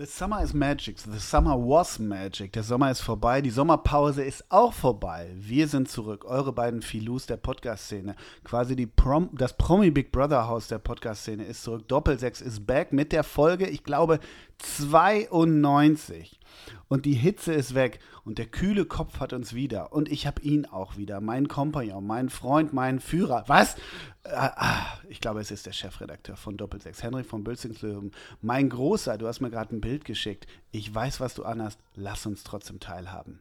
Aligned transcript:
The 0.00 0.06
summer 0.06 0.42
is 0.42 0.54
magic. 0.54 0.96
The 0.96 1.20
summer 1.20 1.54
was 1.58 1.98
magic. 1.98 2.54
Der 2.54 2.62
Sommer 2.62 2.90
ist 2.90 3.02
vorbei. 3.02 3.42
Die 3.42 3.50
Sommerpause 3.50 4.24
ist 4.24 4.42
auch 4.48 4.72
vorbei. 4.72 5.30
Wir 5.34 5.68
sind 5.68 5.90
zurück. 5.90 6.24
Eure 6.24 6.54
beiden 6.54 6.80
Filus 6.80 7.26
der 7.26 7.36
Podcast-Szene. 7.36 8.16
Quasi 8.42 8.74
die 8.74 8.86
Prom 8.86 9.28
das 9.34 9.54
Promi 9.58 9.90
Big 9.90 10.10
Brother 10.10 10.48
Haus 10.48 10.68
der 10.68 10.78
Podcast-Szene 10.78 11.44
ist 11.44 11.64
zurück. 11.64 11.86
Doppelsechs 11.86 12.40
ist 12.40 12.66
back 12.66 12.94
mit 12.94 13.12
der 13.12 13.24
Folge, 13.24 13.68
ich 13.68 13.84
glaube, 13.84 14.20
92. 14.56 16.39
Und 16.88 17.06
die 17.06 17.14
Hitze 17.14 17.52
ist 17.52 17.74
weg 17.74 18.00
und 18.24 18.38
der 18.38 18.46
kühle 18.46 18.84
Kopf 18.84 19.20
hat 19.20 19.32
uns 19.32 19.54
wieder. 19.54 19.92
Und 19.92 20.10
ich 20.10 20.26
habe 20.26 20.42
ihn 20.42 20.66
auch 20.66 20.96
wieder, 20.96 21.20
meinen 21.20 21.48
Kompagnon, 21.48 22.06
meinen 22.06 22.30
Freund, 22.30 22.72
meinen 22.72 23.00
Führer. 23.00 23.44
Was? 23.46 23.76
Ah, 24.24 24.52
ah, 24.56 24.98
ich 25.08 25.20
glaube, 25.20 25.40
es 25.40 25.50
ist 25.50 25.66
der 25.66 25.72
Chefredakteur 25.72 26.36
von 26.36 26.56
Doppelsechs, 26.56 27.02
Henrik 27.02 27.26
von 27.26 27.44
Bülzingslöwen. 27.44 28.12
Mein 28.40 28.68
Großer, 28.68 29.18
du 29.18 29.26
hast 29.26 29.40
mir 29.40 29.50
gerade 29.50 29.74
ein 29.74 29.80
Bild 29.80 30.04
geschickt. 30.04 30.46
Ich 30.72 30.94
weiß, 30.94 31.20
was 31.20 31.34
du 31.34 31.44
anhast. 31.44 31.80
Lass 31.94 32.26
uns 32.26 32.44
trotzdem 32.44 32.80
teilhaben. 32.80 33.40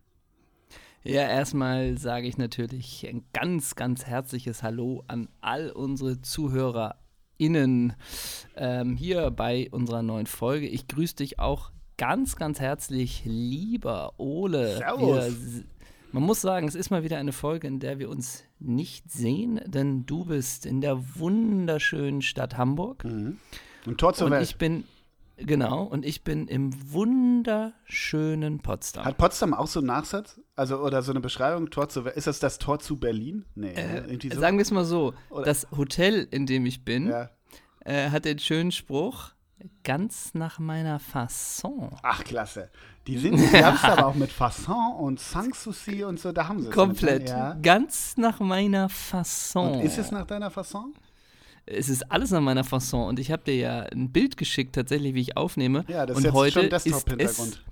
Ja, 1.03 1.21
erstmal 1.21 1.97
sage 1.97 2.27
ich 2.27 2.37
natürlich 2.37 3.07
ein 3.07 3.23
ganz, 3.31 3.75
ganz 3.75 4.05
herzliches 4.05 4.63
Hallo 4.63 5.03
an 5.07 5.29
all 5.39 5.71
unsere 5.71 6.21
ZuhörerInnen 6.21 7.93
ähm, 8.57 8.97
hier 8.97 9.31
bei 9.31 9.69
unserer 9.71 10.03
neuen 10.03 10.27
Folge. 10.27 10.67
Ich 10.67 10.87
grüße 10.87 11.15
dich 11.15 11.39
auch 11.39 11.71
ganz, 11.99 12.37
ganz 12.37 12.61
herzlich, 12.61 13.23
lieber 13.25 14.13
Ole. 14.17 14.77
Servus. 14.77 15.25
Wir, 15.53 15.63
man 16.13 16.23
muss 16.23 16.39
sagen, 16.39 16.65
es 16.67 16.73
ist 16.73 16.89
mal 16.89 17.03
wieder 17.03 17.17
eine 17.17 17.33
Folge, 17.33 17.67
in 17.67 17.79
der 17.81 17.99
wir 17.99 18.09
uns 18.09 18.45
nicht 18.57 19.11
sehen, 19.11 19.59
denn 19.65 20.05
du 20.05 20.23
bist 20.23 20.65
in 20.65 20.79
der 20.79 20.97
wunderschönen 21.19 22.21
Stadt 22.21 22.57
Hamburg. 22.57 23.03
Mhm. 23.03 23.37
Und 23.85 23.97
Tor 23.99 24.13
zur 24.13 24.27
und 24.27 24.31
Welt. 24.31 24.43
ich 24.43 24.55
bin, 24.55 24.85
genau, 25.35 25.83
und 25.83 26.05
ich 26.05 26.23
bin 26.23 26.47
im 26.47 26.71
wunderschönen 26.93 28.59
Potsdam. 28.59 29.03
Hat 29.03 29.17
Potsdam 29.17 29.53
auch 29.53 29.67
so 29.67 29.81
einen 29.81 29.87
Nachsatz? 29.87 30.39
Also, 30.55 30.77
oder 30.79 31.01
so 31.01 31.11
eine 31.11 31.19
Beschreibung? 31.19 31.69
Tor 31.69 31.89
zu, 31.89 32.03
ist 32.03 32.27
das 32.27 32.39
das 32.39 32.59
Tor 32.59 32.79
zu 32.79 32.97
Berlin? 32.97 33.43
Nee, 33.55 33.73
ne? 33.73 34.05
irgendwie 34.07 34.29
so. 34.29 34.39
Sagen 34.39 34.57
wir 34.57 34.63
es 34.63 34.71
mal 34.71 34.85
so, 34.85 35.13
Oder- 35.29 35.43
das 35.43 35.67
Hotel, 35.75 36.29
in 36.31 36.45
dem 36.45 36.65
ich 36.65 36.85
bin, 36.85 37.09
ja. 37.09 37.29
äh, 37.81 38.09
hat 38.09 38.23
den 38.23 38.39
schönen 38.39 38.71
Spruch, 38.71 39.31
ganz 39.83 40.33
nach 40.33 40.59
meiner 40.59 40.99
Fasson. 40.99 41.89
Ach, 42.03 42.23
klasse. 42.23 42.69
Die 43.07 43.17
sind, 43.19 43.37
die 43.37 43.63
haben 43.63 43.75
es 43.75 43.83
aber 43.83 44.07
auch 44.07 44.15
mit 44.15 44.31
Fasson 44.31 44.95
und 44.99 45.19
Sanssouci 45.19 46.03
und 46.03 46.19
so, 46.19 46.31
da 46.31 46.47
haben 46.47 46.61
sie 46.61 46.69
es. 46.69 46.73
Komplett. 46.73 47.23
Mit, 47.23 47.29
ja. 47.29 47.57
Ganz 47.61 48.17
nach 48.17 48.39
meiner 48.39 48.89
Fasson. 48.89 49.75
Und 49.75 49.81
ist 49.81 49.97
es 49.97 50.11
nach 50.11 50.25
deiner 50.25 50.51
Fasson? 50.51 50.93
Es 51.65 51.89
ist 51.89 52.11
alles 52.11 52.31
nach 52.31 52.41
meiner 52.41 52.63
Fasson. 52.63 53.07
Und 53.07 53.19
ich 53.19 53.31
habe 53.31 53.43
dir 53.43 53.55
ja 53.55 53.79
ein 53.81 54.11
Bild 54.11 54.37
geschickt, 54.37 54.75
tatsächlich, 54.75 55.13
wie 55.13 55.21
ich 55.21 55.37
aufnehme. 55.37 55.85
Ja, 55.87 56.05
das 56.05 56.17
und 56.17 56.25
ist 56.25 56.33
heute 56.33 56.61
schon 56.61 56.69
Desktop-Hintergrund. 56.69 57.63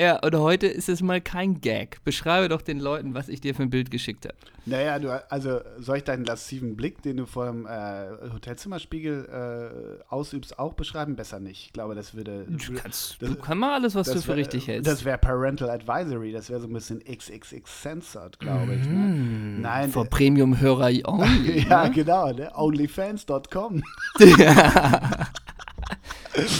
Ja, 0.00 0.18
und 0.24 0.34
heute 0.34 0.66
ist 0.66 0.88
es 0.88 1.02
mal 1.02 1.20
kein 1.20 1.60
Gag. 1.60 2.02
Beschreibe 2.04 2.48
doch 2.48 2.62
den 2.62 2.80
Leuten, 2.80 3.14
was 3.14 3.28
ich 3.28 3.40
dir 3.40 3.54
für 3.54 3.62
ein 3.62 3.70
Bild 3.70 3.92
geschickt 3.92 4.24
habe. 4.24 4.34
Naja, 4.66 4.98
du, 4.98 5.30
also 5.30 5.60
soll 5.78 5.98
ich 5.98 6.04
deinen 6.04 6.24
lasziven 6.24 6.74
Blick, 6.74 7.00
den 7.02 7.18
du 7.18 7.26
vor 7.26 7.46
dem 7.46 7.64
äh, 7.66 8.06
Hotelzimmerspiegel 8.32 10.00
äh, 10.00 10.02
ausübst, 10.12 10.58
auch 10.58 10.72
beschreiben? 10.72 11.14
Besser 11.14 11.38
nicht. 11.38 11.66
Ich 11.66 11.72
glaube, 11.72 11.94
das 11.94 12.14
würde. 12.14 12.44
Du 12.48 12.72
kannst, 12.74 13.22
das- 13.22 13.28
du 13.28 13.36
kannst 13.36 13.60
mal 13.60 13.74
alles, 13.74 13.94
was 13.94 14.08
du 14.10 14.20
für 14.20 14.28
wär- 14.28 14.36
richtig 14.38 14.66
hältst. 14.66 14.90
Das 14.90 15.04
wäre 15.04 15.16
Parental 15.18 15.70
Advisory, 15.70 16.32
das 16.32 16.50
wäre 16.50 16.60
so 16.60 16.66
ein 16.66 16.72
bisschen 16.72 16.98
XXX 17.00 17.82
censored, 17.82 18.40
glaube 18.40 18.74
ich. 18.74 18.84
Ne? 18.88 19.58
Nein, 19.60 19.90
Vor 19.90 20.06
äh, 20.06 20.08
Premium-Hörer 20.08 20.90
only. 21.08 21.68
ja, 21.68 21.86
genau, 21.86 22.32
ne? 22.32 22.50
onlyfans.com. 22.56 23.82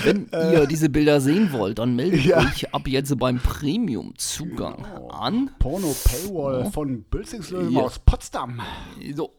Wenn 0.04 0.28
ihr 0.32 0.66
diese 0.66 0.88
Bilder 0.88 1.20
sehen 1.20 1.52
wollt, 1.52 1.78
dann 1.78 1.96
meldet 1.96 2.24
Ja. 2.24 2.38
euch 2.38 2.72
ab 2.74 2.86
jetzt 2.86 3.16
beim 3.18 3.38
Premium-Zugang 3.38 4.76
Genau. 4.82 5.08
an. 5.08 5.50
Porno 5.58 5.94
Paywall 6.04 6.70
von 6.70 7.02
Bülzingslöwen 7.04 7.72
Ja. 7.72 7.82
aus 7.82 7.98
Potsdam. 7.98 8.60
So. 9.14 9.32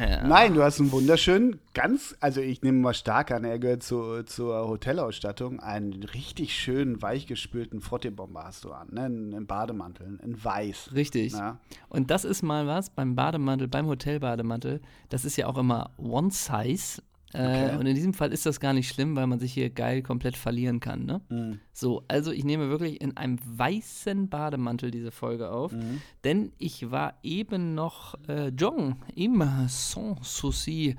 Ja. 0.00 0.26
Nein, 0.26 0.54
du 0.54 0.62
hast 0.62 0.80
einen 0.80 0.90
wunderschönen, 0.90 1.60
ganz, 1.72 2.16
also 2.20 2.40
ich 2.40 2.62
nehme 2.62 2.78
mal 2.80 2.94
stark 2.94 3.30
an, 3.30 3.44
er 3.44 3.58
gehört 3.60 3.82
zu, 3.84 4.24
zur 4.24 4.66
Hotelausstattung, 4.66 5.60
einen 5.60 6.02
richtig 6.02 6.54
schönen, 6.58 7.00
weichgespülten 7.00 7.80
Frottee-Bomber 7.80 8.42
hast 8.44 8.64
du 8.64 8.72
an, 8.72 8.88
ne? 8.90 9.02
einen 9.04 9.46
Bademantel, 9.46 10.18
in 10.24 10.42
weiß. 10.42 10.90
Richtig. 10.94 11.32
Ja. 11.32 11.58
Und 11.88 12.10
das 12.10 12.24
ist 12.24 12.42
mal 12.42 12.66
was 12.66 12.90
beim 12.90 13.14
Bademantel, 13.14 13.68
beim 13.68 13.86
Hotelbademantel. 13.86 14.80
Das 15.10 15.24
ist 15.24 15.36
ja 15.36 15.46
auch 15.46 15.58
immer 15.58 15.90
One 15.96 16.30
Size. 16.32 17.00
Äh, 17.34 17.64
Okay. 17.64 17.76
Und 17.78 17.86
in 17.86 17.94
diesem 17.96 18.14
Fall 18.14 18.32
ist 18.32 18.46
das 18.46 18.60
gar 18.60 18.72
nicht 18.72 18.88
schlimm, 18.88 19.16
weil 19.16 19.26
man 19.26 19.38
sich 19.40 19.52
hier 19.52 19.68
geil 19.70 20.02
komplett 20.02 20.36
verlieren 20.36 20.78
kann. 20.80 21.04
Ne? 21.04 21.20
Mhm. 21.28 21.58
So, 21.72 22.04
also 22.08 22.30
ich 22.30 22.44
nehme 22.44 22.68
wirklich 22.68 23.00
in 23.00 23.16
einem 23.16 23.38
weißen 23.44 24.28
Bademantel 24.28 24.90
diese 24.92 25.10
Folge 25.10 25.50
auf, 25.50 25.72
Mhm. 25.72 26.00
denn 26.22 26.52
ich 26.58 26.90
war 26.90 27.14
eben 27.22 27.74
noch 27.74 28.14
äh, 28.28 28.48
joggen 28.48 28.96
im 29.16 29.42
Sans 29.68 30.18
Souci. 30.22 30.96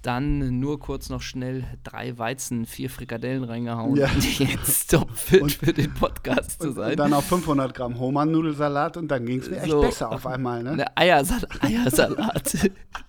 Dann 0.00 0.60
nur 0.60 0.78
kurz 0.78 1.10
noch 1.10 1.20
schnell 1.22 1.64
drei 1.82 2.16
Weizen, 2.16 2.66
vier 2.66 2.88
Frikadellen 2.88 3.42
reingehauen 3.42 3.96
Ja. 3.96 4.08
und 4.08 4.38
jetzt 4.38 4.92
topfit 4.92 5.42
Und- 5.42 5.52
für 5.52 5.72
den 5.72 5.92
Podcast 5.92 6.62
zu 6.62 6.70
sein. 6.72 6.92
und 6.92 6.98
dann 7.00 7.12
auf 7.12 7.24
500 7.24 7.74
Gramm 7.74 7.98
Hohmann-Nudelsalat 7.98 8.96
und 8.96 9.08
dann 9.08 9.26
ging 9.26 9.40
es 9.40 9.50
mir 9.50 9.56
echt 9.60 9.70
So. 9.70 9.80
besser 9.80 10.12
auf 10.12 10.24
einmal. 10.24 10.62
Ne? 10.62 10.70
Eine 10.70 10.96
Eiersal 10.96 11.40
Eiersalat 11.60 12.70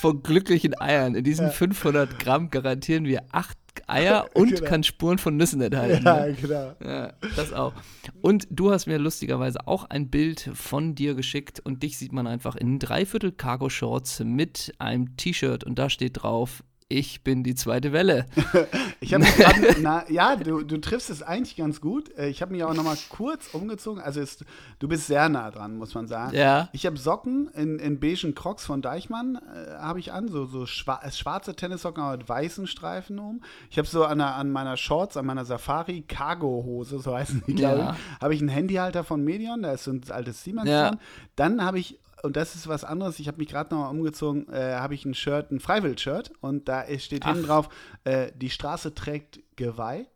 von 0.00 0.22
glücklichen 0.22 0.78
Eiern. 0.80 1.14
In 1.14 1.24
diesen 1.24 1.50
500 1.50 2.18
Gramm 2.18 2.50
garantieren 2.50 3.04
wir 3.04 3.22
acht 3.32 3.56
Eier 3.86 4.28
und 4.34 4.56
Genau. 4.56 4.68
kann 4.68 4.82
Spuren 4.82 5.18
von 5.18 5.36
Nüssen 5.36 5.60
enthalten. 5.60 6.04
Ja, 6.04 6.26
ne? 6.26 6.32
genau. 6.40 6.72
Ja, 6.84 7.12
das 7.36 7.52
auch. 7.52 7.72
Und 8.20 8.46
du 8.50 8.70
hast 8.72 8.86
mir 8.86 8.98
lustigerweise 8.98 9.66
auch 9.66 9.84
ein 9.84 10.08
Bild 10.08 10.50
von 10.54 10.94
dir 10.94 11.14
geschickt 11.14 11.60
und 11.60 11.82
dich 11.82 11.96
sieht 11.98 12.12
man 12.12 12.26
einfach 12.26 12.56
in 12.56 12.78
dreiviertel 12.78 13.32
Cargo-Shorts 13.32 14.20
mit 14.24 14.74
einem 14.78 15.16
T-Shirt 15.16 15.62
und 15.64 15.78
da 15.78 15.88
steht 15.90 16.22
drauf, 16.22 16.64
ich 16.90 17.22
bin 17.22 17.42
die 17.44 17.54
zweite 17.54 17.92
Welle. 17.92 18.26
Ich 19.00 19.14
habe 19.14 19.24
ja, 20.12 20.34
du, 20.34 20.64
du 20.64 20.80
triffst 20.80 21.08
es 21.08 21.22
eigentlich 21.22 21.54
ganz 21.54 21.80
gut. 21.80 22.10
Äh, 22.18 22.30
Ich 22.30 22.42
habe 22.42 22.50
mich 22.52 22.64
auch 22.64 22.74
noch 22.74 22.82
mal 22.82 22.96
kurz 23.10 23.54
umgezogen. 23.54 24.02
Also 24.02 24.20
es, 24.20 24.44
du 24.80 24.88
bist 24.88 25.06
sehr 25.06 25.28
nah 25.28 25.52
dran, 25.52 25.76
muss 25.76 25.94
man 25.94 26.08
sagen. 26.08 26.36
Ja. 26.36 26.68
Ich 26.72 26.84
habe 26.84 26.96
Socken 26.96 27.48
in, 27.54 27.78
in 27.78 28.00
beigen 28.00 28.34
Crocs 28.34 28.66
von 28.66 28.82
Deichmann, 28.82 29.36
äh, 29.36 29.76
habe 29.78 30.00
ich 30.00 30.12
an, 30.12 30.26
so, 30.26 30.46
so 30.46 30.64
äh, 30.64 30.66
schwarze 31.12 31.54
Tennissocken 31.54 32.02
aber 32.02 32.16
mit 32.16 32.28
weißen 32.28 32.66
Streifen 32.66 33.20
um. 33.20 33.40
Ich 33.70 33.78
habe 33.78 33.86
so 33.86 34.04
an, 34.04 34.18
der, 34.18 34.34
an 34.34 34.50
meiner 34.50 34.76
Shorts, 34.76 35.16
an 35.16 35.26
meiner 35.26 35.44
Safari 35.44 36.02
Cargo-Hose, 36.08 36.98
so 36.98 37.14
heißen 37.16 37.44
die, 37.46 37.54
glaube 37.54 37.78
Ja. 37.78 37.96
ich, 38.16 38.20
habe 38.20 38.34
ich 38.34 38.40
einen 38.40 38.48
Handyhalter 38.50 39.04
von 39.04 39.22
Medion, 39.22 39.62
da 39.62 39.72
ist 39.72 39.84
so 39.84 39.92
ein 39.92 40.02
altes 40.10 40.42
Siemens 40.42 40.68
Ja. 40.68 40.88
dran. 40.88 41.00
Dann 41.36 41.64
habe 41.64 41.78
ich 41.78 42.00
und 42.22 42.36
das 42.36 42.54
ist 42.54 42.68
was 42.68 42.84
anderes. 42.84 43.18
Ich 43.18 43.28
habe 43.28 43.38
mich 43.38 43.48
gerade 43.48 43.74
noch 43.74 43.82
mal 43.82 43.90
umgezogen, 43.90 44.48
äh, 44.52 44.74
habe 44.74 44.94
ich 44.94 45.04
ein 45.04 45.14
Shirt, 45.14 45.50
ein 45.50 45.60
Freiwild-Shirt 45.60 46.32
und 46.40 46.68
da 46.68 46.84
steht 46.98 47.24
hinten 47.24 47.44
drauf, 47.44 47.68
äh, 48.04 48.32
die 48.34 48.50
Straße 48.50 48.94
trägt 48.94 49.40
Geweih. 49.56 50.06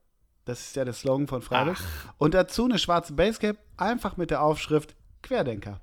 Das 0.45 0.61
ist 0.61 0.77
ja 0.77 0.85
der 0.85 0.95
Slogan 0.95 1.29
von 1.29 1.41
Freiwild. 1.41 1.79
Und 2.19 2.35
dazu 2.35 2.65
eine 2.65 2.79
schwarze 2.79 3.12
Basecap, 3.12 3.57
einfach 3.77 4.17
mit 4.17 4.31
der 4.31 4.43
Aufschrift 4.43 4.97
Querdenker. 5.23 5.81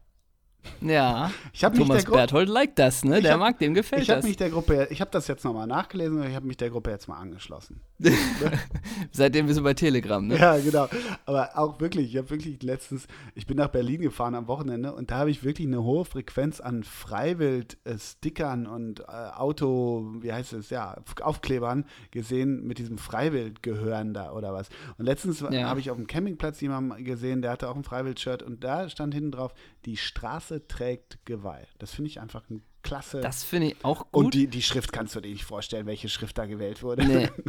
Ja. 0.81 1.31
Ich 1.53 1.63
habe 1.63 1.77
mich 1.77 1.87
Thomas 1.87 2.05
Berthold 2.05 2.49
liked 2.49 2.77
das, 2.79 3.03
ne? 3.03 3.21
Der 3.21 3.33
hab- 3.33 3.39
mag, 3.39 3.59
dem 3.59 3.73
gefällt 3.73 4.01
ich 4.03 4.07
das. 4.07 4.23
mich 4.25 4.37
der 4.37 4.49
Gruppe, 4.49 4.87
ich 4.91 5.01
habe 5.01 5.09
das 5.11 5.27
jetzt 5.27 5.43
nochmal 5.43 5.67
nachgelesen 5.67 6.19
und 6.21 6.27
ich 6.27 6.35
habe 6.35 6.45
mich 6.47 6.57
der 6.57 6.69
Gruppe 6.69 6.89
jetzt 6.91 7.07
mal 7.07 7.17
angeschlossen. 7.17 7.81
Seitdem 9.11 9.47
wir 9.47 9.53
so 9.55 9.63
bei 9.63 9.73
Telegram, 9.73 10.25
ne? 10.25 10.37
Ja, 10.37 10.57
genau. 10.57 10.87
Aber 11.25 11.57
auch 11.57 11.79
wirklich, 11.79 12.11
ich 12.11 12.17
habe 12.17 12.29
wirklich 12.29 12.61
letztens, 12.63 13.07
ich 13.35 13.45
bin 13.47 13.57
nach 13.57 13.69
Berlin 13.69 14.01
gefahren 14.01 14.35
am 14.35 14.47
Wochenende 14.47 14.93
und 14.93 15.11
da 15.11 15.17
habe 15.19 15.31
ich 15.31 15.43
wirklich 15.43 15.67
eine 15.67 15.83
hohe 15.83 16.05
Frequenz 16.05 16.59
an 16.61 16.83
Freiwild-Stickern 16.83 18.67
und 18.67 19.01
äh, 19.01 19.03
Auto, 19.35 20.13
wie 20.21 20.31
heißt 20.31 20.53
es, 20.53 20.69
ja, 20.69 20.95
Aufklebern 21.21 21.85
gesehen 22.11 22.65
mit 22.65 22.77
diesem 22.77 22.97
Freiwild-Gehören 22.97 24.13
da 24.13 24.31
oder 24.33 24.53
was. 24.53 24.69
Und 24.97 25.05
letztens 25.05 25.39
Ja. 25.41 25.67
habe 25.69 25.79
ich 25.79 25.89
auf 25.91 25.97
dem 25.97 26.07
Campingplatz 26.07 26.61
jemanden 26.61 27.03
gesehen, 27.03 27.41
der 27.41 27.51
hatte 27.51 27.69
auch 27.69 27.75
ein 27.75 27.83
Freiwild-Shirt 27.83 28.43
und 28.43 28.63
da 28.63 28.89
stand 28.89 29.13
hinten 29.13 29.31
drauf, 29.31 29.53
die 29.85 29.97
Straße 29.97 30.48
trägt 30.67 31.19
Geweih. 31.25 31.67
Das 31.77 31.91
finde 31.93 32.09
ich 32.09 32.19
einfach 32.19 32.49
ein 32.49 32.61
klasse. 32.81 33.21
Das 33.21 33.43
finde 33.43 33.67
ich 33.67 33.75
auch 33.83 34.11
gut. 34.11 34.25
und 34.25 34.33
die, 34.33 34.47
die 34.47 34.61
Schrift 34.61 34.91
kannst 34.91 35.15
du 35.15 35.21
dir 35.21 35.31
nicht 35.31 35.43
vorstellen, 35.45 35.85
welche 35.85 36.09
Schrift 36.09 36.37
da 36.37 36.45
gewählt 36.45 36.83
wurde. 36.83 37.05
Nee. 37.05 37.29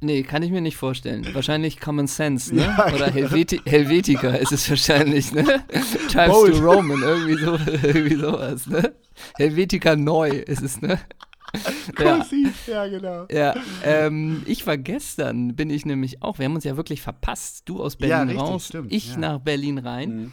Nee, 0.00 0.22
kann 0.22 0.44
ich 0.44 0.52
mir 0.52 0.60
nicht 0.60 0.76
vorstellen. 0.76 1.26
Wahrscheinlich 1.34 1.80
Common 1.80 2.06
Sense, 2.06 2.54
ne? 2.54 2.62
Ja, 2.62 2.94
Oder 2.94 3.10
Helveti 3.10 3.60
Helvetica 3.66 4.30
ist 4.30 4.52
es 4.52 4.70
wahrscheinlich, 4.70 5.32
ne? 5.32 5.42
Times 6.08 6.32
Bold. 6.32 6.54
to 6.54 6.60
Roman, 6.60 7.02
irgendwie, 7.02 7.34
so, 7.34 7.54
irgendwie 7.82 8.14
sowas, 8.14 8.66
ne? 8.68 8.94
Helvetica 9.36 9.96
neu 9.96 10.28
ist 10.30 10.62
es, 10.62 10.80
ne? 10.80 11.00
Ja, 11.98 12.18
Kursiv, 12.18 12.68
ja, 12.68 12.86
genau. 12.86 13.26
ja 13.28 13.56
ähm, 13.82 14.42
ich 14.46 14.68
war 14.68 14.76
gestern, 14.78 15.56
bin 15.56 15.68
ich 15.68 15.84
nämlich 15.84 16.22
auch, 16.22 16.38
wir 16.38 16.44
haben 16.44 16.54
uns 16.54 16.62
ja 16.64 16.76
wirklich 16.76 17.02
verpasst. 17.02 17.62
Du 17.68 17.82
aus 17.82 17.94
Ja, 17.94 18.18
Berlin 18.18 18.28
richtig, 18.36 18.40
raus, 18.40 18.66
stimmt, 18.68 18.92
ich 18.92 19.12
ja. 19.14 19.18
nach 19.18 19.40
Berlin 19.40 19.78
rein. 19.78 20.16
Mhm. 20.16 20.32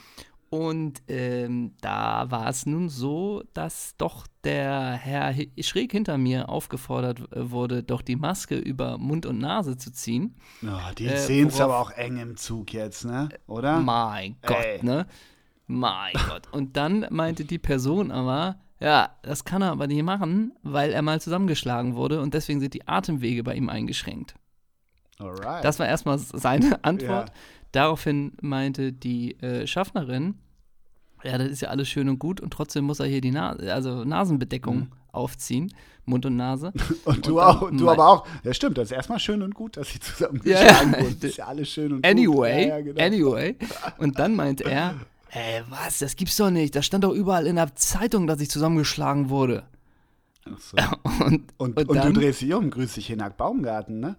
Und 0.56 1.04
ähm, 1.10 1.74
da 1.82 2.32
war 2.32 2.48
es 2.48 2.66
nun 2.66 2.88
so, 2.88 3.44
dass 3.54 3.98
doch 3.98 4.26
der 4.46 4.92
Herr 4.94 5.36
schräg 5.60 5.92
hinter 5.92 6.18
mir 6.18 6.48
aufgefordert 6.48 7.20
äh, 7.34 7.52
wurde, 7.52 7.84
doch 7.84 8.02
die 8.02 8.16
Maske 8.16 8.56
über 8.58 8.98
Mund 8.98 9.26
und 9.26 9.40
Nase 9.40 9.78
zu 9.78 9.92
ziehen. 9.92 10.36
Oh, 10.64 10.94
die 10.98 11.08
Äh, 11.08 11.18
sehen 11.18 11.50
es 11.50 11.60
aber 11.60 11.80
auch 11.80 11.92
eng 11.92 12.18
im 12.18 12.38
Zug 12.38 12.72
jetzt, 12.72 13.04
ne? 13.04 13.28
Oder? 13.48 13.82
Mein 13.82 14.38
Ey. 14.44 14.78
Gott, 14.78 14.84
ne? 14.84 15.08
Mein 15.68 16.14
Gott. 16.30 16.48
Und 16.54 16.78
dann 16.78 17.06
meinte 17.10 17.44
die 17.44 17.60
Person 17.60 18.12
aber, 18.12 18.58
ja, 18.80 19.10
das 19.24 19.44
kann 19.44 19.62
er 19.62 19.72
aber 19.72 19.88
nicht 19.88 20.04
machen, 20.04 20.54
weil 20.64 20.92
er 20.92 21.02
mal 21.02 21.20
zusammengeschlagen 21.20 21.96
wurde 21.96 22.22
und 22.22 22.34
deswegen 22.34 22.62
sind 22.62 22.74
die 22.74 22.88
Atemwege 22.88 23.44
bei 23.44 23.56
ihm 23.56 23.68
eingeschränkt. 23.68 24.36
Alright. 25.20 25.66
Das 25.66 25.80
war 25.80 25.88
erstmal 25.88 26.18
seine 26.18 26.84
Antwort. 26.86 27.30
Ja. 27.30 27.36
Daraufhin 27.74 28.38
meinte 28.42 28.94
die 28.94 29.38
äh, 29.42 29.68
Schaffnerin, 29.68 30.36
ja, 31.26 31.38
das 31.38 31.50
ist 31.50 31.62
ja 31.62 31.70
alles 31.70 31.88
schön 31.90 32.08
und 32.10 32.20
gut 32.20 32.40
und 32.42 32.52
trotzdem 32.52 32.86
muss 32.86 33.00
er 33.00 33.08
hier 33.08 33.22
die 33.22 33.32
Nase, 33.32 33.74
also 33.74 34.04
Nasenbedeckung 34.04 34.76
Mhm. 34.78 34.88
aufziehen, 35.12 35.74
Mund 36.06 36.26
und 36.26 36.36
Nase. 36.36 36.72
und 37.06 37.26
du 37.28 37.40
und 37.40 37.46
auch, 37.46 37.72
du 37.72 37.90
aber 37.90 38.08
auch. 38.08 38.28
Ja, 38.44 38.54
stimmt, 38.54 38.78
das 38.78 38.86
ist 38.86 38.92
erstmal 38.92 39.20
schön 39.20 39.42
und 39.42 39.56
gut, 39.56 39.78
dass 39.78 39.90
sie 39.90 40.00
zusammen 40.00 40.42
Ja, 40.46 40.60
wurden. 40.82 41.18
Das 41.20 41.32
ist 41.32 41.38
ja 41.38 41.46
alles 41.48 41.70
schön 41.70 41.94
und 41.94 42.06
Anyway, 42.06 42.62
gut. 42.64 42.70
Ja, 42.70 42.82
genau. 42.82 43.04
anyway. 43.04 43.56
Und 43.98 44.20
dann 44.20 44.36
meinte 44.36 44.66
er, 44.66 44.96
ey, 45.32 45.64
was, 45.70 46.00
das 46.00 46.16
gibt's 46.16 46.38
doch 46.38 46.50
nicht. 46.52 46.76
Das 46.76 46.86
stand 46.86 47.04
doch 47.04 47.14
überall 47.14 47.48
in 47.48 47.56
der 47.56 47.76
Zeitung, 47.76 48.28
dass 48.28 48.40
ich 48.42 48.50
zusammengeschlagen 48.50 49.30
wurde. 49.30 49.64
Ach 50.48 50.60
so. 50.60 50.78
Und, 51.26 51.42
Und, 51.58 51.78
und 51.78 51.90
und, 51.90 51.96
dann- 51.96 52.14
du 52.14 52.20
drehst 52.20 52.42
dich 52.42 52.54
um, 52.54 52.70
grüß 52.70 52.94
dich 52.94 53.08
Hinak 53.08 53.36
Baumgarten, 53.38 54.00
ne? 54.00 54.16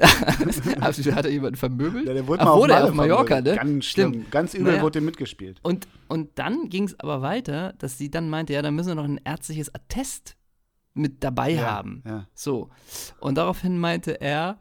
also, 0.80 1.12
hat 1.14 1.24
er 1.24 1.30
jemanden 1.30 1.56
vermöbelt? 1.56 2.06
Ja, 2.06 2.14
der 2.14 2.26
wurde 2.26 2.40
Ach, 2.42 2.46
mal 2.46 2.56
wurde 2.56 2.72
er 2.74 2.78
Malle 2.80 2.88
auf 2.90 2.94
Mallorca, 2.96 3.26
vermöbelt. 3.36 3.54
ne? 3.56 3.70
Ganz 3.72 3.84
schlimm, 3.86 4.10
Stimmt. 4.12 4.30
ganz 4.30 4.54
übel 4.54 4.72
Naja. 4.72 4.82
wurde 4.82 4.98
dem 5.00 5.04
mitgespielt. 5.06 5.58
Und, 5.62 5.86
und 6.08 6.30
dann 6.38 6.68
ging 6.68 6.84
es 6.84 6.98
aber 7.00 7.22
weiter, 7.22 7.74
dass 7.78 7.98
sie 7.98 8.10
dann 8.10 8.28
meinte, 8.30 8.52
ja, 8.52 8.62
da 8.62 8.70
müssen 8.70 8.88
wir 8.88 8.94
noch 8.94 9.04
ein 9.04 9.20
ärztliches 9.24 9.74
Attest 9.74 10.36
mit 10.94 11.22
dabei 11.22 11.50
Ja, 11.52 11.62
haben. 11.70 12.02
ja. 12.06 12.26
So. 12.34 12.70
Und 13.20 13.36
daraufhin 13.38 13.78
meinte 13.78 14.20
er, 14.20 14.58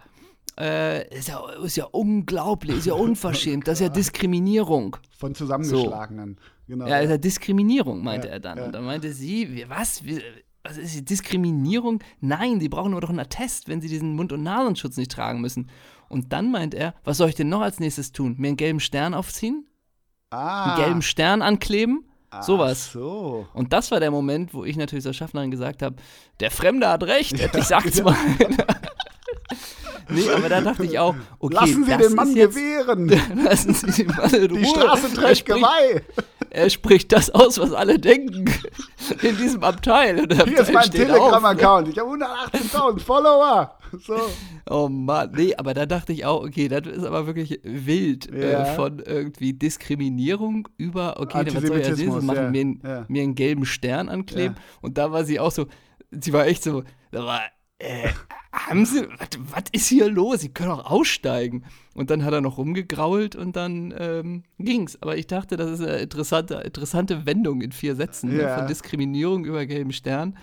äh, 0.60 1.07
ist, 1.16 1.28
ja, 1.30 1.39
ist 1.63 1.78
ja 1.78 1.86
unglaublich, 1.86 2.78
ist 2.78 2.86
ja 2.88 2.94
unverschämt, 2.95 3.68
das 3.68 3.80
ist 3.80 3.88
ja 3.88 3.89
Diskriminierung. 3.89 4.98
Von 5.18 5.36
Zusammengeschlagenen. 5.36 6.38
Genau. 6.68 6.86
Ja, 6.88 6.98
ist 7.00 7.10
ja 7.10 7.18
Diskriminierung, 7.18 8.04
meinte 8.04 8.28
Ja, 8.28 8.34
er 8.34 8.39
dann. 8.39 8.57
ja. 8.57 8.66
Und 8.66 8.72
dann 8.74 8.84
meinte 8.86 9.13
sie, 9.13 9.66
was? 9.69 10.04
Was 10.68 10.78
ist 10.78 10.96
die 10.96 11.06
Diskriminierung? 11.06 12.04
Nein, 12.19 12.60
die 12.60 12.68
brauchen 12.68 12.92
nur 12.92 13.00
doch 13.02 13.10
einen 13.10 13.19
Attest, 13.19 13.69
wenn 13.69 13.80
sie 13.80 13.88
diesen 13.88 14.16
Mund- 14.16 14.34
und 14.34 14.44
Nasenschutz 14.44 14.98
nicht 14.98 15.12
tragen 15.12 15.40
müssen. 15.40 15.69
Und 16.10 16.34
dann 16.34 16.52
meint 16.52 16.74
er, 16.74 16.94
was 17.06 17.18
soll 17.18 17.30
ich 17.30 17.36
denn 17.36 17.48
noch 17.50 17.62
als 17.62 17.80
nächstes 17.80 18.12
tun? 18.12 18.36
Mir 18.38 18.50
einen 18.50 18.58
gelben 18.58 18.80
Stern 18.81 19.14
aufziehen? 19.14 19.66
ah, 20.31 20.74
Einen 20.74 20.84
gelben 20.84 21.02
Stern 21.02 21.42
ankleben? 21.42 22.04
ach 22.31 22.44
Sowas. 22.44 22.92
So. 22.92 23.48
Und 23.54 23.72
das 23.72 23.92
war 23.92 24.00
der 24.02 24.12
Moment, 24.12 24.54
wo 24.54 24.66
ich 24.66 24.75
natürlich 24.75 25.04
zur 25.04 25.14
Schaffnerin 25.14 25.52
gesagt 25.52 25.81
habe, 25.81 25.96
der 26.42 26.52
Fremde 26.52 26.90
hat 26.90 27.04
recht, 27.04 27.40
ich 27.40 27.63
sag's 27.63 28.02
mal. 28.04 28.16
Nee, 30.09 30.30
aber 30.30 30.50
da 30.50 30.62
dachte 30.62 30.83
ich 30.86 30.98
auch, 31.00 31.15
okay, 31.39 31.56
Lassen 31.56 31.83
Sie 31.86 31.98
den 31.98 32.13
Mann 32.15 32.36
jetzt, 32.36 32.56
gewähren. 32.56 33.07
Lassen 33.44 33.74
Sie 33.74 34.04
den 34.04 34.07
Mann 34.15 34.33
in 34.33 34.50
Ruhe. 34.51 34.59
Die 34.59 34.65
Straße 34.65 35.07
er 35.07 35.13
trägt 35.13 35.38
spricht, 35.38 35.45
Geweih. 35.45 36.01
er 36.50 36.69
spricht 36.69 37.12
das 37.12 37.30
aus, 37.30 37.59
was 37.59 37.71
alle 37.74 38.00
denken 38.00 38.45
in 39.21 39.38
diesem 39.38 39.63
Abteil. 39.63 40.19
Und 40.21 40.33
Hier 40.33 40.59
ist 40.59 40.74
mein 40.74 40.83
steht 40.83 41.07
Telegram-Account. 41.07 41.88
Ich 41.89 41.98
habe 42.00 42.09
118.000 42.12 43.00
Follower. 43.00 43.74
So. 44.06 44.18
Oh 44.69 44.89
Mann, 44.89 45.31
nee, 45.33 45.56
aber 45.56 45.74
da 45.74 45.86
dachte 45.86 46.12
ich 46.12 46.25
auch, 46.25 46.44
okay, 46.44 46.68
das 46.68 46.86
ist 46.88 47.06
aber 47.06 47.25
wirklich 47.25 47.62
wild 47.63 48.27
Ja. 48.33 48.63
äh, 48.74 48.75
von 48.75 49.00
irgendwie 49.00 49.53
Diskriminierung 49.53 50.68
über, 50.77 51.19
okay, 51.21 51.45
dann 51.45 51.56
was 51.56 51.63
soll 51.63 51.77
ich 51.80 51.86
als 51.88 51.98
nächstes 51.98 52.24
machen, 52.24 52.36
ja, 52.38 52.50
mir, 52.51 52.62
einen- 52.62 52.81
ja. 52.83 53.06
mir 53.07 53.24
einen 53.24 53.36
gelben 53.36 53.65
Stern 53.65 54.10
ankleben. 54.10 54.56
Und 54.81 54.98
da 54.98 55.12
war 55.13 55.24
sie 55.24 55.39
auch 55.39 55.51
so, 55.51 55.68
sie 56.12 56.33
war 56.33 56.45
echt 56.48 56.63
so, 56.63 56.83
aber, 57.13 57.39
äh, 57.79 58.09
haben 58.51 58.85
sie, 58.85 59.07
was 59.09 59.63
ist 59.71 59.88
hier 59.88 60.09
los? 60.09 60.41
Sie 60.41 60.50
können 60.50 60.71
auch 60.71 60.89
aussteigen. 60.89 61.63
Und 61.94 62.09
dann 62.09 62.24
hat 62.24 62.33
er 62.33 62.41
noch 62.41 62.57
rumgegrault 62.57 63.35
und 63.35 63.56
dann 63.56 63.94
ähm, 63.97 64.44
ging's. 64.57 64.97
Aber 65.01 65.18
ich 65.18 65.27
dachte, 65.27 65.57
das 65.57 65.71
ist 65.71 65.81
eine 65.81 65.97
interessante, 65.97 66.56
interessante 66.56 67.25
Wendung 67.25 67.62
in 67.62 67.71
vier 67.71 67.95
Sätzen 67.95 68.35
ne? 68.35 68.44
Ja. 68.44 68.57
von 68.57 68.68
Diskriminierung 68.68 69.45
über 69.45 69.65
gelben 69.65 69.94
Stern. 69.94 70.38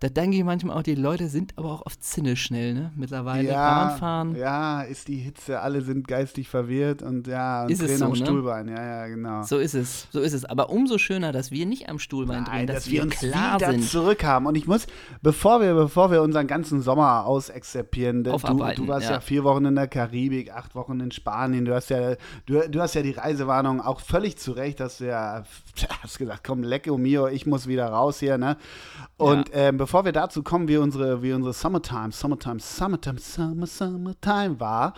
Da 0.00 0.08
denke 0.08 0.36
ich 0.36 0.44
manchmal 0.44 0.76
auch, 0.76 0.82
die 0.82 0.94
Leute 0.94 1.28
sind 1.28 1.56
aber 1.56 1.72
auch 1.72 1.86
oft 1.86 2.02
zinneschnell, 2.02 2.74
ne? 2.74 2.92
Mittlerweile. 2.96 3.48
Ja, 3.48 3.84
Bahnfahren. 3.88 4.36
ja, 4.36 4.82
ist 4.82 5.08
die 5.08 5.16
Hitze, 5.16 5.60
alle 5.60 5.82
sind 5.82 6.08
geistig 6.08 6.48
verwirrt 6.48 7.02
und 7.02 7.26
ja, 7.26 7.64
und 7.64 7.70
Ist 7.70 7.82
drehen 7.82 7.98
so, 7.98 8.04
am 8.06 8.10
ne? 8.12 8.16
Stuhlbein. 8.16 8.68
Ja, 8.68 8.84
ja, 8.84 9.06
genau. 9.06 9.42
So 9.44 9.58
ist 9.58 9.74
es, 9.74 10.08
so 10.10 10.20
ist 10.20 10.32
es. 10.32 10.44
Aber 10.44 10.70
umso 10.70 10.98
schöner, 10.98 11.32
dass 11.32 11.50
wir 11.50 11.64
nicht 11.66 11.88
am 11.88 11.98
Stuhlbein 11.98 12.44
drehen, 12.44 12.54
Nein, 12.54 12.66
dass, 12.66 12.76
dass 12.76 12.86
wir 12.86 12.92
wir 12.94 13.02
uns 13.04 13.16
klar 13.18 13.56
wieder 13.56 13.70
sind. 13.70 13.84
zurückhaben. 13.88 14.46
Und 14.46 14.56
ich 14.56 14.66
muss, 14.66 14.86
bevor 15.22 15.60
wir, 15.60 15.74
bevor 15.74 16.10
wir 16.10 16.22
unseren 16.22 16.46
ganzen 16.46 16.82
Sommer 16.82 17.24
ausexerpieren, 17.26 18.24
du, 18.24 18.32
du 18.32 18.88
warst 18.88 19.06
ja. 19.06 19.14
ja. 19.14 19.20
vier 19.20 19.44
Wochen 19.44 19.64
in 19.64 19.74
der 19.74 19.88
Karibik, 19.88 20.52
acht 20.52 20.74
Wochen 20.74 21.00
in 21.00 21.10
Spanien, 21.12 21.64
du 21.64 21.74
hast 21.74 21.90
ja, 21.90 22.14
du, 22.46 22.68
du 22.68 22.80
hast 22.80 22.94
ja 22.94 23.02
die 23.02 23.12
Reisewarnung 23.12 23.80
auch 23.80 24.00
völlig 24.00 24.36
zu 24.38 24.52
Recht, 24.52 24.80
hast 24.80 25.00
du 25.00 25.06
ja 25.06 25.44
hast 26.02 26.18
gesagt, 26.18 26.44
komm, 26.44 26.62
lecco 26.62 26.98
mio, 26.98 27.28
ich 27.28 27.46
muss 27.46 27.66
wieder 27.66 27.86
raus 27.88 28.20
hier, 28.20 28.38
ne? 28.38 28.56
Und 29.16 29.50
ähm, 29.52 29.78
bevor 29.84 30.06
wir 30.06 30.12
dazu 30.12 30.42
kommen, 30.42 30.66
wie 30.66 30.78
unsere, 30.78 31.22
wie 31.22 31.34
unsere 31.34 31.52
Summertime, 31.52 32.10
Summertime, 32.10 32.58
Summertime, 32.58 33.18
Summer, 33.18 33.66
Summertime 33.66 34.58
war, 34.58 34.94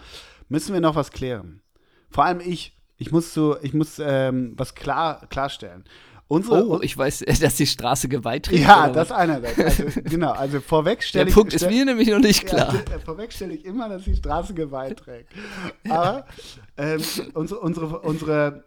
müssen 0.49 0.75
wir 0.75 0.81
noch 0.81 0.94
was 0.94 1.11
klären. 1.11 1.61
Vor 2.09 2.25
allem 2.25 2.38
ich. 2.38 2.73
Ich 2.97 3.11
muss 3.11 3.35
so, 3.35 3.56
ich 3.62 3.75
muss 3.75 3.99
ähm, 3.99 4.55
was 4.56 4.77
klar, 4.77 5.27
klarstellen. 5.29 5.83
Unsere, 6.29 6.65
Oh, 6.69 6.81
ich 6.81 6.97
weiß, 6.97 7.25
dass 7.41 7.56
die 7.56 7.67
Straße 7.67 8.09
Geweih 8.09 8.38
trägt. 8.38 8.62
ja, 8.62 8.88
das 8.88 9.11
was? 9.11 9.17
einerseits. 9.19 9.59
Also, 9.59 10.00
genau, 10.05 10.31
also 10.31 10.61
vorweg 10.61 11.00
Der 11.00 11.06
stelle 11.06 11.29
ich. 11.31 11.35
Punkt 11.35 11.53
ist 11.53 11.69
mir 11.69 11.85
nämlich 11.85 12.09
noch 12.09 12.21
nicht 12.21 12.47
klar. 12.47 12.73
Ja, 12.73 12.81
äh, 12.94 13.00
vorweg 13.00 13.33
stelle 13.33 13.55
ich 13.55 13.65
immer, 13.65 13.88
dass 13.88 14.05
die 14.05 14.15
Straße 14.15 14.55
Gewalt 14.55 15.00
trägt. 15.00 15.33
Aber 15.88 16.27
ähm, 16.77 17.03
unsere, 17.35 17.59
unsere, 17.59 17.99
unsere 18.03 18.65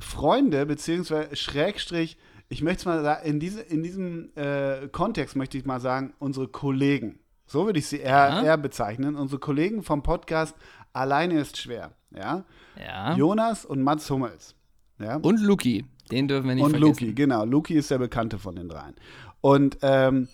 Freunde, 0.00 0.66
beziehungsweise 0.66 1.36
Schrägstrich, 1.36 2.18
ich 2.50 2.60
möchte 2.62 2.80
es 2.80 2.84
mal 2.84 3.02
sagen, 3.02 3.26
in, 3.26 3.40
diese, 3.40 3.62
in 3.62 3.82
diesem 3.82 4.30
äh, 4.36 4.88
Kontext 4.88 5.36
möchte 5.36 5.56
ich 5.56 5.64
mal 5.64 5.80
sagen, 5.80 6.12
unsere 6.18 6.48
Kollegen, 6.48 7.20
so 7.46 7.64
würde 7.64 7.78
ich 7.78 7.86
sie 7.86 8.00
eher, 8.00 8.28
Ja. 8.28 8.42
eher 8.42 8.58
bezeichnen, 8.58 9.16
unsere 9.16 9.40
Kollegen 9.40 9.82
vom 9.82 10.02
Podcast 10.02 10.54
Alleine 10.92 11.40
ist 11.40 11.56
schwer. 11.56 11.92
Ja? 12.14 12.44
Ja. 12.76 13.14
Jonas 13.16 13.64
und 13.64 13.80
Mats 13.82 14.10
Hummels. 14.10 14.56
Ja? 14.98 15.16
Und 15.16 15.40
Luki, 15.40 15.84
den 16.10 16.26
dürfen 16.26 16.48
wir 16.48 16.56
nicht 16.56 16.64
Und 16.64 16.70
vergessen. 16.72 16.90
Luki, 17.06 17.14
genau. 17.14 17.44
Luki 17.44 17.74
ist 17.74 17.90
der 17.92 17.98
Bekannte 17.98 18.38
von 18.40 18.56
den 18.56 18.68
dreien. 18.68 18.96
Und 19.40 19.78
ähm, 19.82 20.28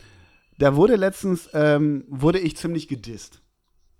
da 0.58 0.74
wurde 0.74 0.96
letztens, 0.96 1.50
ähm, 1.52 2.04
wurde 2.08 2.38
ich 2.38 2.56
ziemlich 2.56 2.88
gedisst. 2.88 3.42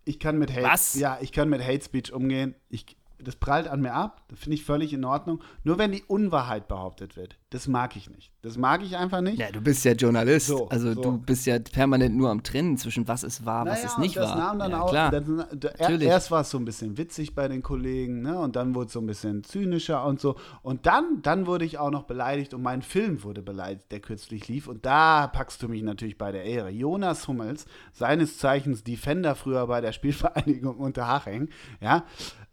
Ich 0.07 0.19
kann 0.19 0.39
mit 0.39 0.51
Hate, 0.51 0.63
Was? 0.65 0.95
ja, 0.95 1.19
ich 1.21 1.33
kann 1.33 1.51
mit 1.51 1.63
Hate 1.63 1.85
Speech 1.85 2.13
umgehen. 2.15 2.55
Ich, 2.71 2.97
das 3.19 3.37
prallt 3.37 3.69
an 3.69 3.83
mir 3.83 3.93
ab. 3.93 4.23
Das 4.29 4.39
finde 4.39 4.55
ich 4.55 4.65
völlig 4.65 4.95
in 4.95 5.05
Ordnung. 5.05 5.43
Nur 5.65 5.77
wenn 5.79 5.93
die 5.93 6.05
Unwahrheit 6.05 6.69
behauptet 6.69 7.17
wird, 7.17 7.37
das 7.51 7.69
mag 7.69 7.95
ich 7.95 8.11
nicht. 8.11 8.33
Das 8.43 8.57
mag 8.57 8.83
ich 8.83 8.97
einfach 8.97 9.21
nicht. 9.21 9.39
Ja, 9.39 9.53
du 9.53 9.61
bist 9.61 9.85
ja 9.85 9.93
Journalist. 9.93 10.49
So, 10.49 10.69
also 10.69 10.95
so. 10.95 11.01
du 11.01 11.19
bist 11.19 11.47
ja 11.47 11.61
permanent 11.61 12.17
nur 12.17 12.29
am 12.29 12.43
Trennen 12.43 12.77
zwischen 12.77 13.07
was 13.07 13.23
ist 13.23 13.47
wahr, 13.47 13.65
was 13.67 13.83
Naja, 13.83 13.87
ist 13.87 13.99
nicht 14.01 14.17
das 14.17 14.31
wahr. 14.31 14.37
Nahm 14.37 14.59
dann 14.59 14.71
ja, 14.73 14.81
auch, 14.81 14.91
klar. 14.91 15.11
Das, 15.13 15.25
da, 15.25 15.71
Natürlich. 15.79 16.09
erst 16.09 16.33
war 16.33 16.41
es 16.41 16.51
so 16.51 16.59
ein 16.59 16.65
bisschen 16.65 16.99
witzig 16.99 17.37
bei 17.37 17.47
den 17.47 17.63
Kollegen, 17.63 18.23
ne? 18.23 18.37
Und 18.37 18.57
dann 18.57 18.75
wurde 18.75 18.87
es 18.87 18.93
so 18.95 19.01
ein 19.01 19.07
bisschen 19.07 19.45
zynischer 19.45 20.05
und 20.05 20.21
so. 20.21 20.35
Und 20.63 20.87
dann, 20.87 21.23
dann 21.23 21.47
wurde 21.47 21.65
ich 21.65 21.79
auch 21.79 21.91
noch 21.91 22.03
beleidigt 22.03 22.53
und 22.53 22.63
mein 22.63 22.83
Film 22.83 23.23
wurde 23.23 23.43
beleidigt, 23.43 23.93
der 23.93 24.01
kürzlich 24.01 24.49
lief. 24.49 24.67
Und 24.67 24.85
da 24.85 25.29
packst 25.29 25.63
du 25.63 25.69
mich 25.69 25.83
natürlich 25.85 26.19
bei 26.19 26.33
der 26.33 26.45
Ehre. 26.45 26.71
Jonas 26.71 27.29
Hummels, 27.29 27.67
seines 27.93 28.39
Zeichens 28.39 28.83
Defender 28.83 29.37
früher 29.37 29.69
bei 29.69 29.81
der 29.81 29.93
Spielvereinigung 29.93 30.79
Unterhaching, 30.79 31.49
ja, 31.81 32.05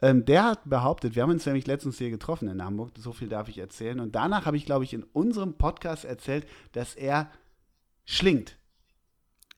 ähm, 0.04 0.26
der 0.26 0.44
hat 0.44 0.60
behauptet, 0.66 1.16
wir 1.16 1.24
haben 1.24 1.32
uns 1.32 1.46
nämlich 1.46 1.66
letztens 1.66 1.98
hier 1.98 2.10
getroffen 2.10 2.50
in 2.50 2.62
Hamburg, 2.62 2.92
so 2.98 3.14
viel 3.14 3.30
darf 3.30 3.48
ich 3.48 3.58
erzählen. 3.58 4.02
Und 4.02 4.14
danach 4.16 4.46
habe 4.46 4.58
ich, 4.58 4.66
glaube 4.66 4.83
ich, 4.84 4.94
in 4.94 5.04
unserem 5.04 5.54
Podcast 5.56 6.06
erzählt, 6.06 6.48
dass 6.74 6.96
er 6.96 7.30
schlingt. 8.06 8.58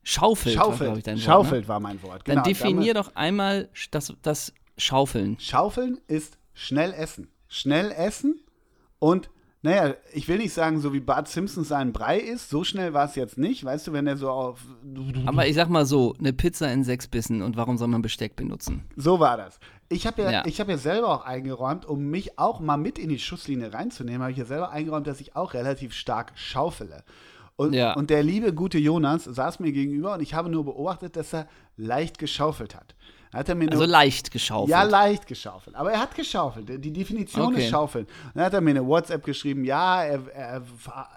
Schaufelt, 0.02 0.56
war, 0.56 0.64
Schaufelt. 0.66 0.98
ich, 0.98 1.04
dein 1.04 1.16
Wort, 1.16 1.24
Schaufelt 1.24 1.68
war 1.68 1.80
mein 1.80 2.00
Wort. 2.02 2.26
Ne? 2.28 2.34
Dann 2.34 2.44
Genau, 2.44 2.44
definier 2.44 2.94
damit- 2.94 3.08
doch 3.12 3.16
einmal 3.16 3.68
das, 3.90 4.12
das 4.22 4.52
Schaufeln. 4.78 5.36
Schaufeln 5.40 5.98
ist 6.06 6.38
schnell 6.54 6.92
essen. 6.92 7.28
Schnell 7.48 7.90
essen 7.92 8.40
und, 9.00 9.30
naja, 9.62 9.94
ich 10.12 10.28
will 10.28 10.38
nicht 10.38 10.52
sagen, 10.52 10.80
so 10.80 10.92
wie 10.92 11.00
Bart 11.00 11.26
Simpson 11.28 11.64
sein 11.64 11.92
Brei 11.92 12.18
ist, 12.20 12.50
so 12.50 12.62
schnell 12.62 12.92
war 12.94 13.06
es 13.06 13.16
jetzt 13.16 13.36
nicht. 13.36 13.64
Weißt 13.64 13.86
du, 13.88 13.92
wenn 13.92 14.06
er 14.06 14.16
so 14.16 14.30
auf. 14.30 14.60
Aber 15.26 15.46
ich 15.48 15.56
sag 15.56 15.68
mal 15.68 15.86
so, 15.86 16.14
eine 16.20 16.32
Pizza 16.32 16.72
in 16.72 16.84
sechs 16.84 17.08
Bissen 17.08 17.42
und 17.42 17.56
warum 17.56 17.76
soll 17.76 17.88
man 17.88 18.02
Besteck 18.02 18.36
benutzen? 18.36 18.84
So 18.96 19.18
war 19.18 19.36
das. 19.36 19.58
Ich 19.88 20.06
habe 20.06 20.22
ja, 20.22 20.30
Ja. 20.30 20.42
ich 20.46 20.60
hab 20.60 20.68
ja 20.68 20.78
selber 20.78 21.08
auch 21.08 21.24
eingeräumt, 21.24 21.84
um 21.86 22.06
mich 22.10 22.38
auch 22.38 22.60
mal 22.60 22.76
mit 22.76 22.98
in 22.98 23.08
die 23.08 23.18
Schusslinie 23.18 23.72
reinzunehmen, 23.72 24.22
habe 24.22 24.32
ich 24.32 24.38
ja 24.38 24.44
selber 24.44 24.70
eingeräumt, 24.70 25.06
dass 25.06 25.20
ich 25.20 25.36
auch 25.36 25.54
relativ 25.54 25.92
stark 25.92 26.32
schaufele. 26.34 27.04
Und, 27.56 27.72
Ja. 27.72 27.94
und 27.94 28.10
der 28.10 28.22
liebe, 28.22 28.52
gute 28.52 28.78
Jonas 28.78 29.24
saß 29.24 29.60
mir 29.60 29.72
gegenüber 29.72 30.14
und 30.14 30.20
ich 30.22 30.34
habe 30.34 30.48
nur 30.50 30.64
beobachtet, 30.64 31.16
dass 31.16 31.32
er 31.32 31.46
leicht 31.76 32.18
geschaufelt 32.18 32.74
hat. 32.74 32.94
Hat 33.32 33.48
er 33.48 33.54
mir 33.54 33.70
Also 33.70 33.82
eine, 33.84 33.92
leicht 33.92 34.30
geschaufelt. 34.30 34.70
ja, 34.70 34.82
leicht 34.82 35.26
geschaufelt. 35.26 35.76
Aber 35.76 35.92
er 35.92 36.00
hat 36.00 36.14
geschaufelt. 36.14 36.68
Die 36.84 36.92
Definition 36.92 37.48
Okay. 37.52 37.64
ist 37.64 37.70
schaufeln. 37.70 38.06
Dann 38.34 38.44
hat 38.44 38.54
er 38.54 38.60
mir 38.60 38.70
eine 38.70 38.86
WhatsApp 38.86 39.24
geschrieben, 39.24 39.64
ja, 39.64 40.02
er, 40.04 40.20
er, 40.34 40.62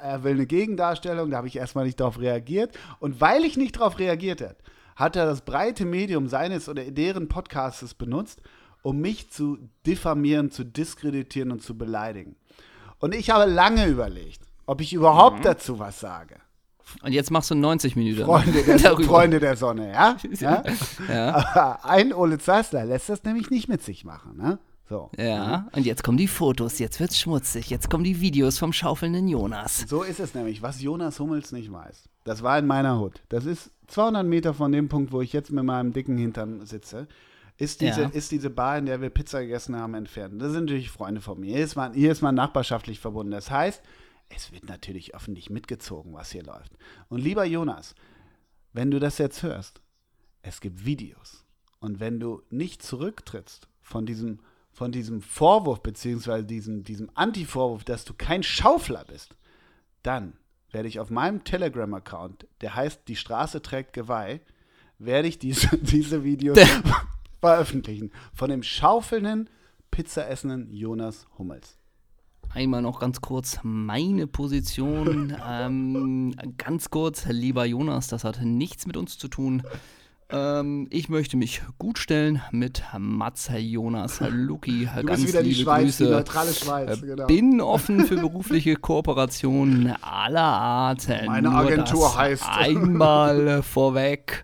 er 0.02 0.24
will 0.24 0.34
eine 0.34 0.46
Gegendarstellung. 0.46 1.30
Da 1.30 1.38
habe 1.38 1.48
ich 1.48 1.56
erstmal 1.56 1.86
nicht 1.86 2.00
darauf 2.00 2.20
reagiert. 2.20 2.78
Und 3.00 3.20
weil 3.22 3.44
ich 3.46 3.58
nicht 3.58 3.78
darauf 3.78 4.00
reagiert 4.00 4.42
habe, 4.42 4.56
hat 4.96 5.16
er 5.16 5.26
das 5.28 5.42
breite 5.42 5.86
Medium 5.86 6.28
seines 6.28 6.68
oder 6.68 6.84
deren 6.84 7.30
Podcasts 7.30 7.94
benutzt, 7.94 8.42
um 8.82 9.00
mich 9.00 9.30
zu 9.30 9.58
diffamieren, 9.86 10.52
zu 10.52 10.64
diskreditieren 10.64 11.52
und 11.52 11.62
zu 11.62 11.78
beleidigen. 11.78 12.36
Und 13.00 13.14
ich 13.16 13.30
habe 13.30 13.50
lange 13.50 13.88
überlegt, 13.88 14.42
ob 14.66 14.82
ich 14.82 14.94
überhaupt 14.94 15.40
Mhm. 15.40 15.44
dazu 15.44 15.80
was 15.80 16.00
sage. 16.00 16.36
Und 17.04 17.12
jetzt 17.12 17.30
machst 17.30 17.52
du 17.52 17.56
90 17.56 17.96
Minuten. 17.96 18.26
Freunde 18.26 18.64
der, 18.64 18.78
darüber. 18.78 19.04
Freunde 19.08 19.40
der 19.40 19.56
Sonne, 19.56 19.92
ja? 19.92 20.18
ja? 20.40 20.64
Ja. 21.08 21.36
Aber 21.36 21.86
ein 21.90 22.14
Ole 22.14 22.40
Zeissler 22.40 22.86
lässt 22.86 23.10
das 23.10 23.24
nämlich 23.24 23.50
nicht 23.52 23.68
mit 23.70 23.84
sich 23.84 24.06
machen, 24.06 24.38
ne? 24.38 24.60
So. 24.90 25.12
Ja, 25.20 25.68
und 25.74 25.86
jetzt 25.86 26.04
kommen 26.04 26.18
die 26.18 26.28
Fotos, 26.28 26.80
jetzt 26.80 27.00
wird's 27.00 27.20
schmutzig, 27.20 27.70
jetzt 27.70 27.92
kommen 27.92 28.04
die 28.04 28.22
Videos 28.22 28.58
vom 28.58 28.74
schaufelnden 28.74 29.28
Jonas. 29.28 29.86
So 29.88 30.02
ist 30.02 30.20
es 30.20 30.34
nämlich, 30.34 30.64
was 30.64 30.82
Jonas 30.82 31.20
Hummels 31.20 31.52
nicht 31.52 31.72
weiß. 31.72 32.10
Das 32.24 32.42
war 32.42 32.58
in 32.58 32.66
meiner 32.66 33.00
Hut. 33.00 33.22
Das 33.30 33.46
ist 33.46 33.70
200 33.86 34.26
Meter 34.26 34.56
von 34.56 34.72
dem 34.72 34.90
Punkt, 34.90 35.12
wo 35.12 35.22
ich 35.22 35.32
jetzt 35.32 35.52
mit 35.52 35.64
meinem 35.64 35.94
dicken 35.94 36.18
Hintern 36.18 36.66
sitze. 36.66 37.08
Ist 37.60 37.82
diese, 37.82 38.04
Ja. 38.04 38.10
ist 38.10 38.32
diese 38.32 38.50
Bar, 38.50 38.78
in 38.78 38.86
der 38.86 39.01
wir 39.01 39.10
Pizza 39.10 39.42
gegessen 39.42 39.75
haben, 39.75 39.94
entfernt. 39.94 40.42
Das 40.42 40.54
sind 40.54 40.66
natürlich 40.66 40.89
Freunde 40.89 41.20
von 41.22 41.39
mir. 41.39 41.56
Hier 41.56 41.63
ist, 41.66 41.75
man, 41.75 41.94
hier 41.94 42.12
ist 42.12 42.22
man 42.22 42.34
nachbarschaftlich 42.34 43.00
verbunden. 43.00 43.32
Das 43.32 43.51
heißt, 43.51 43.84
es 44.30 44.51
wird 44.54 44.70
natürlich 44.70 45.13
öffentlich 45.13 45.50
mitgezogen, 45.50 46.13
was 46.13 46.32
hier 46.32 46.44
läuft. 46.44 46.72
Und 47.10 47.20
lieber 47.20 47.44
Jonas, 47.44 47.96
wenn 48.72 48.92
du 48.92 49.00
das 49.00 49.18
jetzt 49.18 49.44
hörst, 49.44 49.82
es 50.42 50.62
gibt 50.62 50.86
Videos. 50.86 51.46
Und 51.80 52.00
wenn 52.00 52.20
du 52.22 52.42
nicht 52.50 52.82
zurücktrittst 52.82 53.68
von 53.82 54.06
diesem, 54.06 54.39
von 54.72 54.94
diesem 54.94 55.22
Vorwurf, 55.22 55.82
beziehungsweise 55.84 56.46
diesem, 56.46 56.84
diesem 56.84 57.10
Anti-Vorwurf, 57.13 57.84
dass 57.84 58.06
du 58.06 58.13
kein 58.13 58.42
Schaufler 58.42 59.04
bist, 59.06 59.36
dann 60.01 60.38
werde 60.72 60.88
ich 60.88 61.00
auf 61.01 61.10
meinem 61.10 61.44
Telegram-Account, 61.44 62.48
der 62.62 62.75
heißt 62.75 63.01
Die 63.10 63.18
Straße 63.18 63.62
trägt 63.62 63.92
Geweih, 63.92 64.39
werde 64.98 65.28
ich 65.28 65.39
diese, 65.39 65.78
diese 65.82 66.24
Videos 66.24 66.58
veröffentlichen. 67.39 68.12
Von 68.34 68.50
dem 68.50 68.63
schaufelnden, 68.63 69.50
pizzaessenden 69.91 70.72
Jonas 70.72 71.27
Hummels. 71.38 71.77
Einmal 72.53 72.81
noch 72.81 73.00
ganz 73.00 73.22
kurz 73.22 73.60
meine 73.63 74.25
Position. 74.27 75.36
ähm, 75.48 76.34
ganz 76.58 76.89
kurz, 76.89 77.25
lieber 77.27 77.65
Jonas, 77.65 78.08
das 78.08 78.24
hat 78.24 78.41
nichts 78.41 78.88
mit 78.88 78.98
uns 78.98 79.17
zu 79.17 79.27
tun. 79.27 79.62
Ähm, 80.31 80.88
ich 80.91 81.10
möchte 81.10 81.38
mich 81.38 81.62
gut 81.79 81.98
stellen 81.98 82.41
mit 82.51 82.84
Mats, 82.98 83.50
Jonas, 83.58 84.22
Luki. 84.29 84.88
Du 84.96 85.03
ganz 85.03 85.22
bist 85.22 85.34
wieder 85.34 85.43
die 85.43 85.50
liebe 85.51 85.63
Schweiz, 85.63 85.98
die 85.98 86.03
Grüße. 86.03 86.12
neutrale 86.15 86.53
Schweiz. 86.53 87.01
Äh, 87.01 87.05
Genau. 87.05 87.27
Bin 87.27 87.62
offen 87.62 88.05
für 88.05 88.15
berufliche 88.15 88.75
Kooperationen 88.75 89.96
aller 90.01 90.41
Art. 90.41 91.08
Meine 91.25 91.50
Nur 91.50 91.58
Agentur 91.58 92.10
heißt- 92.15 92.48
Einmal 92.48 93.63
vorweg. 93.63 94.43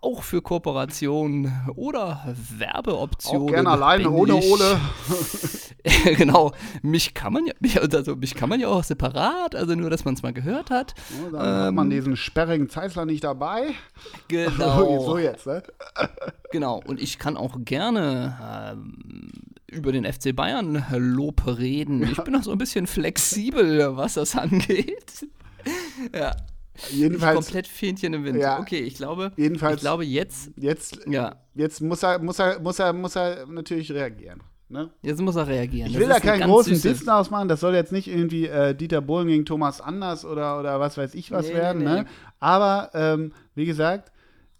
Auch 0.00 0.22
für 0.22 0.42
Kooperationen 0.42 1.52
oder 1.74 2.34
Werbeoptionen. 2.58 3.42
Auch 3.48 3.52
gerne 3.52 3.70
alleine, 3.70 4.10
ohne 4.10 4.36
Ole. 4.36 4.80
genau. 6.16 6.52
Mich 6.82 7.14
kann 7.14 7.32
man 7.32 7.46
ja, 7.62 7.80
also 7.80 8.16
mich 8.16 8.34
kann 8.34 8.48
man 8.48 8.60
ja 8.60 8.68
auch 8.68 8.84
separat, 8.84 9.54
also 9.54 9.74
nur, 9.74 9.90
dass 9.90 10.04
man 10.04 10.14
es 10.14 10.22
mal 10.22 10.32
gehört 10.32 10.70
hat. 10.70 10.94
Ja, 11.10 11.30
dann 11.30 11.64
hat 11.66 11.74
man 11.74 11.86
Ähm, 11.86 11.90
diesen 11.90 12.16
sperrigen 12.16 12.68
Zeissler 12.68 13.06
nicht 13.06 13.24
dabei. 13.24 13.74
Genau. 14.28 14.96
So 15.06 15.18
jetzt, 15.18 15.46
ne? 15.46 15.62
Genau, 16.50 16.80
und 16.84 17.00
ich 17.00 17.18
kann 17.18 17.36
auch 17.36 17.56
gerne 17.64 18.36
ähm, 18.72 19.32
über 19.66 19.92
den 19.92 20.04
FC 20.04 20.34
Bayern 20.34 20.84
Lob 20.92 21.46
reden. 21.46 22.02
Ich 22.02 22.22
bin 22.22 22.34
auch 22.34 22.42
so 22.42 22.50
ein 22.50 22.58
bisschen 22.58 22.86
flexibel, 22.86 23.96
was 23.96 24.14
das 24.14 24.36
angeht. 24.36 25.26
ja, 26.14 26.34
Jedenfalls, 26.90 27.34
komplett 27.36 27.66
Fähnchen 27.68 28.14
im 28.14 28.24
Wind. 28.24 28.38
Ja. 28.38 28.60
Okay, 28.60 28.80
ich 28.80 28.94
glaube, 28.96 29.32
Jedenfalls- 29.36 29.76
ich 29.76 29.80
glaube 29.80 30.04
jetzt, 30.04 30.50
jetzt, 30.56 30.98
ja, 31.06 31.36
jetzt 31.54 31.80
muss 31.80 32.02
er, 32.02 32.18
muss 32.18 32.38
er, 32.38 32.60
muss 32.60 32.78
er, 32.78 32.92
muss 32.92 33.16
er 33.16 33.46
natürlich 33.46 33.90
reagieren. 33.92 34.42
Ne? 34.68 34.90
jetzt 35.00 35.20
muss 35.20 35.36
er 35.36 35.46
reagieren. 35.46 35.86
Ich 35.86 35.92
Das 35.92 36.00
will 36.02 36.08
da 36.08 36.18
keinen 36.18 36.42
großen 36.50 36.80
Diss 36.82 37.04
draus 37.04 37.30
machen. 37.30 37.46
Das 37.46 37.60
soll 37.60 37.72
jetzt 37.76 37.92
nicht 37.92 38.08
irgendwie 38.08 38.46
äh, 38.48 38.74
Dieter 38.74 39.00
Bohlen 39.00 39.28
gegen 39.28 39.44
Thomas 39.46 39.80
Anders 39.80 40.24
oder, 40.24 40.58
oder 40.58 40.80
was 40.80 40.96
weiß 40.98 41.14
ich 41.14 41.30
was 41.30 41.46
Nee, 41.46 41.54
werden. 41.54 41.84
nee, 41.84 41.90
Ne? 42.00 42.06
Aber 42.40 42.90
ähm, 42.92 43.32
wie 43.54 43.64
gesagt, 43.64 44.10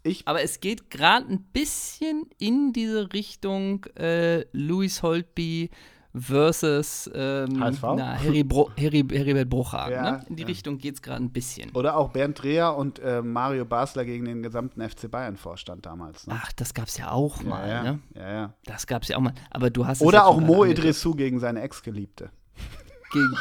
ich 0.03 0.25
Aber 0.25 0.41
es 0.41 0.61
geht 0.61 0.89
gerade 0.89 1.27
ein 1.29 1.43
bisschen 1.51 2.23
in 2.39 2.71
diese 2.71 3.11
Richtung 3.11 3.85
äh, 3.97 4.45
Louis 4.53 5.03
Holtby 5.03 5.71
versus 6.19 7.09
ähm, 7.13 7.49
na, 7.59 8.19
Harry 8.19 8.43
Bro 8.43 8.71
Harry, 8.79 9.05
Heribert 9.11 9.49
Bruchhagen. 9.49 9.93
Ja, 9.93 10.11
ne? 10.11 10.25
In 10.29 10.35
die 10.35 10.43
ja. 10.43 10.47
Richtung 10.47 10.77
geht 10.77 10.95
es 10.95 11.01
gerade 11.01 11.23
ein 11.23 11.31
bisschen. 11.31 11.71
oder 11.71 11.97
auch 11.97 12.09
Bernd 12.09 12.41
Dreher 12.41 12.75
und 12.75 12.99
äh, 12.99 13.21
Mario 13.21 13.65
Basler 13.65 14.05
gegen 14.05 14.25
den 14.25 14.43
gesamten 14.43 14.81
FC 14.87 15.09
Bayern 15.09 15.37
Vorstand 15.37 15.85
damals. 15.85 16.27
Ne? 16.27 16.35
Ach, 16.37 16.51
das 16.53 16.73
gab 16.73 16.87
es 16.87 16.97
ja 16.97 17.11
auch 17.11 17.41
ja, 17.43 17.49
mal. 17.49 17.67
ja, 17.69 17.83
Ne? 17.83 17.99
ja, 18.15 18.29
ja. 18.29 18.53
Das 18.65 18.87
gab 18.87 19.03
es 19.03 19.09
ja 19.09 19.17
auch 19.17 19.21
mal. 19.21 19.33
Aber 19.51 19.69
du 19.69 19.85
hast 19.85 20.01
Oder 20.01 20.25
auch 20.25 20.39
Mo. 20.39 20.65
Idrissou 20.65 21.13
gegen 21.15 21.39
seine 21.39 21.61
Ex-Geliebte. 21.61 22.29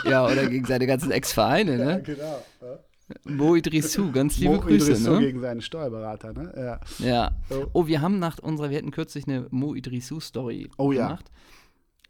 Ja, 0.05 0.25
oder 0.27 0.47
gegen 0.47 0.65
seine 0.65 0.87
ganzen 0.87 1.11
Ex-Vereine. 1.11 1.77
Ne? 1.77 2.03
genau. 2.03 2.43
Mo 3.25 3.55
Idrissou, 3.55 4.11
ganz 4.11 4.37
liebe 4.39 4.55
Mo 4.55 4.61
Grüße. 4.61 4.91
Idrissou 4.93 5.13
Ne? 5.13 5.21
gegen 5.21 5.41
seinen 5.41 5.61
Steuerberater. 5.61 6.33
Ne? 6.33 6.81
Ja. 7.01 7.07
Ja. 7.07 7.31
Oh. 7.73 7.87
Wir 7.87 8.01
haben 8.01 8.19
nach 8.19 8.39
unserer, 8.41 8.71
wir 8.71 8.79
hatten 8.79 8.91
kürzlich 8.91 9.29
eine 9.29 9.47
Mo 9.51 9.75
Idrissou-Story 9.75 10.71
Oh 10.77 10.91
ja. 10.91 11.19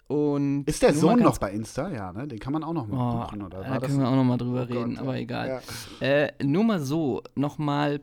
Und 0.09 0.65
Ist 0.69 0.83
der 0.83 0.95
Sohn 0.95 1.19
noch 1.21 1.39
bei 1.39 1.51
Insta? 1.53 1.91
Ja, 1.91 2.13
ne? 2.13 2.29
Den 2.29 2.39
kann 2.39 2.53
man 2.53 2.63
auch 2.63 2.73
noch 2.73 2.87
mal 2.87 2.97
Oh, 2.97 3.25
buchen, 3.25 3.43
oder? 3.43 3.63
da 3.63 3.79
können 3.81 3.99
wir 3.99 4.09
auch 4.09 4.15
noch 4.15 4.25
mal 4.25 4.37
drüber 4.37 4.61
Oh 4.71 4.73
reden, 4.73 4.95
Gott, 4.95 4.99
aber 5.03 5.17
ja. 5.17 5.21
egal. 5.23 5.63
Ja. 6.01 6.07
Äh, 6.07 6.33
nur 6.45 6.63
mal 6.63 6.79
so, 6.81 7.23
noch 7.35 7.59
mal, 7.59 8.01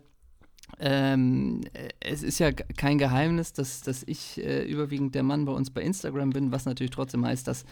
ähm, 0.79 1.61
äh, 1.73 1.89
es 2.01 2.21
ist 2.23 2.39
ja 2.39 2.51
kein 2.51 2.97
Geheimnis, 2.97 3.53
dass, 3.53 3.81
dass 3.81 4.03
ich 4.03 4.43
äh, 4.43 4.63
überwiegend 4.65 5.15
der 5.15 5.23
Mann 5.23 5.45
bei 5.45 5.53
uns 5.53 5.69
bei 5.69 5.81
Instagram 5.81 6.31
bin, 6.31 6.51
was 6.51 6.65
natürlich 6.65 6.91
trotzdem 6.91 7.25
heißt, 7.25 7.47
dass 7.47 7.63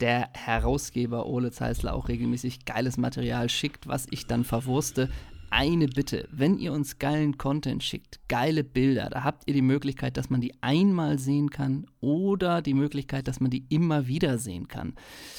der 0.00 0.28
Herausgeber 0.34 1.26
Ole 1.26 1.50
Zeisler 1.50 1.94
auch 1.94 2.08
regelmäßig 2.08 2.66
geiles 2.66 2.98
Material 2.98 3.48
schickt, 3.48 3.88
was 3.88 4.06
ich 4.10 4.26
dann 4.26 4.44
verwurste. 4.44 5.08
Eine 5.50 5.86
Bitte, 5.86 6.28
wenn 6.30 6.58
ihr 6.58 6.72
uns 6.72 6.98
geilen 6.98 7.38
Content 7.38 7.82
schickt, 7.82 8.20
geile 8.28 8.64
Bilder, 8.64 9.08
da 9.10 9.24
habt 9.24 9.44
ihr 9.46 9.54
die 9.54 9.62
Möglichkeit, 9.62 10.16
dass 10.16 10.30
man 10.30 10.40
die 10.40 10.52
einmal 10.60 11.18
sehen 11.18 11.50
kann 11.50 11.86
oder 12.00 12.62
die 12.62 12.74
Möglichkeit, 12.74 13.28
dass 13.28 13.40
man 13.40 13.50
die 13.50 13.64
immer 13.68 14.06
wieder 14.06 14.38
sehen 14.38 14.68
kann. 14.68 14.94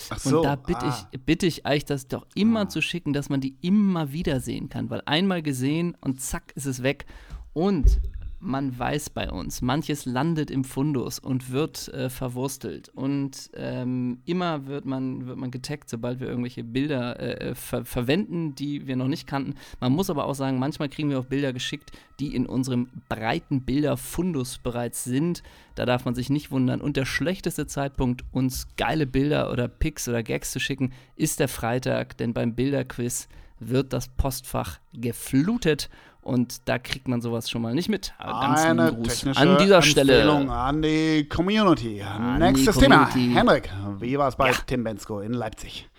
Ach 0.09 0.19
so, 0.19 0.37
Und 0.37 0.43
da 0.43 0.55
bitte, 0.55 0.85
ah. 0.85 1.09
ich, 1.11 1.21
bitte 1.21 1.45
ich 1.45 1.67
euch, 1.67 1.85
das 1.85 2.07
doch 2.07 2.25
immer 2.35 2.69
zu 2.69 2.81
schicken, 2.81 3.13
dass 3.13 3.29
man 3.29 3.41
die 3.41 3.55
immer 3.61 4.11
wieder 4.11 4.39
sehen 4.39 4.69
kann. 4.69 4.89
Weil 4.89 5.01
einmal 5.05 5.41
gesehen 5.41 5.95
und 6.01 6.21
zack 6.21 6.51
ist 6.55 6.65
es 6.65 6.83
weg. 6.83 7.05
Und 7.53 7.99
man 8.39 8.77
weiß 8.77 9.09
bei 9.09 9.29
uns, 9.29 9.61
manches 9.61 10.05
landet 10.05 10.49
im 10.49 10.63
Fundus 10.63 11.19
und 11.19 11.51
wird 11.51 11.89
äh, 11.89 12.09
verwurstelt. 12.09 12.89
Und 12.89 13.49
ähm, 13.53 14.19
immer 14.25 14.65
wird 14.67 14.85
man, 14.85 15.27
wird 15.27 15.37
man 15.37 15.51
getaggt, 15.51 15.89
sobald 15.89 16.19
wir 16.19 16.27
irgendwelche 16.27 16.63
Bilder 16.63 17.19
äh, 17.19 17.55
ver 17.55 17.83
verwenden, 17.83 18.55
die 18.55 18.87
wir 18.87 18.95
noch 18.95 19.07
nicht 19.07 19.27
kannten. 19.27 19.55
Man 19.79 19.91
muss 19.91 20.09
aber 20.09 20.25
auch 20.25 20.35
sagen, 20.35 20.59
manchmal 20.59 20.89
kriegen 20.89 21.09
wir 21.09 21.19
auch 21.19 21.25
Bilder 21.25 21.51
geschickt, 21.51 21.91
die 22.19 22.33
in 22.35 22.45
unserem 22.45 22.89
breiten 23.09 23.61
Bilderfundus 23.61 24.57
bereits 24.57 25.03
sind. 25.03 25.43
Da 25.75 25.85
darf 25.85 26.05
man 26.05 26.15
sich 26.15 26.29
nicht 26.29 26.51
wundern. 26.51 26.81
Und 26.81 26.97
der 26.97 27.05
schlechteste 27.05 27.67
Zeitpunkt, 27.67 28.23
uns 28.31 28.67
geile 28.77 29.05
Bilder 29.05 29.51
oder 29.51 29.67
Pics 29.67 30.07
oder 30.07 30.23
Gags 30.23 30.51
zu 30.51 30.59
schicken, 30.59 30.93
ist 31.15 31.39
der 31.39 31.49
Freitag, 31.49 32.17
denn 32.17 32.33
beim 32.33 32.55
Bilderquiz 32.55 33.27
wird 33.59 33.91
das 33.91 34.07
Postfach 34.07 34.79
geflutet 34.93 35.89
und 36.29 36.67
da 36.69 36.77
kriegt 36.77 37.07
man 37.07 37.21
sowas 37.21 37.49
schon 37.49 37.61
mal 37.61 37.73
nicht 37.73 37.89
mit. 37.89 38.13
Ganz 38.19 38.61
Eine 38.61 38.93
Gruß 38.93 39.07
technische 39.07 39.39
an 39.41 39.57
dieser 39.57 39.77
Empfehlung 39.77 40.41
Stelle. 40.43 40.51
an 40.53 40.81
die 40.81 41.27
Community. 41.27 42.01
An 42.03 42.39
Nächstes 42.39 42.75
die 42.75 42.83
Thema. 42.83 43.05
Community. 43.07 43.33
Henrik, 43.35 43.69
wie 43.99 44.17
war 44.17 44.29
es 44.29 44.35
bei 44.35 44.51
Tim 44.67 44.83
Bensko 44.83 45.21
in 45.21 45.33
Leipzig? 45.33 45.89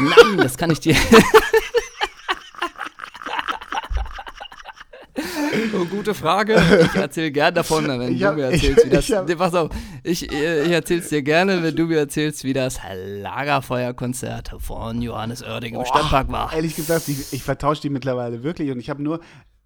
Nein, 0.00 0.38
das 0.38 0.56
kann 0.56 0.70
ich 0.70 0.80
dir. 0.80 0.96
Oh, 5.74 5.84
gute 5.86 6.14
Frage. 6.14 6.56
Ich 6.84 6.94
erzähle 6.94 7.30
gern 7.32 7.54
davon, 7.54 7.86
wenn 7.88 8.12
Ich 8.12 8.20
du 8.20 8.26
hab- 8.26 8.36
mir 8.36 8.44
erzählst, 8.44 8.84
wie 8.86 8.90
das. 8.90 9.08
ich 9.08 9.14
hab- 9.14 9.36
pass 9.38 9.54
auf, 9.54 9.70
ich, 10.02 10.30
äh, 10.32 10.64
ich 10.64 10.70
erzähl's 10.72 11.08
dir 11.08 11.22
gerne, 11.22 11.62
wenn 11.62 11.74
du 11.76 11.86
mir 11.86 11.98
erzählst, 11.98 12.44
wie 12.44 12.52
das 12.52 12.78
Lagerfeuerkonzert 13.22 14.52
von 14.58 15.00
Johannes 15.02 15.42
Oerding 15.42 15.74
im 15.74 15.84
Stadtpark 15.84 16.30
war. 16.30 16.52
Ehrlich 16.52 16.76
gesagt, 16.76 17.08
ich, 17.08 17.32
ich 17.32 17.42
vertausche 17.42 17.82
die 17.82 17.90
mittlerweile 17.90 18.42
wirklich 18.42 18.70
und 18.70 18.78
ich 18.80 18.90
habe 18.90 19.02
nur 19.02 19.20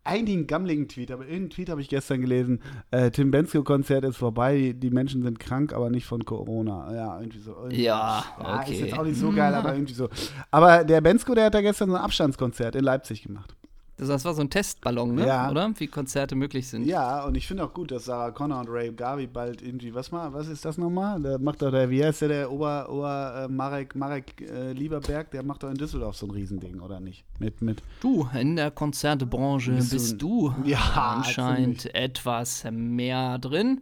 einigen 0.04 0.46
gammeligen 0.46 0.88
Tweet, 0.88 1.10
aber 1.10 1.24
irgendeinen 1.24 1.50
Tweet 1.50 1.68
habe 1.68 1.80
ich 1.82 1.88
gestern 1.90 2.22
gelesen. 2.22 2.62
Äh, 2.90 3.10
Tim 3.10 3.30
Bensko-Konzert 3.30 4.04
ist 4.04 4.16
vorbei, 4.16 4.74
die 4.74 4.88
Menschen 4.90 5.22
sind 5.22 5.38
krank, 5.38 5.74
aber 5.74 5.90
nicht 5.90 6.06
von 6.06 6.24
Corona. 6.24 6.90
Ja, 6.94 7.20
irgendwie 7.20 7.40
so. 7.40 7.52
Irgendwie. 7.54 7.82
Ja, 7.82 8.24
ja 8.40 8.60
okay. 8.60 8.72
Ist 8.72 8.80
jetzt 8.80 8.98
auch 8.98 9.04
nicht 9.04 9.18
so 9.20 9.30
geil, 9.36 9.54
aber 9.54 9.74
irgendwie 9.74 9.92
so. 9.92 10.08
Aber 10.50 10.84
der 10.84 11.02
Bensko, 11.02 11.34
der 11.34 11.46
hat 11.46 11.54
da 11.54 11.60
gestern 11.60 11.90
so 11.90 11.96
ein 11.96 12.00
Abstandskonzert 12.02 12.74
in 12.74 12.84
Leipzig 12.84 13.22
gemacht. 13.22 13.54
Das 13.98 14.24
war 14.24 14.32
so 14.32 14.40
ein 14.42 14.48
Testballon, 14.50 15.16
ne? 15.16 15.26
Ja. 15.26 15.50
Oder? 15.50 15.72
Wie 15.76 15.88
Konzerte 15.88 16.36
möglich 16.36 16.68
sind. 16.68 16.86
Ja, 16.86 17.24
und 17.24 17.36
ich 17.36 17.46
finde 17.48 17.64
auch 17.64 17.74
gut, 17.74 17.90
dass 17.90 18.04
Sarah 18.04 18.30
Connor 18.30 18.60
und 18.60 18.68
Ray 18.68 18.92
Garvey 18.92 19.26
bald 19.26 19.60
irgendwie, 19.60 19.92
was 19.94 20.12
mal, 20.12 20.32
was 20.32 20.46
ist 20.48 20.64
das 20.64 20.78
nochmal? 20.78 21.20
Der 21.20 21.38
macht 21.38 21.62
doch 21.62 21.70
der, 21.72 21.90
wie 21.90 22.04
heißt 22.04 22.20
der, 22.22 22.28
der 22.28 22.52
Ober, 22.52 22.88
Ober 22.88 23.44
äh, 23.44 23.52
Marek, 23.52 23.96
Marek 23.96 24.40
äh, 24.40 24.72
Lieberberg, 24.72 25.30
der 25.32 25.42
macht 25.42 25.62
doch 25.64 25.70
in 25.70 25.76
Düsseldorf 25.76 26.16
so 26.16 26.26
ein 26.26 26.30
Riesending, 26.30 26.80
oder 26.80 27.00
nicht? 27.00 27.24
Mit, 27.40 27.60
mit. 27.60 27.82
Du, 28.00 28.28
in 28.38 28.54
der 28.56 28.70
Konzertebranche 28.70 29.72
Bist 29.72 29.90
bist, 29.90 30.22
du- 30.22 30.54
du 30.62 30.68
Ja, 30.68 30.78
anscheinend 31.18 31.92
etwas 31.94 32.64
mehr 32.70 33.38
drin 33.38 33.80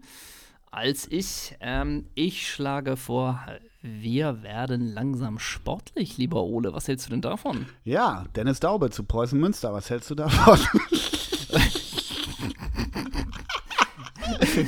als 0.71 1.07
ich. 1.11 1.57
Ähm, 1.61 2.07
ich 2.15 2.51
schlage 2.51 2.97
vor, 2.97 3.41
wir 3.83 4.43
werden 4.43 4.93
langsam 4.93 5.39
sportlich, 5.39 6.17
lieber 6.19 6.43
Ole. 6.43 6.73
Was 6.73 6.89
hältst 6.89 7.07
du 7.07 7.11
denn 7.11 7.21
davon? 7.23 7.67
Ja, 7.85 8.25
Dennis 8.35 8.61
Daube 8.61 8.91
zu 8.91 9.05
Preußen 9.05 9.39
Münster, 9.39 9.73
was 9.73 9.91
hältst 9.91 10.11
du 10.11 10.15
davon? 10.15 10.59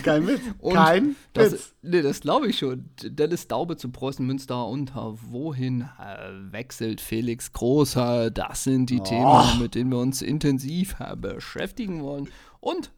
Kein 0.03 0.27
Witz. 0.27 0.41
Und 0.59 0.75
Kein 0.75 1.17
Das, 1.33 1.53
Witz. 1.53 1.75
nee, 1.83 2.03
das 2.03 2.21
glaube 2.21 2.49
ich 2.49 2.59
schon. 2.59 2.89
Dennis 3.03 3.49
Daube 3.49 3.77
zu 3.77 3.91
Preußen 3.91 4.25
Münster 4.25 4.67
und 4.67 4.91
äh, 4.91 4.95
wohin 4.97 5.83
äh, 5.99 6.53
wechselt 6.53 7.01
Felix 7.01 7.53
Großer? 7.53 8.31
Das 8.31 8.65
sind 8.65 8.91
die 8.91 9.01
Oh. 9.01 9.05
Themen, 9.05 9.59
mit 9.63 9.75
denen 9.75 9.91
wir 9.91 9.99
uns 9.99 10.23
intensiv 10.23 10.97
äh, 11.01 11.17
beschäftigen 11.17 12.03
wollen. 12.03 12.29
Und 12.61 12.91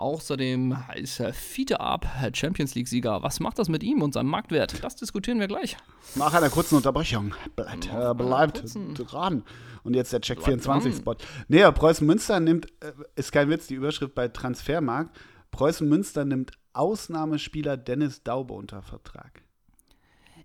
außerdem 0.00 0.76
ist 0.96 1.20
äh, 1.20 1.32
Fiete 1.32 1.80
Ab 1.80 2.06
äh, 2.22 2.30
Champions 2.34 2.74
League-Sieger. 2.74 3.22
Was 3.22 3.40
macht 3.40 3.58
das 3.58 3.68
mit 3.68 3.82
ihm 3.82 4.02
und 4.02 4.14
seinem 4.14 4.30
Marktwert? 4.30 4.82
Das 4.82 4.96
diskutieren 4.96 5.38
wir 5.38 5.46
gleich. 5.46 5.76
Nach 6.14 6.32
einer 6.32 6.50
kurzen 6.50 6.76
Unterbrechung 6.76 7.34
bleibt, 7.54 7.92
Nach 7.92 8.10
äh, 8.10 8.14
bleibt 8.14 8.64
dran. 8.94 9.44
Und 9.82 9.94
jetzt 9.94 10.12
der 10.12 10.20
Check 10.20 10.42
Bleibt 10.42 10.62
24-Spot. 10.62 11.16
Nee, 11.48 11.70
Preußen 11.70 12.06
Münster 12.06 12.40
nimmt, 12.40 12.66
äh, 12.82 12.92
ist 13.14 13.32
kein 13.32 13.48
Witz, 13.48 13.66
die 13.66 13.74
Überschrift 13.74 14.14
bei 14.14 14.28
Transfermarkt. 14.28 15.16
Preußen 15.50 15.88
Münster 15.88 16.24
nimmt 16.24 16.52
Ausnahmespieler 16.72 17.76
Dennis 17.76 18.22
Daube 18.22 18.54
unter 18.54 18.82
Vertrag. 18.82 19.42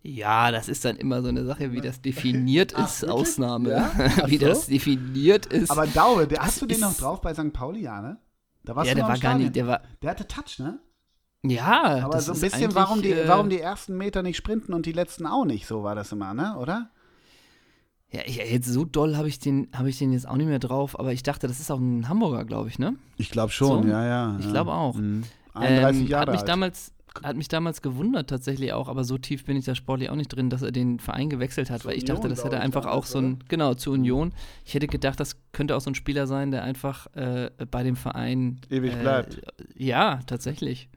Ja, 0.02 0.52
das 0.52 0.70
ist 0.70 0.86
dann 0.86 0.98
immer 0.98 1.24
so 1.24 1.30
eine 1.30 1.46
Sache, 1.46 1.72
wie 1.72 1.82
das 1.82 2.02
definiert 2.04 2.74
Ach, 2.76 2.86
ist, 2.86 3.02
wirklich? 3.02 3.20
Ausnahme. 3.22 3.72
Ja? 3.72 3.92
Wie 4.28 4.38
so? 4.38 4.46
das 4.46 4.68
definiert 4.68 5.48
ist. 5.48 5.72
Aber 5.72 5.88
Daube, 5.88 6.28
der, 6.28 6.44
hast 6.44 6.62
du 6.62 6.68
den 6.68 6.80
noch 6.80 6.96
drauf 6.96 7.22
bei 7.22 7.34
St. 7.34 7.52
Pauli, 7.52 7.82
ja, 7.82 8.02
ne? 8.02 8.20
Da 8.66 8.76
warst 8.76 8.88
ja, 8.88 8.94
du 8.96 9.00
der 9.02 9.08
war 9.08 9.18
gar 9.18 9.36
nicht, 9.38 9.56
der 9.56 9.68
war, 9.68 9.82
Der 10.02 10.12
hatte 10.12 10.28
Touch, 10.28 10.60
ne? 10.60 10.80
ja, 11.46 12.04
Aber 12.04 12.14
das 12.16 12.26
so 12.26 12.34
ein 12.34 12.40
bisschen, 12.42 12.74
warum 12.76 13.02
die, 13.02 13.12
äh, 13.12 13.28
warum 13.28 13.50
die 13.50 13.60
ersten 13.60 13.96
Meter 13.98 14.24
nicht 14.24 14.38
sprinten 14.38 14.74
und 14.74 14.86
die 14.88 14.92
letzten 14.92 15.26
auch 15.28 15.46
nicht, 15.46 15.68
so 15.68 15.84
war 15.84 15.94
das 15.96 16.12
immer, 16.12 16.34
ne? 16.34 16.58
Oder? 16.58 16.90
Ja, 18.12 18.22
jetzt 18.26 18.68
so 18.68 18.86
doll 18.86 19.16
habe 19.18 19.28
ich, 19.28 19.40
den- 19.40 19.68
hab 19.76 19.86
ich 19.86 19.98
den 19.98 20.14
jetzt 20.14 20.28
auch 20.28 20.38
nicht 20.38 20.48
mehr 20.48 20.60
drauf, 20.60 20.98
aber 21.00 21.12
ich 21.14 21.22
dachte, 21.24 21.48
das 21.48 21.60
ist 21.60 21.70
auch 21.72 21.80
ein 21.80 22.08
Hamburger, 22.08 22.46
glaube 22.46 22.70
ich, 22.70 22.80
ne? 22.80 22.96
Ich 23.18 23.30
glaube 23.30 23.52
schon, 23.52 23.84
So? 23.84 23.90
ja, 23.90 24.06
ja. 24.06 24.38
Ich 24.40 24.48
glaube 24.50 24.72
auch. 24.74 24.96
Mhm. 24.96 25.24
31 25.54 26.02
Ähm, 26.04 26.08
Jahre 26.08 26.22
hat 26.22 26.30
mich 26.32 26.40
alt. 26.40 26.50
damals 26.50 26.92
hat 27.24 27.36
mich 27.38 27.48
damals 27.48 27.82
gewundert 27.82 28.30
tatsächlich 28.30 28.74
auch, 28.74 28.88
aber 28.90 29.04
so 29.04 29.18
tief 29.18 29.46
bin 29.46 29.56
ich 29.58 29.66
da 29.66 29.76
sportlich 29.76 30.10
auch 30.10 30.16
nicht 30.16 30.28
drin, 30.30 30.50
dass 30.50 30.62
er 30.62 30.72
den 30.72 31.00
Verein 31.00 31.30
gewechselt 31.30 31.70
hat, 31.70 31.82
Zu 31.82 31.88
weil 31.88 31.96
ich 31.98 32.04
Union, 32.04 32.18
dachte, 32.18 32.30
das 32.30 32.44
hätte 32.44 32.60
einfach 32.60 32.82
damals, 32.84 32.98
auch 32.98 33.06
so 33.06 33.20
ein, 33.20 33.40
genau, 33.48 33.74
zu 33.74 33.92
Union. 33.92 34.34
Ich 34.66 34.74
hätte 34.74 34.88
gedacht, 34.88 35.20
das 35.20 35.38
könnte 35.52 35.76
auch 35.76 35.82
so 35.82 35.90
ein 35.92 35.96
Spieler 35.96 36.28
sein, 36.28 36.52
der 36.52 36.64
einfach 36.64 37.08
äh, 37.16 37.50
bei 37.72 37.84
dem 37.84 37.96
Verein 37.96 38.60
Ewig 38.70 38.94
äh, 38.94 38.96
bleibt. 39.02 39.42
Ja, 39.76 40.20
tatsächlich. 40.28 40.90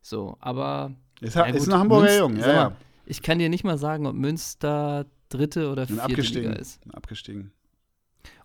So, 0.00 0.36
aber 0.40 0.92
Ist, 1.20 1.36
ja, 1.36 1.44
ist 1.44 1.68
ein 1.68 1.78
Hamburger 1.78 2.04
Münster- 2.06 2.18
Jung, 2.18 2.36
ja, 2.38 2.52
ja. 2.52 2.76
ich 3.06 3.22
kann 3.22 3.38
dir 3.38 3.48
nicht 3.48 3.62
mal 3.64 3.78
sagen, 3.78 4.06
ob 4.06 4.14
Münster 4.16 5.06
dritte 5.28 5.70
oder 5.70 5.86
vierte 5.86 6.02
abgestiegen. 6.02 6.50
Liga 6.50 6.60
ist. 6.60 6.80
Abgestiegen. 6.92 7.52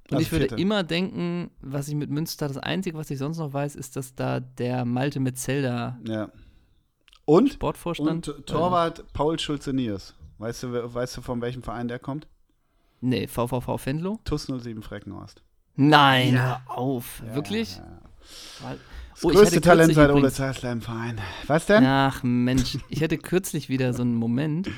Und 0.10 0.14
Also 0.18 0.22
ich 0.22 0.32
würde 0.32 0.48
vierte. 0.48 0.62
immer 0.62 0.84
denken, 0.84 1.52
was 1.60 1.90
ich 1.90 1.96
mit 1.96 2.10
Münster, 2.10 2.48
das 2.48 2.58
Einzige, 2.58 2.98
was 2.98 3.10
ich 3.10 3.18
sonst 3.18 3.40
noch 3.40 3.52
weiß, 3.52 3.76
ist, 3.76 3.96
dass 3.98 4.16
da 4.16 4.40
der 4.40 4.86
Malte 4.86 5.20
Metzelder 5.20 6.00
Ja. 6.08 6.30
Und, 7.28 7.54
Sportvorstand. 7.54 8.30
und 8.30 8.48
Torwart 8.48 9.04
Paul 9.14 9.38
Schulze-Niers. 9.38 10.16
Weißt 10.38 10.64
du, 10.64 10.94
weißt 10.94 11.18
du, 11.18 11.22
von 11.22 11.42
welchem 11.42 11.62
Verein 11.62 11.88
der 11.88 12.00
kommt? 12.00 12.26
Nee, 13.02 13.28
VVV 13.28 13.78
Fenlo? 13.78 14.20
TUS 14.24 14.48
07 14.48 14.82
Freckenhorst. 14.82 15.44
Nein, 15.76 16.36
Ja. 16.36 16.62
hör 16.68 16.78
auf. 16.78 17.22
Ja, 17.28 17.36
Wirklich? 17.36 17.76
Ja, 17.78 17.84
ja. 17.84 18.68
Weil- 18.70 18.80
Das 19.14 19.26
Oh, 19.26 19.30
größte 19.30 19.62
Talent 19.62 19.94
seit 19.96 20.12
Ole 20.12 20.32
Zeisler 20.32 20.72
im 20.72 20.82
Verein. 20.82 21.20
Was 21.48 21.66
denn? 21.66 21.84
Ach 21.84 22.22
Mensch, 22.24 22.78
ich 22.90 23.02
hatte 23.04 23.18
kürzlich 23.18 23.68
wieder 23.68 23.94
so 23.94 24.04
einen 24.04 24.14
Moment, 24.16 24.70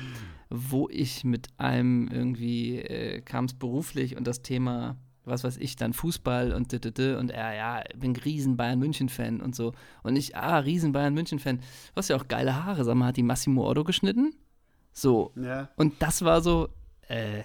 wo 0.48 0.88
ich 0.90 1.24
mit 1.24 1.48
einem 1.58 2.08
irgendwie 2.08 2.78
äh, 2.78 3.20
kam 3.20 3.44
es 3.44 3.52
beruflich 3.54 4.16
und 4.16 4.26
das 4.26 4.40
Thema, 4.42 4.96
was 5.24 5.44
weiß 5.44 5.56
ich, 5.58 5.76
dann 5.76 5.92
Fußball 5.92 6.52
und 6.52 6.72
d 6.72 6.76
-d 6.78 6.90
-d 6.90 7.16
und 7.16 7.30
er, 7.30 7.54
ja, 7.54 7.82
bin 7.96 8.16
riesen 8.16 8.56
Bayern 8.56 8.78
München 8.78 9.08
Fan 9.08 9.40
und 9.40 9.54
so 9.54 9.72
und 10.02 10.16
ich, 10.16 10.36
ah, 10.36 10.58
riesen 10.58 10.92
Bayern 10.92 11.14
München 11.14 11.38
Fan. 11.38 11.58
Du 11.58 11.96
hast 11.96 12.08
ja 12.08 12.16
auch 12.16 12.28
geile 12.28 12.64
Haare, 12.64 12.84
sag 12.84 12.94
mal, 12.96 13.06
hat 13.08 13.16
die 13.16 13.22
Massimo 13.22 13.68
Otto 13.68 13.84
geschnitten? 13.84 14.34
So, 14.92 15.32
Ja. 15.36 15.68
und 15.76 15.94
das 16.00 16.22
war 16.24 16.40
so, 16.40 16.68
äh, 17.08 17.42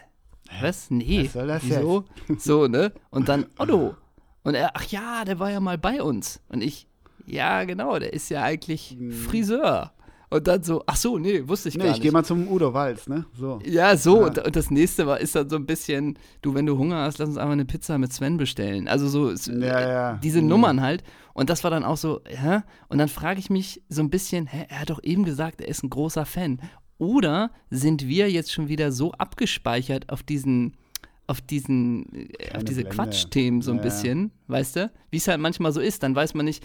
was? 0.61 0.89
Nee. 0.91 1.25
Was 1.25 1.33
soll 1.33 1.47
das 1.47 1.63
Wieso? 1.63 2.05
So, 2.37 2.67
ne? 2.67 2.91
Und 3.09 3.29
dann 3.29 3.45
Otto. 3.57 3.95
Und 4.43 4.53
er, 4.55 4.71
ach 4.75 4.85
ja, 4.85 5.25
der 5.25 5.39
war 5.39 5.49
ja 5.49 5.59
mal 5.59 5.77
bei 5.79 6.03
uns. 6.03 6.39
Und 6.49 6.61
ich, 6.61 6.87
ja, 7.25 7.63
genau, 7.63 7.97
der 7.97 8.13
ist 8.13 8.29
ja 8.29 8.43
eigentlich 8.43 8.95
Friseur. 9.27 9.91
Und 10.29 10.47
dann 10.47 10.63
so, 10.63 10.83
ach 10.87 10.95
so, 10.95 11.17
nee, 11.19 11.47
wusste 11.47 11.69
ich 11.69 11.75
Nee, 11.75 11.83
gar 11.83 11.87
ich 11.91 11.93
nicht. 11.97 12.01
gehe 12.03 12.11
mal 12.11 12.23
zum 12.25 12.47
Udo 12.47 12.73
Walz, 12.73 13.07
ne? 13.07 13.25
So. 13.37 13.59
ja, 13.65 13.95
so, 13.95 14.21
Ja. 14.21 14.27
Und, 14.27 14.37
und 14.39 14.55
das 14.55 14.71
nächste 14.71 15.05
war, 15.05 15.19
ist 15.19 15.35
dann 15.35 15.49
so 15.49 15.55
ein 15.55 15.65
bisschen, 15.65 16.17
du, 16.41 16.53
wenn 16.55 16.65
du 16.65 16.77
Hunger 16.77 17.03
hast, 17.03 17.19
lass 17.19 17.29
uns 17.29 17.37
einfach 17.37 17.53
eine 17.53 17.65
Pizza 17.65 17.97
mit 17.97 18.11
Sven 18.11 18.37
bestellen. 18.37 18.87
Also 18.87 19.07
so, 19.07 19.29
es- 19.29 19.45
Ja, 19.45 19.79
ja. 19.87 20.13
diese 20.23 20.41
Mhm. 20.41 20.47
Nummern 20.47 20.81
halt. 20.81 21.03
Und 21.33 21.49
das 21.49 21.63
war 21.63 21.71
dann 21.71 21.83
auch 21.83 21.97
so, 21.97 22.21
hä? 22.27 22.61
Und 22.89 22.97
dann 22.97 23.07
frage 23.09 23.39
ich 23.39 23.49
mich 23.49 23.83
so 23.89 24.01
ein 24.01 24.09
bisschen, 24.09 24.47
hä, 24.47 24.65
er 24.69 24.81
hat 24.81 24.89
doch 24.89 25.03
eben 25.03 25.25
gesagt, 25.25 25.61
er 25.61 25.67
ist 25.67 25.83
ein 25.83 25.89
großer 25.89 26.25
Fan. 26.25 26.59
Oder 26.97 27.51
sind 27.69 28.07
wir 28.07 28.31
jetzt 28.31 28.51
schon 28.51 28.67
wieder 28.67 28.91
so 28.91 29.11
abgespeichert 29.11 30.09
auf 30.09 30.23
diesen, 30.23 30.75
auf 31.27 31.41
diesen, 31.41 32.05
äh, 32.13 32.27
auf 32.47 32.51
Keine 32.51 32.63
diese 32.63 32.81
Blende. 32.81 32.95
Quatschthemen 32.95 33.61
so 33.61 33.71
ein 33.71 33.77
ja. 33.77 33.83
bisschen, 33.83 34.31
weißt 34.47 34.75
du? 34.77 34.91
Wie 35.11 35.17
es 35.17 35.27
halt 35.27 35.39
manchmal 35.41 35.71
so 35.71 35.81
ist, 35.81 36.03
dann 36.03 36.15
weiß 36.15 36.33
man 36.33 36.45
nicht, 36.45 36.63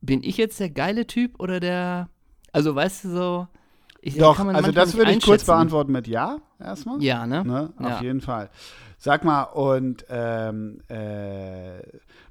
bin 0.00 0.22
ich 0.22 0.36
jetzt 0.36 0.58
der 0.60 0.70
geile 0.70 1.06
Typ 1.06 1.38
oder 1.40 1.60
der, 1.60 2.08
also 2.56 2.74
weißt 2.74 3.04
du 3.04 3.10
so, 3.10 3.46
ich, 4.00 4.16
Doch, 4.16 4.38
also 4.38 4.72
das 4.72 4.96
würde 4.96 5.12
ich 5.12 5.22
kurz 5.22 5.44
beantworten 5.44 5.92
mit 5.92 6.06
Ja 6.08 6.38
erstmal. 6.58 7.02
Ja, 7.02 7.26
ne? 7.26 7.44
Ne? 7.44 7.72
Auf 7.78 7.90
Ja. 7.90 8.00
jeden 8.00 8.20
Fall. 8.20 8.50
Sag 8.98 9.24
mal, 9.24 9.42
und 9.42 10.06
ähm, 10.08 10.80
äh, 10.88 11.82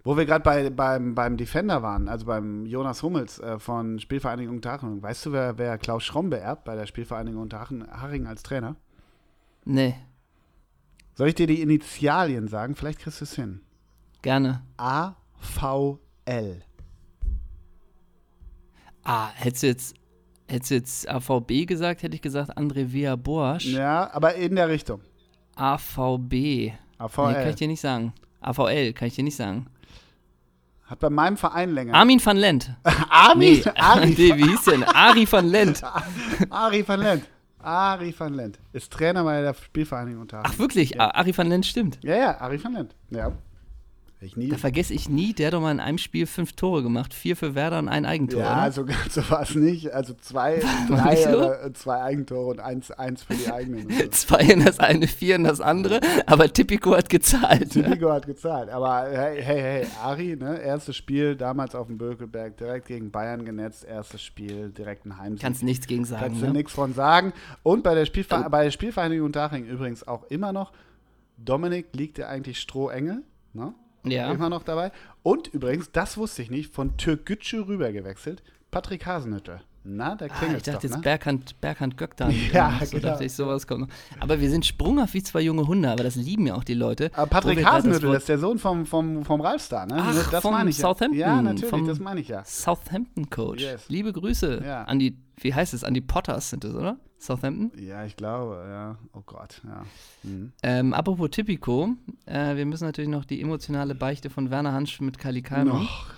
wo 0.03 0.17
wir 0.17 0.25
gerade 0.25 0.43
bei, 0.43 0.69
beim, 0.71 1.13
beim 1.15 1.37
Defender 1.37 1.83
waren, 1.83 2.07
also 2.09 2.25
beim 2.25 2.65
Jonas 2.65 3.03
Hummels 3.03 3.39
äh, 3.39 3.59
von 3.59 3.99
Spielvereinigung 3.99 4.55
Unterhaching, 4.55 5.01
weißt 5.01 5.27
du, 5.27 5.31
wer, 5.31 5.57
wer 5.59 5.77
Klaus 5.77 6.03
Schromm 6.03 6.29
beerbt 6.31 6.63
bei 6.65 6.75
der 6.75 6.85
Spielvereinigung 6.87 7.41
Unterhaching 7.43 8.25
als 8.25 8.41
Trainer? 8.43 8.75
Nee, 9.65 9.95
Soll 11.13 11.27
ich 11.29 11.35
dir 11.35 11.47
die 11.47 11.61
Initialien 11.61 12.47
sagen? 12.47 12.75
Vielleicht 12.75 12.99
kriegst 12.99 13.21
du 13.21 13.25
es 13.25 13.35
hin. 13.35 13.61
gerne. 14.21 14.63
AVL. 14.77 16.61
Ah, 19.03 19.29
hättest 19.35 19.63
du 19.63 19.67
jetzt, 19.67 19.93
hättest 20.47 20.71
du 20.71 20.75
jetzt 20.75 21.09
AVB 21.09 21.65
gesagt, 21.67 22.03
hätte 22.03 22.15
ich 22.15 22.21
gesagt 22.21 22.57
André 22.57 22.91
Villa 22.91 23.15
Boasch. 23.15 23.65
Ja, 23.65 24.09
aber 24.13 24.35
in 24.35 24.55
der 24.55 24.69
Richtung. 24.69 25.01
AVB. 25.55 26.31
Nee, 26.33 26.73
AVL. 26.97 27.33
kann 27.33 27.49
ich 27.49 27.55
dir 27.55 27.67
nicht 27.67 27.81
sagen. 27.81 28.13
AVL, 28.41 28.93
kann 28.93 29.07
ich 29.07 29.15
dir 29.15 29.23
nicht 29.23 29.35
sagen. 29.35 29.67
Hat 30.85 30.99
bei 30.99 31.09
meinem 31.09 31.35
Verein 31.37 31.71
länger. 31.73 31.95
Armin 31.95 32.23
van 32.23 32.37
Lent. 32.37 32.71
Armin, 33.09 33.63
Nee, 33.65 33.71
Ari, 33.75 34.07
nee, 34.17 34.35
wie 34.37 34.49
hieß 34.49 34.65
denn? 34.65 34.83
Ari 34.83 35.27
van 35.31 35.47
Lent. 35.47 35.81
Ari 36.49 36.87
van 36.87 36.99
Lent. 36.99 37.23
Ari 37.59 38.13
van 38.17 38.33
Lent. 38.35 38.59
Ist 38.73 38.93
Trainer 38.93 39.23
bei 39.23 39.41
der 39.41 39.55
Spielvereinigung 39.55 40.21
Unterhaching. 40.21 40.51
Ach 40.53 40.59
wirklich, 40.59 40.91
Ja. 40.91 41.09
Ari 41.15 41.35
van 41.35 41.47
Lent 41.47 41.65
stimmt. 41.65 41.97
Ja, 42.03 42.15
ja, 42.15 42.37
Ari 42.39 42.63
van 42.63 42.73
Lent. 42.73 42.95
Ja. 43.09 43.31
Da 44.49 44.57
vergesse 44.57 44.93
ich 44.93 45.07
nie, 45.09 45.33
der 45.33 45.47
hat 45.47 45.53
doch 45.53 45.61
mal 45.61 45.71
in 45.71 45.79
einem 45.79 45.97
Spiel 45.97 46.25
fünf 46.25 46.53
Tore 46.53 46.81
gemacht. 46.81 47.13
Vier 47.13 47.35
für 47.35 47.53
Werder 47.53 47.77
und 47.79 47.89
ein 47.89 48.05
Eigentor. 48.05 48.39
Ja, 48.41 48.63
oder? 48.63 48.71
so 48.71 48.85
ganz 48.85 49.13
so 49.13 49.29
war 49.29 49.41
es 49.43 49.53
nicht. 49.55 49.91
Also 49.93 50.13
zwei, 50.15 50.61
drei 50.89 51.15
so? 51.17 51.29
oder 51.37 51.73
zwei 51.73 52.01
Eigentore 52.01 52.47
und 52.47 52.59
eins, 52.59 52.89
eins 52.91 53.23
für 53.23 53.35
die 53.35 53.51
eigenen. 53.51 53.89
Zwei 54.11 54.39
in 54.39 54.63
das 54.65 54.79
eine, 54.79 55.07
vier 55.07 55.35
in 55.35 55.43
das 55.43 55.61
andere, 55.61 55.99
aber 56.25 56.51
Tipico 56.51 56.95
hat 56.95 57.09
gezahlt. 57.09 57.75
Ne? 57.75 57.83
Tipico 57.83 58.11
hat 58.11 58.25
gezahlt. 58.25 58.69
Aber 58.69 59.03
hey, 59.11 59.41
hey, 59.43 59.61
hey, 59.61 59.85
Ari, 60.01 60.35
ne? 60.37 60.59
erstes 60.59 60.95
Spiel 60.95 61.35
damals 61.35 61.75
auf 61.75 61.87
dem 61.87 61.97
Bökelberg, 61.97 62.57
direkt 62.57 62.87
gegen 62.87 63.11
Bayern 63.11 63.45
genetzt, 63.45 63.83
erstes 63.83 64.23
Spiel, 64.23 64.69
direkt 64.71 65.05
ein 65.05 65.17
Heimsieg. 65.19 65.41
Kannst 65.41 65.61
nichts 65.61 65.85
gegen 65.87 66.05
sagen. 66.05 66.23
Kannst 66.23 66.41
du 66.41 66.45
Ne? 66.47 66.53
nichts 66.53 66.71
von 66.71 66.93
sagen. 66.93 67.33
Und 67.63 67.83
bei 67.83 67.93
der, 67.93 68.05
Spielver 68.05 68.43
Oh. 68.45 68.49
bei 68.49 68.63
der 68.63 68.71
Spielvereinigung 68.71 69.31
Daching 69.31 69.65
übrigens 69.65 70.07
auch 70.07 70.23
immer 70.29 70.51
noch, 70.53 70.71
Dominik 71.37 71.87
liegt 71.93 72.17
ja 72.17 72.27
eigentlich 72.29 72.59
Strohengel, 72.59 73.21
ne? 73.53 73.73
Ja. 74.11 74.31
immer 74.31 74.49
noch 74.49 74.63
dabei. 74.63 74.91
Und 75.23 75.47
übrigens, 75.47 75.91
das 75.91 76.17
wusste 76.17 76.41
ich 76.41 76.49
nicht, 76.49 76.73
von 76.73 76.97
Türkgücü 76.97 77.61
rüber 77.61 77.91
gewechselt, 77.91 78.43
Patrick 78.71 79.05
Hasenhüttl. 79.05 79.61
Na, 79.87 80.15
da 80.15 80.25
Ah, 80.25 80.29
klingelt 80.29 80.57
ich 80.57 80.63
dachte 80.63 80.77
doch, 80.77 80.83
jetzt 80.83 80.95
ne? 80.95 81.01
Berghand, 81.03 81.61
Berghand 81.61 81.95
Göktan. 81.97 82.33
Ja, 82.53 82.79
so 82.83 82.97
genau. 82.97 83.09
dachte 83.09 83.25
ich, 83.25 83.33
sowas 83.33 83.67
kommt 83.67 83.81
noch. 83.81 83.87
Aber 84.19 84.39
wir 84.41 84.49
sind 84.49 84.65
sprunghaft 84.65 85.13
wie 85.13 85.21
zwei 85.21 85.41
junge 85.41 85.67
Hunde, 85.67 85.89
aber 85.91 86.03
das 86.03 86.15
lieben 86.15 86.47
ja 86.47 86.55
auch 86.55 86.63
die 86.63 86.73
Leute. 86.73 87.11
Aber 87.13 87.27
Patrick 87.27 87.59
grad 87.59 87.85
das 87.85 88.01
ist 88.03 88.27
der 88.29 88.39
Sohn 88.39 88.57
vom, 88.57 88.85
vom, 88.85 89.23
vom 89.23 89.41
Ralfstar, 89.41 89.85
ne? 89.85 89.95
Ach, 89.99 90.31
das 90.31 90.41
vom 90.41 90.53
meine 90.53 90.69
ich 90.71 90.77
ja. 90.79 90.87
Southampton, 90.87 91.19
Ja, 91.19 91.41
natürlich, 91.41 91.69
vom- 91.69 91.87
das 91.87 91.99
meine 91.99 92.19
ich 92.21 92.27
ja. 92.29 92.43
Southampton 92.43 93.29
Coach. 93.29 93.61
Yes. 93.61 93.87
Liebe 93.89 94.11
Grüße 94.11 94.63
Ja. 94.65 94.83
an 94.83 94.97
die, 94.99 95.17
wie 95.37 95.53
heißt 95.53 95.73
es, 95.75 95.83
an 95.83 95.93
die 95.93 96.01
Potters 96.01 96.49
sind 96.49 96.63
es, 96.65 96.73
oder? 96.73 96.97
Southampton? 97.19 97.71
Ja, 97.81 98.05
ich 98.05 98.17
glaube, 98.17 98.65
ja. 98.67 98.97
Oh 99.13 99.21
Gott, 99.25 99.61
ja. 99.65 99.83
Mhm. 100.23 100.51
Ähm, 100.63 100.93
apropos 100.93 101.29
Tipico, 101.31 101.89
äh, 102.25 102.55
wir 102.55 102.65
müssen 102.65 102.85
natürlich 102.85 103.09
noch 103.09 103.25
die 103.25 103.41
emotionale 103.41 103.95
Beichte 103.95 104.29
von 104.29 104.49
Werner 104.51 104.73
Hansch 104.73 104.99
mit 104.99 105.17
Kali 105.17 105.41
Kalmund. 105.41 105.87
Oh, 105.89 106.11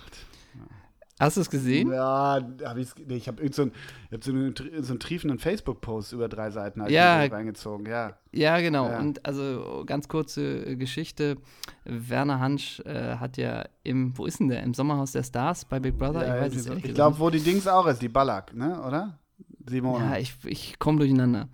Hast 1.20 1.36
du 1.36 1.40
es 1.40 1.50
gesehen? 1.50 1.90
Ja, 1.90 2.40
hab 2.64 2.76
ich's, 2.76 2.94
nee, 3.06 3.16
ich 3.16 3.26
habe 3.26 3.42
so 3.52 3.68
hab 4.12 4.22
so 4.22 4.30
einen, 4.30 4.54
so 4.80 4.92
einen 4.92 5.00
triefenden 5.00 5.38
Facebook-Post 5.38 6.12
über 6.12 6.28
drei 6.28 6.50
Seiten 6.50 6.80
halt 6.80 6.92
Ja. 6.92 7.24
reingezogen, 7.24 7.86
ja. 7.86 8.16
Ja, 8.32 8.60
genau. 8.60 8.88
Ja. 8.88 9.00
Und 9.00 9.26
also 9.26 9.82
ganz 9.84 10.06
kurze 10.06 10.64
äh, 10.64 10.76
Geschichte. 10.76 11.36
Werner 11.84 12.38
Hansch 12.38 12.80
äh, 12.80 13.16
hat 13.16 13.36
ja 13.36 13.64
im, 13.82 14.16
wo 14.16 14.26
ist 14.26 14.38
denn 14.38 14.48
der? 14.48 14.62
Im 14.62 14.74
Sommerhaus 14.74 15.12
der 15.12 15.24
Stars 15.24 15.64
bei 15.64 15.80
Big 15.80 15.98
Brother? 15.98 16.26
ja 16.26 16.36
ich 16.36 16.42
weiß 16.42 16.54
es 16.54 16.64
so. 16.64 16.74
ich 16.74 16.94
glaube, 16.94 17.18
wo 17.18 17.30
die 17.30 17.40
Dings 17.40 17.66
auch 17.66 17.86
ist, 17.86 18.00
die 18.00 18.08
Ballack, 18.08 18.54
ne, 18.54 18.80
oder? 18.86 19.18
Simone. 19.66 20.04
Ja, 20.04 20.18
ich, 20.18 20.34
ich 20.44 20.78
komme 20.78 20.98
durcheinander. 20.98 21.48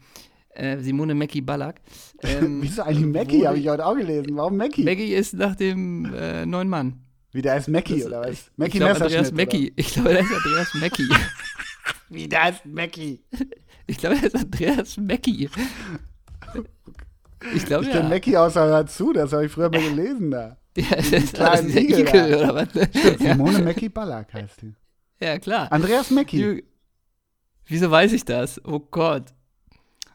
Äh, 0.51 0.79
Simone 0.79 1.15
Mackie 1.15 1.41
Ballack. 1.41 1.81
Ähm, 2.23 2.63
Wieso 2.63 2.83
eigentlich 2.83 3.07
Mackie? 3.07 3.47
Habe 3.47 3.59
ich 3.59 3.69
heute 3.69 3.85
auch 3.85 3.95
gelesen. 3.97 4.29
Warum 4.37 4.57
Mackie? 4.57 4.83
Mackie 4.85 5.13
ist 5.13 5.35
nach 5.35 5.55
dem 5.57 6.07
äh, 6.15 6.47
neuen 6.47 6.69
Mann. 6.71 7.04
Wie 7.35 7.43
der 7.43 7.53
heißt 7.55 7.69
Mackie, 7.69 7.99
Das- 7.99 8.07
oder 8.07 8.21
was? 8.23 8.31
ich- 8.31 8.51
Mackie 8.57 8.79
ich 8.79 8.79
glaube, 8.81 8.95
Andreas 9.03 9.33
Mackie. 9.33 9.73
Ich 9.77 9.93
glaube, 9.93 10.09
der 10.11 10.21
ist 10.21 10.33
Andreas 10.33 10.75
Mackie. 10.75 11.09
Wie 12.09 12.29
der 12.29 12.43
heißt 12.45 12.65
Mackie? 12.67 13.21
Ich 13.87 13.99
glaube, 13.99 14.17
der 14.17 14.25
ist 14.29 14.37
Andreas 14.37 14.97
Mackie. 14.97 15.51
Ich 17.55 17.67
glaube, 17.67 17.85
Ich 17.85 17.91
ja. 17.91 17.97
kenne 17.99 18.09
Mackie 18.09 18.37
außer 18.39 18.67
dazu, 18.69 19.13
das 19.13 19.33
habe 19.35 19.45
ich 19.45 19.53
früher 19.53 19.69
mal 19.69 19.83
gelesen 19.83 20.31
da. 20.31 20.57
ja, 20.77 20.97
das 20.97 21.13
ist 21.13 21.37
dieser 21.37 21.81
Igel 21.81 22.01
Igel, 22.01 22.35
oder 22.37 22.55
was? 22.55 22.75
ne? 22.75 22.89
Ja, 22.95 23.19
Simone 23.19 23.59
Mackie 23.61 23.91
Ballack 23.91 24.33
heißt 24.33 24.63
die. 24.63 24.75
ja, 25.21 25.39
klar. 25.39 25.71
Andreas 25.71 26.11
Mackie. 26.11 26.65
Wieso 27.67 27.91
weiß 27.91 28.13
ich 28.15 28.25
das? 28.25 28.61
Oh 28.65 28.79
Gott. 28.81 29.35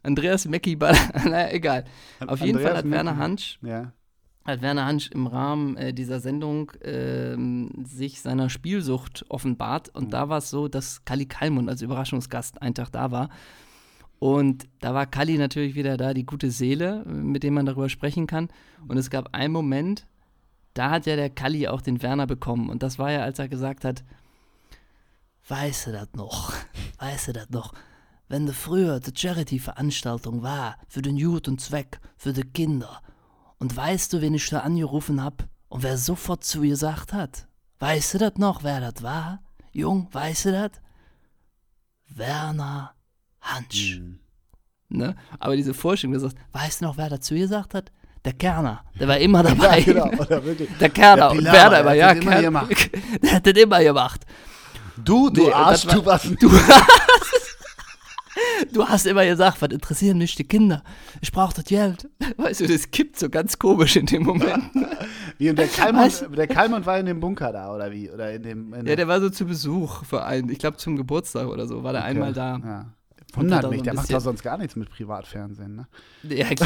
Andreas 0.02 0.46
Mackie 0.48 0.76
Ballack. 0.76 1.26
naja, 1.26 1.52
egal. 1.52 1.86
Auf 2.26 2.40
jeden 2.40 2.58
Fall 2.60 2.76
Andreas 2.76 2.78
hat 2.78 2.90
Werner 2.92 3.12
Mackie. 3.12 3.24
Hansch 3.24 3.60
Ja. 3.62 3.94
Hat 4.50 4.62
Werner 4.62 4.86
Hansch 4.86 5.10
im 5.12 5.28
Rahmen 5.28 5.78
äh, 5.78 5.94
dieser 5.94 6.20
Sendung 6.20 6.72
ähm, 6.84 7.86
sich 7.86 8.22
seiner 8.22 8.50
Spielsucht 8.50 9.26
offenbart. 9.30 9.90
Und 9.90 10.06
Mhm. 10.06 10.10
da 10.12 10.30
war 10.30 10.38
es 10.40 10.50
so, 10.50 10.68
dass 10.68 11.04
Kali 11.06 11.26
Kalmund 11.26 11.70
als 11.70 11.82
Überraschungsgast 11.82 12.62
einen 12.62 12.76
Tag 12.76 12.92
da 12.92 13.12
war. 13.12 13.30
Und 14.20 14.68
da 14.82 14.94
war 14.94 15.06
Kali 15.06 15.38
natürlich 15.38 15.76
wieder 15.76 15.96
da, 15.96 16.14
die 16.14 16.26
gute 16.26 16.52
Seele, 16.52 17.06
äh, 17.06 17.10
mit 17.10 17.44
dem 17.44 17.54
man 17.54 17.66
darüber 17.66 17.90
sprechen 17.90 18.28
kann. 18.28 18.50
Und 18.88 18.98
es 18.98 19.10
gab 19.10 19.34
einen 19.34 19.54
Moment, 19.54 20.06
da 20.74 20.90
hat 20.92 21.06
ja 21.06 21.16
der 21.16 21.30
Kali 21.30 21.68
auch 21.68 21.82
den 21.82 22.02
Werner 22.02 22.28
bekommen. 22.28 22.70
Und 22.70 22.84
das 22.84 23.00
war 23.00 23.12
ja, 23.12 23.22
als 23.22 23.40
er 23.40 23.48
gesagt 23.48 23.86
hat, 23.86 24.04
weißt 25.48 25.88
du 25.88 25.92
das 25.94 26.10
noch? 26.14 26.54
Weißt 27.00 27.30
du 27.30 27.34
das 27.34 27.50
noch? 27.50 27.74
Wenn 28.28 28.46
du 28.46 28.54
früher 28.54 29.00
die 29.00 29.12
Charity-Veranstaltung 29.16 30.44
war, 30.44 30.78
für 30.88 31.02
den 31.02 31.18
guten 31.18 31.58
Zweck, 31.58 32.00
für 32.16 32.32
die 32.34 32.44
Kinder, 32.44 33.02
und 33.60 33.76
weißt 33.76 34.14
du, 34.14 34.22
wen 34.22 34.34
ich 34.34 34.50
da 34.50 34.60
angerufen 34.62 35.24
hab 35.24 35.48
und 35.68 35.84
wer 35.84 35.98
sofort 35.98 36.44
zu 36.44 36.64
ihr 36.64 36.72
gesagt 36.72 37.14
hat? 37.14 37.48
Weißt 37.80 38.14
du 38.16 38.18
das 38.18 38.34
noch, 38.38 38.64
wer 38.64 38.80
das 38.82 39.04
war? 39.04 39.40
Jung, 39.72 40.08
weißt 40.12 40.46
du 40.46 40.52
das? 40.52 40.72
Werner 42.16 42.94
Hansch. 43.42 44.00
Mhm. 44.00 44.20
Ne? 44.90 45.16
Aber 45.40 45.56
diese 45.56 45.74
Vorstellung, 45.74 46.14
du 46.16 46.20
sagst, 46.20 46.38
weißt 46.52 46.82
du 46.82 46.86
noch, 46.86 46.98
wer 46.98 47.10
das 47.10 47.22
zu 47.22 47.36
ihr 47.36 47.42
gesagt 47.42 47.74
hat? 47.76 47.92
Der 48.26 48.34
Kerner, 48.34 48.84
der 49.00 49.08
war 49.08 49.18
immer 49.18 49.44
dabei. 49.44 49.80
Ja, 49.80 50.08
genau. 50.08 50.26
Der 50.80 50.90
Kerner 50.90 51.16
Der 51.22 51.32
und 51.32 51.38
Pilar, 51.38 51.54
Werner 51.54 51.70
der 51.70 51.80
immer, 51.82 51.90
hat 51.92 51.98
ja, 51.98 52.14
Kerner- 52.16 52.42
gemacht. 52.42 52.90
der 53.24 53.32
hat 53.34 53.46
das 53.48 53.54
immer 53.54 53.84
gemacht. 53.84 54.26
Du, 54.98 55.30
du 55.30 55.44
Nee, 55.44 55.54
Arsch, 55.54 55.86
war- 55.88 55.94
du 55.96 56.06
warst 56.06 56.26
Du, 56.42 56.50
du 58.72 58.86
hast 58.86 59.06
immer 59.06 59.26
gesagt, 59.26 59.62
was 59.62 59.70
interessieren 59.72 60.18
mich 60.18 60.36
die 60.36 60.44
Kinder? 60.44 60.84
Ich 61.22 61.32
brauche 61.32 61.54
das 61.54 61.66
Geld. 61.66 62.10
Weißt 62.38 62.62
du, 62.62 62.68
das 62.68 62.92
kippt 62.92 63.20
so 63.20 63.30
ganz 63.30 63.58
komisch 63.60 63.96
in 63.96 64.06
dem 64.06 64.24
Moment. 64.24 64.64
Wie, 65.38 65.50
und 65.50 65.58
der 65.58 65.68
Kalmund, 65.76 66.06
Weißt 66.06 66.28
der 66.36 66.48
Kalmund 66.48 66.86
war 66.86 67.00
in 67.00 67.06
dem 67.06 67.20
Bunker 67.20 67.52
da, 67.52 67.74
oder 67.74 67.92
wie? 67.92 68.10
Oder 68.10 68.34
in 68.34 68.44
dem. 68.44 68.74
In 68.74 68.86
Ja, 68.86 68.96
der 68.96 69.08
war 69.08 69.20
so 69.22 69.30
zu 69.30 69.46
Besuch 69.46 70.04
für 70.06 70.24
einen, 70.24 70.50
ich 70.50 70.60
glaube 70.60 70.78
zum 70.78 70.96
Geburtstag 70.96 71.48
oder 71.48 71.68
so, 71.68 71.84
war 71.84 71.94
der 71.94 72.04
einmal 72.04 72.34
da. 72.34 72.58
Ja. 72.58 72.94
Und 73.36 73.44
Wundert 73.44 73.70
mich, 73.70 73.84
der 73.84 73.94
macht 73.94 74.12
doch 74.12 74.20
sonst 74.22 74.42
gar 74.42 74.58
nichts 74.58 74.76
mit 74.76 74.90
Privatfernsehen, 74.90 75.76
ne? 75.76 75.88
Ja, 76.36 76.48
ich- 76.52 76.60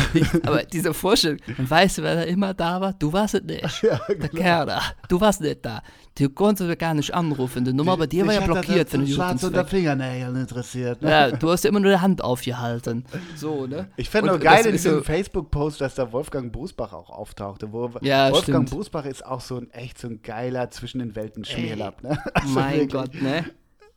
aber 0.48 0.64
diese 0.64 0.94
Vorstellung, 0.94 1.40
weißt 1.58 1.98
du, 1.98 2.04
wer 2.04 2.16
da 2.16 2.22
immer 2.24 2.54
da 2.54 2.80
war? 2.80 2.94
Du 2.94 3.12
warst 3.12 3.36
es 3.36 3.44
nicht. 3.44 3.84
Ja, 3.84 4.00
Der 4.08 4.30
Kerner, 4.30 4.82
du 5.10 5.20
warst 5.20 5.42
nicht 5.42 5.66
da. 5.66 5.82
Du 6.18 6.30
konntest 6.30 6.68
wir 6.70 6.76
gar 6.76 6.94
nicht 6.94 7.14
anrufen. 7.14 7.66
Die 7.66 7.74
Nummer 7.74 7.98
bei 7.98 8.06
dir 8.08 8.26
war 8.28 8.34
ja 8.36 8.42
blockiert 8.42 8.94
den 8.94 9.08
Schwarz 9.08 9.44
unter. 9.44 9.66
Fingernägeln 9.66 10.36
interessiert. 10.36 11.02
Ne? 11.02 11.10
Ja, 11.10 11.32
du 11.32 11.50
hast 11.50 11.66
immer 11.66 11.80
nur 11.80 11.92
die 11.92 11.98
Hand 12.00 12.24
aufgehalten. 12.24 13.04
So, 13.36 13.66
ne? 13.66 13.90
Ich 13.98 14.10
fände 14.10 14.30
nur 14.30 14.40
geil 14.40 14.66
in 14.68 14.72
diesem 14.74 14.96
so- 14.98 15.02
Facebook-Post, 15.04 15.82
dass 15.82 15.96
da 15.96 16.12
Wolfgang 16.12 16.52
Busbach 16.52 16.94
auch 16.94 17.10
auftauchte. 17.10 17.72
Wo 17.74 17.90
Ja, 18.02 18.32
Wolfgang 18.32 18.68
stimmt. 18.68 18.70
Busbach 18.80 19.06
ist 19.06 19.26
auch 19.26 19.42
so 19.42 19.58
ein 19.58 19.70
echt 19.72 19.98
so 20.00 20.08
ein 20.08 20.22
geiler 20.22 20.70
zwischen 20.72 21.00
den 21.00 21.16
Welten 21.16 21.44
Schmierlapp. 21.46 22.04
Ne? 22.04 22.18
Also 22.36 22.50
Mein 22.50 22.74
wirklich. 22.80 22.92
Gott, 22.94 23.22
ne? 23.22 23.46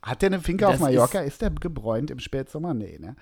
Hat 0.07 0.23
der 0.23 0.29
eine 0.29 0.41
Finke 0.41 0.69
auf 0.69 0.79
Mallorca? 0.79 1.19
Ist, 1.19 1.43
der 1.43 1.51
gebräunt 1.51 2.13
im 2.13 2.21
Spätsommer? 2.21 2.75
Nee, 2.75 2.97
ne? 3.01 3.17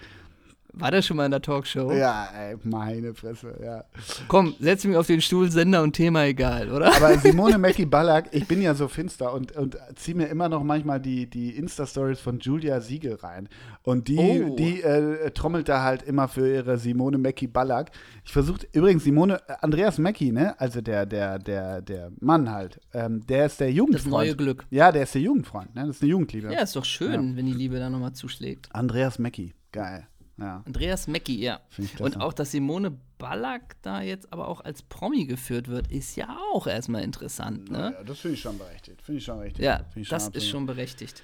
War 0.77 0.91
der 0.91 1.03
schon 1.03 1.17
mal 1.17 1.25
in 1.25 1.31
der 1.31 1.41
Talkshow? 1.43 1.93
Ja, 1.93 2.29
ey, 2.37 2.57
meine 2.65 3.15
Fresse, 3.15 3.55
ja. 3.63 3.85
Komm, 4.29 4.55
setz 4.59 4.85
mich 4.85 4.97
auf 4.97 5.07
den 5.07 5.21
Stuhl, 5.21 5.51
Sender 5.51 5.83
und 5.83 5.93
Thema 5.93 6.25
egal, 6.25 6.71
oder? 6.71 6.95
Aber 6.97 7.17
Simone 7.19 7.59
Mackie 7.59 7.87
Ballack, 7.87 8.29
ich 8.33 8.47
bin 8.49 8.61
ja 8.61 8.75
so 8.75 8.89
finster 8.89 9.33
und, 9.33 9.53
und 9.53 9.77
ziehe 9.95 10.17
mir 10.17 10.27
immer 10.27 10.49
noch 10.49 10.65
manchmal 10.65 11.01
die, 11.01 11.29
die 11.31 11.51
Insta-Stories 11.57 12.19
von 12.21 12.41
Julia 12.41 12.81
Siegel 12.81 13.15
rein. 13.15 13.49
Und 13.83 14.09
die, 14.09 14.19
Oh. 14.19 14.57
die 14.57 14.83
äh, 14.83 15.31
trommelt 15.31 15.69
da 15.69 15.83
halt 15.83 16.03
immer 16.03 16.27
für 16.29 16.49
ihre 16.53 16.77
Simone 16.79 17.19
Mackie 17.19 17.47
Ballack. 17.47 17.91
Ich 18.25 18.33
versuche, 18.33 18.61
übrigens, 18.73 19.05
Simone, 19.05 19.41
äh, 19.49 19.55
Andreas 19.61 19.99
Mackie, 19.99 20.33
ne? 20.33 20.59
Also 20.59 20.81
der, 20.81 21.07
der, 21.07 21.39
der, 21.39 21.83
der 21.83 22.11
Mann 22.21 22.51
halt, 22.51 22.81
ähm, 22.93 23.25
der 23.27 23.47
ist 23.47 23.61
der 23.61 23.71
Jugendfreund. 23.71 24.11
neue 24.13 24.35
Glück. 24.37 24.65
Ja, 24.71 24.91
der 24.91 25.05
ist 25.05 25.15
der 25.15 25.23
Jugendfreund, 25.23 25.75
ne? 25.75 25.87
Das 25.87 25.97
ist 25.97 26.03
eine 26.03 26.11
Jugendliebe. 26.11 26.53
Ja, 26.53 26.61
ist 26.63 26.75
doch 26.75 26.85
schön, 26.85 27.37
wenn 27.37 27.47
die 27.47 27.53
Liebe 27.53 27.79
da 27.79 27.89
nochmal 27.91 28.13
zuschlägt. 28.15 28.69
Andreas 28.73 29.19
Mackie, 29.19 29.53
geil. 29.73 30.07
Ja. 30.37 30.63
Andreas 30.67 31.07
Mecki, 31.07 31.41
ja. 31.41 31.61
Und 31.99 32.21
auch, 32.21 32.33
dass 32.33 32.51
Simone 32.51 32.97
Ballack 33.19 33.77
da 33.83 34.03
jetzt 34.03 34.33
aber 34.33 34.49
auch 34.49 34.61
als 34.61 34.83
Promi 34.83 35.27
geführt 35.27 35.69
wird, 35.69 35.91
ist 35.91 36.17
ja 36.17 36.37
auch 36.53 36.67
erstmal 36.67 37.03
interessant, 37.03 37.71
ne? 37.71 37.95
Ja, 37.97 38.05
das 38.05 38.19
finde 38.19 38.35
ich 38.35 38.41
schon 38.41 38.59
berechtigt. 38.59 39.03
Finde 39.03 39.19
ich 39.19 39.25
schon 39.25 39.39
richtig. 39.39 39.65
Ja, 39.65 39.85
das 39.95 40.13
absolut. 40.13 40.37
ist 40.37 40.49
schon 40.49 40.67
berechtigt. 40.67 41.23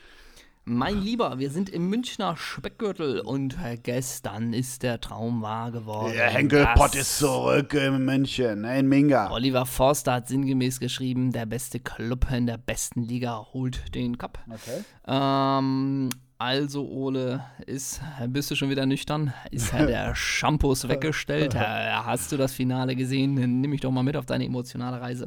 Mein 0.65 1.01
Lieber, 1.01 1.39
wir 1.39 1.51
sind 1.51 1.71
im 1.71 1.89
Münchner 1.89 2.37
Speckgürtel 2.37 3.21
und 3.21 3.57
gestern 3.83 4.53
ist 4.53 4.83
der 4.83 5.01
Traum 5.01 5.41
wahr 5.43 5.73
geworden. 5.73 6.13
Der 6.13 6.29
Henkelpott 6.29 6.95
ist 6.95 7.19
zurück 7.19 7.73
in 7.75 8.05
München, 8.05 8.61
ne, 8.61 8.79
in 8.79 8.87
Minga. 8.87 9.31
Oliver 9.33 9.65
Forster 9.65 10.13
hat 10.13 10.29
sinngemäß 10.29 10.79
geschrieben, 10.79 11.33
der 11.33 11.47
beste 11.47 11.81
Club 11.81 12.31
in 12.31 12.47
der 12.47 12.59
besten 12.59 13.03
Liga 13.03 13.47
holt 13.53 13.95
den 13.95 14.19
Cup. 14.19 14.39
Okay. 14.49 14.85
Ähm, 15.09 16.11
also, 16.41 16.89
Ole, 16.89 17.45
ist, 17.67 18.01
bist 18.29 18.51
du 18.51 18.55
schon 18.55 18.71
wieder 18.71 18.87
nüchtern? 18.87 19.35
Ist 19.51 19.75
ja 19.75 19.85
der 19.87 20.15
Shampoos 20.15 20.89
weggestellt? 20.89 21.55
Hast 21.55 22.33
du 22.33 22.39
das 22.39 22.55
Finale 22.55 22.97
gesehen? 22.97 23.35
Nimm 23.35 23.69
mich 23.69 23.83
doch 23.83 23.91
mal 23.91 24.03
mit 24.03 24.17
auf 24.17 24.25
deine 24.25 24.47
emotionale 24.47 24.99
Reise. 25.03 25.27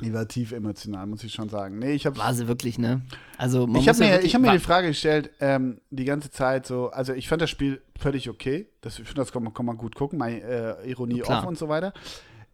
Ich 0.00 0.10
war 0.10 0.26
tief 0.26 0.52
emotional, 0.52 1.06
muss 1.06 1.22
ich 1.22 1.34
schon 1.34 1.50
sagen. 1.50 1.78
Nee, 1.78 1.92
ich 1.92 2.06
habe 2.06 2.16
War 2.16 2.32
sie 2.32 2.48
wirklich, 2.48 2.78
ne? 2.78 3.02
Also, 3.36 3.68
ich 3.68 3.86
hab 3.86 3.96
muss 3.96 3.98
ja 3.98 4.06
mir, 4.06 4.20
ich 4.22 4.34
hab 4.34 4.40
mir 4.40 4.52
die 4.52 4.58
Frage 4.58 4.88
gestellt, 4.88 5.30
ähm, 5.38 5.82
die 5.90 6.06
ganze 6.06 6.30
Zeit 6.30 6.66
so, 6.66 6.88
also 6.88 7.12
ich 7.12 7.28
fand 7.28 7.42
das 7.42 7.50
Spiel 7.50 7.82
völlig 7.98 8.30
okay. 8.30 8.70
Das, 8.80 8.98
ich 8.98 9.04
finde, 9.04 9.20
das 9.20 9.32
kann 9.32 9.42
man, 9.42 9.52
kann 9.52 9.66
man 9.66 9.76
gut 9.76 9.94
gucken, 9.94 10.18
mal 10.18 10.30
äh, 10.30 10.90
Ironie 10.90 11.20
Klar. 11.20 11.42
off 11.42 11.46
und 11.46 11.58
so 11.58 11.68
weiter. 11.68 11.92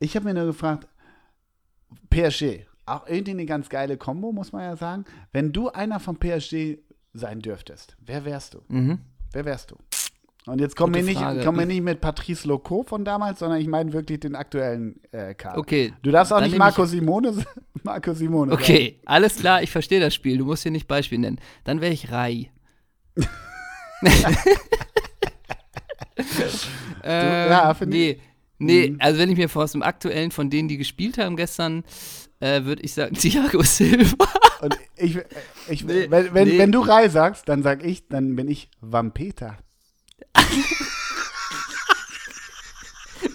Ich 0.01 0.17
habe 0.17 0.25
mir 0.25 0.35
nur 0.35 0.47
gefragt, 0.47 0.89
PSG, 2.11 2.67
auch 2.87 3.07
irgendwie 3.07 3.31
eine 3.31 3.47
ganz 3.47 3.69
geile 3.69 3.97
Kombo, 3.97 4.33
muss 4.33 4.51
man 4.51 4.63
ja 4.63 4.77
sagen. 4.77 5.05
Wenn 5.33 5.53
du 5.53 5.69
einer 5.69 6.01
von 6.01 6.19
PSG 6.19 6.79
sein 7.19 7.41
dürftest, 7.41 7.97
wer 8.05 8.25
wärst 8.25 8.55
du? 8.55 8.61
Mhm. 8.69 8.99
Wer 9.33 9.45
wärst 9.45 9.71
du? 9.73 9.77
Und 10.47 10.61
jetzt 10.63 10.77
kommen 10.77 10.95
wir, 10.95 11.03
nicht, 11.03 11.21
wir 11.59 11.67
nicht 11.67 11.83
mit 11.83 12.01
Patrice 12.01 12.49
Loco 12.49 12.83
von 12.83 13.05
damals, 13.05 13.41
sondern 13.41 13.61
ich 13.61 13.67
meine 13.67 13.93
wirklich 13.93 14.21
den 14.21 14.35
aktuellen 14.35 14.99
äh, 15.13 15.35
Kader. 15.35 15.59
Okay. 15.59 15.93
Du 16.03 16.11
darfst 16.11 16.33
auch 16.33 16.39
nicht 16.41 16.47
nehm 16.53 16.55
ich- 16.55 16.59
Marco 16.59 16.87
Simone, 16.87 17.45
Marco 17.83 18.15
Simone 18.15 18.53
sagen. 18.53 18.63
Okay, 18.63 18.99
alles 19.05 19.37
klar, 19.37 19.63
ich 19.63 19.71
verstehe 19.71 20.01
das 20.01 20.15
Spiel. 20.15 20.39
Du 20.39 20.47
musst 20.47 20.63
hier 20.63 20.73
nicht 20.73 20.89
Beispiel 20.89 21.19
nennen. 21.19 21.39
Dann 21.65 21.83
wäre 21.83 21.93
ich 21.93 22.11
Rai. 22.11 22.51
ähm, 27.03 27.51
ja, 27.51 27.77
nee, 27.87 28.21
nee, 28.59 28.91
Mhm. 28.91 28.97
also 29.01 29.19
wenn 29.19 29.31
ich 29.31 29.37
mir 29.37 29.49
vor 29.49 29.65
aus 29.65 29.73
dem 29.73 29.83
aktuellen 29.83 30.31
von 30.31 30.51
denen, 30.51 30.69
die 30.69 30.77
gespielt 30.79 31.19
haben 31.19 31.37
gestern, 31.37 31.85
äh, 32.41 32.63
würde 32.65 32.83
ich 32.83 32.95
sagen 32.95 33.15
Thiago 33.15 33.63
Silva. 33.63 34.27
Und 34.61 34.77
ich, 34.97 35.19
ich, 35.69 35.85
Nee, 35.85 36.11
wenn, 36.11 36.35
wenn, 36.35 36.49
nee. 36.49 36.59
wenn 36.59 36.73
du 36.73 36.81
Rai 36.81 37.09
sagst, 37.09 37.49
dann 37.49 37.63
sag 37.63 37.85
ich, 37.85 38.09
dann 38.09 38.35
bin 38.37 38.49
ich 38.49 38.71
Vampeta. 38.81 39.57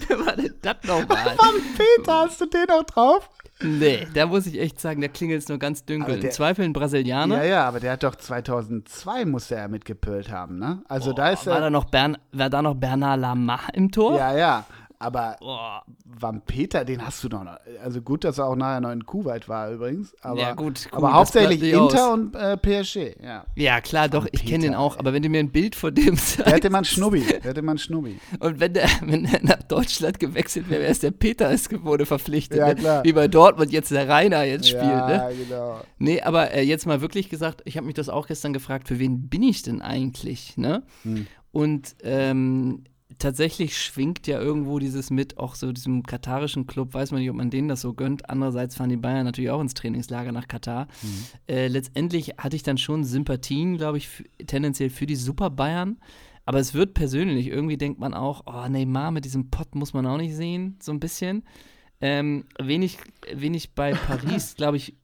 Wer 0.08 0.18
war 0.26 0.36
denn 0.36 0.54
das 0.62 0.76
nochmal? 0.84 1.24
Vampeta, 1.38 2.24
hast 2.26 2.40
du 2.40 2.46
den 2.46 2.68
auch 2.70 2.84
drauf? 2.84 3.28
nee, 3.62 4.06
da 4.12 4.26
muss 4.26 4.46
ich 4.46 4.58
echt 4.60 4.80
sagen, 4.80 5.00
da 5.00 5.08
klingelt 5.08 5.42
es 5.42 5.48
nur 5.48 5.58
ganz 5.58 5.84
dünkel. 5.84 6.06
Aber 6.06 6.14
Im 6.16 6.20
der- 6.22 6.30
Zweifel 6.32 6.64
ein 6.64 6.72
Brasilianer. 6.72 7.36
Ja, 7.38 7.44
ja, 7.44 7.64
aber 7.68 7.80
der 7.80 7.92
hat 7.92 8.02
doch 8.02 8.14
2002 8.16 9.24
musste 9.24 9.54
er 9.54 9.68
mitgepölt 9.68 10.30
haben, 10.30 10.58
ne? 10.58 10.82
Also 10.88 11.12
da 11.12 11.30
ist 11.30 11.46
war, 11.46 11.54
er. 11.56 11.60
da 11.62 11.70
noch 11.70 11.84
Bern, 11.84 12.18
war 12.32 12.50
da 12.50 12.60
noch 12.62 12.74
Bernard 12.74 13.20
Lama 13.20 13.60
im 13.72 13.90
Tor? 13.92 14.18
Ja, 14.18 14.36
ja. 14.36 14.66
Aber 15.04 15.36
Boah. 15.40 15.82
Vampeta, 16.04 16.84
den 16.84 17.04
hast 17.04 17.22
du 17.22 17.28
doch 17.28 17.44
noch. 17.44 17.58
Also 17.82 18.00
gut, 18.00 18.24
dass 18.24 18.38
er 18.38 18.46
auch 18.46 18.56
nachher 18.56 18.80
noch 18.80 18.90
in 18.92 19.04
Kuwait 19.04 19.48
war 19.48 19.70
übrigens. 19.70 20.14
Aber, 20.22 20.40
Ja, 20.40 20.54
gut, 20.54 20.88
cool, 20.92 20.98
aber 20.98 21.12
hauptsächlich 21.12 21.62
Inter 21.62 22.08
aus. 22.08 22.14
und 22.14 22.34
äh, 22.34 22.56
PSG, 22.56 23.16
ja. 23.22 23.44
Ja, 23.54 23.80
klar, 23.80 24.08
doch, 24.08 24.26
ich 24.32 24.44
kenne 24.46 24.64
den 24.64 24.74
auch, 24.74 24.98
aber 24.98 25.12
wenn 25.12 25.22
du 25.22 25.28
mir 25.28 25.40
ein 25.40 25.50
Bild 25.52 25.74
von 25.74 25.94
dem 25.94 26.16
Der 26.38 26.52
hätte 26.54 26.70
man 26.70 26.84
Schnubbi. 26.84 27.20
Der 27.20 27.40
hätte 27.42 27.62
man 27.62 27.76
Schnubbi. 27.78 28.18
und 28.40 28.60
wenn 28.60 28.72
der, 28.72 28.88
wenn 29.02 29.24
der 29.24 29.40
nach 29.42 29.62
Deutschland 29.64 30.18
gewechselt 30.18 30.70
wäre, 30.70 30.82
wäre 30.82 30.90
es 30.92 31.00
der 31.00 31.10
Peter 31.10 31.50
ist 31.50 31.70
wurde 31.84 32.06
verpflichtet. 32.06 32.58
Ja, 32.58 32.68
ne? 32.68 32.74
klar. 32.76 33.04
Wie 33.04 33.12
bei 33.12 33.28
Dortmund 33.28 33.72
jetzt 33.72 33.90
der 33.90 34.08
Rainer 34.08 34.44
jetzt 34.44 34.68
spielt. 34.68 34.82
ja, 34.84 35.28
Ne? 35.28 35.34
genau. 35.36 35.80
Nee, 35.98 36.20
aber 36.22 36.52
äh, 36.52 36.62
jetzt 36.62 36.86
mal 36.86 37.00
wirklich 37.00 37.28
gesagt, 37.28 37.62
ich 37.64 37.76
habe 37.76 37.86
mich 37.86 37.94
das 37.94 38.08
auch 38.08 38.26
gestern 38.26 38.52
gefragt, 38.52 38.88
für 38.88 38.98
wen 38.98 39.28
bin 39.28 39.42
ich 39.42 39.62
denn 39.62 39.82
eigentlich? 39.82 40.56
Ne? 40.56 40.82
Hm. 41.02 41.26
Und 41.52 41.96
ähm, 42.02 42.84
tatsächlich 43.18 43.78
schwingt 43.78 44.26
ja 44.26 44.40
irgendwo 44.40 44.78
dieses 44.78 45.10
mit, 45.10 45.38
auch 45.38 45.54
so 45.54 45.72
diesem 45.72 46.02
katarischen 46.02 46.66
Club, 46.66 46.94
weiß 46.94 47.10
man 47.10 47.20
nicht, 47.20 47.30
ob 47.30 47.36
man 47.36 47.50
denen 47.50 47.68
das 47.68 47.80
so 47.80 47.94
gönnt. 47.94 48.28
Andererseits 48.30 48.76
fahren 48.76 48.90
die 48.90 48.96
Bayern 48.96 49.24
natürlich 49.24 49.50
auch 49.50 49.60
ins 49.60 49.74
Trainingslager 49.74 50.32
nach 50.32 50.48
Katar. 50.48 50.86
Mhm. 51.02 51.24
Äh, 51.48 51.68
letztendlich 51.68 52.34
hatte 52.38 52.56
ich 52.56 52.62
dann 52.62 52.78
schon 52.78 53.04
Sympathien, 53.04 53.76
glaube 53.76 53.98
ich, 53.98 54.08
tendenziell 54.46 54.90
für 54.90 55.06
die 55.06 55.16
Super 55.16 55.50
Bayern. 55.50 55.98
Aber 56.46 56.58
es 56.58 56.74
wird 56.74 56.94
persönlich, 56.94 57.46
irgendwie 57.46 57.78
denkt 57.78 57.98
man 57.98 58.14
auch, 58.14 58.42
oh, 58.46 58.68
Neymar 58.68 59.10
mit 59.10 59.24
diesem 59.24 59.50
Pott 59.50 59.74
muss 59.74 59.94
man 59.94 60.06
auch 60.06 60.18
nicht 60.18 60.34
sehen, 60.34 60.76
so 60.80 60.92
ein 60.92 61.00
bisschen. 61.00 61.44
Ähm, 62.00 62.44
wen, 62.60 62.82
ich, 62.82 62.98
wen 63.32 63.54
ich 63.54 63.74
bei 63.74 63.92
Paris, 64.06 64.54
glaube 64.54 64.76
ich, 64.76 64.94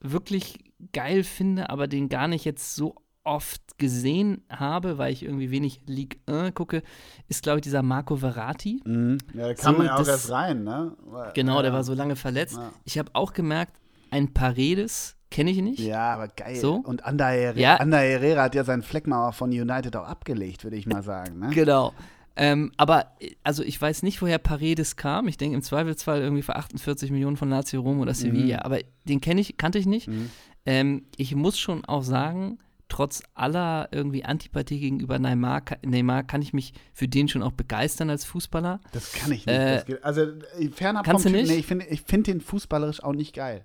wirklich 0.00 0.58
geil 0.92 1.24
finde, 1.24 1.70
aber 1.70 1.86
den 1.86 2.08
gar 2.08 2.28
nicht 2.28 2.44
jetzt 2.44 2.74
so 2.74 2.96
oft 3.24 3.78
gesehen 3.78 4.42
habe, 4.50 4.98
weil 4.98 5.12
ich 5.12 5.22
irgendwie 5.24 5.50
wenig 5.50 5.80
Ligue 5.86 6.18
1 6.26 6.54
gucke, 6.54 6.82
ist, 7.28 7.42
glaube 7.42 7.58
ich, 7.58 7.62
dieser 7.62 7.82
Marco 7.82 8.16
Verratti. 8.16 8.80
Mhm. 8.84 9.18
Ja, 9.34 9.48
da 9.48 9.54
kam 9.54 9.72
So, 9.74 9.78
man 9.78 9.86
ja 9.86 9.94
auch 9.94 9.98
das- 9.98 10.08
erst 10.08 10.30
rein, 10.30 10.64
ne? 10.64 10.96
Genau, 11.34 11.56
ja. 11.56 11.62
der 11.62 11.72
war 11.72 11.84
so 11.84 11.94
lange 11.94 12.16
verletzt. 12.16 12.56
Ja. 12.56 12.72
Ich 12.84 12.98
habe 12.98 13.10
auch 13.14 13.32
gemerkt, 13.32 13.72
ein 14.10 14.32
Paredes 14.34 15.16
kenne 15.30 15.50
ich 15.50 15.62
nicht. 15.62 15.78
Ja, 15.80 16.14
aber 16.14 16.28
geil. 16.28 16.56
So? 16.56 16.74
Und 16.76 17.04
Ander 17.04 17.26
Herrera, 17.28 17.58
Ja. 17.58 17.76
Ander 17.76 17.98
Herrera 18.00 18.42
hat 18.42 18.54
ja 18.54 18.64
seinen 18.64 18.82
Fleckmauer 18.82 19.32
von 19.32 19.50
United 19.50 19.96
auch 19.96 20.06
abgelegt, 20.06 20.64
würde 20.64 20.76
ich 20.76 20.86
mal 20.86 21.02
sagen. 21.02 21.38
Ne? 21.38 21.50
Genau. 21.50 21.92
Ähm, 22.34 22.72
aber 22.78 23.06
also 23.44 23.62
ich 23.62 23.80
weiß 23.80 24.02
nicht, 24.02 24.20
woher 24.22 24.38
Paredes 24.38 24.96
kam. 24.96 25.28
Ich 25.28 25.36
denke 25.36 25.54
im 25.56 25.62
Zweifelsfall 25.62 26.20
irgendwie 26.20 26.42
für 26.42 26.56
48 26.56 27.10
Millionen 27.10 27.36
von 27.36 27.48
Lazio 27.50 27.80
Rom 27.82 28.00
oder 28.00 28.14
Sevilla. 28.14 28.56
Mhm. 28.58 28.62
Aber 28.62 28.78
den 29.08 29.20
kenne 29.20 29.40
ich, 29.40 29.56
kannte 29.58 29.78
ich 29.78 29.86
nicht. 29.86 30.08
Mhm. 30.08 30.30
Ähm, 30.64 31.04
ich 31.16 31.34
muss 31.34 31.58
schon 31.58 31.84
auch 31.84 32.02
sagen, 32.02 32.58
trotz 32.92 33.22
aller 33.34 33.88
irgendwie 33.90 34.22
Antipathie 34.22 34.78
gegenüber 34.78 35.18
Neymar, 35.18 35.62
Neymar 35.82 36.24
kann 36.24 36.42
ich 36.42 36.52
mich 36.52 36.74
für 36.92 37.08
den 37.08 37.26
schon 37.26 37.42
auch 37.42 37.52
begeistern 37.52 38.10
als 38.10 38.26
Fußballer. 38.26 38.80
Das 38.92 39.12
kann 39.14 39.32
ich 39.32 39.46
nicht. 39.46 39.56
Äh, 39.56 39.76
das 39.76 39.86
geht, 39.86 40.04
also 40.04 40.20
äh, 40.20 40.68
fernab 40.70 41.06
kannst 41.06 41.22
vom 41.22 41.32
du 41.32 41.38
Typ, 41.38 41.46
nicht? 41.46 41.54
nee, 41.54 41.60
ich 41.60 41.66
finde 41.66 41.86
ich 41.86 42.02
find 42.02 42.26
den 42.26 42.42
fußballerisch 42.42 43.02
auch 43.02 43.14
nicht 43.14 43.34
geil. 43.34 43.64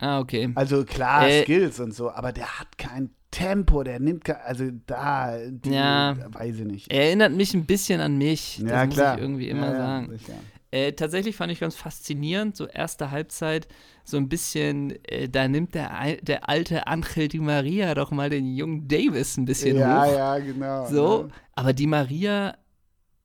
Ah, 0.00 0.18
okay. 0.18 0.50
Also 0.56 0.84
klar, 0.84 1.28
Äh, 1.28 1.44
Skills 1.44 1.78
und 1.78 1.94
so, 1.94 2.10
aber 2.10 2.32
der 2.32 2.58
hat 2.58 2.76
kein 2.78 3.10
Tempo, 3.30 3.84
der 3.84 4.00
nimmt, 4.00 4.28
also 4.28 4.64
da, 4.86 5.38
die, 5.48 5.70
Ja. 5.70 6.16
weiß 6.32 6.56
ich 6.58 6.64
nicht. 6.64 6.92
Er 6.92 7.04
erinnert 7.04 7.32
mich 7.32 7.54
ein 7.54 7.64
bisschen 7.64 8.00
an 8.00 8.18
mich. 8.18 8.58
Das 8.60 8.70
ja, 8.70 8.84
muss 8.86 8.94
klar. 8.94 9.14
ich 9.14 9.22
irgendwie 9.22 9.48
immer 9.48 9.70
ja, 9.70 9.76
sagen. 9.76 10.18
sicher. 10.18 10.34
Äh, 10.72 10.92
tatsächlich 10.94 11.36
fand 11.36 11.52
ich 11.52 11.60
ganz 11.60 11.76
faszinierend, 11.76 12.56
so 12.56 12.66
erste 12.66 13.10
Halbzeit, 13.10 13.68
so 14.04 14.16
ein 14.16 14.28
bisschen, 14.28 14.92
äh, 15.04 15.28
da 15.28 15.46
nimmt 15.46 15.74
der, 15.74 16.16
der 16.22 16.48
alte 16.48 16.86
Angel 16.86 17.28
Di 17.28 17.38
Maria 17.38 17.94
doch 17.94 18.10
mal 18.10 18.30
den 18.30 18.56
jungen 18.56 18.88
Davis 18.88 19.36
ein 19.36 19.44
bisschen 19.44 19.76
Ja, 19.76 20.02
hoch. 20.04 20.16
ja, 20.16 20.38
genau. 20.38 20.86
So, 20.86 21.22
ne? 21.24 21.28
aber 21.54 21.74
Di 21.74 21.86
Maria, 21.86 22.56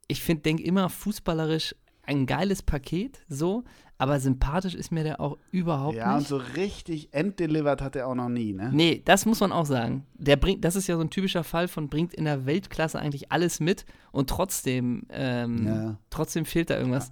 ich 0.10 0.22
finde, 0.22 0.44
denk 0.44 0.60
immer 0.60 0.90
fußballerisch 0.90 1.74
ein 2.04 2.26
geiles 2.26 2.62
Paket, 2.62 3.20
so, 3.30 3.64
aber 3.98 4.20
sympathisch 4.20 4.76
ist 4.76 4.92
mir 4.92 5.04
der 5.04 5.20
auch 5.22 5.38
überhaupt 5.52 5.96
Ja, 5.98 6.12
und 6.14 6.20
nicht. 6.20 6.28
so 6.28 6.38
richtig 6.38 7.14
enddelivered 7.14 7.82
hat 7.82 7.96
er 7.96 8.08
auch 8.08 8.16
noch 8.16 8.30
nie, 8.30 8.52
ne? 8.54 8.70
Nee, 8.74 9.02
das 9.06 9.26
muss 9.26 9.40
man 9.40 9.52
auch 9.54 9.66
sagen. 9.66 10.06
Der 10.16 10.36
bringt, 10.36 10.64
das 10.66 10.76
ist 10.76 10.88
ja 10.88 10.96
so 10.96 11.02
ein 11.02 11.10
typischer 11.10 11.44
Fall 11.46 11.68
von 11.70 11.88
bringt 11.90 12.14
in 12.14 12.26
der 12.26 12.46
Weltklasse 12.46 13.00
eigentlich 13.00 13.32
alles 13.32 13.60
mit 13.62 13.86
und 14.12 14.30
trotzdem, 14.30 15.04
ähm, 15.10 15.66
Ja. 15.66 15.98
trotzdem 16.10 16.44
fehlt 16.46 16.70
da 16.70 16.78
irgendwas. 16.78 17.12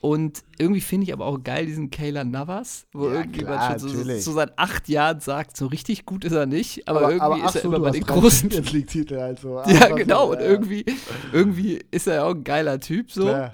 Und 0.00 0.44
irgendwie 0.58 0.80
finde 0.80 1.04
ich 1.06 1.12
aber 1.12 1.26
auch 1.26 1.42
geil 1.42 1.66
diesen 1.66 1.90
Kayla 1.90 2.22
Navas, 2.24 2.86
wo 2.92 3.08
Ja, 3.08 3.14
irgendjemand 3.16 3.56
klar, 3.56 3.78
schon 3.80 3.88
so, 3.88 4.18
so 4.20 4.32
seit 4.32 4.56
acht 4.56 4.88
Jahren 4.88 5.18
sagt, 5.20 5.56
so 5.56 5.66
richtig 5.66 6.06
gut 6.06 6.24
ist 6.24 6.32
er 6.32 6.46
nicht, 6.46 6.86
aber, 6.86 7.10
irgendwie 7.12 7.42
ach 7.42 7.48
ist 7.48 7.56
er 7.56 7.62
so, 7.62 7.68
immer 7.68 7.80
bei 7.80 7.90
den 7.90 8.04
großen. 8.04 8.48
League-Titel 8.50 9.16
also. 9.16 9.60
Ja, 9.66 9.88
genau. 9.88 10.26
so, 10.26 10.32
Und 10.32 10.40
ja. 10.40 10.46
irgendwie, 10.46 10.84
irgendwie 11.32 11.84
ist 11.90 12.06
er 12.06 12.14
ja 12.14 12.24
auch 12.24 12.34
ein 12.34 12.44
geiler 12.44 12.78
Typ, 12.78 13.10
so. 13.10 13.24
Klar. 13.24 13.50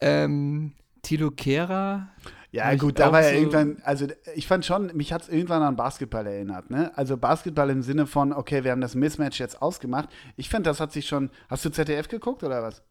Ähm, 0.00 0.72
Tilo 1.02 1.30
Kehrer. 1.30 2.08
Ja, 2.52 2.72
gut, 2.76 2.98
da 3.00 3.10
war 3.10 3.22
ja 3.22 3.30
so- 3.30 3.34
irgendwann, 3.36 3.78
also 3.84 4.06
ich 4.36 4.46
fand 4.46 4.64
schon, 4.64 4.90
mich 4.94 5.12
hat 5.12 5.22
es 5.22 5.28
irgendwann 5.28 5.62
an 5.62 5.76
Basketball 5.76 6.24
erinnert, 6.26 6.70
ne? 6.70 6.92
Also 6.96 7.16
Basketball 7.16 7.68
im 7.70 7.82
Sinne 7.82 8.06
von, 8.06 8.32
okay, 8.32 8.62
wir 8.62 8.70
haben 8.70 8.80
das 8.80 8.94
Mismatch 8.94 9.40
jetzt 9.40 9.60
ausgemacht. 9.60 10.08
Ich 10.36 10.48
fand, 10.48 10.66
das 10.66 10.78
hat 10.78 10.92
sich 10.92 11.08
schon. 11.08 11.30
Hast 11.48 11.64
du 11.64 11.70
ZDF 11.70 12.06
geguckt 12.06 12.44
oder 12.44 12.62
was? 12.62 12.82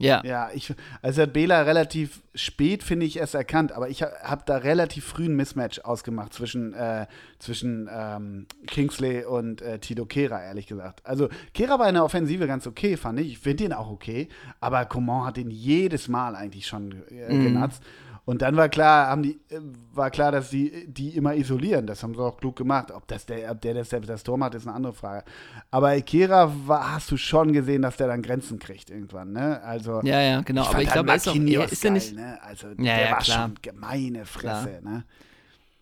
Ja. 0.00 0.22
Ja, 0.24 0.48
ich, 0.54 0.72
also 1.02 1.22
hat 1.22 1.32
Bela 1.32 1.62
relativ 1.62 2.22
spät, 2.34 2.82
finde 2.82 3.04
ich, 3.06 3.18
erst 3.18 3.34
erkannt, 3.34 3.72
aber 3.72 3.88
ich 3.90 4.02
habe 4.02 4.42
da 4.46 4.56
relativ 4.56 5.04
früh 5.04 5.26
ein 5.26 5.36
Mismatch 5.36 5.80
ausgemacht 5.80 6.32
zwischen, 6.32 6.72
äh, 6.74 7.06
zwischen 7.38 7.88
ähm, 7.92 8.46
Kingsley 8.66 9.24
und 9.24 9.60
äh, 9.62 9.78
Tito 9.78 10.06
Kehra, 10.06 10.42
ehrlich 10.42 10.66
gesagt. 10.66 11.04
Also 11.04 11.28
Kehra 11.54 11.78
war 11.78 11.88
in 11.88 11.94
der 11.94 12.04
Offensive 12.04 12.46
ganz 12.46 12.66
okay, 12.66 12.96
fand 12.96 13.20
ich. 13.20 13.28
Ich 13.32 13.38
finde 13.38 13.64
ihn 13.64 13.72
auch 13.72 13.90
okay, 13.90 14.28
aber 14.60 14.84
Coman 14.86 15.26
hat 15.26 15.38
ihn 15.38 15.50
jedes 15.50 16.08
Mal 16.08 16.34
eigentlich 16.34 16.66
schon 16.66 17.02
äh, 17.10 17.32
Mhm. 17.34 17.42
genatzt. 17.44 17.82
Und 18.24 18.42
dann 18.42 18.56
war 18.56 18.68
klar, 18.68 19.08
haben 19.08 19.22
die, 19.22 19.40
äh, 19.48 19.60
war 19.92 20.10
klar, 20.10 20.30
dass 20.32 20.50
die 20.50 20.86
die 20.86 21.10
immer 21.10 21.34
isolieren. 21.34 21.86
Das 21.86 22.02
haben 22.02 22.14
sie 22.14 22.20
auch 22.22 22.36
klug 22.36 22.56
gemacht. 22.56 22.90
Ob 22.90 23.06
das 23.08 23.26
der, 23.26 23.50
ob 23.50 23.60
der 23.60 23.74
das, 23.74 23.90
selbst 23.90 24.08
das 24.08 24.22
Tor 24.22 24.36
macht, 24.38 24.54
ist 24.54 24.66
eine 24.66 24.76
andere 24.76 24.92
Frage. 24.92 25.24
Aber 25.70 25.98
Kehra 26.00 26.52
war, 26.66 26.94
hast 26.94 27.10
du 27.10 27.16
schon 27.16 27.52
gesehen, 27.52 27.82
dass 27.82 27.96
der 27.96 28.08
dann 28.08 28.22
Grenzen 28.22 28.58
kriegt 28.58 28.90
irgendwann, 28.90 29.32
ne? 29.32 29.62
Also 29.62 30.00
Ja, 30.02 30.20
ja, 30.20 30.40
genau. 30.42 30.62
aber 30.62 30.72
fand 30.72 30.82
ich 30.84 30.92
glaube, 30.92 31.08
er 31.08 31.16
ist 31.16 31.28
auch 31.28 31.34
er 31.34 31.72
ist 31.72 31.82
ja 31.84 31.90
nicht. 31.90 32.14
geil, 32.16 32.24
ne? 32.24 32.42
Also 32.42 32.68
Ja, 32.68 32.74
der 32.76 33.04
ja, 33.04 33.10
war 33.12 33.18
klar. 33.18 33.42
schon 33.46 33.54
gemeine 33.62 34.24
Fresse, 34.26 34.80
ne? 34.82 35.04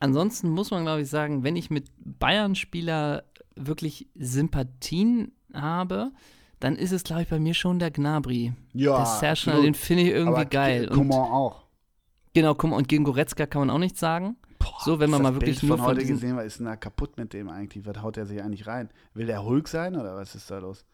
Ansonsten 0.01 0.49
muss 0.49 0.71
man, 0.71 0.85
glaube 0.85 1.03
ich, 1.03 1.11
sagen, 1.11 1.43
wenn 1.43 1.57
ich 1.57 1.71
mit 1.71 1.91
Bayern-Spieler 1.99 3.25
wirklich 3.57 4.07
Sympathien 4.15 5.33
habe, 5.53 6.13
dann 6.61 6.77
ist 6.77 6.93
es, 6.93 7.05
glaube 7.05 7.23
ich, 7.23 7.29
bei 7.29 7.39
mir 7.39 7.55
schon 7.55 7.79
der 7.79 7.91
Gnabry. 7.91 8.53
Ja, 8.75 9.19
der 9.21 9.31
absolut. 9.31 9.65
den 9.65 9.75
finde 9.75 10.05
ich 10.05 10.11
irgendwie 10.11 10.37
Aber 10.41 10.45
geil. 10.45 10.89
Und, 10.89 10.97
Coman 10.97 11.19
auch. 11.31 11.65
Genau, 12.41 12.55
mal, 12.69 12.77
und 12.77 12.89
gegen 12.89 13.05
Goretzka 13.05 13.47
kann 13.47 13.61
man 13.61 13.71
auch 13.71 13.79
nichts 13.79 14.01
sagen. 14.01 14.37
so, 14.85 15.01
wenn 15.01 15.11
man 15.11 15.23
mal 15.23 15.35
wirklich 15.35 15.61
Bild 15.61 15.69
nur 15.69 15.77
von 15.79 15.85
von 15.85 15.95
heute 15.95 16.01
diesen, 16.01 16.17
gesehen, 16.17 16.37
was 16.37 16.47
ist 16.47 16.59
denn 16.59 16.67
da 16.67 16.77
kaputt 16.77 17.17
mit 17.17 17.33
dem 17.33 17.49
eigentlich? 17.49 17.87
Was 17.87 18.03
haut 18.03 18.17
er 18.17 18.27
sich 18.27 18.43
eigentlich 18.43 18.67
rein? 18.67 18.91
Will 19.15 19.27
der 19.27 19.45
Hulk 19.45 19.69
sein 19.69 19.97
oder 19.97 20.17
was 20.17 20.35
ist 20.35 20.51
da 20.51 20.59
los? 20.59 20.85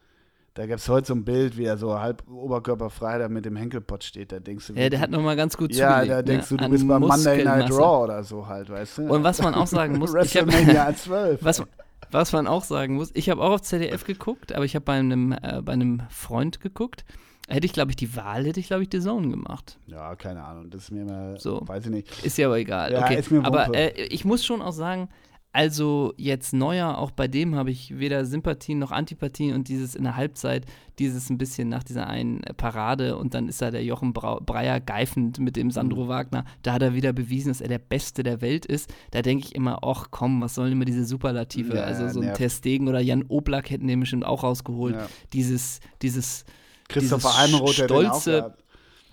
Da 0.54 0.66
gab 0.66 0.78
es 0.78 0.88
heute 0.88 1.08
so 1.08 1.14
ein 1.14 1.24
Bild, 1.24 1.58
wie 1.58 1.64
er 1.64 1.76
so 1.76 1.98
halb 1.98 2.22
oberkörperfrei 2.30 3.18
da 3.18 3.28
mit 3.28 3.44
dem 3.44 3.56
Henkelpott 3.56 4.04
steht. 4.04 4.30
Da 4.30 4.38
denkst 4.38 4.68
du, 4.68 4.74
Ja, 4.74 4.88
der 4.88 5.00
hat 5.00 5.10
nochmal 5.10 5.34
ganz 5.34 5.56
gut 5.56 5.74
ja, 5.74 5.94
zugelegt. 6.00 6.12
da 6.12 6.22
denkst 6.22 6.50
ne, 6.52 6.56
du, 6.56 6.56
du 6.58 6.64
an 6.64 6.70
bist 6.70 6.86
bei 6.88 6.98
Monday 7.00 7.44
Night. 7.44 7.70
Raw 7.72 8.04
oder 8.04 8.22
so 8.22 8.46
halt, 8.46 8.70
weißt 8.70 8.98
du? 8.98 9.02
Und 9.12 9.24
was 9.24 9.42
man 9.42 9.54
auch 9.54 9.66
sagen 9.66 9.98
muss, 9.98 10.14
ich 10.14 10.36
hab- 10.36 10.46
WrestleMania 10.46 10.94
12. 10.94 11.42
Was, 11.42 11.64
was 12.12 12.32
man 12.32 12.46
auch 12.46 12.62
sagen 12.62 12.94
muss, 12.94 13.10
ich 13.14 13.30
habe 13.30 13.42
auch 13.42 13.50
auf 13.50 13.62
ZDF 13.62 14.04
geguckt, 14.04 14.52
aber 14.52 14.64
ich 14.64 14.76
habe 14.76 14.84
bei 14.84 14.92
einem, 14.92 15.32
äh, 15.32 15.60
bei 15.60 15.72
einem 15.72 16.02
Freund 16.08 16.60
geguckt. 16.60 17.04
Hätte 17.48 17.66
ich, 17.66 17.72
glaube 17.74 17.90
ich, 17.90 17.96
die 17.96 18.16
Wahl, 18.16 18.46
hätte 18.46 18.58
ich, 18.60 18.68
glaube 18.68 18.82
ich, 18.84 18.88
The 18.90 19.00
Zone 19.00 19.28
gemacht. 19.28 19.78
Ja, 19.86 20.14
keine 20.16 20.42
Ahnung, 20.44 20.70
das 20.70 20.84
ist 20.84 20.90
mir 20.92 21.04
mal, 21.04 21.38
So. 21.38 21.60
weiß 21.66 21.84
ich 21.86 21.90
nicht. 21.90 22.24
Ist 22.24 22.38
ja 22.38 22.46
aber 22.46 22.58
egal. 22.58 22.92
Ja, 22.92 23.02
okay. 23.04 23.18
ist 23.18 23.30
mir 23.30 23.44
aber 23.44 23.74
äh, 23.74 23.90
ich 24.06 24.24
muss 24.24 24.44
schon 24.46 24.62
auch 24.62 24.72
sagen, 24.72 25.08
also 25.52 26.14
jetzt 26.16 26.52
Neuer, 26.52 26.98
auch 26.98 27.12
bei 27.12 27.28
dem 27.28 27.54
habe 27.54 27.70
ich 27.70 27.96
weder 27.98 28.24
Sympathien 28.24 28.80
noch 28.80 28.90
Antipathien 28.90 29.54
und 29.54 29.68
dieses 29.68 29.94
in 29.94 30.02
der 30.02 30.16
Halbzeit, 30.16 30.66
dieses 30.98 31.30
ein 31.30 31.38
bisschen 31.38 31.68
nach 31.68 31.84
dieser 31.84 32.08
einen 32.08 32.40
Parade 32.56 33.16
und 33.16 33.34
dann 33.34 33.48
ist 33.48 33.62
da 33.62 33.70
der 33.70 33.84
Jochen 33.84 34.12
Breyer 34.14 34.80
geifend 34.80 35.38
mit 35.38 35.54
dem 35.54 35.68
Mhm. 35.68 35.70
Sandro 35.70 36.08
Wagner. 36.08 36.44
Da 36.62 36.72
hat 36.72 36.82
er 36.82 36.94
wieder 36.94 37.12
bewiesen, 37.12 37.50
dass 37.50 37.60
er 37.60 37.68
der 37.68 37.78
Beste 37.78 38.24
der 38.24 38.40
Welt 38.40 38.66
ist. 38.66 38.92
Da 39.12 39.22
denke 39.22 39.44
ich 39.44 39.54
immer, 39.54 39.78
ach 39.84 40.06
komm, 40.10 40.40
was 40.40 40.56
sollen 40.56 40.72
immer 40.72 40.86
diese 40.86 41.04
Superlative? 41.04 41.76
Ja, 41.76 41.82
also 41.84 42.08
so 42.08 42.20
ein. 42.20 42.34
Testegen 42.34 42.88
oder 42.88 42.98
Jan 43.00 43.24
Oblak 43.28 43.70
hätten 43.70 43.86
den 43.86 44.00
bestimmt 44.00 44.24
auch 44.24 44.42
rausgeholt. 44.42 44.96
Ja. 44.96 45.06
Dieses, 45.32 45.78
dieses 46.02 46.44
Christopher 46.88 47.28
dieses 47.28 47.38
Almenroth, 47.38 47.78
der 47.78 47.84
stolze-. 47.84 48.54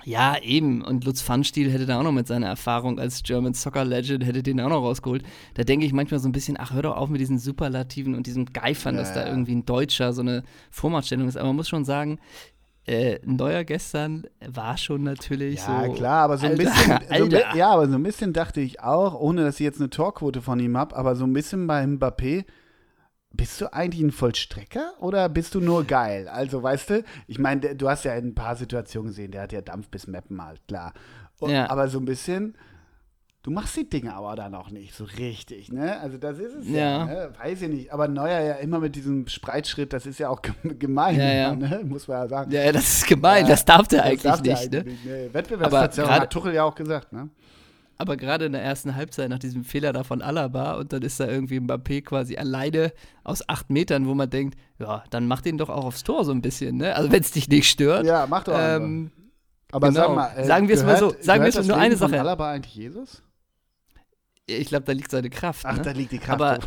Ja, 0.03 0.37
eben. 0.41 0.81
Und 0.81 1.05
Lutz 1.05 1.21
Pfannstiel 1.21 1.71
hätte 1.71 1.85
da 1.85 1.99
auch 1.99 2.03
noch 2.03 2.11
mit 2.11 2.27
seiner 2.27 2.47
Erfahrung 2.47 2.99
als 2.99 3.21
German 3.23 3.53
Soccer 3.53 3.85
Legend, 3.85 4.25
hätte 4.25 4.41
den 4.43 4.59
auch 4.59 4.69
noch 4.69 4.81
rausgeholt. 4.81 5.23
Da 5.53 5.63
denke 5.63 5.85
ich 5.85 5.93
manchmal 5.93 6.19
so 6.19 6.27
ein 6.27 6.31
bisschen, 6.31 6.57
ach, 6.59 6.73
hör 6.73 6.81
doch 6.81 6.97
auf 6.97 7.09
mit 7.09 7.21
diesen 7.21 7.37
Superlativen 7.37 8.15
und 8.15 8.27
diesem 8.27 8.45
Geifern, 8.45 8.95
ja. 8.95 9.01
dass 9.01 9.13
da 9.13 9.27
irgendwie 9.27 9.55
ein 9.55 9.65
Deutscher 9.65 10.13
so 10.13 10.21
eine 10.21 10.43
Vormachtstellung 10.71 11.27
ist. 11.27 11.37
Aber 11.37 11.47
man 11.47 11.57
muss 11.57 11.69
schon 11.69 11.85
sagen, 11.85 12.19
äh, 12.87 13.19
Neuer 13.23 13.63
gestern 13.63 14.25
war 14.45 14.77
schon 14.77 15.03
natürlich 15.03 15.59
ja, 15.59 15.65
so. 15.65 15.71
Ja, 15.71 15.93
klar, 15.93 16.23
aber 16.23 16.37
so 16.37 16.47
ein 16.47 16.53
Alter, 16.53 16.63
bisschen. 16.63 16.99
So 17.29 17.37
ein, 17.37 17.57
ja, 17.57 17.69
aber 17.69 17.87
so 17.87 17.95
ein 17.95 18.03
bisschen 18.03 18.33
dachte 18.33 18.59
ich 18.61 18.81
auch, 18.81 19.19
ohne 19.19 19.43
dass 19.43 19.59
ich 19.59 19.63
jetzt 19.63 19.79
eine 19.79 19.89
Torquote 19.89 20.41
von 20.41 20.59
ihm 20.59 20.75
habe, 20.77 20.95
aber 20.95 21.15
so 21.15 21.25
ein 21.25 21.33
bisschen 21.33 21.67
bei 21.67 21.83
Mbappé 21.83 22.45
bist 23.33 23.61
du 23.61 23.73
eigentlich 23.73 24.01
ein 24.01 24.11
Vollstrecker 24.11 24.93
oder 24.99 25.29
bist 25.29 25.55
du 25.55 25.61
nur 25.61 25.85
geil? 25.85 26.27
Also, 26.27 26.61
weißt 26.61 26.89
du, 26.89 27.03
ich 27.27 27.39
meine, 27.39 27.75
du 27.75 27.89
hast 27.89 28.05
ja 28.05 28.13
in 28.15 28.29
ein 28.29 28.35
paar 28.35 28.55
Situationen 28.55 29.09
gesehen, 29.09 29.31
der 29.31 29.43
hat 29.43 29.53
ja 29.53 29.61
Dampf 29.61 29.89
bis 29.89 30.07
Mappen 30.07 30.43
halt, 30.43 30.61
klar. 30.67 30.93
Und, 31.39 31.51
ja. 31.51 31.69
Aber 31.69 31.87
so 31.87 31.99
ein 31.99 32.05
bisschen, 32.05 32.55
du 33.41 33.51
machst 33.51 33.77
die 33.77 33.89
Dinge 33.89 34.13
aber 34.13 34.35
dann 34.35 34.53
auch 34.53 34.69
nicht 34.69 34.93
so 34.93 35.05
richtig, 35.05 35.71
ne? 35.71 35.99
Also, 36.01 36.17
das 36.17 36.39
ist 36.39 36.53
es 36.53 36.67
ja, 36.67 36.75
ja 36.75 37.05
ne? 37.05 37.33
weiß 37.41 37.61
ich 37.61 37.69
nicht. 37.69 37.93
Aber 37.93 38.07
Neuer 38.07 38.41
ja 38.41 38.53
immer 38.55 38.79
mit 38.79 38.95
diesem 38.95 39.27
Spreitschritt, 39.27 39.93
das 39.93 40.05
ist 40.05 40.19
ja 40.19 40.29
auch 40.29 40.41
gemein, 40.79 41.17
ja, 41.17 41.33
ja. 41.33 41.55
Ne? 41.55 41.81
muss 41.85 42.07
man 42.07 42.17
ja 42.17 42.27
sagen. 42.27 42.51
Ja, 42.51 42.71
das 42.71 42.83
ist 42.83 43.07
gemein, 43.07 43.47
das 43.47 43.63
darf 43.63 43.87
der 43.87 44.03
eigentlich 44.03 44.23
darf 44.23 44.41
der 44.41 44.59
nicht, 44.59 44.75
eigentlich 44.75 45.05
ne? 45.05 45.23
nicht. 45.23 45.33
Wettbewerbsverzerrung 45.33 46.11
hat 46.11 46.29
Tuchel 46.31 46.53
ja 46.53 46.63
auch 46.63 46.75
gesagt, 46.75 47.13
ne? 47.13 47.29
Aber 48.01 48.17
gerade 48.17 48.45
in 48.45 48.51
der 48.53 48.63
ersten 48.63 48.95
Halbzeit 48.95 49.29
nach 49.29 49.37
diesem 49.37 49.63
Fehler 49.63 49.93
da 49.93 50.03
von 50.03 50.23
Alaba 50.23 50.73
und 50.73 50.91
dann 50.91 51.03
ist 51.03 51.19
da 51.19 51.27
irgendwie 51.27 51.59
Mbappé 51.59 52.01
quasi 52.03 52.35
alleine 52.35 52.91
aus 53.23 53.47
acht 53.47 53.69
Metern, 53.69 54.07
wo 54.07 54.15
man 54.15 54.27
denkt, 54.27 54.57
ja, 54.79 55.03
dann 55.11 55.27
mach 55.27 55.41
den 55.41 55.59
doch 55.59 55.69
auch 55.69 55.85
aufs 55.85 56.03
Tor 56.03 56.25
so 56.25 56.31
ein 56.31 56.41
bisschen, 56.41 56.77
ne? 56.77 56.95
Also 56.95 57.11
wenn 57.11 57.21
es 57.21 57.29
dich 57.29 57.47
nicht 57.47 57.69
stört. 57.69 58.05
Ja, 58.05 58.25
mach 58.27 58.43
doch. 58.43 58.57
Ähm, 58.57 59.11
aber 59.71 59.89
genau. 59.89 59.99
sag 59.99 60.15
mal, 60.15 60.27
äh, 60.35 60.45
sagen 60.45 60.67
wir 60.67 60.75
es 60.75 60.83
mal 60.83 60.97
so, 60.97 61.13
sagen 61.21 61.43
wir 61.43 61.49
es 61.49 61.67
nur 61.67 61.77
eine 61.77 61.95
Sache. 61.95 62.15
Ist 62.15 62.21
Alaba 62.21 62.51
eigentlich 62.51 62.75
Jesus? 62.75 63.21
Ich 64.47 64.67
glaube, 64.67 64.85
da 64.85 64.91
liegt 64.93 65.11
seine 65.11 65.29
Kraft. 65.29 65.63
Ach, 65.65 65.77
ne? 65.77 65.83
da 65.83 65.91
liegt 65.91 66.11
die 66.11 66.17
Kraft. 66.17 66.41
Aber 66.41 66.59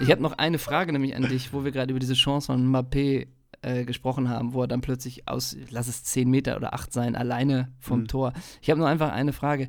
ich 0.00 0.10
habe 0.10 0.22
noch 0.22 0.38
eine 0.38 0.58
Frage 0.58 0.92
nämlich 0.92 1.14
an 1.14 1.28
dich, 1.28 1.52
wo 1.52 1.64
wir 1.64 1.70
gerade 1.70 1.90
über 1.90 2.00
diese 2.00 2.14
Chance 2.14 2.46
von 2.46 2.72
Mbappé 2.72 3.28
äh, 3.62 3.84
gesprochen 3.84 4.28
haben, 4.28 4.52
wo 4.52 4.62
er 4.62 4.68
dann 4.68 4.80
plötzlich 4.80 5.28
aus, 5.28 5.56
lass 5.70 5.88
es 5.88 6.04
zehn 6.04 6.30
Meter 6.30 6.56
oder 6.56 6.74
acht 6.74 6.92
sein, 6.92 7.16
alleine 7.16 7.68
vom 7.80 8.00
mhm. 8.00 8.08
Tor. 8.08 8.32
Ich 8.62 8.70
habe 8.70 8.78
nur 8.78 8.88
einfach 8.88 9.12
eine 9.12 9.32
Frage. 9.32 9.68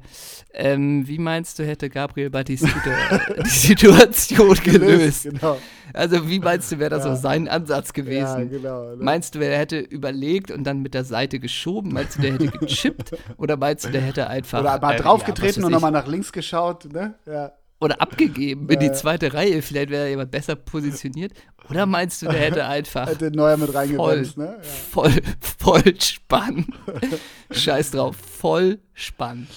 Ähm, 0.54 1.08
wie 1.08 1.18
meinst 1.18 1.60
du, 1.60 1.66
hätte 1.66 1.90
Gabriel 1.90 2.30
Battistuta 2.30 3.20
die 3.44 3.50
Situation 3.50 4.54
gelöst? 4.64 5.24
Genau. 5.24 5.58
Also 5.94 6.30
wie 6.30 6.40
meinst 6.40 6.72
du, 6.72 6.80
wäre 6.80 6.92
das 6.92 7.06
ja. 7.06 7.16
so 7.16 7.22
sein 7.22 7.48
Ansatz 7.48 7.94
gewesen? 7.94 8.52
Ja, 8.52 8.58
genau, 8.58 8.96
ne? 8.96 9.04
Meinst 9.04 9.36
du, 9.36 9.40
er 9.40 9.58
hätte 9.58 9.80
überlegt 9.80 10.52
und 10.52 10.66
dann 10.66 10.82
mit 10.82 10.94
der 10.94 11.04
Seite 11.04 11.40
geschoben? 11.40 11.92
Meinst 11.94 12.18
du, 12.18 12.22
der 12.22 12.34
hätte 12.34 12.48
gechippt? 12.60 13.18
oder 13.38 13.58
meinst 13.58 13.86
du, 13.86 13.90
der 13.90 14.02
hätte 14.02 14.28
einfach. 14.28 14.62
Oder 14.62 14.80
mal 14.80 14.96
äh, 14.96 14.98
draufgetreten 14.98 15.62
ja, 15.62 15.66
und 15.66 15.72
nochmal 15.72 15.92
nach 15.92 16.08
links 16.08 16.32
geschaut, 16.32 16.86
ne? 16.94 17.16
Ja 17.26 17.54
oder 17.80 18.02
abgegeben 18.02 18.70
in 18.70 18.80
die 18.80 18.92
zweite 18.92 19.34
Reihe. 19.34 19.62
Vielleicht 19.62 19.90
wäre 19.90 20.10
jemand 20.10 20.32
besser 20.32 20.56
positioniert. 20.56 21.34
Oder 21.70 21.86
meinst 21.86 22.22
du, 22.22 22.28
der 22.28 22.40
hätte 22.40 22.66
einfach. 22.66 23.08
Hätte 23.08 23.32
Neuer 23.32 23.58
mit 23.58 23.74
reingebremst, 23.74 24.38
ne? 24.38 24.58
Ja. 24.58 24.64
Voll, 24.64 25.14
voll 25.58 26.00
spannend. 26.00 26.68
Scheiß 27.52 27.92
drauf, 27.92 28.16
voll 28.16 28.80
spannend. 28.94 29.50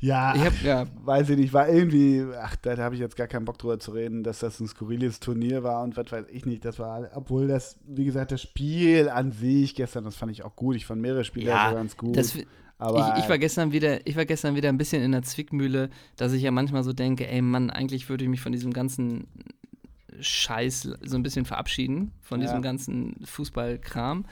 Ja, 0.00 0.34
ich 0.36 0.42
hab, 0.42 0.62
ja, 0.62 0.86
weiß 1.04 1.30
ich 1.30 1.36
nicht, 1.36 1.52
war 1.52 1.68
irgendwie, 1.68 2.24
ach, 2.40 2.54
da 2.56 2.76
habe 2.76 2.94
ich 2.94 3.00
jetzt 3.00 3.16
gar 3.16 3.26
keinen 3.26 3.44
Bock 3.44 3.58
drüber 3.58 3.80
zu 3.80 3.90
reden, 3.90 4.22
dass 4.22 4.38
das 4.38 4.60
ein 4.60 4.68
skurriles 4.68 5.18
Turnier 5.18 5.64
war 5.64 5.82
und 5.82 5.96
was 5.96 6.12
weiß 6.12 6.26
ich 6.30 6.46
nicht, 6.46 6.64
das 6.64 6.78
war, 6.78 7.10
obwohl 7.14 7.48
das, 7.48 7.80
wie 7.84 8.04
gesagt, 8.04 8.30
das 8.30 8.40
Spiel 8.40 9.08
an 9.08 9.32
sich 9.32 9.74
gestern, 9.74 10.04
das 10.04 10.14
fand 10.14 10.30
ich 10.30 10.44
auch 10.44 10.54
gut, 10.54 10.76
ich 10.76 10.86
fand 10.86 11.02
mehrere 11.02 11.24
Spiele 11.24 11.48
ja, 11.48 11.70
so 11.70 11.74
ganz 11.74 11.96
gut. 11.96 12.16
Das, 12.16 12.38
aber 12.78 13.14
ich, 13.16 13.24
ich, 13.24 13.28
war 13.28 13.38
gestern 13.38 13.72
wieder, 13.72 14.06
ich 14.06 14.16
war 14.16 14.24
gestern 14.24 14.54
wieder 14.54 14.68
ein 14.68 14.78
bisschen 14.78 15.02
in 15.02 15.12
der 15.12 15.22
Zwickmühle, 15.22 15.90
dass 16.16 16.32
ich 16.32 16.42
ja 16.42 16.50
manchmal 16.52 16.84
so 16.84 16.92
denke, 16.92 17.28
ey 17.28 17.42
Mann, 17.42 17.70
eigentlich 17.70 18.08
würde 18.08 18.24
ich 18.24 18.30
mich 18.30 18.40
von 18.40 18.52
diesem 18.52 18.72
ganzen 18.72 19.26
Scheiß 20.20 20.88
so 21.02 21.16
ein 21.16 21.22
bisschen 21.22 21.44
verabschieden, 21.44 22.12
von 22.20 22.40
ja. 22.40 22.46
diesem 22.46 22.62
ganzen 22.62 23.16
Fußballkram. 23.24 24.24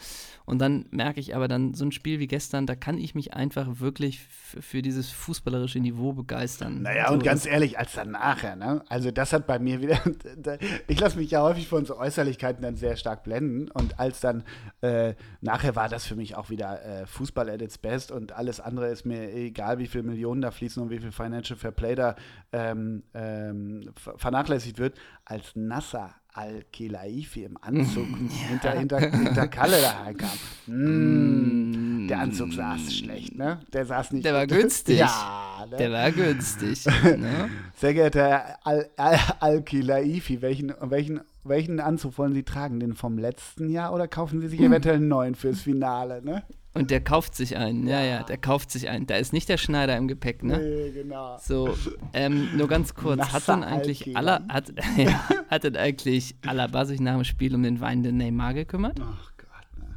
Und 0.45 0.61
dann 0.61 0.87
merke 0.91 1.19
ich 1.19 1.35
aber 1.35 1.49
dann 1.49 1.75
so 1.75 1.85
ein 1.85 1.93
Spiel 1.93 2.21
wie 2.21 2.29
gestern, 2.29 2.67
da 2.67 2.77
kann 2.77 2.99
ich 2.99 3.15
mich 3.15 3.35
einfach 3.35 3.81
wirklich 3.81 4.21
für 4.21 4.81
dieses 4.81 5.11
fußballerische 5.11 5.81
Niveau 5.81 6.13
begeistern. 6.13 6.83
Naja, 6.83 7.09
so 7.09 7.15
und 7.15 7.25
ganz 7.25 7.47
ehrlich, 7.47 7.79
als 7.79 7.95
dann 7.95 8.13
nachher, 8.13 8.55
ne? 8.55 8.85
Also 8.89 9.11
das 9.11 9.33
hat 9.33 9.47
bei 9.47 9.59
mir 9.59 9.81
wieder, 9.81 9.99
ich 10.89 11.01
lasse 11.01 11.19
mich 11.19 11.33
ja 11.33 11.43
häufig 11.43 11.67
von 11.67 11.85
so 11.85 11.99
Äußerlichkeiten 11.99 12.63
dann 12.63 12.77
sehr 12.77 12.97
stark 12.97 13.25
blenden. 13.25 13.71
Und 13.73 13.99
als 13.99 14.21
dann 14.21 14.45
äh, 14.83 15.15
nachher 15.41 15.75
war 15.75 15.89
das 15.89 16.07
für 16.07 16.15
mich 16.15 16.37
auch 16.37 16.49
wieder 16.49 16.85
äh, 16.85 17.07
Fußball 17.07 17.51
at 17.51 17.63
its 17.63 17.79
best 17.79 18.13
und 18.13 18.33
alles 18.33 18.61
andere 18.61 18.89
ist 18.89 19.05
mir 19.05 19.33
egal, 19.35 19.79
wie 19.79 19.87
viele 19.87 20.05
Millionen 20.05 20.43
da 20.43 20.51
fließen 20.51 20.83
und 20.83 20.91
wie 20.91 20.99
viel 20.99 21.13
Financial 21.13 21.59
Fair 21.59 21.73
Play 21.73 21.95
da 21.95 22.15
ähm, 22.53 23.03
ähm, 23.15 23.91
vernachlässigt 24.17 24.79
wird, 24.79 24.97
als 25.25 25.57
Nasser 25.77 26.15
Al-Khelaifi 26.33 27.45
im 27.45 27.59
Anzug 27.61 28.09
ja. 28.09 28.49
hinter, 28.49 28.71
hinter, 28.79 28.99
hinter 28.99 29.49
Kalle 29.49 29.79
da 29.83 29.91
reinkam. 29.91 30.31
Mm, 30.67 32.09
der 32.09 32.21
Anzug 32.21 32.55
saß 32.55 32.95
schlecht, 32.95 33.37
ne? 33.37 33.61
Der 33.75 33.85
saß 33.85 34.13
nicht. 34.13 34.25
Der 34.25 34.33
war 34.33 34.47
günstig. 34.47 34.99
ja, 35.01 35.67
ne? 35.71 35.77
Der 35.77 35.93
war 35.93 36.11
günstig. 36.13 36.87
ne? 36.87 37.51
Sehr 37.77 37.93
geehrter 37.93 38.57
Herr 38.65 39.43
Al-Khelaifi, 39.43 40.41
welchen, 40.41 40.73
welchen, 40.81 41.21
welchen 41.45 41.79
Anzug 41.79 42.17
wollen 42.17 42.33
Sie 42.33 42.43
tragen? 42.43 42.81
Den 42.81 42.95
vom 42.95 43.19
letzten 43.19 43.69
Jahr 43.69 43.93
oder 43.93 44.09
kaufen 44.09 44.41
Sie 44.41 44.49
sich 44.49 44.61
eventuell 44.63 44.97
einen 44.97 45.09
neuen 45.09 45.35
fürs 45.35 45.61
Finale, 45.61 46.23
ne? 46.25 46.43
Und 46.77 46.91
der 46.91 47.01
kauft 47.01 47.35
sich 47.35 47.57
einen, 47.57 47.87
ja, 47.87 48.03
ja, 48.03 48.23
der 48.23 48.37
kauft 48.37 48.71
sich 48.71 48.89
einen. 48.89 49.07
Da 49.07 49.17
ist 49.17 49.33
nicht 49.33 49.49
der 49.49 49.57
Schneider 49.57 49.97
im 49.97 50.09
Gepäck, 50.09 50.43
ne? 50.43 50.59
Nee, 50.59 50.91
genau. 50.93 51.39
So, 51.41 51.75
ähm, 52.13 52.51
nur 52.57 52.69
ganz 52.69 52.95
kurz, 52.95 53.17
Nasser 53.17 53.33
hat 53.33 53.49
dann 53.49 53.65
eigentlich 53.65 54.17
aller, 54.17 54.45
hat, 54.49 54.73
ja, 54.97 55.21
hat 55.49 55.65
denn 55.65 55.77
eigentlich 55.77 56.37
Alaba 56.47 56.85
sich 56.85 57.01
nach 57.01 57.15
dem 57.15 57.25
Spiel 57.25 57.55
um 57.55 57.63
den 57.63 57.81
weinenden 57.81 58.19
Neymar 58.19 58.53
gekümmert? 58.55 59.01
Ach 59.01 59.33
Gott, 59.39 59.79
ne. 59.79 59.97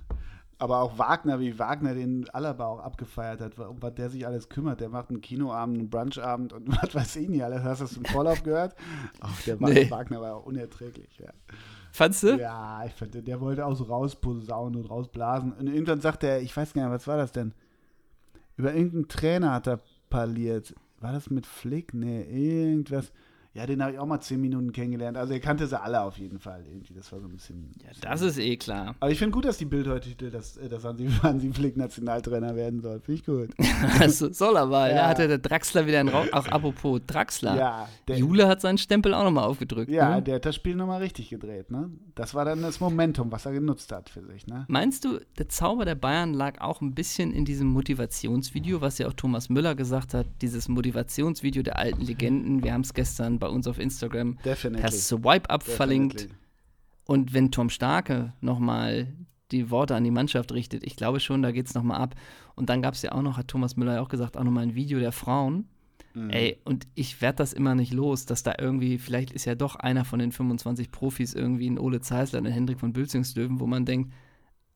Aber 0.57 0.81
auch 0.81 0.97
Wagner, 0.97 1.39
wie 1.39 1.59
Wagner 1.59 1.93
den 1.93 2.29
Alaba 2.29 2.65
auch 2.65 2.79
abgefeiert 2.79 3.41
hat, 3.41 3.59
um 3.59 3.81
was 3.81 3.93
der 3.95 4.09
sich 4.09 4.25
alles 4.25 4.47
kümmert. 4.47 4.79
Der 4.79 4.89
macht 4.89 5.09
einen 5.09 5.21
Kinoabend, 5.21 5.79
einen 5.79 5.89
Brunchabend 5.89 6.53
und 6.53 6.67
was 6.81 6.95
weiß 6.95 7.17
ich 7.17 7.27
nicht 7.27 7.43
alles. 7.43 7.63
Hast 7.63 7.81
du 7.81 7.85
das 7.85 7.97
im 7.97 8.05
Vorlauf 8.05 8.43
gehört? 8.43 8.73
Ach, 9.19 9.41
der 9.41 9.57
nee. 9.59 9.91
Wagner 9.91 10.21
war 10.21 10.35
auch 10.35 10.45
unerträglich, 10.45 11.19
ja. 11.19 11.31
Fandst 11.91 12.23
du? 12.23 12.37
Ja, 12.37 12.83
ich 12.85 12.93
fand, 12.93 13.27
der 13.27 13.41
wollte 13.41 13.65
auch 13.65 13.75
so 13.75 13.85
rausposaunen 13.85 14.81
und 14.81 14.89
rausblasen. 14.89 15.53
Und 15.53 15.67
irgendwann 15.67 16.01
sagte 16.01 16.27
er, 16.27 16.41
ich 16.41 16.55
weiß 16.55 16.73
gar 16.73 16.83
nicht, 16.83 16.91
was 16.91 17.07
war 17.07 17.17
das 17.17 17.31
denn? 17.31 17.53
Über 18.57 18.73
irgendeinen 18.73 19.07
Trainer 19.07 19.53
hat 19.53 19.67
er 19.67 19.79
parliert. 20.09 20.75
War 20.99 21.13
das 21.13 21.29
mit 21.29 21.45
Flick? 21.45 21.93
Nee, 21.93 22.23
irgendwas. 22.23 23.11
Ja, 23.53 23.65
den 23.65 23.81
habe 23.81 23.93
ich 23.93 23.99
auch 23.99 24.05
mal 24.05 24.19
zehn 24.19 24.39
Minuten 24.39 24.71
kennengelernt. 24.71 25.17
Also 25.17 25.33
er 25.33 25.39
kannte 25.39 25.65
sie 25.65 25.79
alle 25.79 26.01
auf 26.01 26.19
jeden 26.19 26.37
Fall 26.37 26.63
irgendwie. 26.67 26.93
Das 26.93 27.11
war 27.11 27.19
so 27.19 27.25
ein 27.25 27.31
bisschen. 27.31 27.71
Ja, 27.83 27.89
das 27.99 28.21
ist 28.21 28.37
eh 28.37 28.57
klar. 28.57 28.95
Aber 28.99 29.11
ich 29.11 29.17
finde 29.17 29.31
gut, 29.31 29.45
dass 29.45 29.57
die 29.57 29.65
Bild 29.65 29.87
heute 29.87 30.07
titelt, 30.07 30.35
dass, 30.35 30.57
äh, 30.57 30.69
dass 30.69 30.83
Hansi, 30.83 31.09
Hansi 31.23 31.51
Flick 31.51 31.75
Nationaltrainer 31.75 32.55
werden 32.55 32.79
soll. 32.79 32.99
Finde 32.99 33.19
ich 33.19 33.25
gut. 33.25 33.49
soll 34.35 34.55
er 34.55 34.67
mal. 34.67 34.91
Ja. 34.91 34.95
Da 34.95 35.07
hatte 35.07 35.27
der 35.27 35.39
Draxler 35.39 35.87
wieder 35.87 35.99
einen 35.99 36.09
Rauch. 36.09 36.27
Auch 36.31 36.47
apropos 36.47 37.01
Draxler. 37.07 37.55
Ja, 37.55 37.89
Jule 38.07 38.47
hat 38.47 38.61
seinen 38.61 38.77
Stempel 38.77 39.15
auch 39.15 39.23
nochmal 39.23 39.45
aufgedrückt. 39.45 39.89
Ja, 39.89 40.15
ne? 40.15 40.21
der 40.21 40.35
hat 40.35 40.45
das 40.45 40.55
Spiel 40.55 40.75
nochmal 40.75 41.01
richtig 41.01 41.29
gedreht. 41.29 41.71
Ne? 41.71 41.89
Das 42.13 42.35
war 42.35 42.45
dann 42.45 42.61
das 42.61 42.79
Momentum, 42.79 43.31
was 43.31 43.47
er 43.47 43.53
genutzt 43.53 43.91
hat 43.91 44.09
für 44.09 44.23
sich. 44.23 44.45
Ne? 44.45 44.65
Meinst 44.67 45.05
du, 45.05 45.19
der 45.39 45.49
Zauber 45.49 45.85
der 45.85 45.95
Bayern 45.95 46.33
lag 46.33 46.61
auch 46.61 46.81
ein 46.81 46.93
bisschen 46.93 47.33
in 47.33 47.45
diesem 47.45 47.67
Motivationsvideo, 47.69 48.81
was 48.81 48.99
ja 48.99 49.07
auch 49.07 49.13
Thomas 49.13 49.49
Müller 49.49 49.73
gesagt 49.73 50.13
hat? 50.13 50.27
Dieses 50.41 50.67
Motivationsvideo 50.67 51.63
der 51.63 51.79
alten 51.79 52.01
Legenden. 52.01 52.63
Wir 52.63 52.73
haben 52.73 52.81
es 52.81 52.93
gestern 52.93 53.38
bei 53.39 53.47
uns 53.47 53.67
auf 53.67 53.79
Instagram 53.79 54.37
Definitely. 54.43 54.81
per 54.81 54.91
Swipe-Up 54.91 55.63
verlinkt. 55.63 56.29
Und 57.05 57.33
wenn 57.33 57.51
Tom 57.51 57.69
Starke 57.69 58.33
nochmal 58.41 59.07
die 59.51 59.71
Worte 59.71 59.95
an 59.95 60.03
die 60.03 60.11
Mannschaft 60.11 60.51
richtet, 60.51 60.83
ich 60.85 60.95
glaube 60.95 61.19
schon, 61.19 61.41
da 61.41 61.51
geht 61.51 61.65
es 61.65 61.73
nochmal 61.73 61.99
ab. 61.99 62.15
Und 62.55 62.69
dann 62.69 62.81
gab 62.81 62.93
es 62.93 63.01
ja 63.01 63.13
auch 63.13 63.21
noch, 63.21 63.37
hat 63.37 63.47
Thomas 63.47 63.75
Müller 63.75 63.95
ja 63.95 64.01
auch 64.01 64.09
gesagt, 64.09 64.37
auch 64.37 64.43
nochmal 64.43 64.63
ein 64.63 64.75
Video 64.75 64.99
der 64.99 65.11
Frauen. 65.11 65.67
Mhm. 66.13 66.29
Ey, 66.29 66.57
und 66.65 66.87
ich 66.95 67.21
werde 67.21 67.37
das 67.37 67.53
immer 67.53 67.75
nicht 67.75 67.93
los, 67.93 68.25
dass 68.25 68.43
da 68.43 68.53
irgendwie, 68.57 68.97
vielleicht 68.97 69.31
ist 69.31 69.45
ja 69.45 69.55
doch 69.55 69.75
einer 69.75 70.05
von 70.05 70.19
den 70.19 70.31
25 70.31 70.91
Profis 70.91 71.33
irgendwie 71.33 71.69
ein 71.69 71.79
Ole 71.79 72.01
Zeisler, 72.01 72.39
ein 72.39 72.45
Hendrik 72.45 72.79
von 72.79 72.93
Bülzingslöwen, 72.93 73.59
wo 73.59 73.67
man 73.67 73.85
denkt, 73.85 74.13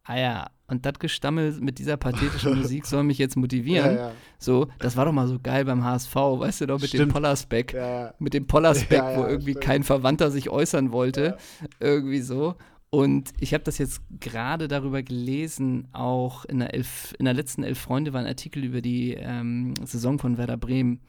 ah 0.03 0.17
ja, 0.17 0.47
und 0.67 0.85
das 0.85 0.99
Gestammel 0.99 1.51
mit 1.59 1.79
dieser 1.79 1.97
pathetischen 1.97 2.57
Musik 2.59 2.85
soll 2.85 3.03
mich 3.03 3.17
jetzt 3.17 3.35
motivieren. 3.35 3.95
Ja, 3.95 4.07
ja. 4.09 4.11
So, 4.39 4.67
das 4.79 4.97
war 4.97 5.05
doch 5.05 5.11
mal 5.11 5.27
so 5.27 5.39
geil 5.39 5.65
beim 5.65 5.83
HSV, 5.83 6.15
weißt 6.15 6.61
du 6.61 6.67
doch, 6.67 6.79
mit 6.79 6.89
stimmt. 6.89 7.09
dem 7.09 7.13
Pollersbeck. 7.13 7.73
Ja, 7.73 8.13
mit 8.19 8.33
dem 8.33 8.47
Pollersbeck, 8.47 9.01
wo 9.15 9.25
irgendwie 9.25 9.51
stimmt. 9.51 9.65
kein 9.65 9.83
Verwandter 9.83 10.31
sich 10.31 10.49
äußern 10.49 10.91
wollte. 10.91 11.37
Irgendwie 11.79 12.21
so. 12.21 12.55
Und 12.89 13.31
ich 13.39 13.53
habe 13.53 13.63
das 13.63 13.79
jetzt 13.79 14.01
gerade 14.19 14.67
darüber 14.67 15.01
gelesen, 15.01 15.87
auch 15.93 16.45
in 16.45 16.59
der, 16.59 16.73
Elf, 16.75 17.15
in 17.17 17.25
der 17.25 17.33
letzten 17.33 17.63
Elf 17.63 17.79
Freunde 17.79 18.13
war 18.13 18.21
ein 18.21 18.27
Artikel 18.27 18.63
über 18.63 18.81
die 18.81 19.13
ähm, 19.13 19.73
Saison 19.83 20.19
von 20.19 20.37
Werder 20.37 20.57
Bremen. 20.57 21.01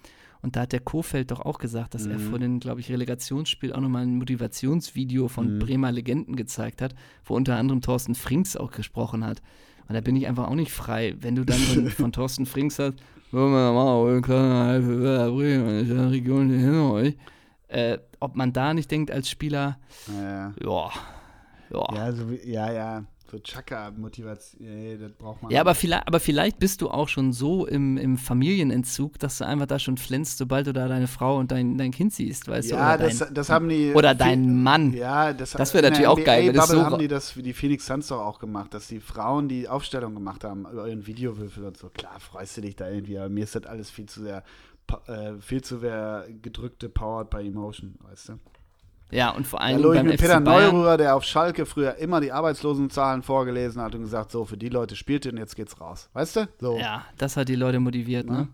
Und 0.44 0.56
da 0.56 0.60
hat 0.60 0.72
der 0.72 0.80
Kofeld 0.80 1.30
doch 1.30 1.40
auch 1.40 1.56
gesagt, 1.56 1.94
dass 1.94 2.04
mhm. 2.04 2.10
er 2.10 2.18
vor 2.18 2.38
dem, 2.38 2.60
glaube 2.60 2.78
ich, 2.78 2.92
Relegationsspiel 2.92 3.72
auch 3.72 3.80
nochmal 3.80 4.02
ein 4.02 4.18
Motivationsvideo 4.18 5.28
von 5.28 5.54
mhm. 5.54 5.58
Bremer 5.58 5.90
Legenden 5.90 6.36
gezeigt 6.36 6.82
hat, 6.82 6.94
wo 7.24 7.34
unter 7.34 7.56
anderem 7.56 7.80
Thorsten 7.80 8.14
Frings 8.14 8.54
auch 8.54 8.70
gesprochen 8.70 9.24
hat. 9.24 9.40
Und 9.88 9.94
da 9.94 10.02
bin 10.02 10.16
ich 10.16 10.26
einfach 10.26 10.48
auch 10.48 10.54
nicht 10.54 10.70
frei. 10.70 11.14
Wenn 11.18 11.34
du 11.34 11.46
dann 11.46 11.56
von, 11.56 11.88
von 11.88 12.12
Thorsten 12.12 12.44
Frings 12.44 12.78
hast, 12.78 12.96
äh, 17.68 17.98
ob 18.20 18.36
man 18.36 18.52
da 18.52 18.74
nicht 18.74 18.90
denkt 18.90 19.10
als 19.10 19.30
Spieler, 19.30 19.78
Ja, 20.06 20.52
ja, 20.60 20.92
ja. 21.72 21.96
ja, 21.96 22.12
so 22.12 22.30
wie, 22.30 22.50
ja, 22.50 22.70
ja. 22.70 23.04
So 23.34 23.40
Chaka-Motivation, 23.40 24.60
nee, 24.60 24.96
das 24.96 25.10
braucht 25.12 25.42
man. 25.42 25.50
Ja, 25.50 25.60
aber 25.60 25.74
vielleicht, 25.74 26.06
aber 26.06 26.20
vielleicht 26.20 26.58
bist 26.60 26.80
du 26.80 26.88
auch 26.90 27.08
schon 27.08 27.32
so 27.32 27.66
im, 27.66 27.96
im 27.96 28.16
Familienentzug, 28.16 29.18
dass 29.18 29.38
du 29.38 29.46
einfach 29.46 29.66
da 29.66 29.78
schon 29.78 29.96
flänzt, 29.96 30.38
sobald 30.38 30.66
du 30.68 30.72
da 30.72 30.86
deine 30.86 31.08
Frau 31.08 31.38
und 31.38 31.50
dein, 31.50 31.76
dein 31.76 31.90
Kind 31.90 32.12
siehst, 32.12 32.46
weißt 32.46 32.70
du? 32.70 32.76
ja 32.76 32.96
das, 32.96 33.18
dein, 33.18 33.34
das 33.34 33.50
haben 33.50 33.68
die. 33.68 33.92
oder 33.92 34.10
viel- 34.10 34.18
dein 34.18 34.62
Mann. 34.62 34.92
Ja, 34.92 35.32
das, 35.32 35.52
Das 35.52 35.74
wäre 35.74 35.82
natürlich 35.84 36.06
auch 36.06 36.22
geil, 36.22 36.46
wenn 36.46 36.54
das 36.54 36.68
so 36.68 36.84
haben 36.84 36.98
die 36.98 37.08
das 37.08 37.36
wie 37.36 37.42
die 37.42 37.52
Phoenix 37.52 37.86
Suns 37.86 38.06
doch 38.06 38.20
auch 38.20 38.38
gemacht, 38.38 38.72
dass 38.72 38.86
die 38.86 39.00
Frauen 39.00 39.48
die 39.48 39.68
Aufstellung 39.68 40.14
gemacht 40.14 40.44
haben 40.44 40.66
über 40.70 40.86
ihren 40.86 41.06
Videowürfel 41.06 41.64
und 41.64 41.76
so. 41.76 41.88
Klar, 41.88 42.20
freust 42.20 42.56
du 42.56 42.60
dich 42.60 42.76
da 42.76 42.88
irgendwie, 42.88 43.18
aber 43.18 43.28
mir 43.28 43.42
ist 43.44 43.56
das 43.56 43.64
alles 43.66 43.90
viel 43.90 44.06
zu 44.06 44.22
sehr, 44.22 44.44
äh, 45.08 45.32
viel 45.40 45.62
zu 45.62 45.78
sehr 45.78 46.26
gedrückte 46.40 46.88
Powered 46.88 47.30
by 47.30 47.46
Emotion, 47.46 47.96
weißt 48.00 48.28
du? 48.28 48.32
Ja, 49.14 49.30
und 49.30 49.46
vor 49.46 49.60
Da 49.60 49.66
allem 49.66 49.78
ich 49.78 49.84
beim 49.84 50.06
mit 50.06 50.14
FC 50.16 50.20
Peter 50.22 50.40
Bayern. 50.40 50.74
Neururer, 50.74 50.96
der 50.96 51.14
auf 51.14 51.24
Schalke 51.24 51.66
früher 51.66 51.94
immer 51.96 52.20
die 52.20 52.32
Arbeitslosenzahlen 52.32 53.22
vorgelesen 53.22 53.80
hat 53.80 53.94
und 53.94 54.02
gesagt, 54.02 54.32
so, 54.32 54.44
für 54.44 54.56
die 54.56 54.68
Leute 54.68 54.96
spielt 54.96 55.24
ihr 55.24 55.32
und 55.32 55.38
jetzt 55.38 55.54
geht's 55.54 55.80
raus. 55.80 56.10
Weißt 56.12 56.36
du? 56.36 56.48
So. 56.60 56.78
Ja, 56.78 57.04
das 57.16 57.36
hat 57.36 57.48
die 57.48 57.54
Leute 57.54 57.78
motiviert, 57.78 58.28
ne? 58.28 58.48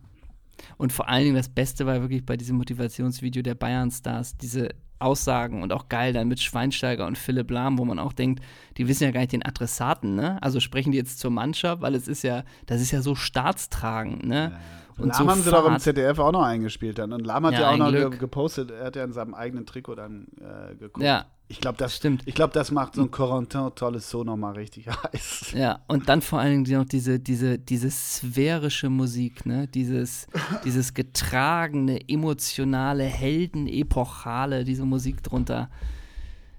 Und 0.76 0.92
vor 0.92 1.08
allen 1.08 1.24
Dingen 1.24 1.36
das 1.36 1.48
Beste 1.48 1.86
war 1.86 2.02
wirklich 2.02 2.26
bei 2.26 2.36
diesem 2.36 2.58
Motivationsvideo 2.58 3.42
der 3.42 3.54
Bayern-Stars, 3.54 4.36
diese 4.36 4.68
Aussagen 4.98 5.62
und 5.62 5.72
auch 5.72 5.88
geil 5.88 6.12
dann 6.12 6.28
mit 6.28 6.40
Schweinsteiger 6.40 7.06
und 7.06 7.16
Philipp 7.16 7.50
Lahm, 7.50 7.78
wo 7.78 7.86
man 7.86 7.98
auch 7.98 8.12
denkt, 8.12 8.44
die 8.76 8.86
wissen 8.86 9.04
ja 9.04 9.10
gar 9.10 9.20
nicht 9.20 9.32
den 9.32 9.44
Adressaten, 9.44 10.14
ne? 10.14 10.36
Also 10.42 10.60
sprechen 10.60 10.92
die 10.92 10.98
jetzt 10.98 11.18
zur 11.18 11.30
Mannschaft, 11.30 11.80
weil 11.80 11.94
es 11.94 12.06
ist 12.06 12.22
ja, 12.22 12.44
das 12.66 12.82
ist 12.82 12.90
ja 12.90 13.00
so 13.00 13.14
staatstragend, 13.14 14.26
ne? 14.26 14.58
Und 15.00 15.08
Lahm 15.08 15.16
so 15.26 15.30
haben 15.30 15.42
sie 15.42 15.50
doch 15.50 15.66
im. 15.66 15.78
ZDF 15.78 16.18
auch 16.18 16.32
noch 16.32 16.42
eingespielt 16.42 16.98
dann. 16.98 17.12
Und 17.12 17.24
Lahm 17.26 17.46
hat 17.46 17.54
ja, 17.54 17.60
Ja, 17.60 17.70
auch 17.70 17.76
noch 17.76 17.90
Glück. 17.90 18.10
ge 18.12 18.20
gepostet, 18.20 18.70
er 18.70 18.86
hat 18.86 18.96
ja 18.96 19.04
in 19.04 19.12
seinem 19.12 19.34
eigenen 19.34 19.66
Trikot 19.66 19.94
dann 19.96 20.26
äh, 20.40 20.74
geguckt. 20.76 21.04
Ja, 21.04 21.26
Ich 21.48 21.60
glaube, 21.60 21.78
das, 21.78 21.96
Stimmt. 21.96 22.22
ich 22.26 22.34
glaub, 22.34 22.52
das 22.52 22.70
macht 22.70 22.94
so 22.94 23.02
ein 23.02 23.10
Corentin 23.10 23.70
tolles 23.74 24.08
So 24.10 24.22
nochmal 24.24 24.54
richtig 24.54 24.86
heiß. 25.12 25.52
Ja, 25.54 25.80
und 25.88 26.08
dann 26.08 26.22
vor 26.22 26.38
allen 26.40 26.64
Dingen 26.64 26.78
noch 26.80 26.86
diese, 26.88 27.18
diese, 27.18 27.58
diese 27.58 27.90
sphärische 27.90 28.88
Musik, 28.90 29.46
ne? 29.46 29.66
Dieses, 29.68 30.26
dieses 30.64 30.94
getragene, 30.94 31.98
emotionale, 32.08 33.04
heldenepochale, 33.04 34.64
diese 34.64 34.84
Musik 34.84 35.22
drunter. 35.22 35.70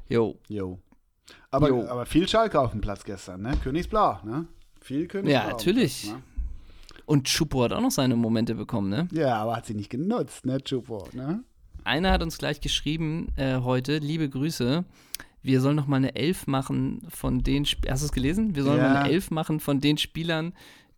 Jo. 0.09 0.35
Jo. 0.47 0.79
Aber, 1.49 1.69
Jo. 1.69 1.85
aber 1.87 2.05
viel 2.05 2.27
Schalke 2.27 2.59
auf 2.59 2.71
dem 2.71 2.81
Platz 2.81 3.03
gestern, 3.03 3.41
ne? 3.41 3.51
Königsblau, 3.63 4.19
ne? 4.23 4.45
Viel 4.81 5.07
Königsblau. 5.07 5.41
Ja, 5.43 5.51
natürlich. 5.51 6.03
Platz, 6.03 6.15
ne? 6.15 6.23
Und 7.11 7.25
Chupo 7.27 7.63
hat 7.63 7.73
auch 7.73 7.81
noch 7.81 7.91
seine 7.91 8.15
Momente 8.15 8.55
bekommen, 8.55 8.89
ne? 8.89 9.07
Ja, 9.11 9.35
aber 9.35 9.57
hat 9.57 9.65
sie 9.65 9.73
nicht 9.73 9.89
genutzt, 9.89 10.45
ne, 10.45 10.59
Chupo, 10.63 11.09
ne? 11.11 11.43
Einer 11.83 12.11
hat 12.11 12.23
uns 12.23 12.37
gleich 12.37 12.61
geschrieben 12.61 13.27
äh, 13.35 13.57
heute, 13.57 13.97
liebe 13.97 14.29
Grüße, 14.29 14.85
wir 15.43 15.59
sollen 15.61 15.75
noch 15.75 15.87
mal 15.87 15.97
eine 15.97 16.15
Elf 16.15 16.47
machen 16.47 17.01
von 17.09 17.43
den, 17.43 17.63
Sp 17.67 17.83
hast 17.89 18.01
du 18.01 18.05
es 18.05 18.11
gelesen? 18.13 18.55
Wir 18.55 18.63
sollen 18.63 18.77
Ja. 18.77 18.87
mal 18.93 18.95
eine 18.97 19.09
Elf 19.11 19.29
machen 19.29 19.59
von 19.59 19.81
den 19.81 19.97
Spielern, 19.97 20.53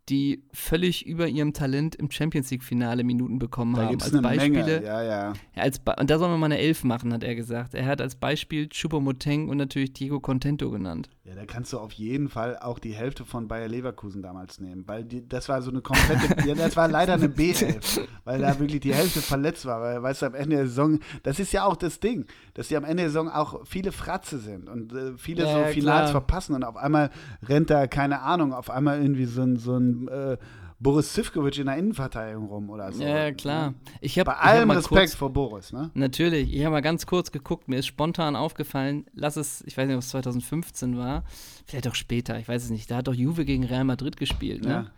die 0.08 0.44
völlig 0.52 1.04
über 1.06 1.26
ihrem 1.26 1.52
Talent 1.52 1.96
im 1.96 2.10
Champions 2.10 2.50
League-Finale 2.50 3.02
Minuten 3.02 3.38
bekommen 3.38 3.74
Da 3.74 3.86
haben. 3.86 4.00
Als 4.00 4.12
Beispiele. 4.22 4.84
Ja, 4.84 5.02
ja. 5.02 5.32
Als 5.56 5.80
und 5.98 6.10
da 6.10 6.18
sollen 6.18 6.30
wir 6.32 6.36
mal 6.38 6.46
eine 6.46 6.58
Elf 6.58 6.84
machen, 6.84 7.12
hat 7.12 7.24
er 7.24 7.34
gesagt. 7.34 7.74
Er 7.74 7.86
hat 7.86 8.00
als 8.02 8.14
Beispiel 8.14 8.68
Choupo-Moteng 8.68 9.48
und 9.48 9.56
natürlich 9.56 9.94
Diego 9.94 10.20
Contento 10.20 10.70
genannt. 10.70 11.08
Ja, 11.26 11.34
da 11.34 11.46
kannst 11.46 11.72
du 11.72 11.78
auf 11.78 11.92
jeden 11.92 12.28
Fall 12.28 12.58
auch 12.58 12.78
die 12.78 12.92
Hälfte 12.92 13.24
von 13.24 13.48
Bayer 13.48 13.66
Leverkusen 13.66 14.20
damals 14.20 14.60
nehmen, 14.60 14.84
weil 14.86 15.04
die, 15.04 15.26
das 15.26 15.48
war 15.48 15.62
so 15.62 15.70
eine 15.70 15.80
komplette, 15.80 16.36
ja, 16.46 16.54
das 16.54 16.76
war 16.76 16.86
leider 16.86 17.14
eine 17.14 17.28
B11, 17.28 18.02
weil 18.24 18.42
da 18.42 18.58
wirklich 18.58 18.80
die 18.80 18.92
Hälfte 18.94 19.22
verletzt 19.22 19.64
war, 19.64 19.80
weil, 19.80 20.02
weißt 20.02 20.20
du, 20.20 20.26
am 20.26 20.34
Ende 20.34 20.56
der 20.56 20.66
Saison, 20.66 20.98
das 21.22 21.40
ist 21.40 21.52
ja 21.54 21.64
auch 21.64 21.76
das 21.76 21.98
Ding, 21.98 22.26
dass 22.52 22.68
die 22.68 22.76
am 22.76 22.84
Ende 22.84 23.04
der 23.04 23.08
Saison 23.10 23.30
auch 23.30 23.66
viele 23.66 23.90
Fratze 23.90 24.38
sind 24.38 24.68
und 24.68 24.92
äh, 24.92 25.16
viele 25.16 25.44
Ja, 25.44 25.66
so 25.68 25.72
Finals 25.72 26.10
klar. 26.10 26.20
verpassen 26.20 26.54
und 26.56 26.62
auf 26.62 26.76
einmal 26.76 27.08
rennt 27.48 27.70
da, 27.70 27.86
keine 27.86 28.20
Ahnung, 28.20 28.52
auf 28.52 28.68
einmal 28.68 29.00
irgendwie 29.00 29.24
so 29.24 29.40
ein, 29.40 29.56
so 29.56 29.78
ein 29.78 30.08
äh, 30.08 30.36
Boris 30.80 31.12
Zivkovic 31.12 31.58
in 31.58 31.66
der 31.66 31.76
Innenverteidigung 31.76 32.46
rum 32.48 32.68
oder 32.70 32.92
so. 32.92 33.02
Ja, 33.02 33.24
ja, 33.26 33.32
klar. 33.32 33.74
Ich 34.00 34.14
Bei 34.16 34.20
ich 34.22 34.28
hab 34.28 34.44
allem 34.44 34.68
mal 34.68 34.76
Respekt 34.76 35.00
kurz, 35.00 35.14
vor 35.14 35.30
Boris, 35.32 35.72
ne? 35.72 35.90
Natürlich, 35.94 36.52
ich 36.52 36.62
habe 36.64 36.72
mal 36.72 36.82
ganz 36.82 37.06
kurz 37.06 37.32
geguckt, 37.32 37.68
mir 37.68 37.78
ist 37.78 37.86
spontan 37.86 38.36
aufgefallen, 38.36 39.06
lass 39.14 39.36
es, 39.36 39.62
ich 39.66 39.76
weiß 39.76 39.86
nicht, 39.86 39.94
ob 39.96 40.02
es 40.02 40.08
2015 40.10 40.98
war, 40.98 41.24
vielleicht 41.64 41.88
auch 41.88 41.94
später, 41.94 42.38
ich 42.38 42.48
weiß 42.48 42.64
es 42.64 42.70
nicht, 42.70 42.90
da 42.90 42.96
hat 42.96 43.08
doch 43.08 43.14
Juve 43.14 43.44
gegen 43.44 43.64
Real 43.64 43.84
Madrid 43.84 44.16
gespielt, 44.16 44.64
ne? 44.64 44.90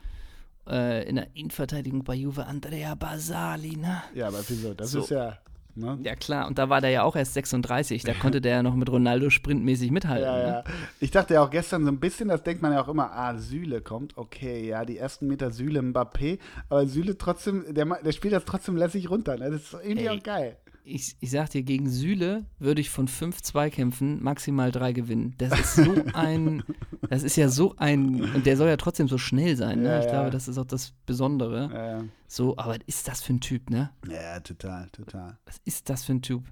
Äh, 0.68 1.08
in 1.08 1.14
der 1.16 1.28
Innenverteidigung 1.36 2.02
bei 2.02 2.14
Juve 2.14 2.46
Andrea 2.46 2.94
Basali, 2.96 3.76
ne? 3.76 4.02
Ja, 4.14 4.28
aber 4.28 4.42
wieso? 4.48 4.74
Das 4.74 4.90
So. 4.90 5.00
ist 5.00 5.10
ja, 5.10 5.38
ne? 5.76 5.98
Ja 6.02 6.14
klar, 6.14 6.46
und 6.46 6.58
da 6.58 6.68
war 6.68 6.80
der 6.80 6.90
ja 6.90 7.02
auch 7.02 7.16
erst 7.16 7.34
36, 7.34 8.02
da 8.02 8.14
konnte 8.14 8.40
der 8.40 8.56
ja 8.56 8.62
noch 8.62 8.74
mit 8.74 8.90
Ronaldo 8.90 9.30
sprintmäßig 9.30 9.90
mithalten. 9.90 10.24
Ja, 10.24 10.36
ne? 10.36 10.48
ja. 10.48 10.64
Ich 11.00 11.10
dachte 11.10 11.34
ja 11.34 11.42
auch 11.42 11.50
gestern 11.50 11.84
so 11.84 11.90
ein 11.90 12.00
bisschen, 12.00 12.28
das 12.28 12.42
denkt 12.42 12.62
man 12.62 12.72
ja 12.72 12.82
auch 12.82 12.88
immer, 12.88 13.12
ah, 13.12 13.36
Süle 13.36 13.80
kommt, 13.80 14.16
okay, 14.16 14.68
ja, 14.68 14.84
die 14.84 14.98
ersten 14.98 15.26
Meter 15.26 15.50
Süle 15.50 15.80
Mbappé, 15.80 16.38
aber 16.68 16.86
Süle 16.86 17.18
trotzdem, 17.18 17.64
der, 17.74 17.84
der 17.86 18.12
spielt 18.12 18.34
das 18.34 18.44
trotzdem 18.44 18.76
lässig 18.76 19.10
runter, 19.10 19.36
ne? 19.36 19.50
Das 19.50 19.62
ist 19.62 19.72
irgendwie 19.74 20.06
Ey. 20.06 20.18
auch 20.18 20.22
geil. 20.22 20.56
Ich, 20.88 21.16
ich 21.18 21.30
sag 21.32 21.50
dir, 21.50 21.64
gegen 21.64 21.88
Süle 21.90 22.44
würde 22.60 22.80
ich 22.80 22.90
von 22.90 23.08
fünf 23.08 23.42
Zweikämpfen 23.42 24.22
maximal 24.22 24.70
drei 24.70 24.92
gewinnen. 24.92 25.34
Das 25.38 25.58
ist 25.58 25.74
so 25.74 25.94
ein, 26.14 26.62
das 27.10 27.24
ist 27.24 27.36
ja 27.36 27.48
so 27.48 27.74
ein, 27.76 28.22
und 28.34 28.46
der 28.46 28.56
soll 28.56 28.68
ja 28.68 28.76
trotzdem 28.76 29.08
so 29.08 29.18
schnell 29.18 29.56
sein, 29.56 29.82
ne? 29.82 29.88
Ja, 29.88 29.98
ich 29.98 30.04
ja. 30.04 30.10
glaube, 30.12 30.30
das 30.30 30.46
ist 30.46 30.58
auch 30.58 30.64
das 30.64 30.92
Besondere. 31.04 31.70
Ja, 31.74 32.04
So, 32.28 32.56
aber 32.56 32.76
ist 32.86 33.08
das 33.08 33.20
für 33.20 33.32
ein 33.32 33.40
Typ, 33.40 33.68
ne? 33.68 33.90
ja, 34.08 34.38
total, 34.40 34.88
total. 34.90 35.36
Was 35.44 35.56
ist 35.64 35.90
das 35.90 36.04
für 36.04 36.12
ein 36.12 36.22
Typ? 36.22 36.44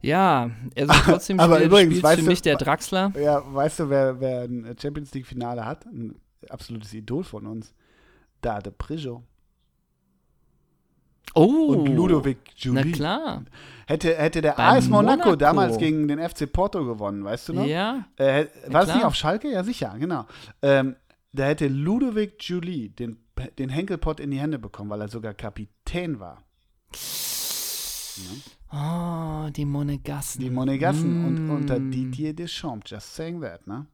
Ja, 0.00 0.50
also 0.76 0.92
trotzdem 1.04 1.38
Aber 1.40 1.56
spielt, 1.56 1.70
übrigens, 1.70 2.02
weißt 2.02 2.18
für 2.18 2.24
du- 2.24 2.30
mich 2.30 2.42
der 2.42 2.56
Draxler. 2.56 3.12
Ja, 3.20 3.42
weißt 3.54 3.80
du, 3.80 3.88
wer, 3.90 4.18
wer 4.20 4.42
ein 4.42 4.76
Champions 4.80 5.12
League-Finale 5.14 5.64
hat? 5.64 5.86
Ein 5.86 6.16
absolutes 6.50 6.92
Idol 6.92 7.22
von 7.24 7.46
uns. 7.46 7.72
Dade 8.40 8.70
Prijo 8.72 9.22
Oh, 11.34 11.66
und 11.74 11.86
Ludovic 11.88 12.38
Na 12.64 12.80
Juli. 12.80 12.92
klar. 12.92 13.42
Hätte, 13.86 14.14
hätte 14.16 14.40
der 14.42 14.52
Bei 14.52 14.76
AS 14.76 14.88
Monaco, 14.88 15.16
Monaco. 15.18 15.36
damals 15.36 15.78
gegen 15.78 16.08
den 16.08 16.18
FC 16.18 16.50
Porto 16.52 16.84
gewonnen, 16.84 17.24
weißt 17.24 17.48
du 17.50 17.52
noch? 17.54 17.66
Ja, 17.66 18.04
Äh, 18.16 18.46
war 18.68 18.82
es 18.82 18.94
nicht 18.94 19.04
auf 19.04 19.14
Schalke? 19.14 19.50
Ja, 19.50 19.62
sicher, 19.64 19.94
genau. 19.98 20.26
Ähm, 20.62 20.96
da 21.32 21.44
hätte 21.44 21.68
Ludovic 21.68 22.34
Julie 22.42 22.90
den, 22.90 23.18
den 23.58 23.68
Henkelpott 23.68 24.20
in 24.20 24.30
die 24.30 24.38
Hände 24.38 24.58
bekommen, 24.58 24.90
weil 24.90 25.00
er 25.02 25.08
sogar 25.08 25.34
Kapitän 25.34 26.18
war. 26.20 26.42
Oh, 28.72 29.48
die 29.50 29.64
Monegassen. 29.64 30.40
Die 30.42 30.50
Monegassen 30.50 31.24
und 31.24 31.46
Mm. 31.46 31.50
unter 31.50 31.78
Didier 31.80 32.34
Deschamps, 32.34 32.90
just 32.90 33.14
saying 33.14 33.40
that, 33.40 33.66
ne? 33.66 33.86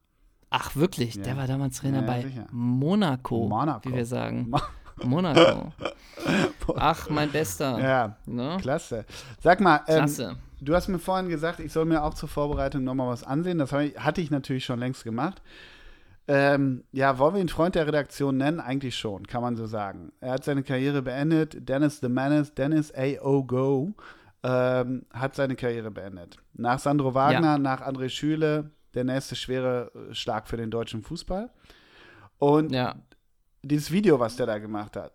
Ach, 0.49 0.75
wirklich? 0.75 1.15
Ja. 1.15 1.23
Der 1.23 1.37
war 1.37 1.47
damals 1.47 1.77
Trainer 1.77 2.01
Ja, 2.01 2.07
bei 2.07 2.21
sicher. 2.23 2.47
Monaco, 2.51 3.47
Monaco. 3.47 3.89
wie 3.89 3.93
wir 3.95 4.05
sagen. 4.05 4.49
Mo- 4.49 4.59
Monaco. 5.03 5.71
Ach, 6.75 7.09
mein 7.09 7.31
Bester. 7.31 7.79
Ja, 7.79 8.15
Ne? 8.25 8.57
klasse. 8.61 9.05
Sag 9.41 9.59
mal, 9.59 9.81
ähm, 9.87 9.97
Klasse. 9.97 10.35
du 10.61 10.73
hast 10.75 10.87
mir 10.87 10.99
vorhin 10.99 11.29
gesagt, 11.29 11.59
ich 11.59 11.71
soll 11.73 11.85
mir 11.85 12.03
auch 12.03 12.13
zur 12.13 12.29
Vorbereitung 12.29 12.83
nochmal 12.83 13.09
was 13.09 13.23
ansehen. 13.23 13.57
Das 13.57 13.71
ich, 13.73 13.97
hatte 13.99 14.21
ich 14.21 14.31
natürlich 14.31 14.65
schon 14.65 14.79
längst 14.79 15.03
gemacht. 15.03 15.41
Ähm, 16.27 16.83
ja, 16.91 17.19
wollen 17.19 17.35
wir 17.35 17.41
ihn 17.41 17.49
Freund 17.49 17.75
der 17.75 17.85
Redaktion 17.85 18.37
nennen? 18.37 18.59
Eigentlich 18.59 18.95
schon, 18.97 19.27
kann 19.27 19.41
man 19.43 19.55
so 19.55 19.67
sagen. 19.67 20.11
Er 20.21 20.31
hat 20.33 20.43
seine 20.43 20.63
Karriere 20.63 21.03
beendet. 21.03 21.69
Dennis 21.69 21.99
the 21.99 22.09
Menace, 22.09 22.53
Dennis 22.55 22.91
A.O. 22.95 23.43
Go, 23.43 23.93
ähm, 24.41 25.05
hat 25.13 25.35
seine 25.35 25.55
Karriere 25.55 25.91
beendet. 25.91 26.37
Nach 26.53 26.79
Sandro 26.79 27.13
Wagner, 27.13 27.59
nach 27.59 27.81
André 27.81 28.09
Schüle, 28.09 28.71
der 28.95 29.03
nächste 29.03 29.35
schwere 29.35 29.91
Schlag 30.13 30.47
für 30.47 30.57
den 30.57 30.71
deutschen 30.71 31.03
Fußball. 31.03 31.51
Und 32.39 32.71
Ja. 32.71 32.95
Dieses 33.67 33.91
Video, 33.91 34.19
was 34.19 34.35
der 34.35 34.45
da 34.45 34.57
gemacht 34.57 34.95
hat. 34.95 35.13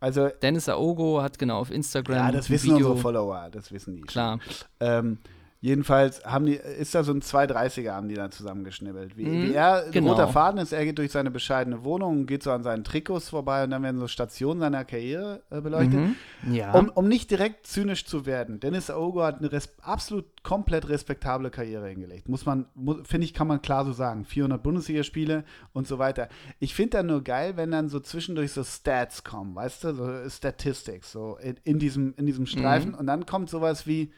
Also, 0.00 0.28
Dennis 0.28 0.68
Aogo 0.68 1.22
hat 1.22 1.38
genau 1.38 1.60
auf 1.60 1.70
Instagram 1.70 2.16
ja, 2.16 2.32
das 2.32 2.50
wissen 2.50 2.74
Video. 2.74 2.88
unsere 2.88 2.96
Follower, 2.96 3.48
das 3.50 3.70
wissen 3.70 3.94
die. 3.94 4.00
schon. 4.00 4.06
Klar. 4.08 4.40
Ähm, 4.80 5.18
jedenfalls 5.62 6.24
haben 6.24 6.44
die, 6.44 6.54
ist 6.54 6.94
da 6.94 7.04
so 7.04 7.12
ein 7.12 7.22
230er, 7.22 7.92
haben 7.92 8.08
die 8.08 8.16
da 8.16 8.30
zusammengeschnibbelt. 8.30 9.16
Wie, 9.16 9.24
Mhm, 9.24 9.42
wie 9.44 9.54
er, 9.54 9.84
genau. 9.92 10.10
roter 10.10 10.26
Faden 10.26 10.60
ist, 10.60 10.72
er 10.72 10.84
geht 10.84 10.98
durch 10.98 11.12
seine 11.12 11.30
bescheidene 11.30 11.84
Wohnung 11.84 12.18
und 12.20 12.26
geht 12.26 12.42
so 12.42 12.50
an 12.50 12.64
seinen 12.64 12.82
Trikots 12.82 13.28
vorbei 13.28 13.62
und 13.62 13.70
dann 13.70 13.82
werden 13.84 14.00
so 14.00 14.08
Stationen 14.08 14.58
seiner 14.58 14.84
Karriere 14.84 15.42
äh, 15.50 15.60
beleuchtet. 15.60 16.00
Mhm. 16.00 16.16
Ja. 16.52 16.72
Um, 16.74 16.88
um 16.90 17.06
nicht 17.06 17.30
direkt 17.30 17.68
zynisch 17.68 18.04
zu 18.04 18.26
werden, 18.26 18.58
Dennis 18.58 18.90
Aogo 18.90 19.22
hat 19.22 19.38
eine 19.38 19.56
absolut 19.82 20.24
komplett 20.42 20.88
respektable 20.88 21.50
Karriere 21.50 21.88
hingelegt. 21.88 22.28
Muss 22.28 22.44
man, 22.44 22.66
finde 23.04 23.24
ich, 23.24 23.32
kann 23.32 23.46
man 23.46 23.62
klar 23.62 23.84
so 23.84 23.92
sagen. 23.92 24.24
400 24.24 24.60
Bundesligaspiele 24.60 25.44
und 25.72 25.86
so 25.86 26.00
weiter. 26.00 26.28
Ich 26.58 26.74
finde 26.74 26.98
dann 26.98 27.06
nur 27.06 27.22
geil, 27.22 27.56
wenn 27.56 27.70
dann 27.70 27.88
so 27.88 28.00
zwischendurch 28.00 28.50
so 28.50 28.64
Stats 28.64 29.22
kommen, 29.22 29.54
weißt 29.54 29.84
du, 29.84 29.94
so 29.94 30.28
Statistics, 30.28 31.12
so 31.12 31.38
in, 31.40 31.54
in 31.62 31.78
diesem, 31.78 32.14
in 32.16 32.26
diesem 32.26 32.46
Streifen. 32.46 32.90
Mhm. 32.90 32.98
Und 32.98 33.06
dann 33.06 33.26
kommt 33.26 33.48
sowas 33.48 33.86
wie 33.86 34.12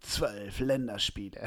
zwölf 0.00 0.60
Länderspiele. 0.60 1.40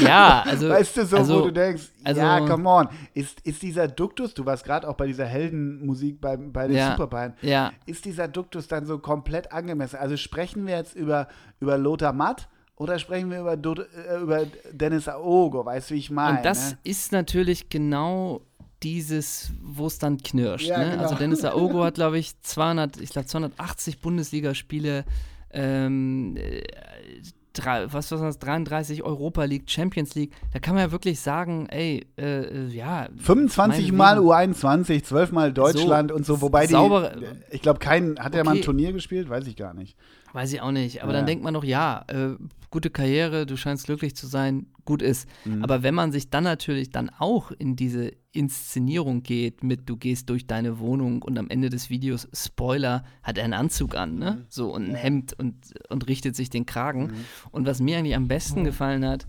Ja, 0.00 0.42
also. 0.46 0.68
Weißt 0.68 0.96
du, 0.96 1.06
so, 1.06 1.16
also, 1.16 1.40
wo 1.40 1.44
du 1.46 1.52
denkst, 1.52 1.90
also, 2.04 2.20
ja, 2.20 2.40
come 2.46 2.68
on. 2.68 2.88
Ist, 3.12 3.40
ist 3.40 3.62
dieser 3.62 3.88
Duktus, 3.88 4.32
du 4.32 4.46
warst 4.46 4.64
gerade 4.64 4.88
auch 4.88 4.94
bei 4.94 5.06
dieser 5.06 5.26
Heldenmusik 5.26 6.20
bei, 6.20 6.36
bei 6.36 6.68
den 6.68 6.76
Ja, 6.76 6.92
Superbayern, 6.92 7.34
ja. 7.42 7.72
ist 7.86 8.04
dieser 8.04 8.28
Duktus 8.28 8.68
dann 8.68 8.86
so 8.86 8.98
komplett 8.98 9.52
angemessen? 9.52 9.96
Also 9.96 10.16
sprechen 10.16 10.66
wir 10.66 10.76
jetzt 10.76 10.94
über, 10.94 11.28
über 11.60 11.76
Lothar 11.76 12.12
Matt 12.12 12.48
oder 12.76 12.98
sprechen 12.98 13.30
wir 13.30 13.40
über, 13.40 13.54
äh, 13.54 14.20
über 14.20 14.46
Dennis 14.70 15.08
Aogo? 15.08 15.64
Weißt 15.64 15.90
du, 15.90 15.94
wie 15.94 15.98
ich 15.98 16.10
meine? 16.10 16.38
Und 16.38 16.44
das 16.44 16.72
ne? 16.72 16.78
ist 16.84 17.10
natürlich 17.12 17.68
genau 17.68 18.42
dieses, 18.82 19.52
wo 19.62 19.86
es 19.86 19.98
dann 19.98 20.18
knirscht. 20.18 20.66
Ja, 20.66 20.78
ne? 20.78 20.90
genau. 20.90 21.02
Also 21.02 21.14
Dennis 21.16 21.44
Aogo 21.44 21.84
hat, 21.84 21.94
glaube 21.94 22.18
ich, 22.18 22.40
200, 22.42 23.00
ich 23.00 23.10
glaube 23.10 23.26
280 23.26 24.00
Bundesligaspiele, 24.00 25.04
ähm, 25.54 26.36
äh, 26.36 26.62
drei, 27.54 27.92
was 27.92 28.10
was 28.10 28.20
das, 28.20 28.38
33 28.38 29.02
Europa 29.02 29.44
League, 29.44 29.70
Champions 29.70 30.14
League. 30.14 30.32
Da 30.52 30.58
kann 30.58 30.74
man 30.74 30.84
ja 30.84 30.92
wirklich 30.92 31.20
sagen, 31.20 31.66
ey, 31.70 32.06
äh, 32.18 32.42
äh, 32.42 32.66
ja. 32.68 33.08
25 33.16 33.92
meinetwegen. 33.92 33.96
Mal 33.96 34.18
U21, 34.18 35.04
12 35.04 35.32
Mal 35.32 35.52
Deutschland 35.52 36.12
und 36.12 36.26
so, 36.26 36.40
wobei 36.40 36.66
die, 36.66 36.76
ich 37.50 37.62
glaube, 37.62 37.78
kein, 37.78 38.18
hat 38.18 38.34
er 38.34 38.44
mal 38.44 38.52
ein 38.52 38.56
Okay. 38.58 38.64
Turnier 38.64 38.92
gespielt? 38.92 39.28
Weiß 39.28 39.46
ich 39.46 39.56
gar 39.56 39.74
nicht. 39.74 39.96
Weiß 40.34 40.52
ich 40.52 40.60
auch 40.60 40.72
nicht. 40.72 41.02
Aber 41.02 41.12
Ja. 41.12 41.18
dann 41.18 41.26
denkt 41.26 41.44
man 41.44 41.54
doch, 41.54 41.62
ja, 41.64 42.04
äh, 42.08 42.34
gute 42.70 42.90
Karriere, 42.90 43.46
du 43.46 43.56
scheinst 43.56 43.86
glücklich 43.86 44.16
zu 44.16 44.26
sein, 44.26 44.66
gut 44.84 45.00
ist. 45.00 45.28
Mhm. 45.44 45.62
Aber 45.62 45.84
wenn 45.84 45.94
man 45.94 46.10
sich 46.10 46.28
dann 46.28 46.42
natürlich 46.42 46.90
dann 46.90 47.08
auch 47.18 47.52
in 47.52 47.76
diese 47.76 48.10
Inszenierung 48.32 49.22
geht, 49.22 49.62
mit 49.62 49.88
du 49.88 49.96
gehst 49.96 50.28
durch 50.28 50.48
deine 50.48 50.80
Wohnung 50.80 51.22
und 51.22 51.38
am 51.38 51.48
Ende 51.50 51.70
des 51.70 51.88
Videos, 51.88 52.28
Spoiler, 52.34 53.04
hat 53.22 53.38
er 53.38 53.44
einen 53.44 53.52
Anzug 53.54 53.94
an, 53.94 54.18
ne? 54.18 54.32
Mhm. 54.40 54.46
So 54.48 54.74
und 54.74 54.88
ein 54.90 54.94
Hemd 54.96 55.34
und, 55.38 55.54
und 55.88 56.08
richtet 56.08 56.34
sich 56.34 56.50
den 56.50 56.66
Kragen. 56.66 57.12
Und 57.52 57.64
was 57.64 57.80
mir 57.80 57.96
eigentlich 57.98 58.16
am 58.16 58.26
besten 58.26 58.64
gefallen 58.64 59.06
hat, 59.06 59.26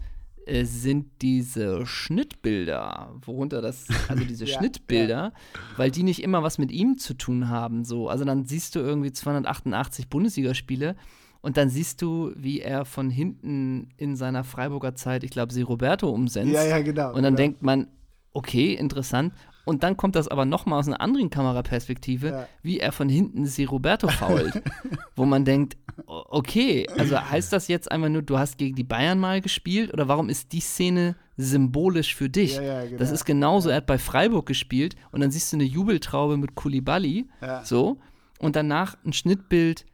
sind 0.48 1.08
diese 1.22 1.86
Schnittbilder, 1.86 3.16
worunter 3.26 3.62
das, 3.62 3.86
also 4.08 4.24
diese 4.30 4.46
Ja, 4.46 4.58
Schnittbilder, 4.58 5.34
weil 5.78 5.92
die 5.92 6.04
nicht 6.04 6.22
immer 6.22 6.44
was 6.44 6.58
mit 6.58 6.72
ihm 6.72 6.98
zu 6.98 7.16
tun 7.16 7.50
haben. 7.50 7.84
So. 7.84 8.10
Also 8.10 8.26
dann 8.26 8.46
siehst 8.46 8.76
du 8.76 8.80
irgendwie 8.80 9.12
288 9.12 10.10
Bundesligaspiele 10.10 10.96
und 11.42 11.58
dann 11.58 11.70
siehst 11.70 12.02
du, 12.02 12.32
wie 12.36 12.60
er 12.60 12.86
von 12.86 13.10
hinten 13.10 13.90
in 13.98 14.16
seiner 14.16 14.44
Freiburger 14.44 14.96
Zeit, 14.96 15.24
ich 15.24 15.32
glaube, 15.32 15.54
sie 15.54 15.62
Roberto 15.62 16.10
umsetzt. 16.10 16.52
Ja, 16.52 16.64
ja, 16.64 16.82
genau. 16.82 17.10
Und 17.10 17.24
dann 17.24 17.36
genau. 17.36 17.38
denkt 17.38 17.62
man, 17.62 17.88
okay, 18.34 18.74
interessant. 18.74 19.34
Und 19.66 19.82
dann 19.84 19.98
kommt 19.98 20.16
das 20.16 20.28
aber 20.28 20.46
nochmal 20.46 20.80
aus 20.80 20.88
einer 20.88 21.02
anderen 21.02 21.30
Kameraperspektive, 21.32 22.28
Ja. 22.30 22.48
wie 22.62 22.80
er 22.80 22.92
von 22.92 23.10
hinten 23.10 23.46
sie 23.48 23.64
Roberto 23.66 24.08
fault. 24.08 24.62
wo 25.16 25.26
man 25.26 25.44
denkt, 25.44 25.76
okay, 26.06 26.88
also 26.98 27.20
heißt 27.20 27.52
das 27.52 27.68
jetzt 27.68 27.92
einfach 27.92 28.10
nur, 28.10 28.22
du 28.22 28.38
hast 28.38 28.58
gegen 28.60 28.76
die 28.76 28.84
Bayern 28.84 29.20
mal 29.20 29.42
gespielt 29.42 29.92
oder 29.92 30.08
warum 30.08 30.30
ist 30.30 30.52
die 30.54 30.60
Szene 30.60 31.16
symbolisch 31.38 32.14
für 32.16 32.30
dich? 32.30 32.56
Ja, 32.58 32.62
ja, 32.62 32.86
genau. 32.86 32.98
Das 32.98 33.12
ist 33.12 33.26
genauso, 33.26 33.70
er 33.70 33.78
hat 33.78 33.88
bei 33.88 33.98
Freiburg 33.98 34.46
gespielt 34.46 34.96
und 35.12 35.22
dann 35.22 35.32
siehst 35.32 35.52
du 35.52 35.58
eine 35.58 35.64
Jubeltraube 35.66 36.38
mit 36.38 36.56
Kulibali, 36.56 37.28
so, 37.64 37.98
und 38.40 38.56
danach 38.56 38.98
ein 39.06 39.14
Schnittbild, 39.14 39.86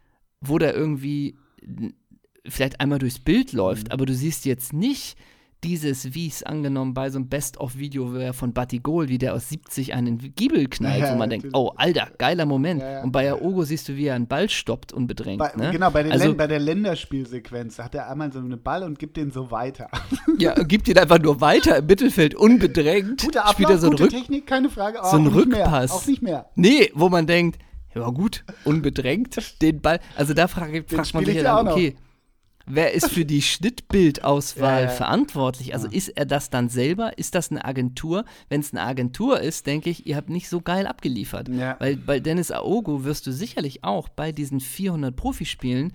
wo 0.41 0.57
der 0.57 0.74
irgendwie 0.76 1.38
vielleicht 2.47 2.82
einmal 2.82 2.99
durchs 2.99 3.19
Bild 3.19 3.53
läuft, 3.53 3.88
Mhm. 3.88 3.91
aber 3.93 4.05
du 4.05 4.13
siehst 4.13 4.45
jetzt 4.45 4.74
nicht 4.74 5.15
dieses, 5.64 6.16
wie 6.16 6.28
es 6.28 6.43
angenommen 6.43 6.93
bei 6.93 7.09
so 7.09 7.18
einem 7.18 7.30
Best-of-Video 7.30 8.14
wäre 8.14 8.34
von 8.34 8.53
Batigol, 8.53 9.09
wie 9.09 9.18
der 9.18 9.34
aus 9.34 9.49
70 9.49 9.93
einen 9.93 10.18
Giebel 10.36 10.68
knallt, 10.68 11.01
Ja, 11.01 11.14
wo 11.14 11.18
man 11.18 11.30
denkt, 11.30 11.47
oh, 11.53 11.72
alter, 11.76 12.09
geiler 12.18 12.45
Moment. 12.45 12.82
Ja, 12.82 12.91
ja. 12.91 13.03
Und 13.03 13.12
bei 13.12 13.32
Aogo 13.32 13.64
siehst 13.64 13.88
du, 13.89 13.95
wie 13.95 14.05
er 14.05 14.16
einen 14.16 14.28
Ball 14.28 14.49
stoppt, 14.49 14.91
unbedrängt. 14.91 15.39
Bei, 15.39 15.53
ne? 15.55 15.72
Genau, 15.72 15.91
bei, 15.91 16.09
also, 16.09 16.34
bei 16.34 16.47
der 16.47 16.59
Länderspielsequenz 16.59 17.78
hat 17.80 17.93
er 17.95 18.09
einmal 18.09 18.32
so 18.32 18.39
einen 18.39 18.62
Ball 18.62 18.84
und 18.84 18.97
gibt 18.97 19.18
den 19.18 19.32
so 19.32 19.51
weiter. 19.51 19.89
ja, 20.39 20.53
gibt 20.55 20.88
ihn 20.88 20.97
einfach 20.97 21.20
nur 21.20 21.41
weiter 21.41 21.78
im 21.78 21.86
Mittelfeld, 21.86 22.34
unbedrängt. 22.36 23.22
Spielt 23.22 23.38
Ablauf, 23.38 23.80
so 23.80 23.89
gute 23.91 24.07
Technik, 24.07 24.47
keine 24.47 24.70
Frage. 24.70 24.99
so 25.03 25.18
ein 25.18 25.24
nicht 25.24 25.34
mehr, 25.34 25.66
Rückpass. 25.66 25.91
Auch 25.91 26.07
nicht 26.07 26.22
mehr. 26.22 26.47
Nee, 26.55 26.91
wo 26.95 27.09
man 27.09 27.28
denkt, 27.28 27.59
ja 27.93 28.09
gut, 28.09 28.43
unbedrängt, 28.64 29.38
den 29.62 29.82
Ball. 29.82 29.99
Also 30.16 30.34
da 30.34 30.47
frag, 30.47 30.72
fragt 30.88 31.14
man 31.14 31.26
sich 31.26 31.36
ich 31.36 31.43
ja 31.43 31.55
dann, 31.55 31.68
auch 31.68 31.76
noch. 31.78 31.82
Wer 32.74 32.93
ist 32.93 33.11
für 33.11 33.26
die 33.26 33.41
Schnittbildauswahl 33.41 34.84
Ja, 34.84 34.89
ja. 34.89 34.89
verantwortlich? 34.89 35.74
Also 35.74 35.88
ist 35.88 36.09
er 36.09 36.26
das 36.26 36.49
dann 36.49 36.69
selber? 36.69 37.17
Ist 37.17 37.36
das 37.36 37.51
eine 37.51 37.65
Agentur? 37.65 38.26
Wenn 38.49 38.61
es 38.61 38.74
eine 38.74 38.84
Agentur 38.84 39.39
ist, 39.39 39.67
denke 39.67 39.89
ich, 39.89 40.07
ihr 40.07 40.15
habt 40.15 40.30
nicht 40.30 40.49
so 40.49 40.61
geil 40.61 40.88
abgeliefert. 40.88 41.49
Ja. 41.49 41.76
Weil 41.80 41.97
bei 41.97 42.19
Dennis 42.19 42.51
Aogo 42.51 43.03
wirst 43.03 43.28
du 43.28 43.32
sicherlich 43.32 43.84
auch 43.84 44.09
bei 44.09 44.32
diesen 44.32 44.59
400 44.59 45.15
Profispielen 45.15 45.93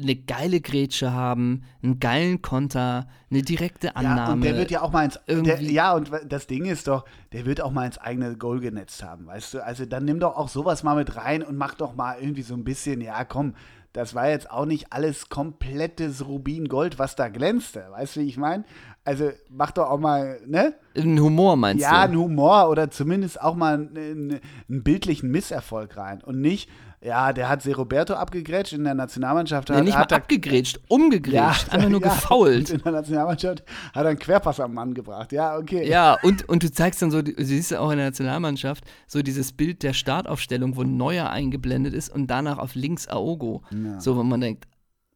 eine 0.00 0.16
geile 0.16 0.60
Grätsche 0.60 1.12
haben, 1.12 1.62
einen 1.82 2.00
geilen 2.00 2.42
Konter, 2.42 3.06
eine 3.30 3.42
direkte 3.42 3.94
Annahme. 3.94 4.18
Ja, 4.18 4.32
und 4.32 4.40
der 4.44 4.56
wird 4.56 4.70
ja 4.72 4.82
auch 4.82 4.90
mal 4.90 5.04
ins. 5.04 5.20
Der, 5.28 5.62
ja, 5.62 5.94
und 5.94 6.10
das 6.28 6.48
Ding 6.48 6.64
ist 6.64 6.88
doch, 6.88 7.04
der 7.32 7.46
wird 7.46 7.60
auch 7.60 7.70
mal 7.70 7.86
ins 7.86 7.98
eigene 7.98 8.36
Goal 8.36 8.58
genetzt 8.58 9.04
haben, 9.04 9.26
weißt 9.26 9.54
du? 9.54 9.64
Also 9.64 9.86
dann 9.86 10.04
nimm 10.04 10.18
doch 10.18 10.36
auch 10.36 10.48
sowas 10.48 10.82
mal 10.82 10.96
mit 10.96 11.14
rein 11.16 11.44
und 11.44 11.56
mach 11.56 11.74
doch 11.74 11.94
mal 11.94 12.16
irgendwie 12.18 12.42
so 12.42 12.54
ein 12.54 12.64
bisschen, 12.64 13.00
ja, 13.00 13.24
komm, 13.24 13.54
das 13.94 14.14
war 14.14 14.28
jetzt 14.28 14.50
auch 14.50 14.66
nicht 14.66 14.92
alles 14.92 15.28
komplettes 15.30 16.26
Rubingold, 16.26 16.98
was 16.98 17.16
da 17.16 17.28
glänzte, 17.28 17.86
weißt 17.92 18.16
du, 18.16 18.20
wie 18.20 18.28
ich 18.28 18.36
meine? 18.36 18.64
Also 19.04 19.30
mach 19.48 19.70
doch 19.70 19.88
auch 19.88 20.00
mal, 20.00 20.40
ne? 20.46 20.74
Ein 20.96 21.18
Humor 21.20 21.56
meinst 21.56 21.82
Ja, 21.82 21.92
du? 22.06 22.12
einen 22.12 22.16
Humor 22.18 22.68
oder 22.68 22.90
zumindest 22.90 23.40
auch 23.40 23.54
mal 23.54 23.74
einen, 23.74 24.40
einen 24.68 24.82
bildlichen 24.82 25.30
Misserfolg 25.30 25.96
rein. 25.96 26.22
Und 26.22 26.40
nicht, 26.40 26.68
ja, 27.04 27.32
der 27.34 27.48
hat 27.50 27.62
Se 27.62 27.74
Roberto 27.76 28.14
abgegrätscht 28.14 28.72
in 28.72 28.84
der 28.84 28.94
Nationalmannschaft. 28.94 29.68
Nee, 29.68 29.76
hat, 29.76 29.84
nicht 29.84 29.92
mal 29.94 30.00
hat 30.00 30.12
er- 30.12 30.18
abgegrätscht, 30.18 30.80
umgegrätscht, 30.88 31.70
einfach 31.72 31.88
nur 31.90 32.00
ja, 32.02 32.08
gefault. 32.08 32.70
In 32.70 32.82
der 32.82 32.92
Nationalmannschaft 32.92 33.62
hat 33.94 34.04
er 34.04 34.08
einen 34.10 34.18
Querpass 34.18 34.58
am 34.60 34.72
Mann 34.74 34.94
gebracht. 34.94 35.30
Ja, 35.32 35.56
okay. 35.58 35.86
Ja, 35.88 36.16
und, 36.22 36.48
und 36.48 36.62
du 36.62 36.72
zeigst 36.72 37.02
dann 37.02 37.10
so, 37.10 37.20
du 37.22 37.32
siehst 37.44 37.70
ja 37.70 37.80
auch 37.80 37.90
in 37.90 37.98
der 37.98 38.06
Nationalmannschaft, 38.06 38.84
so 39.06 39.22
dieses 39.22 39.52
Bild 39.52 39.82
der 39.82 39.92
Startaufstellung, 39.92 40.76
wo 40.76 40.82
Neuer 40.82 41.28
eingeblendet 41.30 41.92
ist 41.94 42.08
und 42.08 42.26
danach 42.28 42.58
auf 42.58 42.74
links 42.74 43.06
Aogo. 43.06 43.62
So, 43.98 44.16
wo 44.16 44.22
man 44.22 44.40
denkt, 44.40 44.66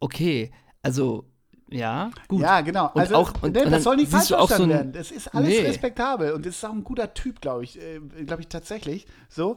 okay, 0.01 0.51
also, 0.83 1.25
ja, 1.71 2.11
gut. 2.29 2.41
Ja, 2.43 2.61
genau. 2.61 2.91
Und 2.95 3.01
also, 3.01 3.15
auch- 3.17 3.33
und- 3.43 3.55
nee, 3.55 3.65
das 3.65 3.83
soll 3.83 3.97
nicht 3.97 4.11
falsch 4.11 4.33
auch 4.33 4.51
so 4.51 4.63
ein- 4.63 4.69
werden. 4.69 4.93
Das 4.93 5.11
ist 5.11 5.35
alles 5.35 5.49
Nee. 5.49 5.61
respektabel 5.61 6.33
und 6.33 6.47
das 6.47 6.57
ist 6.57 6.65
auch 6.65 6.73
ein 6.73 6.85
guter 6.85 7.13
Typ, 7.15 7.41
glaube 7.41 7.65
ich. 7.65 7.79
Äh, 7.81 8.01
glaube 8.25 8.43
ich 8.43 8.49
tatsächlich 8.49 9.07
so. 9.29 9.57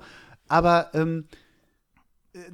Aber 0.50 0.90
ähm, 0.94 1.26
äh, 1.30 1.36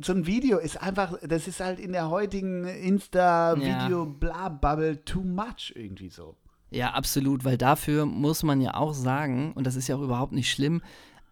so 0.02 0.14
ein 0.14 0.26
Video 0.26 0.58
ist 0.58 0.82
einfach, 0.82 1.14
das 1.22 1.48
ist 1.48 1.60
halt 1.60 1.80
in 1.80 1.92
der 1.92 2.10
heutigen 2.10 2.66
Insta-Video-Bla-Bubble 2.66 5.06
too 5.06 5.22
much 5.22 5.72
irgendwie 5.76 6.10
so. 6.10 6.36
Ja, 6.70 6.92
absolut, 6.92 7.46
weil 7.46 7.58
dafür 7.58 8.06
muss 8.06 8.44
man 8.44 8.60
ja 8.60 8.74
auch 8.74 8.94
sagen, 8.94 9.54
und 9.54 9.66
das 9.68 9.76
ist 9.76 9.88
ja 9.88 9.96
auch 9.96 10.02
überhaupt 10.02 10.34
nicht 10.34 10.52
schlimm, 10.52 10.82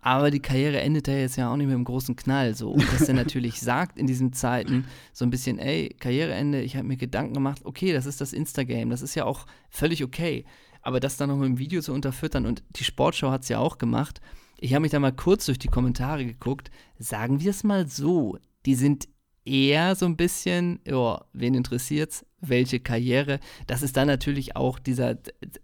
aber 0.06 0.30
die 0.30 0.40
Karriere 0.40 0.80
endet 0.82 1.08
ja 1.08 1.16
jetzt 1.16 1.36
ja 1.36 1.52
auch 1.52 1.58
nicht 1.58 1.66
mit 1.66 1.74
einem 1.74 1.84
großen 1.84 2.16
Knall 2.16 2.54
so. 2.54 2.74
Und 2.74 2.94
dass 2.94 3.10
er 3.10 3.16
natürlich 3.16 3.60
sagt 3.62 3.98
in 3.98 4.06
diesen 4.06 4.34
Zeiten 4.34 4.86
so 5.12 5.26
ein 5.26 5.32
bisschen, 5.32 5.58
ey, 5.58 5.96
Karriereende, 6.00 6.62
ich 6.62 6.76
habe 6.76 6.88
mir 6.88 6.96
Gedanken 6.96 7.34
gemacht, 7.34 7.62
okay, 7.66 7.92
das 7.92 8.06
ist 8.06 8.22
das 8.22 8.32
Instagame, 8.32 8.92
das 8.92 9.02
ist 9.02 9.16
ja 9.16 9.26
auch 9.26 9.48
völlig 9.72 10.04
okay. 10.04 10.46
Aber 10.84 11.00
das 11.00 11.18
dann 11.18 11.30
noch 11.30 11.38
mit 11.38 11.48
dem 11.48 11.58
Video 11.58 11.82
zu 11.82 11.92
unterfüttern 11.92 12.46
und 12.46 12.62
die 12.76 12.84
Sportschau 12.84 13.32
hat 13.32 13.42
es 13.42 13.50
ja 13.50 13.58
auch 13.58 13.80
gemacht. 13.80 14.22
Ich 14.60 14.74
habe 14.74 14.82
mich 14.82 14.92
da 14.92 15.00
mal 15.00 15.12
kurz 15.12 15.46
durch 15.46 15.60
die 15.60 15.68
Kommentare 15.68 16.26
geguckt. 16.26 16.72
Sagen 16.98 17.40
wir 17.40 17.52
es 17.52 17.64
mal 17.64 17.88
so, 17.88 18.38
die 18.66 18.76
sind 18.76 19.08
eher 19.46 19.96
so 19.96 20.06
ein 20.06 20.18
bisschen, 20.18 20.80
ja, 20.86 21.24
wen 21.34 21.54
interessiert's, 21.54 22.26
welche 22.42 22.80
Karriere. 22.80 23.40
Das 23.68 23.84
ist 23.84 23.96
dann 23.96 24.08
natürlich 24.08 24.56
auch 24.56 24.80
dieser 24.80 25.18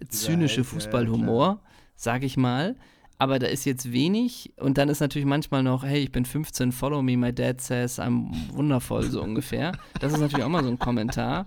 zynische 0.09 0.61
ja, 0.61 0.63
Fußballhumor, 0.63 1.61
sag 1.95 2.23
ich 2.23 2.37
mal. 2.37 2.75
Aber 3.17 3.37
da 3.37 3.47
ist 3.47 3.65
jetzt 3.65 3.91
wenig 3.91 4.53
und 4.59 4.79
dann 4.79 4.89
ist 4.89 4.99
natürlich 4.99 5.27
manchmal 5.27 5.61
noch, 5.61 5.83
hey, 5.83 5.99
ich 5.99 6.11
bin 6.11 6.25
15, 6.25 6.71
follow 6.71 7.03
me, 7.03 7.15
my 7.17 7.31
dad 7.31 7.61
says 7.61 7.99
I'm 7.99 8.31
wundervoll, 8.51 9.03
so 9.03 9.21
ungefähr. 9.21 9.73
Das 9.99 10.11
ist 10.13 10.19
natürlich 10.19 10.43
auch 10.43 10.49
mal 10.49 10.63
so 10.63 10.69
ein 10.69 10.79
Kommentar. 10.79 11.45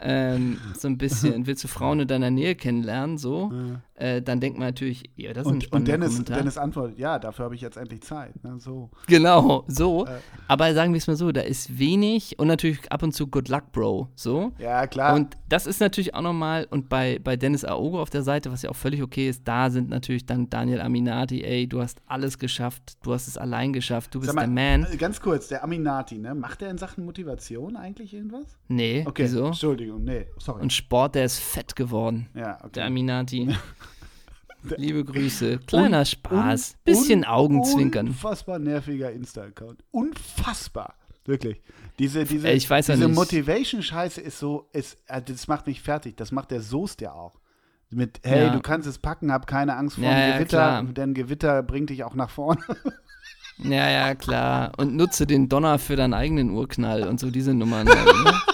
Ähm, 0.00 0.58
so 0.76 0.88
ein 0.88 0.98
bisschen, 0.98 1.46
willst 1.46 1.62
du 1.62 1.68
Frauen 1.68 2.00
in 2.00 2.08
deiner 2.08 2.30
Nähe 2.30 2.54
kennenlernen, 2.54 3.18
so? 3.18 3.52
Äh, 3.96 4.22
dann 4.22 4.40
denkt 4.40 4.58
man 4.58 4.66
natürlich, 4.68 5.04
ja, 5.14 5.32
das 5.32 5.42
ist 5.42 5.46
ein 5.46 5.50
Und, 5.50 5.54
und 5.54 5.62
spannender 5.64 5.92
Dennis, 5.92 6.08
Kommentar. 6.10 6.36
Dennis 6.38 6.58
antwortet, 6.58 6.98
ja, 6.98 7.18
dafür 7.20 7.44
habe 7.44 7.54
ich 7.54 7.60
jetzt 7.60 7.76
endlich 7.76 8.02
Zeit. 8.02 8.42
Ne, 8.42 8.56
so. 8.58 8.90
Genau, 9.06 9.64
so. 9.68 10.04
Äh. 10.06 10.18
Aber 10.48 10.74
sagen 10.74 10.92
wir 10.92 10.98
es 10.98 11.06
mal 11.06 11.14
so, 11.14 11.30
da 11.30 11.42
ist 11.42 11.78
wenig 11.78 12.36
und 12.40 12.48
natürlich 12.48 12.90
ab 12.90 13.04
und 13.04 13.12
zu 13.12 13.28
Good 13.28 13.48
Luck, 13.48 13.70
Bro, 13.70 14.08
so. 14.16 14.50
Ja, 14.58 14.88
klar. 14.88 15.14
Und 15.14 15.36
das 15.48 15.66
ist 15.66 15.80
natürlich 15.80 16.12
auch 16.14 16.22
nochmal, 16.22 16.66
und 16.70 16.88
bei, 16.88 17.20
bei 17.22 17.36
Dennis 17.36 17.64
Aogo 17.64 18.02
auf 18.02 18.10
der 18.10 18.22
Seite, 18.24 18.50
was 18.50 18.62
ja 18.62 18.70
auch 18.70 18.76
völlig 18.76 19.00
okay 19.00 19.28
ist, 19.28 19.46
da 19.46 19.70
sind 19.70 19.90
natürlich 19.90 20.26
dann 20.26 20.50
Daniel 20.50 20.80
Aminati, 20.80 21.44
ey, 21.44 21.68
du 21.68 21.80
hast 21.80 22.02
alles 22.06 22.38
geschafft, 22.40 22.98
du 23.04 23.12
hast 23.12 23.28
es 23.28 23.38
allein 23.38 23.72
geschafft, 23.72 24.12
du 24.14 24.18
bist 24.20 24.34
mal, 24.34 24.40
der 24.40 24.50
Man. 24.50 24.92
äh, 24.92 24.96
Ganz 24.96 25.20
kurz, 25.20 25.46
der 25.48 25.62
Aminati, 25.62 26.18
ne? 26.18 26.34
Macht 26.34 26.62
er 26.62 26.70
in 26.70 26.78
Sachen 26.78 27.04
Motivation 27.04 27.76
eigentlich 27.76 28.12
irgendwas? 28.12 28.56
Nee, 28.66 29.04
Okay, 29.06 29.22
wieso? 29.24 29.46
Entschuldigung, 29.46 30.02
nee, 30.02 30.26
sorry. 30.38 30.62
Und 30.62 30.72
Sport, 30.72 31.14
der 31.14 31.26
ist 31.26 31.38
fett 31.38 31.76
geworden, 31.76 32.28
ja, 32.34 32.56
okay. 32.60 32.70
der 32.74 32.86
Aminati. 32.86 33.54
Liebe 34.76 35.04
Grüße, 35.04 35.58
kleiner 35.66 36.00
Un- 36.00 36.04
Spaß, 36.06 36.70
un- 36.72 36.76
bisschen 36.84 37.18
un- 37.20 37.24
Augenzwinkern. 37.26 38.08
Unfassbar 38.08 38.58
nerviger 38.58 39.10
Insta-Account. 39.12 39.82
Unfassbar. 39.90 40.94
Wirklich. 41.26 41.62
Diese, 41.98 42.24
diese, 42.24 42.50
ich 42.50 42.68
weiß 42.68 42.86
diese. 42.86 43.08
Motivation-Scheiße 43.08 44.20
ist 44.20 44.38
so, 44.38 44.68
ist, 44.72 44.98
äh, 45.06 45.22
das 45.22 45.48
macht 45.48 45.66
mich 45.66 45.80
fertig. 45.80 46.16
Das 46.16 46.32
macht 46.32 46.50
der 46.50 46.60
Soest 46.60 47.00
ja 47.00 47.12
auch. 47.12 47.38
Mit, 47.90 48.20
hey, 48.24 48.46
Ja. 48.46 48.50
du 48.52 48.60
kannst 48.60 48.88
es 48.88 48.98
packen, 48.98 49.30
hab 49.32 49.46
keine 49.46 49.76
Angst 49.76 49.96
vor 49.96 50.04
Ja, 50.04 50.26
dem 50.32 50.34
Gewitter, 50.38 50.82
denn 50.82 51.14
Gewitter 51.14 51.62
bringt 51.62 51.90
dich 51.90 52.02
auch 52.04 52.14
nach 52.14 52.30
vorne. 52.30 52.60
Ja, 53.58 53.88
ja, 53.88 54.14
klar. 54.16 54.72
Und 54.78 54.96
nutze 54.96 55.26
den 55.26 55.48
Donner 55.48 55.78
für 55.78 55.94
deinen 55.94 56.12
eigenen 56.14 56.50
Urknall 56.50 57.06
und 57.06 57.20
so 57.20 57.30
diese 57.30 57.54
Nummern. 57.54 57.88
Halt, 57.88 58.04
ne? 58.06 58.32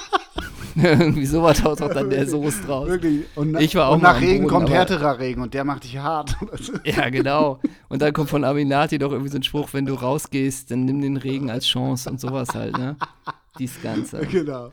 Irgendwie 0.82 1.26
sowas 1.26 1.62
haut 1.62 1.80
auch 1.82 1.92
dann 1.92 2.10
der 2.10 2.26
Soße 2.26 2.62
draus. 2.62 2.88
Wirklich. 2.88 3.24
Und, 3.34 3.60
Ich 3.60 3.74
war 3.74 3.88
auch 3.88 3.94
und 3.94 4.02
nach 4.02 4.20
Regen 4.20 4.44
Boden, 4.44 4.48
kommt 4.48 4.70
härterer 4.70 5.18
Regen 5.18 5.42
und 5.42 5.54
der 5.54 5.64
macht 5.64 5.84
dich 5.84 5.98
hart. 5.98 6.36
Ja, 6.84 7.08
genau. 7.10 7.60
Und 7.88 8.02
dann 8.02 8.12
kommt 8.12 8.30
von 8.30 8.44
Aminati 8.44 8.98
doch 8.98 9.12
irgendwie 9.12 9.30
so 9.30 9.38
ein 9.38 9.42
Spruch, 9.42 9.68
wenn 9.72 9.86
du 9.86 9.94
rausgehst, 9.94 10.70
dann 10.70 10.84
nimm 10.84 11.00
den 11.00 11.16
Regen 11.16 11.50
als 11.50 11.66
Chance 11.66 12.08
und 12.08 12.20
sowas 12.20 12.48
halt, 12.54 12.76
ne? 12.78 12.96
Dies 13.58 13.82
Ganze. 13.82 14.20
genau. 14.26 14.70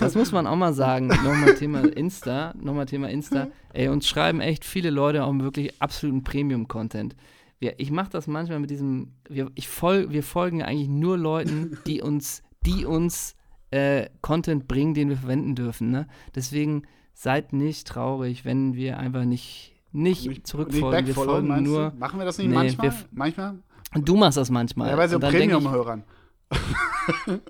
Das 0.00 0.14
muss 0.14 0.32
man 0.32 0.46
auch 0.46 0.56
mal 0.56 0.72
sagen. 0.72 1.08
Nochmal 1.08 1.54
Thema 1.54 1.80
Insta. 1.80 2.54
Nochmal 2.60 2.86
Thema 2.86 3.10
Insta. 3.10 3.48
Ey, 3.72 3.88
uns 3.88 4.08
schreiben 4.08 4.40
echt 4.40 4.64
viele 4.64 4.90
Leute 4.90 5.24
auch 5.24 5.32
wirklich 5.38 5.80
absoluten 5.80 6.24
Premium-Content. 6.24 7.14
Ich 7.60 7.90
mache 7.90 8.10
das 8.10 8.26
manchmal 8.26 8.60
mit 8.60 8.70
diesem, 8.70 9.12
wir, 9.28 9.50
ich 9.54 9.68
fol, 9.68 10.10
wir 10.10 10.22
folgen 10.22 10.62
eigentlich 10.62 10.88
nur 10.88 11.18
Leuten, 11.18 11.78
die 11.86 12.00
uns, 12.00 12.42
die 12.64 12.84
uns 12.86 13.34
äh, 13.70 14.08
Content 14.20 14.66
bringen, 14.68 14.94
den 14.94 15.08
wir 15.08 15.16
verwenden 15.16 15.54
dürfen. 15.54 15.90
Ne? 15.90 16.06
Deswegen 16.34 16.82
seid 17.14 17.52
nicht 17.52 17.86
traurig, 17.86 18.44
wenn 18.44 18.74
wir 18.74 18.98
einfach 18.98 19.24
nicht, 19.24 19.74
nicht, 19.92 20.26
Nicht 20.26 20.46
zurückfolgen. 20.46 20.90
wir 21.06 21.14
backfollowen, 21.14 21.46
folgen 21.48 21.62
nur. 21.64 21.90
du? 21.90 21.96
Machen 21.98 22.18
wir 22.20 22.26
das 22.26 22.38
nicht 22.38 22.48
Nee, 22.48 22.54
manchmal? 22.54 22.90
wir 22.90 22.96
manchmal? 23.10 23.58
Du 23.94 24.16
machst 24.16 24.36
das 24.36 24.50
manchmal. 24.50 24.90
Ja, 24.90 24.96
bei 24.96 25.08
so 25.08 25.18
Premium-Hörern. 25.18 26.04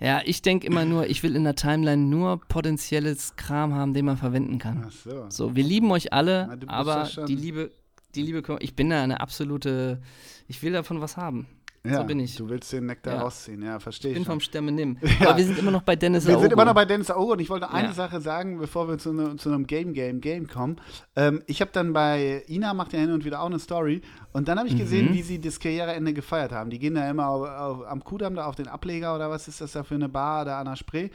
Ja, 0.00 0.20
ich 0.24 0.42
denke 0.42 0.66
immer 0.66 0.84
nur, 0.84 1.06
ich 1.06 1.22
will 1.22 1.34
in 1.36 1.44
der 1.44 1.54
Timeline 1.54 2.02
nur 2.02 2.40
potenzielles 2.48 3.36
Kram 3.36 3.72
haben, 3.74 3.94
den 3.94 4.04
man 4.04 4.16
verwenden 4.16 4.58
kann. 4.58 4.84
Ach 4.86 4.92
so. 4.92 5.26
So, 5.30 5.56
wir 5.56 5.64
lieben 5.64 5.90
euch 5.92 6.12
alle, 6.12 6.58
Na, 6.66 6.68
aber 6.72 7.08
ja 7.08 7.24
die 7.24 7.36
Liebe, 7.36 7.70
die 8.14 8.22
Liebe, 8.22 8.42
kommt- 8.42 8.62
ich 8.62 8.74
bin 8.74 8.90
da 8.90 9.02
eine 9.02 9.20
absolute, 9.20 10.02
ich 10.48 10.62
will 10.62 10.72
davon 10.72 11.00
was 11.00 11.16
haben. 11.16 11.46
Ja, 11.86 11.98
so 11.98 12.04
bin 12.04 12.18
ich. 12.20 12.34
Du 12.36 12.48
willst 12.48 12.72
den 12.72 12.86
Nektar 12.86 13.14
Ja. 13.16 13.20
rausziehen, 13.22 13.62
ja, 13.62 13.78
verstehe 13.78 14.12
Ich 14.12 14.14
bin 14.14 14.22
ich. 14.22 14.26
vom 14.26 14.40
schon. 14.40 14.46
Stämme 14.48 14.72
nimm. 14.72 14.96
Ja. 15.20 15.28
Aber 15.28 15.36
wir 15.38 15.44
sind 15.44 15.58
immer 15.58 15.70
noch 15.70 15.82
bei 15.82 15.96
Dennis 15.96 16.24
Wir 16.26 16.32
sind 16.34 16.44
Aogo. 16.44 16.52
immer 16.54 16.64
noch 16.64 16.74
bei 16.74 16.86
Dennis 16.86 17.10
Auge 17.10 17.32
und 17.32 17.40
ich 17.40 17.50
wollte 17.50 17.70
eine. 17.70 17.92
Sache 17.92 18.20
sagen, 18.22 18.58
bevor 18.58 18.88
wir 18.88 18.96
zu, 18.96 19.12
ne, 19.12 19.36
zu 19.36 19.50
einem 19.50 19.66
Game, 19.66 19.92
Game, 19.92 20.20
Game 20.22 20.48
kommen. 20.48 20.76
Ähm, 21.14 21.42
ich 21.46 21.60
habe 21.60 21.70
dann 21.74 21.92
bei 21.92 22.42
Ina 22.48 22.72
macht 22.72 22.94
ja 22.94 23.00
hin 23.00 23.12
und 23.12 23.24
wieder 23.26 23.42
auch 23.42 23.46
eine 23.46 23.58
Story 23.58 24.00
und 24.32 24.48
dann 24.48 24.58
habe 24.58 24.68
ich 24.68 24.76
gesehen, 24.78 25.10
Mhm. 25.10 25.14
wie 25.14 25.22
sie 25.22 25.40
das 25.40 25.60
Karriereende 25.60 26.14
gefeiert 26.14 26.52
haben. 26.52 26.70
Die 26.70 26.78
gehen 26.78 26.94
da 26.94 27.08
immer 27.10 27.28
auf, 27.28 27.46
auf, 27.48 27.86
am 27.86 28.02
Kudamm 28.02 28.34
da 28.36 28.46
auf 28.46 28.54
den 28.56 28.66
Ableger 28.68 29.14
oder 29.14 29.28
was 29.30 29.46
ist 29.46 29.60
das 29.60 29.72
da 29.72 29.82
für 29.82 29.94
eine 29.94 30.08
Bar 30.08 30.44
da 30.46 30.58
an 30.60 30.64
der 30.66 30.76
Spree 30.76 31.10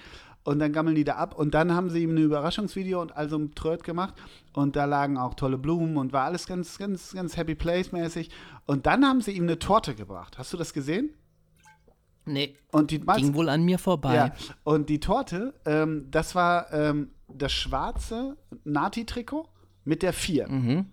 und 0.49 0.57
dann 0.57 0.73
gammeln 0.73 0.95
die 0.95 1.03
da 1.03 1.13
ab 1.13 1.35
und 1.37 1.53
dann 1.53 1.75
haben 1.75 1.91
sie 1.91 2.01
ihm 2.01 2.15
ein 2.15 2.17
Überraschungsvideo 2.17 2.99
und 2.99 3.15
also 3.15 3.37
ein 3.37 3.53
Tröd 3.53 3.83
gemacht 3.83 4.15
und 4.53 4.75
da 4.75 4.85
lagen 4.85 5.15
auch 5.15 5.35
tolle 5.35 5.59
Blumen 5.59 5.95
und 5.95 6.11
war 6.11 6.23
alles 6.23 6.47
ganz, 6.47 6.79
ganz, 6.79 7.13
ganz 7.13 7.37
Happy 7.37 7.53
Place 7.53 7.91
mäßig 7.91 8.31
und 8.65 8.87
dann 8.87 9.05
haben 9.05 9.21
sie 9.21 9.31
ihm 9.31 9.43
eine 9.43 9.59
Torte 9.59 9.93
gebracht. 9.93 10.39
Hast 10.39 10.51
du 10.51 10.57
das 10.57 10.73
gesehen? 10.73 11.13
Nee, 12.25 12.55
Und 12.71 12.89
die 12.89 12.99
ging 12.99 13.35
wohl 13.35 13.47
an 13.47 13.63
mir 13.63 13.77
vorbei. 13.77 14.15
ja, 14.15 14.33
und 14.63 14.89
die 14.89 14.99
Torte, 14.99 15.53
ähm, 15.65 16.07
das 16.09 16.33
war 16.33 16.73
ähm, 16.73 17.11
das 17.27 17.51
schwarze 17.51 18.35
Nati-Trikot 18.63 19.47
mit 19.83 20.01
der 20.01 20.13
4. 20.13 20.49
Mhm. 20.49 20.85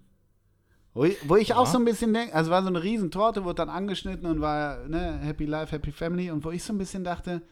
Wo 0.92 1.04
ich, 1.04 1.16
wo 1.26 1.36
ich 1.36 1.54
auch 1.54 1.66
so 1.66 1.78
ein 1.78 1.84
bisschen 1.86 2.12
denke, 2.12 2.34
also 2.34 2.50
war 2.50 2.62
so 2.62 2.68
eine 2.68 2.82
Riesentorte, 2.82 3.44
wurde 3.44 3.56
dann 3.56 3.70
angeschnitten 3.70 4.26
und 4.26 4.40
war 4.42 4.86
ne, 4.86 5.18
Happy 5.22 5.46
Life, 5.46 5.72
Happy 5.72 5.92
Family. 5.92 6.30
Und 6.30 6.44
wo 6.44 6.50
ich 6.50 6.62
so 6.62 6.72
ein 6.74 6.78
bisschen 6.78 7.04
dachte, 7.04 7.42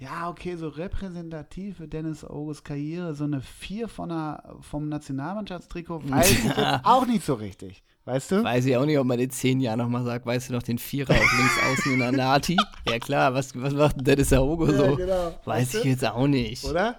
ja, 0.00 0.30
okay, 0.30 0.56
so 0.56 0.68
repräsentativ 0.68 1.76
für 1.76 1.86
Dennis 1.86 2.24
August 2.24 2.64
Karriere, 2.64 3.14
so 3.14 3.24
eine 3.24 3.42
4 3.42 3.86
von 3.86 4.10
einer, 4.10 4.42
vom 4.62 4.88
Nationalmannschaftstrikot, 4.88 6.02
weiß 6.10 6.30
ich 6.30 6.44
jetzt 6.44 6.58
auch 6.84 7.06
nicht 7.06 7.24
so 7.24 7.34
richtig. 7.34 7.82
Weißt 8.06 8.30
du? 8.32 8.42
Weiß 8.42 8.64
ich 8.64 8.76
auch 8.78 8.86
nicht, 8.86 8.98
ob 8.98 9.06
man 9.06 9.18
in 9.20 9.28
zehn 9.30 9.60
Jahren 9.60 9.78
nochmal 9.78 10.02
sagt, 10.04 10.24
weißt 10.24 10.48
du 10.48 10.54
noch 10.54 10.62
den 10.62 10.78
Vierer 10.78 11.12
auf 11.12 11.38
links 11.38 11.58
außen 11.70 11.92
in 11.92 11.98
der 11.98 12.12
Nati? 12.12 12.56
Ja 12.88 12.98
klar, 12.98 13.34
was, 13.34 13.52
was 13.60 13.74
macht 13.74 13.96
denn 13.98 14.04
Dennis 14.04 14.32
Aogo 14.32 14.66
so? 14.72 14.96
genau. 14.96 15.34
Weiß 15.44 15.58
Weißt 15.58 15.74
ich 15.76 15.82
du? 15.82 15.88
jetzt 15.88 16.06
auch 16.06 16.26
nicht. 16.26 16.64
Oder? 16.64 16.96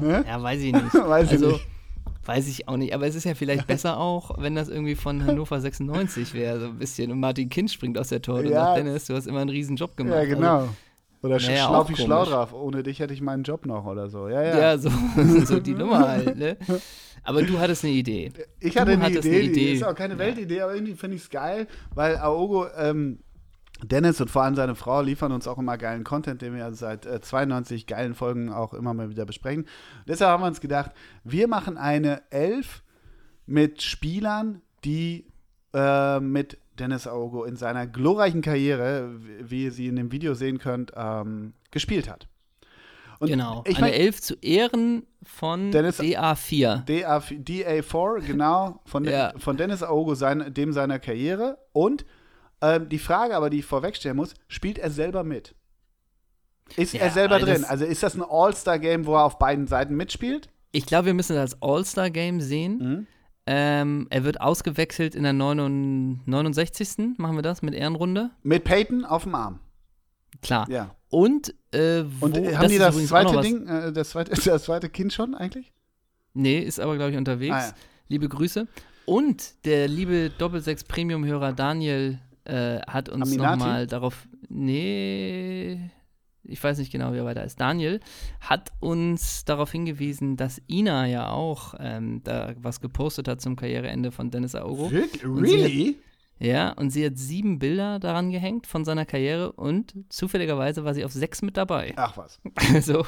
Ne? 0.00 0.24
Ja, 0.26 0.40
weiß 0.40 0.60
ich 0.60 0.72
nicht. 0.72 0.94
Weiß 0.94 1.26
ich 1.26 1.32
also, 1.32 1.48
nicht. 1.48 1.66
Weiß 2.24 2.48
ich 2.48 2.68
auch 2.68 2.76
nicht. 2.76 2.94
Aber 2.94 3.06
es 3.06 3.14
ist 3.14 3.24
ja 3.24 3.34
vielleicht 3.34 3.66
besser 3.66 3.98
auch, 3.98 4.38
wenn 4.38 4.54
das 4.54 4.68
irgendwie 4.68 4.94
von 4.94 5.24
Hannover 5.24 5.60
96 5.60 6.34
wäre, 6.34 6.60
so 6.60 6.66
ein 6.66 6.78
bisschen. 6.78 7.10
Und 7.12 7.20
Martin 7.20 7.48
Kind 7.48 7.70
springt 7.70 7.96
aus 7.98 8.08
der 8.08 8.20
Torte 8.20 8.48
Ja. 8.50 8.60
und 8.60 8.66
sagt, 8.66 8.78
Dennis, 8.78 9.06
du 9.06 9.14
hast 9.14 9.26
immer 9.26 9.40
einen 9.40 9.50
riesen 9.50 9.76
Job 9.76 9.96
gemacht. 9.96 10.16
Ja, 10.16 10.24
genau. 10.24 10.56
Also, 10.58 10.68
Oder 11.26 11.36
Naja, 11.36 11.66
schlau 11.66 11.80
auch 11.80 11.88
wie 11.90 11.96
schlau 11.96 12.16
komisch. 12.18 12.30
drauf. 12.30 12.52
Ohne 12.54 12.82
dich 12.82 13.00
hätte 13.00 13.12
ich 13.14 13.20
meinen 13.20 13.42
Job 13.42 13.66
noch 13.66 13.84
oder 13.86 14.08
so. 14.08 14.28
Ja, 14.28 14.42
ja. 14.42 14.58
ja, 14.58 14.78
so, 14.78 14.90
so 15.44 15.60
die 15.60 15.74
Nummer 15.74 16.08
halt, 16.08 16.36
ne? 16.36 16.56
Aber 17.22 17.42
du 17.42 17.58
hattest 17.58 17.84
eine 17.84 17.92
Idee. 17.92 18.32
Ich 18.60 18.76
hatte 18.76 18.92
eine 18.92 19.08
Idee, 19.10 19.18
eine 19.18 19.40
die 19.42 19.50
Idee. 19.50 19.72
ist 19.72 19.84
auch 19.84 19.94
keine 19.94 20.18
Weltidee, 20.18 20.60
aber 20.60 20.74
irgendwie 20.74 20.94
finde 20.94 21.16
ich 21.16 21.22
es 21.22 21.30
geil, 21.30 21.66
weil 21.94 22.16
Aogo, 22.18 22.66
ähm, 22.76 23.18
Dennis 23.82 24.20
und 24.20 24.30
vor 24.30 24.42
allem 24.42 24.54
seine 24.54 24.74
Frau 24.74 25.02
liefern 25.02 25.32
uns 25.32 25.46
auch 25.46 25.58
immer 25.58 25.76
geilen 25.76 26.02
Content, 26.04 26.40
den 26.40 26.54
wir 26.54 26.72
seit 26.72 27.04
äh, 27.04 27.20
92 27.20 27.86
geilen 27.86 28.14
Folgen 28.14 28.50
auch 28.50 28.72
immer 28.72 28.94
mal 28.94 29.10
wieder 29.10 29.26
besprechen. 29.26 29.66
Deshalb 30.08 30.30
haben 30.30 30.42
wir 30.42 30.46
uns 30.46 30.60
gedacht, 30.60 30.92
wir 31.24 31.46
machen 31.48 31.76
eine 31.76 32.22
Elf 32.30 32.82
mit 33.44 33.82
Spielern, 33.82 34.62
die 34.84 35.26
äh, 35.74 36.20
mit 36.20 36.58
Dennis 36.76 37.06
Aogo 37.06 37.44
in 37.44 37.56
seiner 37.56 37.86
glorreichen 37.86 38.42
Karriere, 38.42 39.10
wie- 39.42 39.64
ihr 39.64 39.72
sie 39.72 39.86
in 39.88 39.96
dem 39.96 40.12
Video 40.12 40.34
sehen 40.34 40.58
könnt, 40.58 40.92
ähm, 40.96 41.54
gespielt 41.70 42.08
hat. 42.08 42.28
Und 43.18 43.28
Genau. 43.28 43.64
Ich 43.66 43.78
eine 43.78 43.86
mein, 43.86 43.94
Elf 43.94 44.20
zu 44.20 44.34
Ehren 44.42 45.06
von 45.24 45.70
Dennis- 45.72 45.98
DA4. 46.00 46.84
DA, 46.84 47.18
DA4, 47.18 48.20
genau, 48.26 48.80
von, 48.84 49.04
Ja. 49.06 49.32
von 49.38 49.56
Dennis 49.56 49.82
Aogo, 49.82 50.14
sein, 50.14 50.52
dem 50.52 50.72
seiner 50.72 50.98
Karriere. 50.98 51.58
Und 51.72 52.04
ähm, 52.60 52.88
die 52.88 52.98
Frage 52.98 53.34
aber, 53.36 53.48
die 53.50 53.60
ich 53.60 53.64
vorwegstellen 53.64 54.16
muss, 54.16 54.34
spielt 54.48 54.78
er 54.78 54.90
selber 54.90 55.24
mit? 55.24 55.54
Ist 56.76 56.94
Ja, 56.94 57.02
er 57.02 57.10
selber 57.10 57.36
weil 57.36 57.42
drin? 57.44 57.64
Also 57.64 57.84
ist 57.84 58.02
das 58.02 58.14
ein 58.16 58.22
All-Star-Game, 58.28 59.06
wo 59.06 59.14
er 59.14 59.24
auf 59.24 59.38
beiden 59.38 59.66
Seiten 59.66 59.94
mitspielt? 59.94 60.48
Ich 60.72 60.84
glaube, 60.84 61.06
wir 61.06 61.14
müssen 61.14 61.36
das 61.36 61.54
als 61.54 61.62
All-Star-Game 61.62 62.40
sehen. 62.40 62.78
Mhm. 62.78 63.06
Ähm, 63.46 64.08
er 64.10 64.24
wird 64.24 64.40
ausgewechselt 64.40 65.14
in 65.14 65.22
der 65.22 65.32
69. 65.32 67.16
Machen 67.18 67.36
wir 67.36 67.42
das 67.42 67.62
mit 67.62 67.74
Ehrenrunde? 67.74 68.30
Mit 68.42 68.64
Peyton 68.64 69.04
auf 69.04 69.22
dem 69.22 69.34
Arm. 69.36 69.60
Klar. 70.42 70.68
Ja. 70.68 70.94
Und, 71.08 71.54
äh, 71.72 72.02
wo, 72.20 72.26
Und 72.26 72.36
äh, 72.36 72.56
haben 72.56 72.68
die 72.68 72.78
das 72.78 73.06
zweite 73.06 73.40
Ding, 73.40 73.66
äh, 73.68 73.92
das, 73.92 74.10
zweite, 74.10 74.30
das 74.44 74.64
zweite 74.64 74.88
Kind 74.88 75.12
schon 75.12 75.34
eigentlich? 75.34 75.72
Nee, 76.34 76.58
ist 76.58 76.80
aber, 76.80 76.96
glaube 76.96 77.12
ich, 77.12 77.16
unterwegs. 77.16 77.54
Ah, 77.54 77.66
ja. 77.68 77.74
Liebe 78.08 78.28
Grüße. 78.28 78.66
Und 79.06 79.64
der 79.64 79.86
liebe 79.88 80.30
Doppelsechs 80.36 80.84
Premium-Hörer 80.84 81.52
Daniel 81.52 82.18
äh, 82.44 82.80
hat 82.80 83.08
uns 83.08 83.34
nochmal 83.36 83.86
darauf. 83.86 84.26
Nee, 84.48 85.90
ich 86.48 86.62
weiß 86.62 86.78
nicht 86.78 86.92
genau, 86.92 87.12
wie 87.12 87.18
er 87.18 87.24
weiter 87.24 87.44
ist. 87.44 87.60
Daniel 87.60 88.00
hat 88.40 88.72
uns 88.80 89.44
darauf 89.44 89.72
hingewiesen, 89.72 90.36
dass 90.36 90.60
Ina 90.68 91.06
ja 91.06 91.30
auch 91.30 91.74
ähm, 91.78 92.20
da 92.24 92.54
was 92.60 92.80
gepostet 92.80 93.28
hat 93.28 93.40
zum 93.40 93.56
Karriereende 93.56 94.10
von 94.12 94.30
Dennis 94.30 94.54
Aogo. 94.54 94.90
Really? 95.22 95.96
Ja, 96.38 96.72
und 96.72 96.90
sie 96.90 97.06
hat 97.06 97.16
sieben 97.16 97.58
Bilder 97.58 97.98
daran 97.98 98.30
gehängt 98.30 98.66
von 98.66 98.84
seiner 98.84 99.06
Karriere 99.06 99.52
und 99.52 99.94
zufälligerweise 100.10 100.84
war 100.84 100.92
sie 100.92 101.04
auf 101.04 101.12
sechs 101.12 101.40
mit 101.40 101.56
dabei. 101.56 101.94
Ach 101.96 102.16
was. 102.16 102.40
Also, 102.74 103.06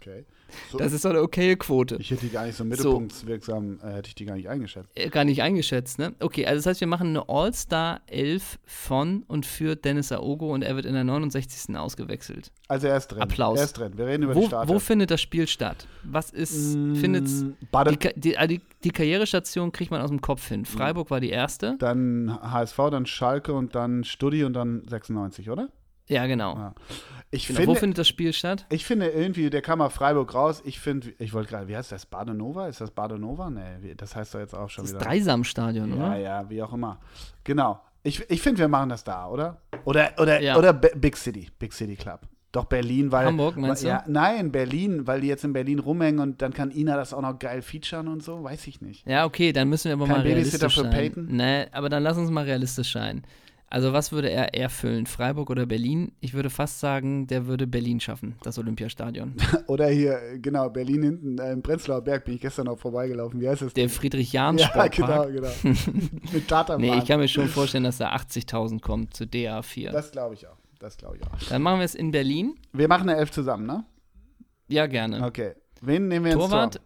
Okay. 0.00 0.24
So, 0.70 0.78
das 0.78 0.92
ist 0.92 1.04
doch 1.04 1.10
eine 1.10 1.22
okaye 1.22 1.56
Quote. 1.56 1.96
ich 2.00 2.10
hätte 2.10 2.26
die 2.26 2.30
gar 2.32 2.46
nicht 2.46 2.56
so 2.56 2.64
mittelpunktswirksam, 2.64 3.78
äh, 3.82 3.92
hätte 3.94 4.08
ich 4.08 4.14
die 4.14 4.24
gar 4.24 4.34
nicht 4.36 4.48
eingeschätzt. 4.48 4.88
Äh, 4.94 5.08
Gar 5.08 5.24
nicht 5.24 5.42
eingeschätzt, 5.42 5.98
ne? 5.98 6.14
Okay, 6.20 6.46
also 6.46 6.58
das 6.58 6.66
heißt, 6.66 6.80
wir 6.80 6.86
machen 6.88 7.08
eine 7.08 7.28
All-Star-Elf 7.28 8.58
von 8.64 9.24
und 9.28 9.46
für 9.46 9.76
Dennis 9.76 10.12
Aogo 10.12 10.52
und 10.52 10.62
er 10.62 10.76
wird 10.76 10.86
in 10.86 10.94
der 10.94 11.04
69. 11.04 11.76
ausgewechselt. 11.76 12.50
Also 12.68 12.86
er 12.88 12.96
ist 12.96 13.08
drin. 13.08 13.22
Applaus. 13.22 13.58
Er 13.58 13.64
ist 13.64 13.72
drin. 13.78 13.92
Wir 13.96 14.06
reden 14.06 14.24
über 14.24 14.34
die 14.34 14.40
Wo, 14.40 14.46
Starter. 14.46 14.72
wo 14.72 14.78
findet 14.78 15.10
das 15.10 15.20
Spiel 15.20 15.46
statt? 15.48 15.86
Was 16.04 16.30
ist, 16.30 16.72
findet's, 16.94 17.42
Mm, 17.42 17.50
Baden- 17.70 17.92
die, 17.92 17.96
Ka- 17.98 18.14
die, 18.16 18.36
die, 18.48 18.60
die 18.84 18.90
Karrierestation 18.90 19.72
kriegt 19.72 19.90
man 19.90 20.00
aus 20.00 20.10
dem 20.10 20.20
Kopf 20.20 20.46
hin. 20.48 20.64
Freiburg 20.64 21.10
war 21.10 21.20
die 21.20 21.30
erste. 21.30 21.76
Dann 21.78 22.38
HSV, 22.42 22.76
dann 22.90 23.06
Schalke 23.06 23.52
und 23.52 23.74
dann 23.74 24.04
Studi 24.04 24.44
und 24.44 24.52
dann 24.54 24.82
96, 24.88 25.50
oder? 25.50 25.68
Ja, 26.08 26.26
genau. 26.26 26.54
Ja. 26.56 26.74
Ich, 27.32 27.46
genau. 27.46 27.60
Wo 27.60 27.62
finde, 27.62 27.80
findet 27.80 27.98
das 27.98 28.08
Spiel 28.08 28.32
statt? 28.32 28.66
ich 28.70 28.84
finde 28.84 29.06
irgendwie, 29.08 29.50
der 29.50 29.62
kam 29.62 29.78
mal 29.78 29.88
Freiburg 29.90 30.34
raus. 30.34 30.62
Ich 30.64 30.80
finde, 30.80 31.12
ich 31.18 31.32
wollte 31.32 31.50
gerade, 31.50 31.68
wie 31.68 31.76
heißt 31.76 31.92
das? 31.92 32.04
Badenova? 32.06 32.66
Ist 32.66 32.80
das 32.80 32.90
Badenova? 32.90 33.50
Nee, 33.50 33.94
das 33.96 34.16
heißt 34.16 34.34
doch 34.34 34.40
jetzt 34.40 34.54
auch 34.54 34.68
schon 34.68 34.84
Das 34.84 34.94
wieder. 34.94 35.04
Dreisamstadion, 35.04 35.90
ja, 35.96 36.06
oder? 36.06 36.16
ja, 36.16 36.50
wie 36.50 36.60
auch 36.62 36.72
immer. 36.72 36.98
Genau. 37.44 37.80
Ich, 38.02 38.28
ich 38.28 38.42
finde, 38.42 38.58
wir 38.58 38.68
machen 38.68 38.88
das 38.88 39.04
da, 39.04 39.28
oder? 39.28 39.58
Oder, 39.84 40.10
oder, 40.18 40.40
Ja. 40.40 40.56
oder 40.56 40.72
Big 40.72 41.16
City. 41.16 41.48
Big 41.58 41.72
City 41.72 41.94
Club. 41.96 42.20
Doch 42.52 42.64
Berlin, 42.64 43.12
weil. 43.12 43.26
Hamburg, 43.26 43.56
meinst 43.56 43.84
weil, 43.84 43.90
du? 43.90 43.96
Ja, 43.96 44.04
nein, 44.08 44.50
Berlin, 44.50 45.06
weil 45.06 45.20
die 45.20 45.28
jetzt 45.28 45.44
in 45.44 45.52
Berlin 45.52 45.78
rumhängen 45.78 46.18
und 46.18 46.42
dann 46.42 46.52
kann 46.52 46.72
Ina 46.72 46.96
das 46.96 47.14
auch 47.14 47.20
noch 47.22 47.38
geil 47.38 47.62
featuren 47.62 48.08
und 48.08 48.24
so, 48.24 48.42
weiß 48.42 48.66
ich 48.66 48.80
nicht. 48.80 49.06
Ja, 49.06 49.24
okay, 49.24 49.52
dann 49.52 49.68
müssen 49.68 49.84
wir 49.84 49.92
aber 49.92 50.06
Kein 50.06 50.16
mal 50.16 50.22
Babysitter 50.24 50.66
realistisch 50.66 50.74
für 50.74 50.82
sein. 50.82 50.90
Peyton? 50.90 51.28
Nee, 51.30 51.66
aber 51.70 51.88
dann 51.88 52.02
lass 52.02 52.16
uns 52.16 52.28
mal 52.30 52.44
realistisch 52.44 52.92
sein. 52.92 53.22
Also 53.72 53.92
was 53.92 54.10
würde 54.10 54.28
er 54.28 54.52
erfüllen? 54.52 55.06
Freiburg 55.06 55.48
oder 55.48 55.64
Berlin? 55.64 56.10
Ich 56.20 56.34
würde 56.34 56.50
fast 56.50 56.80
sagen, 56.80 57.28
der 57.28 57.46
würde 57.46 57.68
Berlin 57.68 58.00
schaffen, 58.00 58.34
das 58.42 58.58
Olympiastadion. 58.58 59.34
Oder 59.68 59.86
hier, 59.86 60.18
genau, 60.38 60.68
Berlin 60.68 61.04
hinten 61.04 61.38
äh, 61.38 61.52
im 61.52 61.62
Prenzlauer 61.62 62.00
Berg 62.00 62.24
bin 62.24 62.34
ich 62.34 62.40
gestern 62.40 62.66
noch 62.66 62.78
vorbeigelaufen. 62.80 63.40
Wie 63.40 63.48
heißt 63.48 63.62
das? 63.62 63.72
Der 63.72 63.88
Friedrich-Jahn-Sportpark. 63.88 64.98
Ja, 64.98 65.24
genau, 65.24 65.50
genau. 65.62 65.78
Mit 66.32 66.48
Tatanbahn. 66.48 66.90
Nee, 66.90 66.98
ich 66.98 67.06
kann 67.06 67.20
mir 67.20 67.28
schon 67.28 67.46
vorstellen, 67.46 67.84
dass 67.84 67.98
da 67.98 68.12
80.000 68.12 68.80
kommt 68.80 69.14
zu 69.14 69.22
DA4. 69.24 69.92
Das 69.92 70.10
glaube 70.10 70.34
ich 70.34 70.48
auch. 70.48 70.56
Das 70.80 70.96
glaube 70.96 71.18
ich 71.18 71.22
auch. 71.22 71.48
Dann 71.48 71.62
machen 71.62 71.78
wir 71.78 71.84
es 71.84 71.94
in 71.94 72.10
Berlin. 72.10 72.56
Wir 72.72 72.88
machen 72.88 73.08
eine 73.08 73.18
Elf 73.18 73.30
zusammen, 73.30 73.66
ne? 73.66 73.84
Ja, 74.66 74.86
gerne. 74.88 75.24
Okay. 75.24 75.52
Wen 75.80 76.08
nehmen 76.08 76.24
wir 76.24 76.32
ins 76.32 76.40
Torwart. 76.42 76.74
Tor? 76.74 76.82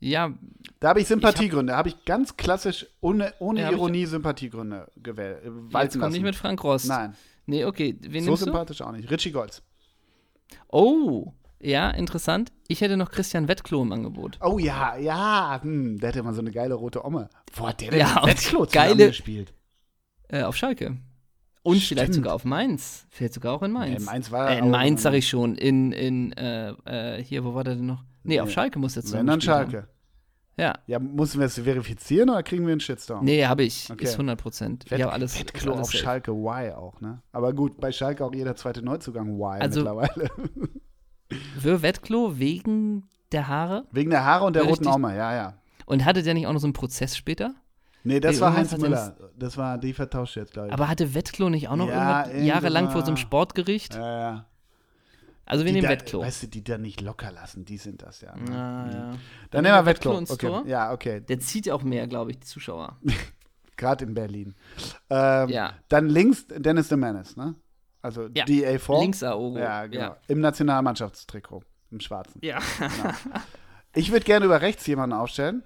Ja, 0.00 0.32
Da 0.80 0.88
habe 0.88 1.00
ich 1.00 1.06
Sympathiegründe. 1.08 1.76
habe 1.76 1.90
ich 1.90 2.04
ganz 2.06 2.36
klassisch 2.36 2.86
ohne, 3.00 3.34
ohne 3.38 3.60
Ja, 3.60 3.66
hab 3.66 3.72
ich- 3.74 3.78
Ironie 3.78 4.06
Sympathiegründe 4.06 4.86
gewählt. 4.96 5.42
äh, 5.44 5.82
jetzt 5.82 5.98
kommt 6.00 6.12
nicht 6.12 6.22
mit 6.22 6.34
Frank 6.36 6.62
Rost. 6.64 6.88
Nein, 6.88 7.14
Nee, 7.46 7.64
okay. 7.64 7.96
Wen 8.00 8.22
so 8.24 8.30
nimmst 8.30 8.42
du? 8.42 8.44
sympathisch 8.46 8.80
auch 8.80 8.92
nicht. 8.92 9.10
Richie 9.10 9.30
Golds. 9.32 9.62
Oh, 10.68 11.32
ja, 11.60 11.90
interessant. 11.90 12.52
Ich 12.68 12.80
hätte 12.80 12.96
noch 12.96 13.10
Christian 13.10 13.48
Wettklo 13.48 13.82
im 13.82 13.92
Angebot. 13.92 14.38
Oh 14.40 14.58
ja, 14.58 14.96
ja. 14.96 15.58
Hm, 15.62 15.98
der 15.98 16.10
hatte 16.10 16.22
mal 16.22 16.32
so 16.34 16.40
eine 16.40 16.50
geile 16.52 16.74
rote 16.74 17.04
Omme. 17.04 17.28
Wo 17.54 17.66
hat 17.68 17.80
der 17.80 17.90
denn 17.90 18.00
Ja, 18.00 18.22
Wetzlo 18.24 18.66
geile- 18.70 19.08
gespielt? 19.08 19.52
Äh, 20.28 20.42
auf 20.42 20.56
Schalke. 20.56 20.96
Und 21.62 21.76
vielleicht 21.82 22.04
Stimmt. 22.12 22.14
sogar 22.14 22.34
auf 22.34 22.44
Mainz. 22.44 23.04
Vielleicht 23.10 23.34
sogar 23.34 23.52
auch 23.52 23.62
in 23.62 23.72
Mainz. 23.72 23.90
Nee, 23.90 23.96
in 23.98 24.04
Mainz 24.04 24.30
war 24.30 24.50
äh, 24.50 24.58
in 24.60 24.70
Mainz 24.70 25.00
in- 25.00 25.02
sag 25.02 25.14
ich 25.14 25.28
schon. 25.28 25.56
In, 25.56 25.92
in 25.92 26.32
äh, 26.32 26.70
äh, 27.18 27.22
hier, 27.22 27.44
wo 27.44 27.54
war 27.54 27.64
der 27.64 27.74
denn 27.74 27.86
noch? 27.86 28.04
Nee, 28.22 28.40
auf 28.40 28.48
Nee. 28.48 28.52
Schalke 28.54 28.78
muss 28.78 28.94
der 28.94 29.04
Wenn 29.12 29.26
dann 29.26 29.40
Schalke. 29.40 29.76
haben. 29.78 29.86
Ja. 30.56 30.74
Ja, 30.86 30.98
müssen 30.98 31.38
wir 31.40 31.46
es 31.46 31.54
verifizieren 31.58 32.28
oder 32.28 32.42
kriegen 32.42 32.66
wir 32.66 32.72
einen 32.72 32.80
Shitstorm? 32.80 33.24
Nee, 33.24 33.46
habe 33.46 33.62
ich. 33.62 33.90
Okay. 33.90 34.04
Ist 34.04 34.12
100 34.12 34.38
Prozent. 34.38 34.84
Ich 34.86 34.92
habe 34.92 35.10
alles. 35.12 35.38
Wettklo 35.38 35.72
ist 35.72 35.76
alles 35.76 35.80
auf 35.88 35.92
safe. 35.92 36.04
Schalke 36.04 36.32
Y 36.32 36.72
auch, 36.74 37.00
ne? 37.00 37.22
Aber 37.32 37.52
gut, 37.54 37.80
bei 37.80 37.92
Schalke 37.92 38.24
auch 38.24 38.34
jeder 38.34 38.54
zweite 38.56 38.82
Neuzugang 38.82 39.28
Y 39.38 39.60
Also- 39.62 39.80
mittlerweile. 39.80 40.28
Für 41.60 41.80
Wettklo 41.82 42.38
wegen 42.38 43.08
der 43.32 43.46
Haare? 43.48 43.84
Wegen 43.92 44.10
der 44.10 44.24
Haare 44.24 44.44
und 44.44 44.54
der 44.56 44.62
roten 44.64 44.80
Richtig. 44.84 44.92
Omme, 44.94 45.16
ja, 45.16 45.34
ja. 45.34 45.54
Und 45.86 46.04
hatte 46.04 46.22
der 46.22 46.34
nicht 46.34 46.46
auch 46.46 46.52
noch 46.52 46.60
so 46.60 46.66
einen 46.66 46.72
Prozess 46.72 47.16
später? 47.16 47.54
Nee, 48.02 48.18
das 48.20 48.36
Nee, 48.36 48.40
war 48.42 48.56
Heinz 48.56 48.76
Müller. 48.76 49.16
Das 49.38 49.56
war, 49.56 49.78
die 49.78 49.92
vertauscht 49.92 50.36
jetzt, 50.36 50.52
glaube 50.54 50.68
ich. 50.68 50.74
Aber 50.74 50.88
hatte 50.88 51.14
Wettklo 51.14 51.48
nicht 51.50 51.68
auch 51.68 51.76
noch 51.76 51.88
Ja, 51.88 52.28
jahrelang 52.30 52.90
vor 52.90 53.02
so 53.02 53.08
einem. 53.08 53.16
Sportgericht? 53.16 53.94
ja, 53.94 54.20
ja. 54.20 54.46
Also 55.50 55.64
wir 55.64 55.72
Die 55.72 55.80
nehmen 55.80 55.88
da, 55.88 55.90
Wettklo. 55.90 56.20
Weißt 56.22 56.44
du, 56.44 56.46
die 56.46 56.62
da 56.62 56.78
nicht 56.78 57.00
locker 57.00 57.32
lassen, 57.32 57.64
die 57.64 57.76
sind 57.76 58.02
das 58.02 58.20
ja. 58.20 58.36
ne? 58.36 58.56
Ah, 58.56 58.90
ja. 58.92 59.18
Dann 59.50 59.64
nehmen 59.64 59.74
wir 59.74 59.84
Wettklo 59.86 60.20
Wettklo. 60.20 60.58
Okay. 60.58 60.70
Ja, 60.70 60.92
okay. 60.92 61.20
Der 61.22 61.40
zieht 61.40 61.68
auch 61.70 61.82
mehr, 61.82 62.06
glaube 62.06 62.30
ich, 62.30 62.38
die 62.38 62.46
Zuschauer. 62.46 62.96
Gerade 63.76 64.04
in 64.04 64.14
Berlin. 64.14 64.54
Ähm, 65.10 65.48
Ja. 65.48 65.74
Dann 65.88 66.08
links 66.08 66.46
Dennis 66.48 66.88
de 66.88 66.96
Menace, 66.98 67.36
ne? 67.36 67.56
Also 68.00 68.28
Ja. 68.32 68.44
DA4. 68.44 69.00
Links 69.00 69.22
Aogo. 69.24 69.58
Ja, 69.58 69.86
genau. 69.86 70.02
Ja. 70.02 70.16
Im 70.28 70.40
Nationalmannschaftstrikot. 70.40 71.64
Im 71.90 71.98
schwarzen. 72.00 72.38
ja. 72.42 72.60
Ich 73.94 74.12
würde 74.12 74.24
gerne 74.24 74.46
über 74.46 74.60
rechts 74.60 74.86
jemanden 74.86 75.16
aufstellen. 75.16 75.64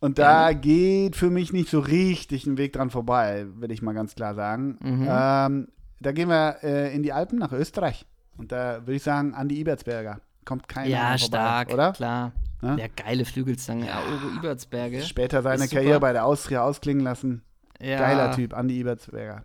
Und 0.00 0.18
da 0.18 0.52
geht 0.54 1.14
für 1.16 1.28
mich 1.30 1.52
nicht 1.52 1.68
so 1.68 1.80
richtig 1.80 2.46
ein 2.46 2.56
Weg 2.56 2.72
dran 2.72 2.88
vorbei, 2.90 3.46
will 3.56 3.70
ich 3.70 3.82
mal 3.82 3.92
ganz 3.92 4.14
klar 4.14 4.34
sagen. 4.34 4.78
Mhm. 4.80 5.06
Ähm, 5.10 5.68
da 6.00 6.12
gehen 6.12 6.28
wir 6.28 6.58
äh, 6.62 6.94
in 6.94 7.02
die 7.02 7.12
Alpen 7.12 7.38
nach 7.38 7.52
Österreich. 7.52 8.06
Und 8.38 8.52
da 8.52 8.80
würde 8.82 8.94
ich 8.94 9.02
sagen, 9.02 9.34
Andi 9.34 9.58
Ibertsberger. 9.60 10.20
Kommt 10.44 10.68
keiner 10.68 10.88
Ja, 10.88 10.98
vorbei, 11.06 11.18
stark, 11.18 11.72
oder? 11.72 11.92
klar. 11.92 12.32
Ne? 12.62 12.76
Der 12.76 12.88
geile 12.88 13.24
Flügelzange, 13.24 13.92
Aogo 13.92 14.28
Ibertsberge. 14.38 15.02
Später 15.02 15.42
seine. 15.42 15.68
Karriere 15.68 16.00
bei 16.00 16.12
der 16.12 16.24
Austria 16.24 16.62
ausklingen 16.62 17.02
lassen. 17.04 17.42
Ja. 17.80 17.98
Geiler 17.98 18.32
Typ, 18.32 18.54
Andi 18.54 18.78
Ibertsberger. 18.80 19.44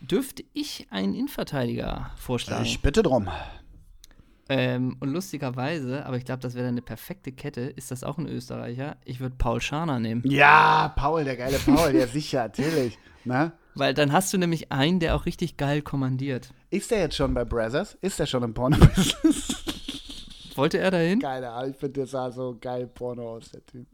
Dürfte 0.00 0.44
ich 0.52 0.86
einen 0.90 1.14
Innenverteidiger 1.14 2.10
vorschlagen? 2.16 2.64
Ich 2.64 2.82
bitte 2.82 3.02
drum. 3.02 3.28
Ähm, 4.48 4.96
und 5.00 5.08
lustigerweise, 5.10 6.06
aber 6.06 6.18
ich 6.18 6.24
glaube, 6.24 6.40
das 6.40 6.54
wäre 6.54 6.64
dann 6.66 6.74
eine 6.74 6.82
perfekte 6.82 7.32
Kette, 7.32 7.62
ist 7.62 7.90
das 7.90 8.04
auch 8.04 8.16
ein 8.18 8.28
Österreicher? 8.28 8.96
Ich 9.04 9.18
würde 9.18 9.34
Paul 9.36 9.60
Scharner 9.60 9.98
nehmen. 9.98 10.22
Ja, 10.24 10.92
Paul, 10.94 11.24
der 11.24 11.36
geile 11.36 11.58
Paul, 11.58 11.92
ja 11.96 12.06
sicher, 12.06 12.42
natürlich. 12.44 12.96
Ne? 13.24 13.50
Weil 13.74 13.92
dann 13.92 14.12
hast 14.12 14.32
du 14.32 14.38
nämlich 14.38 14.70
einen, 14.70 15.00
der 15.00 15.16
auch 15.16 15.26
richtig 15.26 15.56
geil 15.56 15.82
kommandiert. 15.82 16.52
Ist 16.70 16.90
der 16.90 16.98
jetzt 17.00 17.16
schon 17.16 17.32
bei 17.34 17.44
Brazzers? 17.44 17.96
Ist 18.00 18.18
der 18.18 18.26
schon 18.26 18.42
im 18.42 18.52
Porno-Business? 18.54 19.62
Wollte 20.56 20.78
er 20.78 20.90
dahin? 20.90 21.20
Geile, 21.20 21.50
Alter, 21.50 21.68
ich 21.70 21.76
finde, 21.76 21.92
der 22.00 22.06
sah 22.06 22.30
so 22.30 22.56
geil 22.58 22.86
Porno 22.86 23.34
aus, 23.36 23.50
der 23.50 23.64
Typ. 23.66 23.86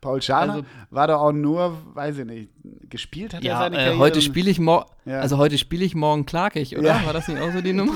Paul 0.00 0.22
Scharner 0.22 0.52
Also- 0.54 0.64
war 0.90 1.08
doch 1.08 1.20
auch 1.20 1.32
nur, 1.32 1.76
weiß 1.94 2.18
ich 2.18 2.24
nicht, 2.24 2.50
gespielt 2.88 3.34
hat 3.34 3.42
er 3.42 3.46
Ja, 3.48 3.58
seine 3.58 3.74
äh, 3.76 3.78
Karriere. 3.80 3.98
heute 3.98 4.22
spiele 4.22 4.48
ich 4.48 4.60
morgen, 4.60 4.88
Ja. 5.04 5.18
also 5.20 5.36
heute 5.36 5.58
spiele 5.58 5.84
ich 5.84 5.96
morgen 5.96 6.24
klagig, 6.24 6.78
oder? 6.78 6.86
Ja. 7.00 7.04
War 7.06 7.12
das 7.12 7.26
nicht 7.26 7.40
auch 7.40 7.50
so 7.52 7.60
die 7.60 7.72
Nummer? 7.72 7.92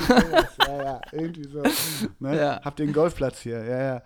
ja, 0.67 0.83
ja, 0.83 1.01
irgendwie 1.13 1.47
so. 1.47 1.63
Ne? 2.19 2.35
Ja. 2.37 2.61
Habt 2.63 2.81
ihr 2.81 2.83
einen 2.83 2.93
Golfplatz 2.93 3.39
hier? 3.39 3.63
Ja, 3.63 3.81
ja. 3.81 4.01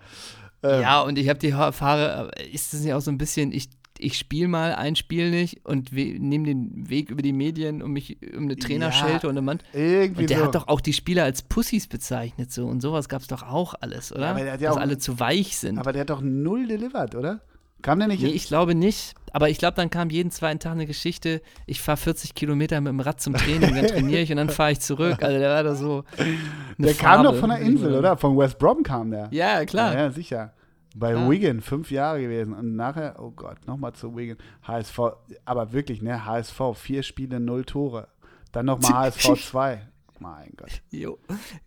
Ähm, 0.62 0.82
Ja, 0.82 1.00
und 1.02 1.18
ich 1.18 1.28
habe 1.28 1.40
die 1.40 1.50
Fahre, 1.50 2.30
ist 2.52 2.72
das 2.72 2.82
nicht 2.82 2.94
auch 2.94 3.00
so 3.00 3.10
ein 3.10 3.18
bisschen, 3.18 3.50
ich, 3.50 3.68
ich 3.98 4.18
spiele 4.18 4.48
mal 4.48 4.74
ein 4.74 4.96
Spiel 4.96 5.30
nicht 5.30 5.64
und 5.64 5.92
nehme 5.92 6.44
den 6.46 6.88
Weg 6.88 7.10
über 7.10 7.22
die 7.22 7.32
Medien 7.32 7.82
um 7.82 7.92
mich 7.92 8.18
um 8.36 8.44
eine 8.44 8.56
Trainerschelte 8.56 9.24
Ja, 9.26 9.30
und 9.30 9.36
eine 9.36 9.42
Mann. 9.42 9.58
Irgendwie 9.72 10.22
Und 10.22 10.30
der 10.30 10.38
so. 10.38 10.44
hat 10.46 10.54
doch 10.54 10.68
auch 10.68 10.80
die 10.80 10.92
Spieler 10.92 11.24
als 11.24 11.42
Pussys 11.42 11.86
bezeichnet 11.86 12.52
so 12.52 12.66
und 12.66 12.80
sowas 12.80 13.08
gab 13.08 13.22
es 13.22 13.28
doch 13.28 13.42
auch 13.42 13.74
alles, 13.80 14.12
oder? 14.12 14.28
aber 14.28 14.40
der 14.40 14.52
hat 14.54 14.60
ja 14.60 14.68
Dass 14.68 14.76
auch- 14.76 14.80
alle 14.82 14.98
zu 14.98 15.18
weich 15.20 15.56
sind. 15.58 15.78
Aber 15.78 15.92
der 15.92 16.02
hat 16.02 16.10
doch 16.10 16.20
null 16.22 16.66
delivered, 16.66 17.14
oder? 17.14 17.40
Kam 17.82 17.98
der 17.98 18.08
nicht? 18.08 18.22
Nee, 18.22 18.30
ich 18.30 18.46
glaube 18.46 18.74
nicht. 18.74 19.14
Aber 19.32 19.50
ich 19.50 19.58
glaube, 19.58 19.74
dann 19.76 19.90
kam 19.90 20.08
jeden 20.08 20.30
zweiten 20.30 20.58
Tag 20.58 20.72
eine 20.72 20.86
Geschichte, 20.86 21.42
ich 21.66 21.80
fahre 21.82 21.98
40 21.98 22.34
Kilometer 22.34 22.80
mit 22.80 22.88
dem 22.90 23.00
Rad 23.00 23.20
zum 23.20 23.34
Training, 23.34 23.74
dann 23.74 23.86
trainiere 23.86 24.22
ich 24.22 24.30
und 24.30 24.38
dann 24.38 24.48
fahre 24.48 24.72
ich 24.72 24.80
zurück. 24.80 25.22
Also 25.22 25.38
der 25.38 25.50
war 25.50 25.62
da 25.62 25.74
so. 25.74 26.02
eine 26.18 26.36
der 26.78 26.94
kam 26.94 27.22
Farbe, 27.22 27.24
doch 27.24 27.36
von 27.36 27.50
der 27.50 27.58
Insel, 27.60 27.94
oder? 27.94 28.16
Von 28.16 28.36
West 28.38 28.58
Brom 28.58 28.82
kam 28.82 29.10
der. 29.10 29.28
Ja, 29.30 29.62
klar. 29.66 29.92
Ja, 29.92 29.98
ja, 30.04 30.10
sicher. 30.10 30.52
Bei 30.98 31.12
Klar. 31.12 31.30
Wigan, 31.30 31.60
fünf 31.60 31.90
Jahre 31.90 32.20
gewesen. 32.22 32.54
Und 32.54 32.74
nachher, 32.74 33.16
oh 33.18 33.30
Gott, 33.30 33.66
nochmal 33.66 33.92
zu 33.92 34.16
Wigan. 34.16 34.38
HSV, 34.62 34.98
aber 35.44 35.72
wirklich, 35.72 36.00
ne? 36.00 36.24
HSV, 36.24 36.60
vier 36.74 37.02
Spiele, 37.02 37.38
null 37.38 37.64
Tore. 37.64 38.08
Dann 38.52 38.66
nochmal 38.66 38.92
HSV 39.10 39.34
2. 39.50 39.88
Mein 40.18 40.50
Gott. 40.56 40.80
Jo. 40.90 41.18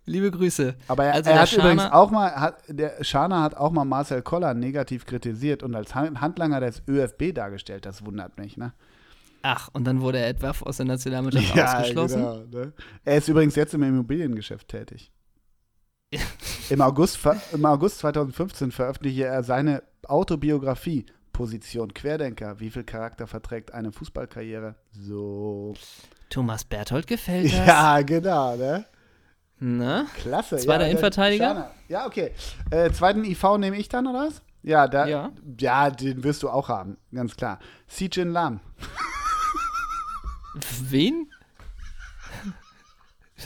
Liebe 0.07 0.31
Grüße. 0.31 0.73
Aber 0.87 1.03
er, 1.05 1.13
Also 1.13 1.29
er 1.29 1.41
hat 1.41 1.53
übrigens 1.53 1.83
Scharner- 1.83 1.93
auch 1.93 2.09
mal, 2.09 2.31
hat, 2.31 2.63
der 2.67 3.03
Scharner 3.03 3.43
hat 3.43 3.55
auch 3.55 3.69
mal 3.71 3.85
Marcel 3.85 4.23
Koller 4.23 4.55
negativ 4.55 5.05
kritisiert 5.05 5.61
und 5.61 5.75
als 5.75 5.93
Han- 5.93 6.19
Handlanger 6.19 6.59
des 6.59 6.81
ÖFB 6.87 7.31
dargestellt. 7.35 7.85
Das 7.85 8.03
wundert 8.03 8.39
mich, 8.39 8.57
ne? 8.57 8.73
Ach, 9.43 9.69
und 9.73 9.85
dann 9.85 10.01
wurde 10.01 10.17
er 10.17 10.29
etwa 10.29 10.51
aus 10.65 10.77
der 10.77 10.87
Nationalmannschaft 10.87 11.51
ausgeschlossen. 11.59 12.17
genau. 12.21 12.37
Ne? 12.65 12.73
Er 13.05 13.17
ist 13.17 13.27
übrigens 13.27 13.55
jetzt 13.55 13.75
im 13.75 13.83
Immobiliengeschäft 13.83 14.67
tätig. 14.67 15.11
Im 16.69 16.81
August, 16.81 17.19
Im 17.51 17.65
August 17.65 17.99
2015 17.99 18.71
veröffentlichte 18.71 19.25
er 19.25 19.43
seine 19.43 19.83
Autobiografie 20.07 21.05
Position 21.33 21.93
Querdenker. 21.93 22.59
Wie 22.59 22.69
viel 22.69 22.83
Charakter 22.83 23.27
verträgt 23.27 23.73
eine 23.73 23.91
Fußballkarriere? 23.91 24.75
So. 24.91 25.73
Thomas 26.29 26.63
Berthold 26.63 27.07
gefällt 27.07 27.51
das. 27.53 27.67
Ja, 27.67 28.01
genau, 28.01 28.55
ne? 28.55 28.85
Ne? 29.59 30.07
Klasse. 30.15 30.57
Zweiter 30.57 30.85
ja, 30.85 30.91
Innenverteidiger? 30.91 31.71
Ja, 31.87 32.05
okay. 32.05 32.31
Äh, 32.71 32.91
zweiten 32.91 33.23
IV 33.23 33.57
nehme 33.57 33.77
ich 33.77 33.89
dann, 33.89 34.07
oder 34.07 34.27
was? 34.27 34.41
Ja, 34.63 34.87
da, 34.87 35.05
Ja. 35.07 35.31
ja. 35.59 35.89
den 35.89 36.23
wirst 36.23 36.43
du 36.43 36.49
auch 36.49 36.69
haben, 36.69 36.97
ganz 37.13 37.35
klar. 37.35 37.59
Si 37.87 38.09
Jin 38.11 38.31
Lam. 38.31 38.59
Wen? 40.89 41.29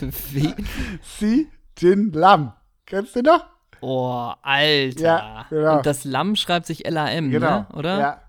Wen? 0.00 0.54
Si 1.02 1.48
Jin 1.78 2.12
Lam. 2.12 2.52
Kennst 2.86 3.16
du 3.16 3.22
noch? 3.22 3.44
Oh, 3.80 4.32
Alter. 4.42 5.00
Ja, 5.02 5.46
genau. 5.50 5.76
Und 5.78 5.86
das 5.86 6.04
Lamm 6.04 6.36
schreibt 6.36 6.66
sich 6.66 6.86
L-A-M, 6.86 7.30
Genau. 7.30 7.58
ne? 7.60 7.66
oder? 7.74 7.98
Ja, 7.98 8.20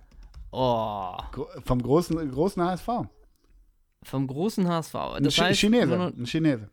Oh, 0.52 1.18
gro- 1.32 1.48
vom 1.66 1.82
großen, 1.82 2.32
großen 2.32 2.64
HSV. 2.64 2.88
vom 4.04 4.28
großen 4.28 4.68
HSV. 4.68 4.96
Ein 4.96 5.24
Das 5.24 5.34
Chi- 5.36 5.42
heißt, 5.42 5.60
Chinese. 5.60 5.88
Nur, 5.98 6.08
Ein 6.08 6.26
Chinese. 6.26 6.70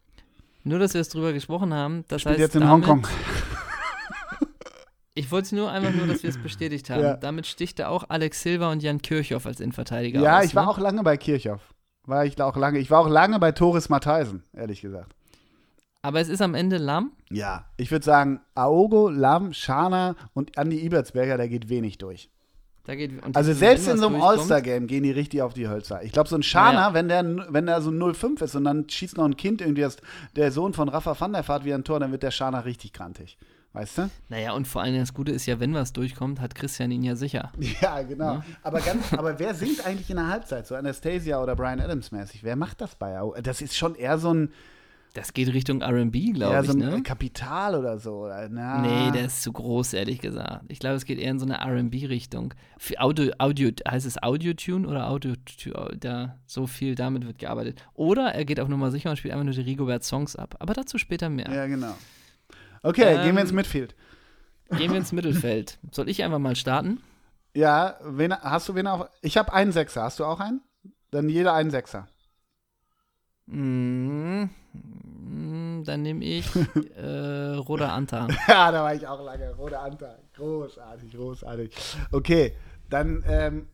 nur, 0.65 0.79
dass 0.79 0.95
wir 0.95 1.01
es 1.01 1.09
drüber 1.09 1.33
gesprochen 1.33 1.75
haben, 1.75 2.05
das 2.09 2.21
Spielt 2.23 2.35
heißt, 2.35 2.41
jetzt 2.41 2.55
in 2.55 2.61
damit, 2.63 2.87
Hongkong. 2.89 3.07
Ich 5.15 5.31
wollte 5.31 5.55
nur 5.55 5.71
einfach 5.71 5.93
nur, 5.93 6.07
dass 6.07 6.23
wir 6.23 6.31
es 6.31 6.39
bestätigt 6.43 6.89
haben. 6.89 7.03
Ja. 7.03 7.17
Damit 7.17 7.47
sticht 7.47 7.79
da 7.79 7.89
auch 7.89 8.05
Alex 8.09 8.41
Silva 8.43 8.73
und 8.73 8.83
Jan 8.83 9.03
Kirchhoff 9.03 9.45
als 9.45 9.61
Innenverteidiger 9.61 10.21
Ja, 10.23 10.39
aus, 10.39 10.45
ich 10.47 10.55
war 10.55 10.65
ne? 10.65 10.71
auch 10.71 10.79
lange 10.79 11.03
bei 11.03 11.17
Kirchhoff. 11.19 11.75
War 12.07 12.25
ich 12.25 12.35
da 12.35 12.47
auch 12.47 12.57
lange. 12.57 12.79
Ich 12.79 12.91
war 12.91 13.01
auch 13.01 13.09
lange 13.09 13.39
bei 13.39 13.53
Toris 13.53 13.89
Matheisen, 13.91 14.43
ehrlich 14.55 14.81
gesagt. 14.81 15.15
Aber 16.03 16.21
es 16.21 16.29
ist 16.29 16.43
am 16.43 16.55
Ende 16.55 16.79
Lamm. 16.79 17.13
Ja, 17.31 17.67
ich 17.77 17.91
würde 17.93 18.05
sagen, 18.05 18.41
Aogo, 18.57 19.09
Lam, 19.09 19.53
Schana 19.53 20.17
und 20.35 20.59
Andi 20.59 20.79
Ibertsberger, 20.85 21.39
da 21.39 21.47
geht 21.47 21.69
wenig 21.69 21.99
durch. 21.99 22.29
Da 22.85 22.97
geht, 22.97 23.13
Also 23.37 23.53
selbst 23.53 23.87
in 23.87 23.97
so 23.97 24.09
einem 24.09 24.21
All-Star-Game 24.21 24.89
gehen 24.89 25.05
die 25.05 25.13
richtig 25.13 25.41
auf 25.43 25.55
die 25.55 25.69
Hölzer. 25.69 26.03
Ich 26.03 26.11
glaube, 26.11 26.29
so 26.29 26.35
ein 26.35 26.43
Schana, 26.43 26.73
Ja, 26.73 26.89
ja. 26.89 26.95
wenn 26.95 27.09
der 27.09 27.25
wenn 27.53 27.67
der 27.67 27.81
so 27.81 27.93
05 27.93 28.43
ist 28.43 28.57
und 28.57 28.65
dann 28.65 28.89
schießt 28.89 29.17
noch 29.17 29.25
ein 29.25 29.37
Kind 29.37 29.61
irgendwie 29.61 29.83
das, 29.83 29.99
der 30.35 30.51
Sohn 30.51 30.73
von 30.73 30.89
Rafa 30.89 31.19
van 31.19 31.33
der 31.33 31.47
Vaart 31.47 31.65
wie 31.65 31.73
ein 31.73 31.85
Tor, 31.85 32.01
dann 32.01 32.11
wird 32.11 32.25
der 32.25 32.33
Schana 32.33 32.59
richtig 32.61 32.93
krantig. 32.93 33.39
Weißt 33.73 33.99
du? 33.99 34.11
Naja, 34.29 34.53
und 34.53 34.67
vor 34.67 34.83
allem 34.83 34.99
das 34.99 35.15
Gute 35.15 35.31
ist 35.31 35.47
ja, 35.47 35.61
wenn 35.61 35.73
was 35.75 35.93
durchkommt, 35.93 36.41
hat 36.41 36.57
Christian 36.57 36.91
ihn 36.91 37.05
ja 37.05 37.15
sicher. 37.15 37.53
Ja, 37.81 38.03
genau. 38.03 38.43
Aber, 38.65 38.81
ganz, 38.81 39.13
aber 39.15 39.39
wer 39.39 39.55
singt 39.55 39.87
eigentlich 39.87 40.11
in 40.11 40.17
der 40.17 40.27
Halbzeit? 40.27 40.67
So 40.67 40.75
Anastasia 40.75 41.41
oder 41.41 41.55
Brian 41.55 41.81
Adams 41.81 42.11
mäßig? 42.11 42.43
Wer 42.43 42.57
macht 42.57 42.81
das 42.81 42.97
bei? 42.97 43.17
Das 43.45 43.63
ist 43.63 43.77
schon 43.77 43.95
eher 43.95 44.19
so 44.19 44.35
ein, 44.35 44.53
Das 45.15 45.35
geht 45.35 45.53
Richtung 45.53 45.83
RB, 45.83 46.33
glaube 46.33 46.61
ich, 46.63 46.67
so 46.71 46.73
ein 46.73 46.79
ne? 46.79 47.03
Kapital 47.03 47.75
oder 47.75 47.99
so. 47.99 48.25
oder? 48.25 48.49
Na, 48.49 48.81
Nee, 48.81 49.11
der 49.11 49.27
ist 49.27 49.43
zu 49.43 49.53
groß, 49.53 49.93
ehrlich 49.93 50.21
gesagt. 50.21 50.65
Ich 50.69 50.79
glaube, 50.79 50.97
es 50.97 51.05
geht 51.05 51.19
eher 51.19 51.31
in 51.31 51.39
so 51.39 51.45
eine 51.45 51.61
RB-Richtung. 51.61 52.55
Audio, 52.99 53.31
Audio, 53.37 53.71
heißt 53.87 54.07
es 54.07 54.23
Audio-Tune 54.23 54.89
oder 54.89 55.11
Audio, 55.11 55.35
da 55.99 56.39
so 56.47 56.67
viel 56.67 56.95
damit 56.95 57.27
wird 57.27 57.39
gearbeitet. 57.39 57.85
Oder 57.93 58.35
er 58.35 58.47
geht 58.47 58.59
auf 58.59 58.69
Nummer 58.69 58.91
sicher 58.91 59.11
und 59.11 59.17
spielt 59.19 59.35
einfach 59.35 59.45
nur 59.45 59.53
die 59.55 59.61
Rigobert-Songs 59.61 60.35
ab. 60.37 60.57
Aber 60.61 60.73
dazu 60.73 60.97
später 60.97 61.29
mehr. 61.29 61.51
Ja, 61.53 61.67
genau. 61.67 61.95
Okay, 62.83 63.15
Ähm, 63.17 63.25
gehen 63.25 63.35
wir 63.35 63.43
ins 63.43 63.53
Midfield. 63.53 63.95
Gehen 64.71 64.91
wir 64.93 64.99
ins 64.99 65.13
Mittelfeld. 65.13 65.79
Soll 65.91 66.09
ich 66.09 66.25
einfach 66.25 66.39
mal 66.39 66.57
starten? 66.57 67.01
Ja, 67.55 67.97
wen, 68.03 68.33
hast 68.33 68.71
du 68.71 68.75
wen 68.75 68.87
auf? 68.87 69.09
Ich 69.21 69.37
habe 69.37 69.53
einen 69.53 69.73
Sechser. 69.73 70.05
Hast 70.05 70.21
du 70.21 70.25
auch 70.25 70.41
einen? 70.41 70.63
Dann 71.11 71.29
jeder 71.29 71.53
einen 71.53 71.71
Sechser. 71.71 72.09
Mm, 73.53 74.49
mm, 75.25 75.85
dann 75.85 76.03
nehme 76.03 76.25
ich 76.25 76.47
äh, 76.97 77.55
Roda 77.57 77.95
Anta. 77.95 78.29
Ja, 78.49 78.73
da 78.73 78.83
war 78.83 78.95
ich 78.95 79.07
auch 79.07 79.23
lange. 79.23 79.55
Roter 79.55 79.83
Anta. 79.83 80.19
Großartig, 80.35 81.13
großartig. 81.13 81.75
Okay, 82.11 82.55
dann 82.89 83.23
ähm, 83.27 83.67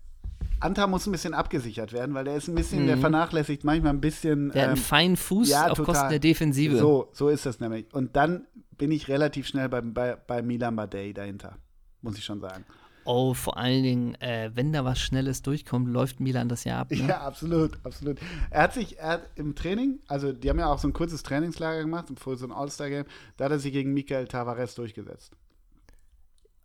Anta 0.61 0.87
muss 0.87 1.07
ein 1.07 1.13
bisschen 1.13 1.35
abgesichert 1.35 1.93
werden, 1.93 2.15
weil 2.15 2.25
der 2.25 2.37
ist 2.37 2.49
ein 2.49 2.55
bisschen, 2.55 2.87
der 2.87 2.99
vernachlässigt 2.99 3.63
manchmal 3.65 3.93
ein 3.93 4.01
bisschen. 4.01 4.47
Mhm. 4.47 4.53
Der 4.53 4.63
hat 4.63 4.69
ähm, 4.69 4.75
einen 4.75 4.83
feinen 4.83 5.17
Fuß 5.17 5.49
ja, 5.49 5.69
auf 5.69 5.79
total. 5.79 5.95
Kosten 5.95 6.09
der 6.11 6.19
Defensive. 6.19 6.77
So, 6.77 7.09
so 7.13 7.29
ist 7.29 7.47
das 7.47 7.61
nämlich. 7.61 7.93
Und 7.95 8.17
dann 8.17 8.47
bin 8.77 8.91
ich 8.91 9.09
relativ 9.09 9.47
schnell 9.47 9.69
bei, 9.69 9.81
bei, 9.81 10.17
bei 10.17 10.43
Milan 10.43 10.75
Badei 10.77 11.13
dahinter. 11.13 11.57
Muss 12.03 12.19
ich 12.19 12.25
schon 12.25 12.41
sagen. 12.41 12.65
Oh, 13.11 13.33
vor 13.33 13.57
allen 13.57 13.83
Dingen, 13.83 14.15
äh, 14.17 14.51
wenn 14.53 14.71
da 14.71 14.85
was 14.85 15.01
Schnelles 15.01 15.41
durchkommt, 15.41 15.89
läuft 15.89 16.21
Milan 16.21 16.51
das 16.51 16.65
ja 16.65 16.79
ab. 16.79 16.91
Ne? 16.91 17.07
Ja, 17.09 17.23
absolut, 17.23 17.79
absolut. 17.83 18.19
Er 18.51 18.63
hat 18.65 18.75
sich, 18.75 18.99
er 18.99 19.09
hat 19.09 19.23
im 19.37 19.55
Training, 19.55 19.99
also 20.09 20.31
die 20.31 20.51
haben 20.51 20.59
ja 20.59 20.67
auch 20.67 20.79
so 20.79 20.89
ein 20.89 20.93
kurzes 20.93 21.23
Trainingslager 21.23 21.81
gemacht, 21.81 22.09
vor 22.17 22.37
so 22.37 22.45
ein 22.45 22.53
All-Star-Game, 22.53 23.07
da 23.39 23.47
hat 23.47 23.53
er 23.53 23.59
sich 23.61 23.73
gegen 23.73 23.95
Mikael 23.95 24.29
Tavares 24.29 24.75
durchgesetzt. 24.75 25.33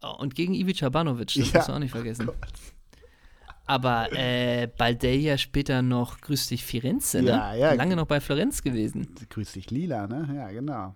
Oh, 0.02 0.16
Und 0.20 0.36
gegen 0.36 0.54
Ivica 0.54 0.90
Banovic, 0.90 1.28
das 1.28 1.36
Ja. 1.38 1.44
musst 1.60 1.70
du 1.70 1.74
auch 1.74 1.80
nicht 1.80 1.92
vergessen. 1.92 2.30
Aber 3.66 4.12
äh, 4.12 4.68
Baldei 4.68 5.16
ja 5.16 5.38
später 5.38 5.82
noch 5.82 6.20
Grüß 6.20 6.48
dich 6.48 6.66
Firenze, 6.66 7.22
ne? 7.22 7.30
Ja, 7.32 7.54
ja. 7.54 7.72
Lange 7.74 7.96
noch 7.96 8.08
bei 8.08 8.20
Florenz 8.20 8.62
gewesen. 8.62 9.16
Grüß 9.30 9.54
dich, 9.54 9.72
Lila, 9.72 10.08
ne? 10.08 10.28
Ja, 10.36 10.50
genau. 10.52 10.94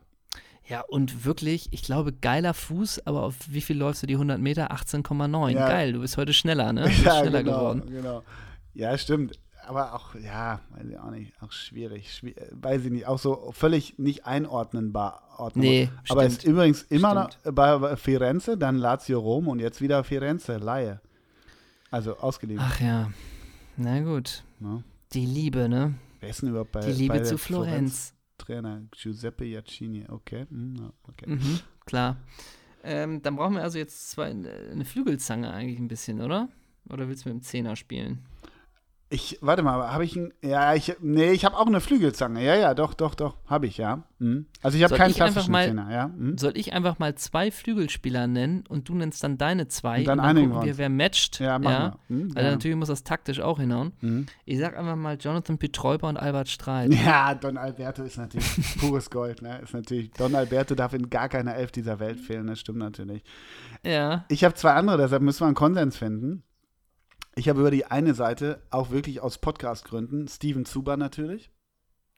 Ja, 0.68 0.82
und 0.82 1.24
wirklich, 1.24 1.70
ich 1.72 1.82
glaube, 1.82 2.11
geiler 2.11 2.53
Fuß, 2.53 3.05
aber 3.07 3.24
auf 3.24 3.36
wie 3.49 3.61
viel 3.61 3.78
läufst 3.78 4.03
du 4.03 4.07
die 4.07 4.15
100 4.15 4.39
Meter? 4.39 4.72
18,9. 4.72 5.51
Ja. 5.51 5.68
Geil, 5.68 5.93
du 5.93 6.01
bist 6.01 6.18
heute 6.18 6.34
schneller, 6.34 6.74
ne? 6.74 6.82
Du 6.84 6.88
bist 6.89 7.03
Ja, 7.05 7.20
schneller 7.22 7.43
genau, 7.43 7.57
geworden. 7.59 7.84
genau. 7.89 8.24
Ja, 8.74 8.97
stimmt. 8.97 9.39
Aber 9.65 9.93
auch, 9.95 10.15
ja, 10.15 10.61
weiß 10.78 10.88
ich 10.89 10.97
auch 10.99 11.11
nicht, 11.11 11.34
auch 11.41 11.51
schwierig. 11.51 12.09
Schwi- 12.09 12.38
äh, 12.38 12.47
weiß 12.53 12.86
ich 12.86 12.91
nicht, 12.91 13.05
auch 13.05 13.20
so 13.20 13.51
völlig 13.53 13.97
nicht 13.97 14.26
einordnenbar. 14.26 15.24
Ordnung. 15.38 15.65
Nee, 15.65 15.89
Aber 16.09 16.22
stimmt. 16.24 16.38
ist 16.39 16.43
übrigens 16.45 16.82
immer 16.84 17.30
Stimmt. 17.30 17.45
noch 17.45 17.53
bei 17.53 17.95
Firenze, 17.97 18.57
dann 18.57 18.78
Lazio 18.78 19.20
Rom 19.20 19.47
und 19.49 19.59
jetzt 19.59 19.82
wieder 19.82 20.03
Firenze, 20.03 20.57
Laie. 20.57 20.99
Also 21.91 22.18
ausgeliehen. 22.18 22.59
Ach 22.63 22.80
ja, 22.82 23.09
na 23.78 23.99
gut. 24.01 24.43
Ne? 24.59 24.84
Die 25.13 25.26
Liebe, 25.26 25.70
ne? 25.70 25.93
Wer 26.20 26.30
ist 26.30 26.41
denn 26.41 26.49
überhaupt 26.49 26.72
bei 26.72 26.80
Die 26.82 26.91
Liebe 26.93 27.15
bei 27.20 27.24
zu 27.24 27.38
Florenz. 27.38 28.13
Trainer 28.38 28.83
Giuseppe 28.91 29.45
Iacchini, 29.45 30.05
okay. 30.09 30.45
hm, 30.49 30.91
okay. 31.03 31.29
Mhm, 31.29 31.59
klar. 31.85 32.17
Ähm, 32.83 33.21
dann 33.21 33.35
brauchen 33.35 33.55
wir 33.55 33.63
also 33.63 33.77
jetzt 33.77 34.11
zwei, 34.11 34.25
eine 34.27 34.85
Flügelzange 34.85 35.51
eigentlich 35.51 35.79
ein 35.79 35.88
bisschen, 35.88 36.21
oder? 36.21 36.49
Oder 36.89 37.09
willst 37.09 37.25
du 37.25 37.29
mit 37.29 37.39
dem 37.39 37.41
Zehner 37.41 37.75
spielen? 37.75 38.25
Ich, 39.10 39.38
warte 39.39 39.64
mal, 39.64 39.89
habe 39.93 40.03
ich 40.03 40.18
ein, 40.18 40.34
ja, 40.43 40.74
ich, 40.74 40.97
nee, 40.99 41.32
ich 41.32 41.45
habe 41.45 41.55
auch 41.55 41.66
eine 41.66 41.80
Flügelzange. 41.80 42.43
Ja, 42.43 42.55
ja, 42.55 42.74
doch, 42.74 42.93
doch, 42.93 43.16
doch, 43.16 43.38
habe 43.45 43.66
ich, 43.66 43.78
ja. 43.78 44.03
Mhm. 44.20 44.47
Also 44.62 44.78
ich 44.78 44.84
habe 44.84 44.95
keinen 44.97 45.14
klassischen 45.14 45.49
mal- 45.53 45.66
Zehner, 45.66 45.89
ja. 45.89 46.08
Mhm. 46.10 46.38
Soll 46.38 46.58
ich 46.58 46.74
einfach 46.74 46.99
mal 46.99 47.16
zwei 47.16 47.49
Flügelspieler 47.49 48.28
nennen 48.28 48.66
und 48.68 48.89
du 48.89 48.95
nennst 48.95 49.24
dann 49.24 49.38
deine 49.38 49.70
zwei 49.70 49.99
Und 49.99 50.08
dann 50.08 50.20
und 50.20 50.26
einigen 50.26 50.49
gucken 50.51 50.66
wir 50.68 50.78
wer 50.78 50.89
matcht. 50.89 51.39
Ja, 51.39 51.58
machen 51.58 51.93
wir. 52.10 52.16
Mhm, 52.18 52.32
Also 52.36 52.45
ja. 52.47 52.51
natürlich 52.51 52.76
muss 52.78 52.89
das 52.89 53.05
taktisch 53.05 53.39
auch 53.39 53.60
hinhauen. 53.60 53.93
Mhm. 54.01 54.26
Ich 54.43 54.60
sag 54.60 54.78
einfach 54.78 54.97
mal 54.97 55.16
Jonathan 55.18 55.58
Peträuber 55.58 56.10
und 56.10 56.18
Albert 56.18 56.49
Streit. 56.49 56.93
Ja, 56.93 57.34
Don 57.34 57.58
Alberto 57.58 58.03
ist 58.03 58.18
natürlich 58.18 58.76
pures 58.82 59.10
Gold, 59.10 59.41
ne? 59.41 59.60
Ist 59.60 59.74
natürlich, 59.74 60.12
Don 60.12 60.36
Alberto 60.36 60.76
darf 60.76 60.91
in 60.93 61.10
gar 61.10 61.30
keiner 61.30 61.55
Elf 61.55 61.72
dieser 61.72 62.01
Welt 62.01 62.20
fehlen, 62.20 62.47
das 62.47 62.60
stimmt 62.60 62.80
natürlich. 62.80 63.24
Ja. 63.86 64.26
Ich 64.28 64.43
habe 64.43 64.55
zwei 64.55 64.74
andere, 64.74 64.97
deshalb 64.97 65.22
müssen 65.22 65.41
wir 65.41 65.45
einen 65.47 65.55
Konsens 65.55 65.95
finden. 65.95 66.43
Ich 67.38 67.47
habe 67.47 67.59
über 67.59 67.69
die 67.69 67.85
eine 67.85 68.15
Seite, 68.15 68.63
auch 68.71 68.89
wirklich 68.89 69.21
aus 69.21 69.38
Podcast-Gründen, 69.38 70.27
Steven 70.27 70.65
Zuber 70.65 70.97
natürlich. 70.97 71.51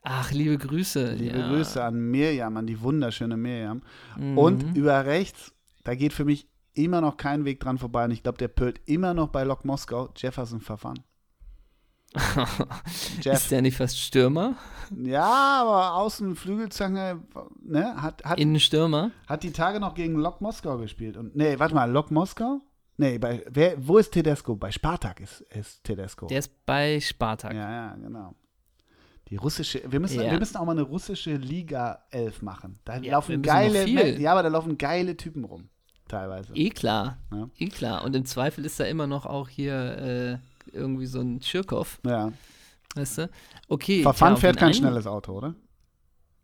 Ach, 0.02 0.32
liebe 0.32 0.58
Grüße. 0.58 1.12
Liebe 1.12 1.40
ja. 1.40 1.50
Grüße 1.50 1.84
an 1.84 2.00
Mirjam, 2.00 2.56
an 2.56 2.66
die 2.66 2.80
wunderschöne 2.80 3.36
Mirjam. 3.36 3.82
Mhm. 4.18 4.38
Und 4.38 4.78
über 4.78 5.06
rechts, 5.06 5.54
da 5.84 5.94
geht 5.96 6.14
für 6.14 6.24
mich 6.24 6.48
immer 6.74 7.02
noch 7.02 7.18
kein 7.18 7.44
Weg 7.44 7.60
dran 7.60 7.78
vorbei. 7.78 8.06
Und 8.06 8.12
ich 8.12 8.24
glaube, 8.24 8.38
der 8.38 8.48
pölt 8.48 8.80
immer 8.86 9.14
noch 9.14 9.28
bei 9.28 9.44
Lok 9.44 9.66
Moskau, 9.66 10.08
Jefferson 10.16 10.62
Verfahren. 10.62 11.02
Jeff. 13.22 13.26
Ist 13.26 13.52
der 13.52 13.62
nicht 13.62 13.76
fast 13.76 14.00
Stürmer? 14.00 14.56
Ja, 15.04 15.62
aber 15.62 15.96
außen 15.96 16.38
Flügelzange, 16.38 17.22
ne, 17.62 18.02
hat, 18.02 18.24
hat, 18.24 18.40
Innenstürmer? 18.40 19.12
hat 19.28 19.44
die 19.44 19.52
Tage 19.52 19.82
noch 19.82 19.96
gegen 19.96 20.16
Lok 20.16 20.40
Moskau 20.40 20.78
gespielt. 20.78 21.18
Und, 21.18 21.36
nee, 21.36 21.60
warte 21.60 21.76
mal, 21.76 21.92
Lok 21.92 22.10
Moskau? 22.10 22.62
Nee, 23.02 23.18
bei, 23.18 23.46
wer, 23.50 23.76
wo 23.78 23.98
ist 23.98 24.12
Tedesco? 24.12 24.56
Bei 24.58 24.72
Spartak 24.72 25.22
ist, 25.22 25.40
ist 25.58 25.82
Tedesco. 25.86 26.28
Der 26.28 26.40
ist 26.40 26.66
bei 26.66 27.00
Spartak. 27.00 27.54
ja, 27.54 27.72
ja, 27.72 27.96
genau. 27.96 28.36
Die 29.30 29.38
russische, 29.38 29.82
wir 29.90 30.00
müssen, 30.02 30.20
Ja. 30.22 30.32
wir 30.32 30.40
müssen 30.40 30.58
auch 30.58 30.66
mal 30.66 30.74
eine 30.74 30.82
russische 30.82 31.36
Liga 31.38 32.04
11 32.12 32.42
machen. 32.42 32.80
Da 32.84 32.98
Ja, 32.98 33.14
laufen 33.14 33.42
geile, 33.42 33.88
ja, 34.20 34.32
aber 34.34 34.44
da 34.44 34.50
laufen 34.50 34.78
geile 34.78 35.16
Typen 35.16 35.46
rum, 35.46 35.70
teilweise. 36.10 36.54
Eh 36.56 36.70
klar. 36.72 37.20
Ja. 37.32 37.50
Eh 37.58 37.68
klar. 37.70 38.04
Und 38.04 38.16
im 38.18 38.26
Zweifel 38.26 38.66
ist 38.66 38.80
da 38.82 38.84
immer 38.86 39.08
noch 39.08 39.26
auch 39.26 39.48
hier 39.48 40.42
äh, 40.74 40.76
irgendwie 40.76 41.06
so 41.06 41.22
ein 41.22 41.42
Schirkow, 41.42 42.00
Ja. 42.06 42.34
weißt 42.96 43.20
du? 43.20 43.30
Okay. 43.70 44.02
Verfahren 44.02 44.36
fährt 44.36 44.58
kein 44.58 44.74
schnelles 44.74 45.08
Auto, 45.08 45.32
oder? 45.38 45.56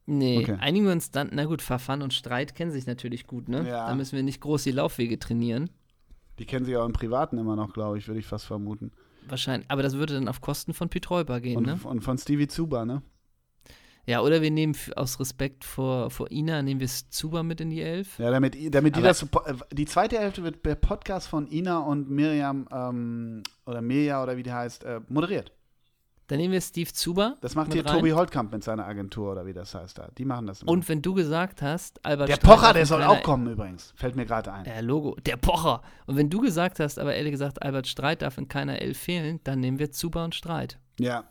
Nee, 0.05 0.37
Okay. 0.37 0.57
einigen 0.61 0.85
wir 0.85 0.93
uns 0.93 1.09
dann, 1.11 1.31
na 1.33 1.43
gut, 1.45 1.61
Verfahren 1.63 2.01
und 2.03 2.13
Streit 2.13 2.55
kennen 2.55 2.71
sich 2.71 2.85
natürlich 2.85 3.25
gut, 3.27 3.49
ne? 3.49 3.67
Ja. 3.67 3.87
Da 3.87 3.95
müssen 3.95 4.15
wir 4.15 4.23
nicht 4.23 4.39
groß 4.39 4.63
die 4.63 4.71
Laufwege 4.71 5.17
trainieren. 5.19 5.69
Die 6.39 6.45
kennen 6.45 6.65
sich 6.65 6.75
auch 6.77 6.85
im 6.85 6.93
Privaten 6.93 7.37
immer 7.37 7.55
noch, 7.55 7.73
glaube 7.73 7.97
ich, 7.97 8.07
würde 8.07 8.19
ich 8.19 8.25
fast 8.25 8.45
vermuten. 8.45 8.91
Wahrscheinlich, 9.27 9.69
aber 9.71 9.81
das 9.83 9.95
würde 9.95 10.13
dann 10.13 10.27
auf 10.27 10.41
Kosten 10.41 10.73
von 10.73 10.89
Pieträuber 10.89 11.39
gehen, 11.41 11.57
Und, 11.57 11.65
ne? 11.65 11.79
und 11.83 12.01
von 12.01 12.17
Stevie 12.17 12.47
Zuber, 12.47 12.85
ne? 12.85 13.01
Ja, 14.07 14.21
oder 14.21 14.43
wir 14.43 14.51
nehmen 14.51 14.75
aus 14.95 15.19
Respekt 15.19 15.63
vor, 15.63 16.11
vor 16.11 16.29
Ina, 16.29 16.61
nehmen 16.61 16.79
wir 16.79 16.87
Zuba 16.87 17.41
mit 17.41 17.59
in 17.59 17.71
die 17.71 17.81
Elf. 17.81 18.19
Ja, 18.19 18.29
damit, 18.29 18.55
damit 18.75 18.95
die 18.95 18.99
Aber- 18.99 19.07
das. 19.07 19.25
Die 19.73 19.85
zweite 19.85 20.19
Hälfte 20.19 20.43
wird 20.43 20.61
per 20.61 20.75
Podcast 20.75 21.27
von 21.27 21.47
Ina 21.47 21.79
und 21.79 22.07
Miriam 22.11 22.67
ähm, 22.71 23.41
oder 23.65 23.81
Mirja 23.81 24.21
oder 24.21 24.37
wie 24.37 24.43
die 24.43 24.53
heißt, 24.53 24.83
äh, 24.83 25.01
moderiert. 25.07 25.51
Dann 26.27 26.39
nehmen 26.39 26.53
wir 26.53 26.61
Steve 26.61 26.91
Zuba. 26.91 27.35
Das 27.41 27.53
macht 27.53 27.71
hier 27.73 27.85
rein. 27.85 27.93
Tobi 27.97 28.11
Holtkamp 28.13 28.51
mit 28.51 28.63
seiner 28.63 28.85
Agentur 28.87 29.33
oder 29.33 29.45
wie 29.45 29.53
das 29.53 29.75
heißt 29.75 29.97
da. 29.99 30.09
Die 30.17 30.25
machen 30.25 30.47
das 30.47 30.63
immer. 30.63 30.71
Und 30.71 30.89
wenn 30.89 31.01
du 31.03 31.13
gesagt 31.13 31.61
hast, 31.61 32.03
Albert 32.03 32.29
der 32.29 32.37
Pocher, 32.37 32.73
der 32.73 32.85
soll 32.87 33.03
auch 33.03 33.21
kommen 33.21 33.47
übrigens. 33.51 33.93
Fällt 33.95 34.15
mir 34.15 34.25
gerade 34.25 34.51
ein. 34.51 34.65
Ja, 34.65 34.79
Logo. 34.79 35.15
Der 35.25 35.37
Pocher. 35.37 35.81
Und 36.07 36.17
wenn 36.17 36.29
du 36.31 36.41
gesagt 36.41 36.79
hast, 36.79 36.97
aber 36.97 37.13
ehrlich 37.13 37.31
gesagt, 37.31 37.61
Albert 37.61 37.87
Streit 37.87 38.23
darf 38.23 38.37
in 38.39 38.47
keiner 38.47 38.81
Elf 38.81 38.97
fehlen, 38.97 39.39
dann 39.43 39.59
nehmen 39.59 39.77
wir 39.77 39.91
Zuba 39.91 40.25
und 40.25 40.33
Streit. 40.33 40.79
Ja. 40.99 41.25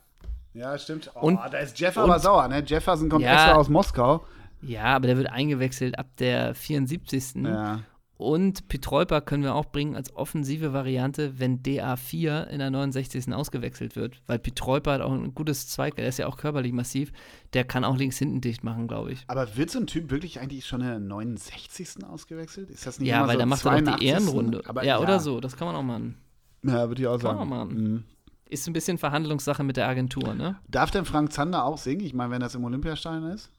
Ja, 0.53 0.77
stimmt. 0.77 1.11
Oh, 1.15 1.27
Und- 1.27 1.39
da 1.51 1.57
ist 1.57 1.77
Jeff 1.77 1.97
und- 1.97 2.03
aber 2.03 2.17
sauer, 2.19 2.47
ne? 2.47 2.63
Jefferson 2.65 3.09
kommt 3.09 3.23
Ja. 3.25 3.33
extra 3.33 3.55
aus 3.55 3.67
Moskau. 3.67 4.25
Ja, 4.61 4.85
aber 4.95 5.07
der 5.07 5.17
wird 5.17 5.29
eingewechselt 5.29 5.99
ab 5.99 6.07
der 6.19 6.55
74. 6.55 7.43
Ja. 7.45 7.81
Und 8.17 8.69
Pitrolpa 8.69 9.19
können 9.19 9.43
wir 9.43 9.55
auch 9.55 9.65
bringen 9.65 9.95
als 9.95 10.15
offensive 10.15 10.71
Variante, 10.71 11.37
wenn 11.37 11.61
DA4 11.61 12.47
in 12.47 12.59
der 12.59 12.69
69. 12.69 13.33
ausgewechselt 13.33 13.97
wird. 13.97 14.21
Weil 14.25 14.39
Pitrolpa 14.39 14.93
hat 14.93 15.01
auch 15.01 15.11
ein 15.11 15.35
gutes 15.35 15.67
Zweig, 15.67 15.95
der 15.95 16.07
ist 16.07 16.17
ja 16.17 16.27
auch 16.27 16.37
körperlich 16.37 16.71
massiv. 16.71 17.11
Der 17.53 17.65
kann 17.65 17.83
auch 17.83 17.97
links 17.97 18.17
hinten 18.17 18.39
dicht 18.39 18.63
machen, 18.63 18.87
glaube 18.87 19.11
ich. 19.11 19.25
Aber 19.27 19.57
wird 19.57 19.69
so 19.69 19.79
ein 19.79 19.87
Typ 19.87 20.11
wirklich 20.11 20.39
eigentlich 20.39 20.65
schon 20.65 20.79
in 20.79 20.87
der 20.87 20.99
69. 20.99 22.05
ausgewechselt? 22.05 22.69
Ist 22.69 22.87
das 22.87 22.99
nicht 22.99 23.09
Ja, 23.09 23.27
weil 23.27 23.33
so 23.33 23.39
da 23.39 23.45
macht 23.45 23.65
er 23.65 23.71
doch 23.71 23.77
die 23.79 24.05
82.? 24.05 24.07
Ehrenrunde. 24.07 24.61
Aber 24.65 24.83
ja, 24.85 24.99
oder 24.99 25.19
so, 25.19 25.41
das 25.41 25.57
kann 25.57 25.67
man 25.67 25.75
auch 25.75 25.83
machen. 25.83 26.17
Ja, 26.63 26.87
würde 26.87 27.01
ich 27.01 27.07
auch 27.07 27.19
Kann 27.19 27.37
sagen. 27.37 27.49
man 27.49 27.49
machen. 27.49 27.83
Mhm. 27.83 28.03
Ist 28.47 28.67
ein 28.67 28.73
bisschen 28.73 28.97
Verhandlungssache 28.97 29.63
mit 29.63 29.75
der 29.75 29.87
Agentur, 29.87 30.35
ne? 30.35 30.57
Darf 30.69 30.91
denn 30.91 31.03
Frank 31.03 31.33
Zander 31.33 31.65
auch 31.65 31.77
singen? 31.77 32.01
Ich 32.05 32.13
meine, 32.13 32.31
wenn 32.31 32.39
das 32.39 32.55
im 32.55 32.63
Olympiastadion 32.63 33.31
ist? 33.31 33.49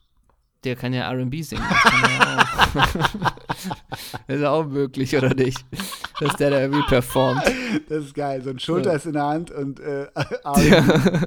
Der 0.64 0.74
kann 0.74 0.92
ja 0.92 1.08
RB 1.10 1.42
singen. 1.42 1.62
Das, 1.68 1.82
kann 1.82 2.10
er 2.20 2.38
auch. 2.38 2.92
das 4.26 4.28
ist 4.38 4.44
auch 4.44 4.64
möglich, 4.66 5.16
oder 5.16 5.32
nicht? 5.34 5.64
Dass 6.18 6.34
der 6.36 6.50
da 6.50 6.60
irgendwie 6.60 6.82
performt. 6.88 7.42
Das 7.88 8.04
ist 8.04 8.14
geil. 8.14 8.42
So 8.42 8.50
ein 8.50 8.58
Schulter 8.58 8.90
Ja. 8.90 8.96
ist 8.96 9.06
in 9.06 9.12
der 9.12 9.26
Hand 9.26 9.50
und 9.50 9.78
äh. 9.80 10.06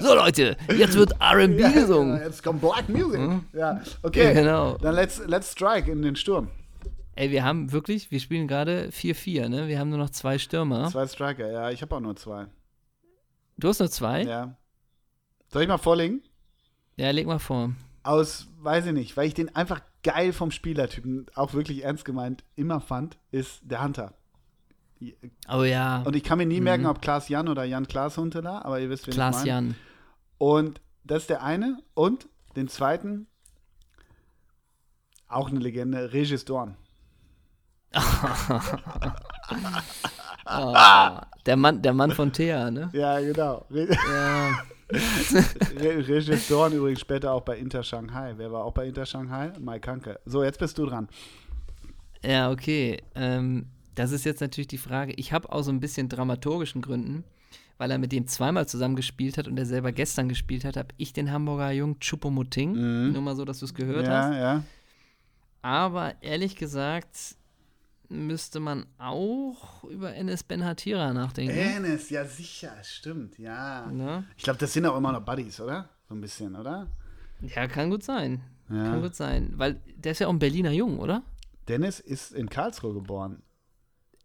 So, 0.00 0.14
Leute, 0.14 0.56
jetzt 0.76 0.96
wird 0.96 1.12
RB 1.14 1.58
Ja, 1.58 1.70
gesungen. 1.70 2.20
Jetzt 2.20 2.42
kommt 2.42 2.60
Black 2.60 2.88
Music. 2.88 3.20
Ja, 3.20 3.40
Ja, 3.58 3.80
okay. 4.02 4.34
genau. 4.34 4.76
Dann 4.78 4.94
let's, 4.94 5.22
let's 5.26 5.52
strike 5.52 5.90
in 5.90 6.02
den 6.02 6.16
Sturm. 6.16 6.48
Ey, 7.14 7.30
wir 7.30 7.44
haben 7.44 7.72
wirklich, 7.72 8.10
wir 8.10 8.20
spielen 8.20 8.46
gerade 8.46 8.90
4-4, 8.92 9.48
ne? 9.48 9.66
Wir 9.68 9.78
haben 9.80 9.88
nur 9.88 9.98
noch 9.98 10.10
zwei 10.10 10.38
Stürmer. 10.38 10.88
Zwei 10.90 11.06
Striker, 11.06 11.50
ja, 11.50 11.70
ich 11.70 11.80
habe 11.82 11.96
auch 11.96 12.00
nur 12.00 12.14
zwei. 12.16 12.46
Du 13.56 13.68
hast 13.68 13.80
nur 13.80 13.90
zwei? 13.90 14.22
Ja. 14.22 14.56
Soll 15.52 15.62
ich 15.62 15.68
mal 15.68 15.78
vorlegen? 15.78 16.22
Ja, 16.96 17.10
leg 17.10 17.26
mal 17.26 17.38
vor. 17.40 17.70
Aus, 18.02 18.46
weiß 18.60 18.86
ich 18.86 18.92
nicht, 18.92 19.16
weil 19.16 19.26
ich 19.26 19.34
den 19.34 19.54
einfach 19.54 19.80
geil 20.02 20.32
vom 20.32 20.50
Spielertypen, 20.50 21.26
auch 21.34 21.52
wirklich 21.52 21.84
ernst 21.84 22.04
gemeint, 22.04 22.44
immer 22.56 22.80
fand, 22.80 23.18
ist 23.30 23.60
der 23.62 23.82
Hunter. 23.82 24.14
Oh 25.52 25.62
ja. 25.62 26.02
Und 26.02 26.16
ich 26.16 26.24
kann 26.24 26.38
mir 26.38 26.46
nie 26.46 26.60
merken, 26.60 26.86
ob 26.86 27.00
Klaas 27.00 27.28
Jan 27.28 27.48
oder 27.48 27.64
Jan 27.64 27.86
Klaas 27.86 28.16
Huntelaar, 28.16 28.64
aber 28.64 28.80
ihr 28.80 28.90
wisst, 28.90 29.06
wen 29.06 29.14
Klaas 29.14 29.44
ich 29.44 29.50
meine. 29.50 29.68
Jan. 29.68 29.74
Und 30.38 30.80
das 31.04 31.22
ist 31.22 31.30
der 31.30 31.42
eine. 31.42 31.78
Und 31.94 32.28
den 32.56 32.68
zweiten, 32.68 33.26
auch 35.28 35.50
eine 35.50 35.60
Legende, 35.60 36.12
Regis 36.12 36.44
Dorn. 36.44 36.76
Oh, 40.50 40.74
der, 41.44 41.56
Mann, 41.56 41.82
der 41.82 41.92
Mann 41.92 42.10
von 42.12 42.32
Thea, 42.32 42.70
ne? 42.70 42.88
Ja, 42.94 43.20
genau. 43.20 43.66
Ja. 43.70 44.62
Re 44.90 46.06
Regis 46.08 46.48
Dorn 46.48 46.72
übrigens 46.72 47.00
später 47.00 47.32
auch 47.32 47.42
bei 47.42 47.58
Inter 47.58 47.82
Shanghai. 47.82 48.34
Wer 48.36 48.50
war 48.52 48.64
auch 48.64 48.72
bei 48.72 48.86
Inter 48.86 49.04
Shanghai? 49.06 49.52
Mike 49.60 49.90
Hanke. 49.90 50.18
So, 50.24 50.42
jetzt 50.42 50.58
bist 50.58 50.78
du 50.78 50.86
dran. 50.86 51.08
Ja, 52.24 52.50
okay. 52.50 53.02
Ähm, 53.14 53.66
das 53.94 54.12
ist 54.12 54.24
jetzt 54.24 54.40
natürlich 54.40 54.68
die 54.68 54.78
Frage. 54.78 55.12
Ich 55.16 55.32
habe 55.32 55.52
aus 55.52 55.66
so 55.66 55.72
ein 55.72 55.80
bisschen 55.80 56.08
dramaturgischen 56.08 56.80
Gründen, 56.82 57.24
weil 57.76 57.90
er 57.90 57.98
mit 57.98 58.12
dem 58.12 58.26
zweimal 58.26 58.66
zusammen 58.66 58.96
gespielt 58.96 59.38
hat 59.38 59.46
und 59.46 59.58
er 59.58 59.66
selber 59.66 59.92
gestern 59.92 60.28
gespielt 60.28 60.64
hat, 60.64 60.76
habe 60.76 60.88
ich 60.96 61.12
den 61.12 61.30
Hamburger 61.30 61.70
Jungen 61.72 62.00
Chupomoting. 62.00 63.12
Nur 63.12 63.22
mal 63.22 63.36
so, 63.36 63.44
dass 63.44 63.58
du 63.60 63.66
es 63.66 63.74
gehört 63.74 64.06
Mhm. 64.06 64.10
ja, 64.12 64.22
hast. 64.22 64.34
ja. 64.34 64.62
Aber 65.62 66.14
ehrlich 66.22 66.56
gesagt 66.56 67.36
müsste 68.08 68.60
man 68.60 68.86
auch 68.98 69.84
über 69.84 70.14
Enes 70.14 70.42
Ben 70.42 70.64
Hatira 70.64 71.12
nachdenken. 71.12 71.56
Enes, 71.56 72.10
ja 72.10 72.24
sicher, 72.24 72.72
stimmt, 72.82 73.38
ja. 73.38 73.86
Ne? 73.86 74.24
Ich 74.36 74.44
glaube, 74.44 74.58
das 74.58 74.72
sind 74.72 74.86
auch 74.86 74.96
immer 74.96 75.12
noch 75.12 75.24
Buddies, 75.24 75.60
oder? 75.60 75.88
So 76.08 76.14
ein 76.14 76.20
bisschen, 76.20 76.56
oder? 76.56 76.88
Ja, 77.40 77.66
kann 77.68 77.90
gut 77.90 78.02
sein. 78.02 78.42
Ja. 78.70 78.84
Kann 78.84 79.02
gut 79.02 79.14
sein. 79.14 79.52
Weil 79.56 79.80
der 79.96 80.12
ist 80.12 80.18
ja 80.18 80.26
auch 80.26 80.32
ein 80.32 80.38
Berliner 80.38 80.72
Jung, 80.72 80.98
oder? 80.98 81.22
Dennis 81.68 82.00
ist 82.00 82.32
in 82.32 82.48
Karlsruhe 82.48 82.94
geboren. 82.94 83.42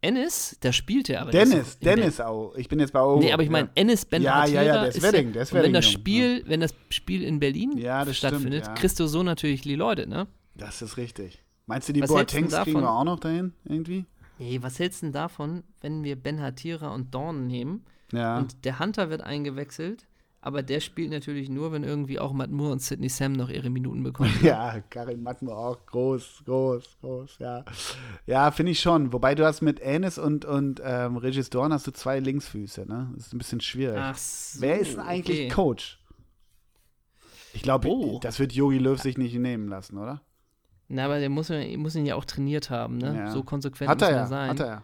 Ennis, 0.01 0.57
der 0.61 0.73
spielt 0.73 1.07
ja 1.07 1.21
aber. 1.21 1.31
Dennis, 1.31 1.79
Dennis 1.79 2.19
auch. 2.19 2.55
Ich 2.55 2.67
bin 2.67 2.79
jetzt 2.79 2.91
bei 2.91 3.01
O. 3.01 3.19
Nee, 3.19 3.31
aber 3.31 3.43
ich 3.43 3.49
meine, 3.49 3.69
Ennis 3.73 4.03
Ben 4.03 4.21
Ja, 4.21 4.39
ja, 4.39 4.41
Hatira 4.41 4.63
ja, 4.63 4.81
der 4.81 4.89
ist 4.89 5.01
Wedding, 5.01 5.27
ja, 5.27 5.33
der 5.33 5.41
ist 5.43 5.53
und 5.53 5.63
wenn 5.63 5.73
das 5.73 5.89
Spiel, 5.89 6.43
wenn 6.45 6.59
das 6.59 6.73
Spiel 6.89 7.23
in 7.23 7.39
Berlin 7.39 7.77
Ja, 7.77 8.03
das 8.03 8.17
stattfindet, 8.17 8.63
stimmt, 8.63 8.77
ja. 8.77 8.81
kriegst 8.81 8.99
du 8.99 9.07
so 9.07 9.23
natürlich 9.23 9.61
die 9.61 9.75
Leute, 9.75 10.07
ne? 10.07 10.27
Das 10.55 10.81
ist 10.81 10.97
richtig. 10.97 11.42
Meinst 11.65 11.87
du, 11.89 11.93
die 11.93 12.01
Was 12.01 12.09
Boatengs 12.09 12.53
kriegen 12.63 12.81
wir 12.81 12.89
auch 12.91 13.03
noch 13.05 13.19
dahin, 13.19 13.53
irgendwie? 13.65 14.05
Nee, 14.39 14.59
was 14.61 14.79
hältst 14.79 15.01
du 15.01 15.05
denn 15.07 15.13
davon, 15.13 15.63
wenn 15.81 16.03
wir 16.03 16.15
Ben 16.15 16.41
Hatira 16.41 16.89
und 16.93 17.13
Dorn 17.13 17.47
nehmen 17.47 17.85
Ja. 18.11 18.37
und 18.39 18.65
der 18.65 18.79
Hunter 18.79 19.09
wird 19.09 19.21
eingewechselt, 19.21 20.07
aber 20.41 20.61
der 20.61 20.81
spielt 20.81 21.11
natürlich 21.11 21.47
nur, 21.49 21.71
wenn 21.71 21.85
irgendwie 21.85 22.19
auch 22.19 22.33
Matt 22.33 22.49
Moore 22.51 22.73
und 22.73 22.81
Sidney 22.81 23.07
Sam 23.07 23.31
noch 23.31 23.47
ihre 23.49 23.69
Minuten 23.69 24.03
bekommen. 24.03 24.33
Ja, 24.41 24.81
Karin 24.89 25.23
Matmo 25.23 25.53
auch 25.53 25.85
groß, 25.85 26.41
groß, 26.45 26.97
groß, 26.99 27.37
ja. 27.39 27.63
Ja, 28.25 28.51
finde 28.51 28.73
ich 28.73 28.81
schon. 28.81 29.13
Wobei 29.13 29.35
du 29.35 29.45
hast 29.45 29.61
mit 29.61 29.79
Enes 29.79 30.17
und, 30.17 30.43
und 30.43 30.81
ähm, 30.83 31.15
Regis 31.15 31.49
Dorn 31.49 31.71
hast 31.71 31.87
du 31.87 31.91
zwei 31.91 32.19
Linksfüße, 32.19 32.85
ne? 32.85 33.09
Das 33.15 33.27
ist 33.27 33.33
ein 33.33 33.37
bisschen 33.37 33.61
schwierig. 33.61 33.97
Ach 33.97 34.17
so, 34.17 34.59
Wer 34.61 34.79
ist 34.79 34.93
denn 34.95 34.99
eigentlich 34.99 35.39
okay. 35.45 35.49
Coach? 35.49 35.99
Ich 37.53 37.61
glaube, 37.61 37.87
Oh. 37.87 38.19
das 38.21 38.39
wird 38.39 38.51
Yogi 38.51 38.79
Löw 38.79 38.99
sich 38.99 39.17
nicht 39.17 39.35
nehmen 39.35 39.69
lassen, 39.69 39.97
oder? 39.97 40.21
Na, 40.87 41.05
aber 41.05 41.19
der 41.19 41.29
muss, 41.29 41.47
ja- 41.49 41.77
muss 41.77 41.95
ihn 41.95 42.05
ja 42.05 42.15
auch 42.15 42.25
trainiert 42.25 42.69
haben, 42.69 42.97
ne? 42.97 43.15
Ja. 43.15 43.31
So 43.31 43.43
konsequent 43.43 43.89
Hat 43.89 43.99
muss 43.99 44.09
er 44.09 44.15
ja, 44.15 44.25
sein. 44.27 44.49
hat 44.49 44.59
er 44.59 44.67
ja. 44.67 44.83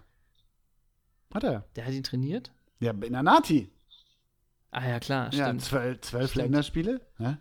Hat 1.33 1.43
er. 1.43 1.63
Der 1.75 1.85
hat 1.85 1.93
ihn 1.93 2.03
trainiert? 2.03 2.51
Ja, 2.79 2.91
in 2.91 3.13
der 3.13 3.23
Nati. 3.23 3.69
Ah 4.71 4.87
ja, 4.87 4.99
klar, 4.99 5.31
Ja, 5.33 5.45
stimmt. 5.45 5.61
zwölf, 5.63 6.01
zwölf 6.01 6.29
Stimmt. 6.31 6.45
Länderspiele. 6.45 7.01
Ja. 7.19 7.37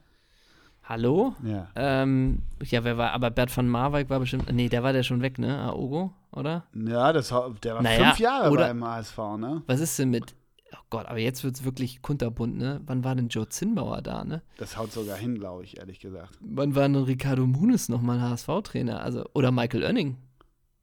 Hallo? 0.83 1.35
ja. 1.45 1.69
Ähm, 1.77 2.41
ja, 2.63 2.83
wer 2.83 2.97
war, 2.97 3.13
aber 3.13 3.31
Bert 3.31 3.55
van 3.55 3.69
Marwijk 3.69 4.09
war 4.09 4.21
bestimmt, 4.21 4.51
nee, 4.53 4.69
der 4.71 4.83
war 4.83 4.95
der 4.95 5.03
schon 5.03 5.21
weg, 5.21 5.39
ne? 5.39 5.59
Aogo, 5.59 6.15
oder? 6.33 6.65
Ja, 6.75 7.13
das, 7.13 7.29
der 7.63 7.75
war 7.75 7.83
Naja, 7.83 8.07
fünf 8.07 8.19
Jahre 8.19 8.51
oder- 8.51 8.69
beim 8.69 8.83
ASV, 8.83 9.19
ne? 9.37 9.63
Was 9.67 9.81
ist 9.81 9.99
denn 9.99 10.09
mit, 10.11 10.35
oh 10.73 10.79
Gott, 10.91 11.07
aber 11.07 11.19
jetzt 11.19 11.45
wird 11.45 11.57
es 11.57 11.65
wirklich 11.65 12.03
kunterbunt, 12.03 12.57
ne? 12.57 12.81
Wann 12.85 13.05
war 13.05 13.15
denn 13.15 13.29
Joe 13.29 13.49
Zinnbauer 13.49 14.03
da, 14.03 14.25
ne? 14.25 14.43
Das 14.57 14.77
haut 14.77 14.93
sogar 14.93 15.17
hin, 15.17 15.39
glaube 15.39 15.65
ich, 15.65 15.79
ehrlich 15.79 16.01
gesagt. 16.01 16.37
Wann 16.41 16.75
war 16.75 16.83
denn 16.83 16.97
Ricardo 16.97 17.47
Muniz 17.47 17.89
nochmal 17.89 18.21
HSV-Trainer? 18.21 19.01
Also, 19.01 19.25
oder 19.35 19.51
Michael 19.51 19.85
Oenning? 19.85 20.17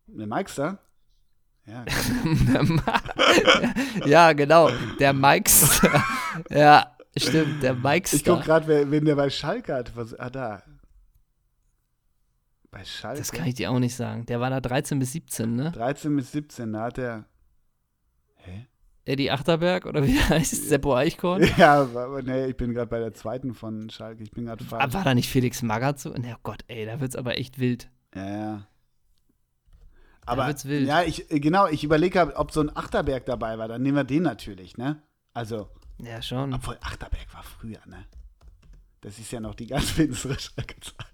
Der 0.08 0.28
Meister? 0.28 0.80
Ja, 1.66 1.84
ja, 4.06 4.34
genau, 4.34 4.70
der 5.00 5.14
Mikes. 5.14 5.82
ja, 6.50 6.96
stimmt, 7.18 7.64
der 7.64 7.74
Mikes. 7.74 8.14
Ich 8.14 8.24
gucke 8.24 8.44
gerade, 8.44 8.92
wen 8.92 9.06
der 9.06 9.16
bei 9.16 9.30
Schalke 9.30 9.74
hat. 9.74 9.96
Was, 9.96 10.14
ah, 10.14 10.30
da. 10.30 10.62
Bei 12.70 12.86
Schalke? 12.86 13.18
Das 13.18 13.32
kann 13.32 13.48
ich 13.48 13.56
dir 13.56 13.72
auch 13.72 13.80
nicht 13.80 13.96
sagen. 13.96 14.28
Der 14.28 14.40
war 14.40 14.52
da 14.52 14.62
13 14.62 15.00
bis 15.00 15.14
17, 15.14 15.56
ne? 15.56 15.72
13 15.72 16.16
bis 16.16 16.32
17, 16.34 16.74
da 16.74 16.84
hat 16.84 17.00
er. 17.00 17.26
Eddie 19.06 19.30
Achterberg 19.32 19.86
oder 19.86 20.06
wie 20.06 20.20
heißt 20.30 20.54
es? 20.54 20.68
Seppo 20.70 20.96
Eichkorn? 20.96 21.44
Ja, 21.58 21.82
aber 21.82 22.22
nee, 22.24 22.48
ich 22.48 22.58
bin 22.58 22.74
gerade 22.74 22.88
bei 22.90 23.00
der 23.00 23.14
zweiten 23.14 23.54
von 23.54 23.90
Schalke. 23.90 24.24
Ich 24.24 24.32
bin 24.32 24.46
gerade 24.46 24.64
Ah, 24.66 24.68
falsch. 24.80 24.94
War 24.94 25.04
da 25.04 25.14
nicht 25.14 25.30
Felix 25.30 25.62
Magath 25.62 26.00
so? 26.00 26.14
Na 26.18 26.38
Gott, 26.44 26.64
ey, 26.68 26.86
da 26.86 27.00
wird's 27.00 27.16
aber 27.16 27.38
echt 27.38 27.60
wild. 27.60 27.90
Ja, 28.16 28.30
ja. 28.30 28.68
Aber 30.26 30.48
wird's 30.48 30.66
wild. 30.66 30.88
ja, 30.88 31.04
ich 31.04 31.32
äh, 31.32 31.40
genau, 31.40 31.68
ich 31.68 31.84
überlege, 31.84 32.36
ob 32.36 32.52
so 32.52 32.62
ein 32.62 32.76
Achterberg 32.76 33.26
dabei 33.26 33.58
war, 33.60 33.68
dann 33.68 33.84
nehmen 33.84 33.98
wir 33.98 34.04
den 34.04 34.24
natürlich, 34.24 34.76
ne? 34.78 35.02
Also, 35.34 35.70
Ja, 36.00 36.22
schon. 36.22 36.54
obwohl 36.54 36.78
Achterberg 36.82 37.32
war 37.34 37.44
früher, 37.44 37.80
ne? 37.86 38.06
Das 39.02 39.20
ist 39.20 39.32
ja 39.32 39.40
noch 39.40 39.54
die 39.54 39.68
ganz 39.68 39.92
finstere 39.92 40.40
Schalke-Zeit. 40.40 41.06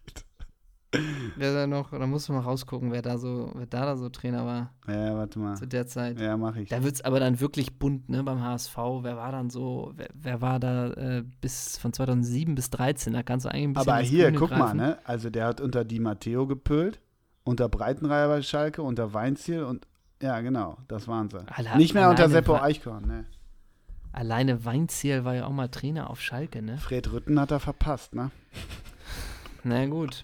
Wer 1.38 1.54
da 1.54 1.68
noch, 1.68 1.92
da 1.92 2.06
musst 2.06 2.28
du 2.28 2.34
mal 2.34 2.42
rausgucken, 2.42 2.92
wer 2.92 3.02
da 3.02 3.18
so, 3.18 3.50
wer 3.56 3.66
da, 3.66 3.86
da 3.86 3.96
so 3.96 4.10
Trainer 4.10 4.46
war 4.46 4.74
Ja, 4.88 5.16
warte 5.16 5.40
mal. 5.40 5.56
zu 5.56 5.66
der 5.66 5.88
Zeit. 5.88 6.20
Ja, 6.20 6.36
mach 6.36 6.56
ich. 6.58 6.68
Da 6.70 6.84
wird's 6.84 7.02
aber 7.02 7.20
dann 7.22 7.40
wirklich 7.40 7.80
bunt, 7.80 8.10
ne, 8.10 8.24
beim 8.24 8.42
HSV. 8.44 8.76
Wer 8.76 9.16
war 9.16 9.32
dann 9.32 9.50
so, 9.50 9.94
wer, 9.96 10.10
wer 10.14 10.42
war 10.42 10.60
da 10.60 10.88
äh, 10.92 11.24
bis 11.40 11.78
von 11.78 11.94
2007 11.94 12.56
bis 12.56 12.70
13? 12.72 13.14
Da 13.14 13.24
kannst 13.24 13.46
du 13.46 13.50
eigentlich 13.50 13.64
ein 13.70 13.74
bisschen 13.74 13.90
Aber 13.90 14.02
hier, 14.02 14.26
Grüne 14.26 14.38
guck 14.40 14.50
mal, 14.52 14.58
greifen. 14.60 14.78
ne? 14.78 14.98
Also 15.06 15.30
der 15.30 15.46
hat 15.46 15.62
unter 15.62 15.86
Di 15.86 16.00
Matteo 16.00 16.46
gepölt, 16.46 17.00
unter 17.46 17.70
Breitenreiher 17.70 18.28
bei 18.28 18.42
Schalke, 18.42 18.82
unter 18.84 19.14
Weinziel 19.14 19.64
und 19.64 19.88
ja, 20.22 20.42
genau, 20.42 20.78
das 20.90 21.08
waren 21.08 21.30
sie. 21.30 21.40
Alle- 21.48 21.78
Nicht 21.78 21.94
mehr 21.94 22.10
unter 22.10 22.30
Seppo 22.30 22.56
Eichkorn, 22.58 23.08
ne? 23.08 23.26
Alleine 24.12 24.66
Weinziel 24.66 25.24
war 25.24 25.36
ja 25.36 25.46
auch 25.46 25.52
mal 25.52 25.70
Trainer 25.70 26.10
auf 26.10 26.22
Schalke, 26.22 26.62
ne? 26.62 26.78
Fred 26.80 27.12
Rütten 27.14 27.40
hat 27.40 27.50
er 27.52 27.62
verpasst, 27.62 28.14
ne? 28.14 28.30
Na 29.64 29.86
gut. 29.86 30.24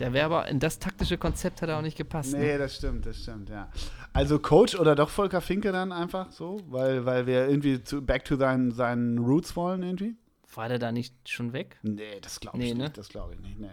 Der 0.00 0.12
wäre 0.12 0.26
aber 0.26 0.48
in 0.48 0.58
das 0.58 0.78
taktische 0.78 1.18
Konzept 1.18 1.60
hat 1.62 1.68
er 1.68 1.78
auch 1.78 1.82
nicht 1.82 1.96
gepasst. 1.98 2.32
Nee, 2.32 2.52
Ne? 2.52 2.58
das 2.58 2.76
stimmt, 2.76 3.04
das 3.04 3.18
stimmt, 3.22 3.50
ja. 3.50 3.68
Also 4.12 4.38
Coach 4.38 4.74
oder 4.78 4.94
doch 4.94 5.10
Volker 5.10 5.40
Finke 5.40 5.70
dann 5.72 5.92
einfach 5.92 6.30
so, 6.30 6.60
weil, 6.68 7.04
weil 7.04 7.26
wir 7.26 7.46
irgendwie 7.48 7.82
zu, 7.82 8.00
back 8.00 8.24
to 8.24 8.36
seinen, 8.36 8.70
seinen 8.72 9.18
Roots 9.18 9.54
wollen 9.56 9.82
irgendwie? 9.82 10.16
War 10.54 10.68
der 10.68 10.78
da 10.78 10.92
nicht 10.92 11.28
schon 11.28 11.52
weg? 11.52 11.76
Nee, 11.82 12.20
das 12.22 12.40
glaube 12.40 12.56
Nee, 12.58 12.68
ich 12.68 12.74
ne? 12.74 12.84
nicht, 12.84 12.96
das 12.98 13.08
glaube 13.08 13.34
ich 13.34 13.40
nicht, 13.40 13.58
nee. 13.58 13.66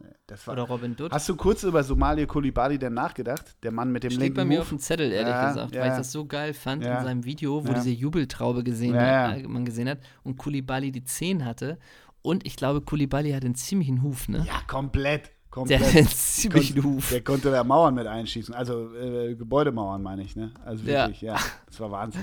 nee 0.00 0.06
das 0.26 0.46
war, 0.46 0.54
Oder 0.54 0.62
Robin 0.62 0.96
Dutt? 0.96 1.12
Hast 1.12 1.28
du 1.28 1.36
kurz 1.36 1.62
über 1.62 1.84
Somalia 1.84 2.24
Kulibali 2.24 2.78
denn 2.78 2.94
nachgedacht? 2.94 3.54
Der 3.62 3.70
Mann 3.70 3.92
mit 3.92 4.02
dem 4.02 4.10
Steht 4.12 4.20
linken 4.22 4.36
bei 4.36 4.44
mir 4.46 4.54
Move? 4.54 4.62
auf 4.62 4.68
dem 4.70 4.78
Zettel, 4.78 5.12
ehrlich 5.12 5.28
Ja, 5.34 5.48
gesagt, 5.50 5.74
ja. 5.74 5.82
weil 5.82 5.90
ich 5.90 5.96
das 5.98 6.10
so 6.10 6.24
geil 6.24 6.54
fand 6.54 6.82
Ja. 6.84 6.98
in 6.98 7.04
seinem 7.04 7.24
Video, 7.26 7.66
wo 7.68 7.72
diese 7.74 7.90
Jubeltraube 7.90 8.64
gesehen 8.64 8.98
hat, 8.98 9.36
äh, 9.40 9.42
man 9.46 9.66
gesehen 9.66 9.88
hat 9.90 9.98
und 10.24 10.38
Kulibali 10.38 10.90
die 10.90 11.04
10 11.04 11.44
hatte. 11.44 11.78
Und 12.22 12.46
ich 12.46 12.56
glaube, 12.56 12.80
Kulibali 12.80 13.32
hat 13.32 13.44
einen 13.44 13.54
ziemlichen 13.56 14.02
Huf, 14.02 14.28
ne? 14.28 14.44
Ja, 14.46 14.60
komplett. 14.68 15.26
Der 15.26 15.32
komplett. 15.50 15.80
hat 15.82 15.96
einen 15.96 16.06
ziemlichen 16.08 16.80
Kon- 16.80 16.94
Huf. 16.94 17.10
Der 17.10 17.22
konnte 17.22 17.50
da 17.50 17.62
Mauern 17.64 17.94
mit 17.94 18.06
einschießen. 18.06 18.54
Also 18.54 18.94
äh, 18.94 19.34
Gebäudemauern, 19.34 20.02
meine 20.02 20.22
ich, 20.22 20.34
ne? 20.36 20.52
Also 20.64 20.84
Ja. 20.84 21.02
wirklich, 21.06 21.20
ja. 21.22 21.36
Das 21.66 21.78
war 21.80 21.90
Wahnsinn. 21.90 22.22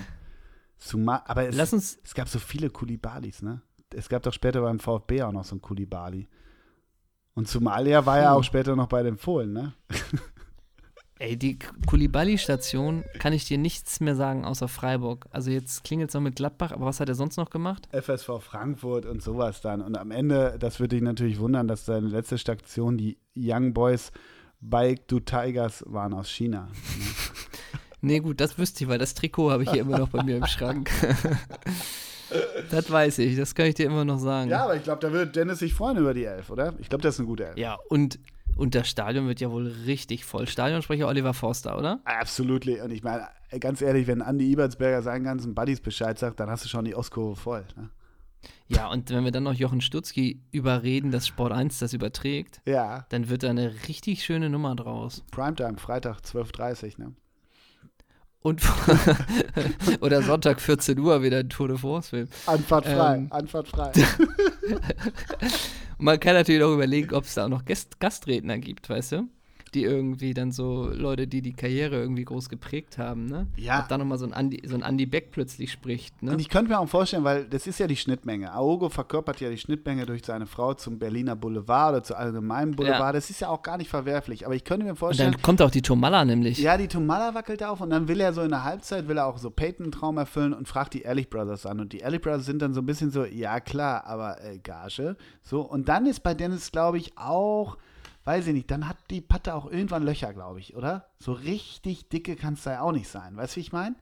Suma 0.77 1.21
aber 1.27 1.47
es, 1.49 1.55
Lass 1.55 1.73
uns, 1.73 1.99
es 2.03 2.13
gab 2.15 2.29
so 2.29 2.39
viele 2.39 2.69
Kulibalis, 2.69 3.41
ne? 3.41 3.61
Es 3.93 4.07
gab 4.09 4.23
doch 4.23 4.33
später 4.33 4.61
beim 4.61 4.79
VfB 4.79 5.23
auch 5.23 5.31
noch 5.31 5.43
so 5.43 5.51
einen 5.55 5.61
Kulibali. 5.61 6.27
Und 7.35 7.47
Somalia 7.47 8.05
war 8.05 8.19
ja 8.19 8.33
auch 8.33 8.43
später 8.43 8.75
noch 8.75 8.87
bei 8.87 9.03
den 9.03 9.17
Fohlen, 9.17 9.51
ne? 9.53 9.73
ey, 11.19 11.37
die 11.37 11.59
Kulibali-Station 11.85 13.03
kann 13.19 13.33
ich 13.33 13.45
dir 13.45 13.57
nichts 13.57 13.99
mehr 13.99 14.15
sagen 14.15 14.45
außer 14.45 14.67
Freiburg. 14.67 15.27
Also 15.31 15.51
jetzt 15.51 15.83
klingelt 15.83 16.09
es 16.09 16.13
noch 16.13 16.21
mit 16.21 16.37
Gladbach, 16.37 16.71
aber 16.71 16.85
was 16.85 16.99
hat 16.99 17.09
er 17.09 17.15
sonst 17.15 17.37
noch 17.37 17.49
gemacht? 17.49 17.87
FSV 17.91 18.39
Frankfurt 18.39 19.05
und 19.05 19.21
sowas 19.21 19.61
dann. 19.61 19.81
Und 19.81 19.97
am 19.97 20.11
Ende, 20.11 20.55
das 20.59 20.79
würde 20.79 20.95
dich 20.95 21.03
natürlich 21.03 21.39
wundern, 21.39 21.67
dass 21.67 21.85
seine 21.85 22.07
letzte 22.07 22.37
Station 22.37 22.97
die 22.97 23.17
Young 23.35 23.73
Boys 23.73 24.11
Bike 24.61 25.07
Du 25.07 25.19
Tigers 25.19 25.83
waren 25.85 26.13
aus 26.13 26.29
China. 26.29 26.69
Nee, 28.01 28.21
gut, 28.21 28.39
das 28.39 28.57
wüsste 28.57 28.85
ich, 28.85 28.89
weil 28.89 28.97
das 28.97 29.13
Trikot 29.13 29.51
habe 29.51 29.63
ich 29.63 29.71
hier 29.71 29.81
immer 29.81 29.97
noch 29.97 30.07
bei 30.07 30.23
mir 30.23 30.37
im 30.37 30.45
Schrank. 30.45 30.89
das 32.71 32.89
weiß 32.89 33.19
ich, 33.19 33.35
das 33.35 33.53
kann 33.55 33.65
ich 33.65 33.75
dir 33.75 33.87
immer 33.87 34.05
noch 34.05 34.19
sagen. 34.19 34.49
Ja, 34.49 34.63
aber 34.63 34.77
ich 34.77 34.83
glaube, 34.83 35.01
da 35.01 35.11
würde 35.11 35.31
Dennis 35.31 35.59
sich 35.59 35.73
freuen 35.73 35.97
über 35.97 36.13
die 36.13 36.23
Elf, 36.23 36.49
oder? 36.49 36.73
Ich 36.79 36.87
glaube, 36.87 37.01
das 37.01 37.15
ist 37.15 37.19
eine 37.19 37.27
gute 37.27 37.47
Elf. 37.47 37.57
Ja, 37.57 37.77
und, 37.89 38.17
Und 38.59 38.75
das 38.75 38.89
Stadion 38.89 39.25
wird 39.27 39.39
ja 39.39 39.49
wohl 39.51 39.67
richtig 39.85 40.25
voll. 40.25 40.45
Stadionsprecher 40.45 41.07
Oliver 41.07 41.33
Forster, 41.33 41.77
oder? 41.77 42.01
Absolut. 42.03 42.67
Und 42.67 42.91
ich 42.91 43.03
meine, 43.03 43.29
ganz 43.61 43.81
ehrlich, 43.81 44.05
wenn 44.07 44.21
Andi 44.21 44.51
Ebertsberger 44.51 45.01
seinen 45.01 45.23
ganzen 45.23 45.55
Buddies 45.55 45.79
Bescheid 45.79 46.19
sagt, 46.19 46.41
dann 46.41 46.49
hast 46.49 46.65
du 46.65 46.69
schon 46.69 46.83
die 46.83 46.93
Ostkurve 46.93 47.37
voll. 47.37 47.65
Ne? 47.77 47.89
Ja, 48.67 48.89
und 48.89 49.11
wenn 49.11 49.23
wir 49.23 49.31
dann 49.31 49.43
noch 49.43 49.53
Jochen 49.53 49.79
Stutzki 49.79 50.41
überreden, 50.51 51.09
dass 51.11 51.25
Sport 51.25 51.53
1 51.53 51.79
das 51.79 51.93
überträgt, 51.93 52.61
Ja, 52.65 53.05
dann 53.09 53.29
wird 53.29 53.43
da 53.43 53.49
eine 53.49 53.73
richtig 53.87 54.25
schöne 54.25 54.49
Nummer 54.49 54.75
draus. 54.75 55.23
Primetime, 55.31 55.77
Freitag 55.77 56.19
12.30 56.19 56.99
Uhr. 56.99 57.05
Ne? 57.05 57.15
Und 58.41 58.61
oder 60.01 60.21
Sonntag 60.21 60.61
14 60.61 60.97
Uhr 60.97 61.21
wieder 61.21 61.39
ein 61.39 61.49
Tour 61.49 61.67
de 61.67 61.77
France-Film. 61.77 62.29
Anfahrt 62.45 62.85
frei, 62.85 63.15
Ähm. 63.15 63.27
Anfahrt 63.31 63.67
frei. 63.67 63.91
Und 63.91 64.81
man 65.97 66.19
kann 66.19 66.35
natürlich 66.35 66.63
auch 66.63 66.73
überlegen, 66.73 67.13
ob 67.13 67.25
es 67.25 67.33
da 67.33 67.45
auch 67.45 67.49
noch 67.49 67.65
Gast 67.65 67.99
Gastredner 67.99 68.57
gibt, 68.57 68.89
weißt 68.89 69.11
du? 69.13 69.27
Die 69.73 69.83
irgendwie 69.83 70.33
dann 70.33 70.51
so 70.51 70.89
Leute, 70.91 71.27
die 71.27 71.41
die 71.41 71.53
Karriere 71.53 71.97
irgendwie 71.97 72.25
groß 72.25 72.49
geprägt 72.49 72.97
haben, 72.97 73.25
ne? 73.25 73.47
Ja. 73.55 73.79
Ob 73.81 73.87
da 73.87 73.97
nochmal 73.97 74.17
so 74.17 74.25
ein 74.25 74.33
Andi, 74.33 74.61
so 74.65 74.75
ein 74.75 74.81
Andy 74.81 75.05
Beck 75.05 75.31
plötzlich 75.31 75.71
spricht, 75.71 76.23
ne? 76.23 76.31
Und 76.31 76.39
ich 76.39 76.49
könnte 76.49 76.71
mir 76.71 76.79
auch 76.79 76.87
vorstellen, 76.89 77.23
weil 77.23 77.45
das 77.45 77.67
ist 77.67 77.79
ja 77.79 77.87
die 77.87 77.95
Schnittmenge. 77.95 78.51
Aogo 78.51 78.89
verkörpert 78.89 79.41
ja 79.41 79.49
die 79.49 79.57
Schnittmenge 79.57 80.05
durch 80.05 80.25
seine 80.25 80.45
Frau 80.47 80.73
zum 80.73 80.97
Berliner 80.99 81.35
Boulevard 81.35 81.93
oder 81.93 82.03
zu 82.03 82.15
allgemeinen 82.17 82.71
Boulevard. 82.75 82.99
Ja. 82.99 83.11
Das 83.11 83.29
ist 83.29 83.41
ja 83.41 83.49
auch 83.49 83.61
gar 83.61 83.77
nicht 83.77 83.89
verwerflich. 83.89 84.45
Aber 84.45 84.55
ich 84.55 84.63
könnte 84.63 84.85
mir 84.85 84.91
Und 84.91 84.97
vorstellen, 84.97 85.33
dann 85.33 85.41
kommt 85.41 85.61
auch 85.61 85.71
die 85.71 85.81
Tomalla 85.81 86.25
nämlich. 86.25 86.57
ja, 86.57 86.77
die 86.77 86.87
Tomala 86.87 87.33
wackelt 87.35 87.63
auf 87.63 87.81
und 87.81 87.89
dann 87.91 88.07
will 88.07 88.19
er 88.19 88.33
so 88.33 88.41
in 88.41 88.49
der 88.49 88.63
Halbzeit, 88.63 89.07
will 89.07 89.17
er 89.17 89.27
auch 89.27 89.37
so 89.37 89.49
Peyton-Traum 89.49 90.17
erfüllen 90.17 90.53
und 90.53 90.67
fragt 90.67 90.93
die 90.93 91.01
Ehrlich 91.03 91.29
Brothers 91.29 91.65
an. 91.65 91.79
Und 91.79 91.93
die 91.93 91.99
Ehrlich 91.99 92.21
Brothers 92.21 92.45
sind 92.45 92.61
dann 92.61 92.73
so 92.73 92.81
ein 92.81 92.85
bisschen 92.85 93.11
so, 93.11 93.25
ja 93.25 93.59
klar, 93.59 94.05
aber 94.05 94.43
äh, 94.43 94.57
Gage. 94.57 95.15
So, 95.43 95.61
und 95.61 95.89
dann 95.89 96.05
ist 96.05 96.21
bei 96.21 96.33
Dennis, 96.33 96.71
glaube 96.71 96.97
ich, 96.97 97.17
auch, 97.17 97.77
weiß 98.29 98.45
ich 98.47 98.53
nicht, 98.53 98.69
dann 98.69 98.87
hat 98.87 98.97
die 99.09 99.21
Patte 99.21 99.55
auch 99.55 99.65
irgendwann 99.71 100.03
Löcher, 100.03 100.33
glaube 100.35 100.59
ich, 100.59 100.75
oder? 100.75 101.07
So 101.17 101.33
richtig 101.33 102.09
dicke 102.09 102.35
kann 102.35 102.53
es 102.53 102.61
da 102.63 102.73
ja 102.73 102.81
auch 102.81 102.91
nicht 102.91 103.07
sein. 103.07 103.35
Weißt 103.35 103.55
du, 103.55 103.57
wie 103.57 103.61
ich 103.61 103.71
meine? 103.71 103.95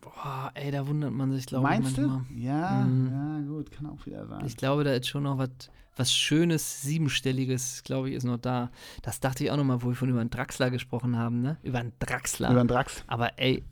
Boah, 0.00 0.52
ey, 0.54 0.70
da 0.70 0.86
wundert 0.86 1.12
man 1.12 1.32
sich, 1.32 1.46
glaube 1.46 1.64
ich, 1.64 1.80
Meinst 1.80 1.98
du? 1.98 2.22
Ja, 2.36 2.82
Mhm. 2.82 3.10
ja, 3.10 3.48
gut, 3.48 3.72
kann 3.72 3.86
auch 3.86 4.06
wieder 4.06 4.26
sein. 4.28 4.44
Ich 4.46 4.56
glaube, 4.56 4.84
da 4.84 4.92
ist 4.94 5.08
schon 5.08 5.24
noch 5.24 5.38
was, 5.38 5.50
was 5.96 6.12
Schönes, 6.12 6.82
Siebenstelliges, 6.82 7.82
glaube 7.84 8.10
ich, 8.10 8.14
ist 8.14 8.22
noch 8.24 8.38
da. 8.38 8.70
Das 9.02 9.18
dachte 9.18 9.42
ich 9.42 9.50
auch 9.50 9.56
noch 9.56 9.64
mal, 9.64 9.82
wo 9.82 9.88
wir 9.88 9.96
von 9.96 10.08
über 10.08 10.20
einen 10.20 10.30
Draxler 10.30 10.70
gesprochen 10.70 11.16
haben, 11.18 11.40
ne? 11.42 11.56
Über 11.64 11.78
einen 11.80 11.92
Draxler. 11.98 12.50
Über 12.50 12.62
den 12.62 12.68
Drax. 12.68 13.02
Aber 13.08 13.38
ey, 13.40 13.64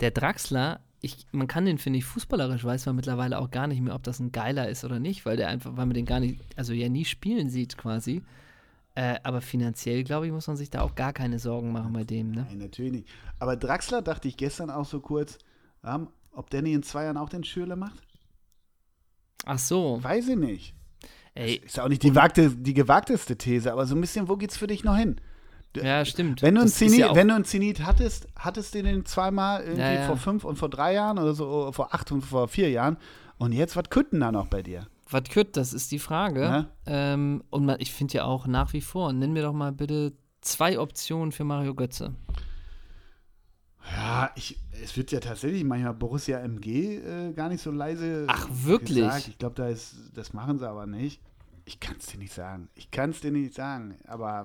der 0.00 0.10
Draxler, 0.10 0.80
ich, 1.02 1.26
man 1.32 1.48
kann 1.48 1.66
den, 1.66 1.76
finde 1.78 1.98
ich, 1.98 2.04
fußballerisch 2.06 2.64
weiß 2.64 2.86
man 2.86 2.96
mittlerweile 2.96 3.38
auch 3.38 3.50
gar 3.50 3.66
nicht 3.66 3.80
mehr, 3.82 3.94
ob 3.94 4.02
das 4.04 4.20
ein 4.20 4.32
geiler 4.32 4.68
ist 4.70 4.84
oder 4.84 4.98
nicht, 4.98 5.26
weil 5.26 5.36
der 5.36 5.48
einfach, 5.48 5.70
weil 5.76 5.84
man 5.86 5.94
den 5.94 6.06
gar 6.06 6.20
nicht, 6.20 6.40
also 6.56 6.72
ja 6.72 6.88
nie 6.88 7.04
spielen 7.04 7.50
sieht 7.50 7.76
quasi. 7.76 8.22
Äh, 8.94 9.18
aber 9.22 9.40
finanziell, 9.40 10.04
glaube 10.04 10.26
ich, 10.26 10.32
muss 10.32 10.46
man 10.48 10.56
sich 10.56 10.68
da 10.68 10.82
auch 10.82 10.94
gar 10.94 11.12
keine 11.14 11.38
Sorgen 11.38 11.72
machen 11.72 11.92
bei 11.94 12.04
dem, 12.04 12.30
ne? 12.32 12.46
Nein, 12.48 12.58
natürlich 12.58 12.92
nicht. 12.92 13.08
Aber 13.38 13.56
Draxler 13.56 14.02
dachte 14.02 14.28
ich 14.28 14.36
gestern 14.36 14.68
auch 14.70 14.84
so 14.84 15.00
kurz, 15.00 15.38
ähm, 15.84 16.08
ob 16.32 16.50
Danny 16.50 16.74
in 16.74 16.82
zwei 16.82 17.04
Jahren 17.04 17.16
auch 17.16 17.30
den 17.30 17.42
Schürle 17.44 17.76
macht? 17.76 18.02
Ach 19.44 19.58
so, 19.58 19.98
Weiß 20.02 20.28
ich 20.28 20.36
nicht. 20.36 20.74
ey, 21.34 21.56
Ist 21.56 21.76
ja 21.78 21.84
auch 21.84 21.88
nicht 21.88 22.02
die, 22.02 22.14
wagte, 22.14 22.50
die 22.50 22.74
gewagteste 22.74 23.36
These, 23.36 23.72
aber 23.72 23.86
so 23.86 23.94
ein 23.94 24.00
bisschen, 24.00 24.28
wo 24.28 24.36
geht's 24.36 24.56
für 24.56 24.66
dich 24.66 24.84
noch 24.84 24.96
hin? 24.96 25.16
ja, 25.74 26.04
stimmt. 26.04 26.42
Wenn 26.42 26.54
du, 26.54 26.60
einen 26.60 26.66
Das 26.70 26.72
ist 26.72 26.78
Zenit, 26.78 26.98
ja 27.00 27.14
wenn 27.14 27.28
du 27.28 27.34
einen 27.34 27.44
Zenit 27.46 27.80
hattest, 27.86 28.28
hattest 28.36 28.74
du 28.74 28.82
den 28.82 29.06
zweimal 29.06 29.62
irgendwie 29.62 29.80
Ja, 29.80 29.92
ja. 29.94 30.06
vor 30.06 30.18
fünf 30.18 30.44
und 30.44 30.56
vor 30.56 30.68
drei 30.68 30.92
Jahren 30.92 31.18
oder 31.18 31.32
so, 31.34 31.72
vor 31.72 31.94
acht 31.94 32.12
und 32.12 32.20
vor 32.20 32.46
vier 32.48 32.68
Jahren. 32.70 32.98
Und 33.38 33.52
jetzt, 33.52 33.74
was 33.74 33.88
könnten 33.88 34.20
da 34.20 34.30
noch 34.30 34.48
bei 34.48 34.62
dir? 34.62 34.86
Was 35.12 35.24
kütt, 35.24 35.56
das 35.56 35.72
ist 35.72 35.90
die 35.92 35.98
Frage. 35.98 36.68
Ähm, 36.86 37.42
und 37.50 37.64
man, 37.66 37.76
ich 37.80 37.92
finde 37.92 38.14
ja 38.14 38.24
auch 38.24 38.46
nach 38.46 38.72
wie 38.72 38.80
vor, 38.80 39.12
nenn 39.12 39.32
mir 39.32 39.42
doch 39.42 39.52
mal 39.52 39.72
bitte 39.72 40.12
zwei 40.40 40.78
Optionen 40.78 41.32
für 41.32 41.44
Mario 41.44 41.74
Götze. 41.74 42.14
Ja, 43.96 44.30
ich, 44.36 44.58
es 44.82 44.96
wird 44.96 45.10
ja 45.10 45.18
tatsächlich 45.20 45.64
manchmal 45.64 45.94
Borussia 45.94 46.38
MG 46.38 46.96
äh, 46.98 47.32
gar 47.32 47.48
nicht 47.48 47.62
so 47.62 47.70
leise 47.72 48.26
Ach, 48.28 48.46
wirklich? 48.50 48.98
gesagt. 48.98 49.28
Ich 49.28 49.38
glaube, 49.38 49.54
da 49.56 49.68
ist, 49.68 49.96
das 50.14 50.32
machen 50.32 50.58
sie 50.58 50.68
aber 50.68 50.86
nicht. 50.86 51.20
Ich 51.64 51.80
kann 51.80 51.96
es 51.98 52.06
dir 52.06 52.18
nicht 52.18 52.32
sagen. 52.32 52.68
Ich 52.74 52.90
kann 52.90 53.10
es 53.10 53.20
dir 53.20 53.32
nicht 53.32 53.54
sagen. 53.54 53.96
Aber 54.06 54.44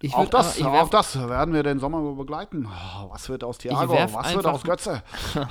Ich 0.00 0.14
auch, 0.14 0.28
das, 0.28 0.60
aber- 0.62 0.82
auch 0.82 0.88
das 0.90 1.16
werden 1.28 1.52
wir 1.52 1.62
den 1.64 1.80
Sommer 1.80 2.00
begleiten. 2.14 2.66
Oh, 2.66 3.10
was 3.10 3.28
wird 3.28 3.42
aus 3.44 3.58
Thiago? 3.58 3.92
Was 4.12 4.34
wird 4.34 4.46
aus 4.46 4.62
Götze? 4.62 5.02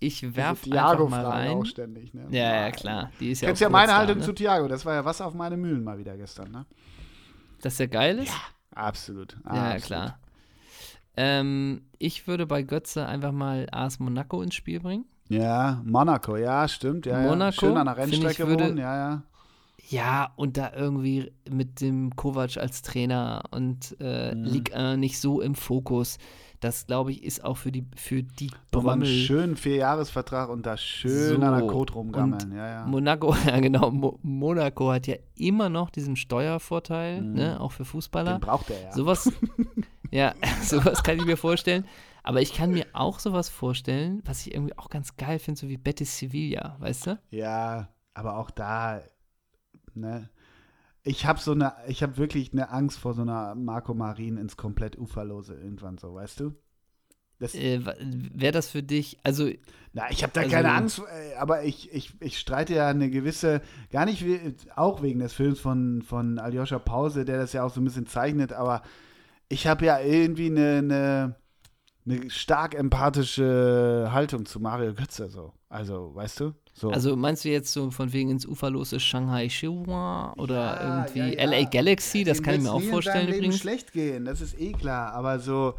Ich 0.00 0.36
werf 0.36 0.62
Diese 0.62 0.76
einfach 0.82 1.08
mal 1.08 1.22
Thiago-Frage 1.22 1.50
auch 1.50 1.56
rein. 1.58 1.64
ständig. 1.66 2.12
Ne? 2.14 2.26
Ja, 2.30 2.54
ja, 2.66 2.70
klar. 2.72 3.10
Die 3.20 3.30
ist 3.30 3.40
ja 3.40 3.48
Kennst 3.48 3.62
ja 3.62 3.68
meine 3.68 3.94
Haltung 3.96 4.18
ne? 4.18 4.24
zu 4.24 4.32
Thiago. 4.32 4.68
Das 4.68 4.84
war 4.84 4.94
ja 4.94 5.04
was 5.04 5.20
auf 5.20 5.34
meine 5.34 5.56
Mühlen 5.56 5.82
mal 5.84 5.98
wieder 5.98 6.16
gestern. 6.16 6.50
Ne? 6.50 6.66
Dass 7.62 7.76
der 7.76 7.88
geil 7.88 8.18
ist? 8.18 8.32
Absolut. 8.74 9.36
Ja, 9.46 9.54
ja, 9.54 9.62
absolut. 9.74 9.86
klar. 9.86 10.18
Ähm, 11.16 11.82
ich 11.98 12.26
würde 12.26 12.46
bei 12.46 12.62
Götze 12.62 13.06
einfach 13.06 13.32
mal 13.32 13.66
AS 13.70 14.00
Monaco 14.00 14.42
ins 14.42 14.54
Spiel 14.54 14.80
bringen. 14.80 15.04
Ja, 15.28 15.80
Monaco, 15.84 16.36
ja, 16.36 16.66
stimmt. 16.68 17.06
Ja, 17.06 17.20
Monaco, 17.20 17.44
ja. 17.44 17.52
Schön 17.52 17.76
an 17.76 17.86
der 17.86 17.96
Rennstrecke 17.96 18.46
würde- 18.48 18.64
wohnen, 18.64 18.78
ja, 18.78 18.96
ja. 18.96 19.22
Ja, 19.90 20.32
und 20.36 20.56
da 20.56 20.72
irgendwie 20.74 21.30
mit 21.48 21.80
dem 21.82 22.16
Kovac 22.16 22.56
als 22.56 22.80
Trainer 22.82 23.42
und 23.50 23.94
äh, 24.00 24.34
Mhm. 24.34 24.44
Ligue 24.44 24.74
1 24.74 24.98
nicht 24.98 25.20
so 25.20 25.40
im 25.42 25.54
Fokus. 25.54 26.18
Das, 26.64 26.86
glaube 26.86 27.12
ich, 27.12 27.22
ist 27.22 27.44
auch 27.44 27.58
für 27.58 27.70
die, 27.70 27.84
für 27.94 28.22
die 28.22 28.50
Brömmel. 28.70 29.06
schönen 29.06 29.54
Vierjahresvertrag 29.54 30.48
und 30.48 30.64
da 30.64 30.78
schön 30.78 31.42
an 31.42 31.52
der 31.58 31.60
So, 31.60 31.66
Code 31.66 31.92
rumgammeln. 31.92 32.52
Ja, 32.56 32.66
ja. 32.68 32.86
Monaco, 32.86 33.34
ja 33.46 33.60
genau, 33.60 33.90
Mo 33.90 34.18
Monaco 34.22 34.90
hat 34.90 35.06
ja 35.06 35.16
immer 35.36 35.68
noch 35.68 35.90
diesen 35.90 36.16
Steuervorteil, 36.16 37.20
Mhm. 37.20 37.34
ne, 37.34 37.60
auch 37.60 37.72
für 37.72 37.84
Fußballer. 37.84 38.38
Den 38.38 38.40
braucht 38.40 38.70
er 38.70 38.80
ja. 38.82 38.92
Sowas, 38.92 39.30
ja, 40.10 40.34
sowas 40.62 41.02
kann 41.02 41.18
ich 41.18 41.26
mir 41.26 41.36
vorstellen. 41.36 41.84
Aber 42.22 42.40
ich 42.40 42.54
kann 42.54 42.70
mir 42.70 42.86
auch 42.94 43.18
sowas 43.18 43.50
vorstellen, 43.50 44.22
was 44.24 44.46
ich 44.46 44.54
irgendwie 44.54 44.78
auch 44.78 44.88
ganz 44.88 45.18
geil 45.18 45.38
finde, 45.38 45.60
so 45.60 45.68
wie 45.68 45.76
Betis 45.76 46.16
Sevilla, 46.18 46.76
weißt 46.78 47.08
du? 47.08 47.18
Ja, 47.30 47.88
aber 48.14 48.38
auch 48.38 48.50
da, 48.50 49.02
ne? 49.94 50.30
Ich 51.04 51.26
habe 51.26 51.38
so 51.38 51.52
eine, 51.52 51.74
ich 51.86 52.02
habe 52.02 52.16
wirklich 52.16 52.52
eine 52.52 52.70
Angst 52.70 52.98
vor 52.98 53.12
so 53.14 53.22
einer 53.22 53.54
Marco 53.54 53.94
Marin 53.94 54.38
ins 54.38 54.56
komplett 54.56 54.98
Uferlose 54.98 55.54
irgendwann 55.54 55.98
so, 55.98 56.14
weißt 56.14 56.40
du? 56.40 56.54
Das, 57.38 57.54
Äh, 57.54 57.80
Wäre 58.34 58.52
das 58.52 58.70
für 58.70 58.82
dich, 58.82 59.18
also 59.22 59.50
na, 59.92 60.10
ich 60.10 60.22
habe 60.22 60.32
da 60.32 60.40
also- 60.42 60.52
keine 60.52 60.72
Angst, 60.72 61.00
äh, 61.00 61.34
aber 61.34 61.64
ich, 61.64 61.92
ich, 61.92 62.14
ich 62.20 62.38
streite 62.38 62.74
ja 62.74 62.88
eine 62.88 63.10
gewisse, 63.10 63.60
gar 63.90 64.06
nicht 64.06 64.24
auch 64.76 65.02
wegen 65.02 65.18
des 65.20 65.34
Films 65.34 65.60
von, 65.60 66.00
von 66.02 66.38
Aljoscha 66.38 66.78
Pause, 66.78 67.24
der 67.24 67.38
das 67.38 67.52
ja 67.52 67.64
auch 67.64 67.70
so 67.74 67.80
ein 67.80 67.84
bisschen 67.84 68.06
zeichnet, 68.06 68.52
aber 68.52 68.82
ich 69.48 69.66
habe 69.66 69.84
ja 69.84 70.00
irgendwie 70.00 70.46
eine, 70.46 70.78
eine, 70.78 71.36
eine 72.06 72.30
stark 72.30 72.74
empathische 72.74 74.08
Haltung 74.10 74.46
zu 74.46 74.58
Mario 74.60 74.94
Götze 74.94 75.28
so. 75.28 75.52
Also, 75.68 76.14
weißt 76.14 76.40
du? 76.40 76.54
So. 76.76 76.90
Also 76.90 77.14
meinst 77.16 77.44
du 77.44 77.50
jetzt 77.50 77.72
so 77.72 77.92
von 77.92 78.12
wegen 78.12 78.30
ins 78.30 78.44
Uferlose 78.46 78.98
Shanghai 78.98 79.46
Chihuahua 79.46 80.32
oder 80.36 80.54
Ja, 80.56 80.96
irgendwie 81.06 81.36
ja, 81.36 81.44
ja. 81.44 81.50
LA 81.60 81.68
Galaxy? 81.70 82.24
Das 82.24 82.38
Dem 82.38 82.44
kann 82.44 82.54
ich 82.56 82.62
mir 82.62 82.72
auch 82.72 82.82
vorstellen 82.82 83.26
Leben 83.26 83.38
übrigens. 83.38 83.58
schlecht 83.60 83.92
gehen, 83.92 84.24
das 84.24 84.40
ist 84.40 84.58
eh 84.60 84.72
klar. 84.72 85.12
Aber 85.12 85.38
so, 85.38 85.74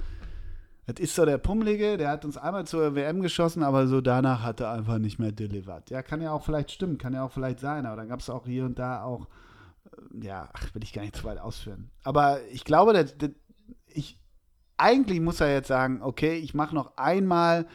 das 0.86 1.02
ist 1.02 1.14
so 1.14 1.26
der 1.26 1.38
Pummelige, 1.38 1.98
der 1.98 2.10
hat 2.10 2.24
uns 2.24 2.38
einmal 2.38 2.66
zur 2.66 2.96
WM 2.96 3.22
geschossen, 3.22 3.62
aber 3.62 3.88
so 3.88 4.00
danach 4.00 4.42
hat 4.42 4.62
er 4.62 4.72
einfach 4.72 4.98
nicht 4.98 5.20
mehr 5.20 5.34
delivered. 5.34 5.90
Ja, 5.90 6.02
kann 6.02 6.22
ja 6.22 6.32
auch 6.32 6.46
vielleicht 6.46 6.72
stimmen, 6.72 6.98
kann 6.98 7.14
ja 7.14 7.26
auch 7.26 7.32
vielleicht 7.32 7.60
sein, 7.60 7.86
aber 7.86 7.98
dann 7.98 8.08
gab 8.08 8.22
es 8.22 8.30
auch 8.30 8.46
hier 8.46 8.64
und 8.64 8.80
da 8.80 9.04
auch, 9.04 9.28
äh, 10.22 10.26
ja, 10.26 10.48
ach, 10.54 10.74
will 10.74 10.84
ich 10.84 10.94
gar 10.94 11.02
nicht 11.02 11.18
zu 11.18 11.26
weit 11.26 11.40
ausführen. 11.40 11.90
Aber 12.06 12.40
ich 12.54 12.64
glaube, 12.64 12.94
dass, 12.94 13.18
dass 13.18 13.32
ich, 13.88 14.18
eigentlich 14.78 15.20
muss 15.20 15.42
er 15.42 15.52
jetzt 15.52 15.68
sagen, 15.68 16.02
okay, 16.02 16.36
ich 16.38 16.54
mache 16.54 16.74
noch 16.74 16.96
einmal, 16.96 17.66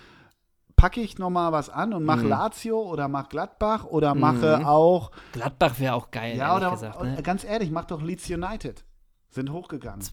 packe 0.81 1.01
ich 1.03 1.19
noch 1.19 1.31
mal 1.31 1.53
was 1.53 1.69
an 1.69 1.93
und 1.93 2.05
mache 2.05 2.23
Mhm. 2.25 2.29
Lazio 2.31 2.81
oder 2.81 3.09
mache 3.09 3.29
Gladbach 3.29 3.85
oder 3.85 4.15
mache 4.15 4.59
Mhm. 4.61 4.67
auch 4.67 5.11
Gladbach 5.33 5.79
wäre 5.79 5.95
auch 5.95 6.11
geil, 6.11 6.37
ja, 6.39 6.57
oder 6.57 6.71
gesagt. 6.71 7.03
Ne? 7.03 7.23
ganz 7.23 7.45
ehrlich, 7.45 7.71
mach 7.71 7.85
doch 7.85 8.01
Leeds 8.03 8.29
United. 8.31 8.85
Sind 9.29 9.51
hochgegangen. 9.53 10.05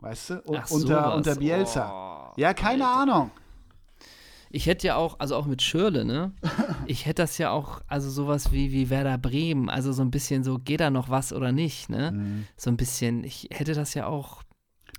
Weißt 0.00 0.30
du? 0.30 0.34
Ach, 0.46 0.70
unter, 0.70 0.70
sowas. 0.70 1.14
unter 1.16 1.34
Bielsa. 1.36 2.30
Oh, 2.30 2.40
ja, 2.40 2.54
keine 2.54 2.86
Alter. 2.86 3.00
Ahnung. 3.00 3.30
Ich 4.54 4.66
hätte 4.66 4.86
ja 4.86 4.96
auch, 4.96 5.18
also 5.18 5.34
auch 5.36 5.46
mit 5.46 5.62
Schirle, 5.62 6.04
ne? 6.04 6.32
Ich 6.86 7.06
hätte 7.06 7.22
das 7.22 7.38
ja 7.38 7.50
auch, 7.50 7.80
also 7.86 8.10
sowas 8.10 8.52
wie, 8.52 8.70
wie 8.72 8.90
Werder 8.90 9.16
Bremen, 9.18 9.68
also 9.70 9.92
so 9.92 10.02
ein 10.02 10.10
bisschen 10.10 10.44
so, 10.44 10.58
geht 10.58 10.80
da 10.80 10.90
noch 10.90 11.08
was 11.08 11.32
oder 11.32 11.52
nicht, 11.52 11.88
ne? 11.88 12.44
So 12.56 12.68
ein 12.70 12.76
bisschen, 12.76 13.24
ich 13.24 13.48
hätte 13.52 13.72
das 13.74 13.94
ja 13.94 14.06
auch, 14.06 14.42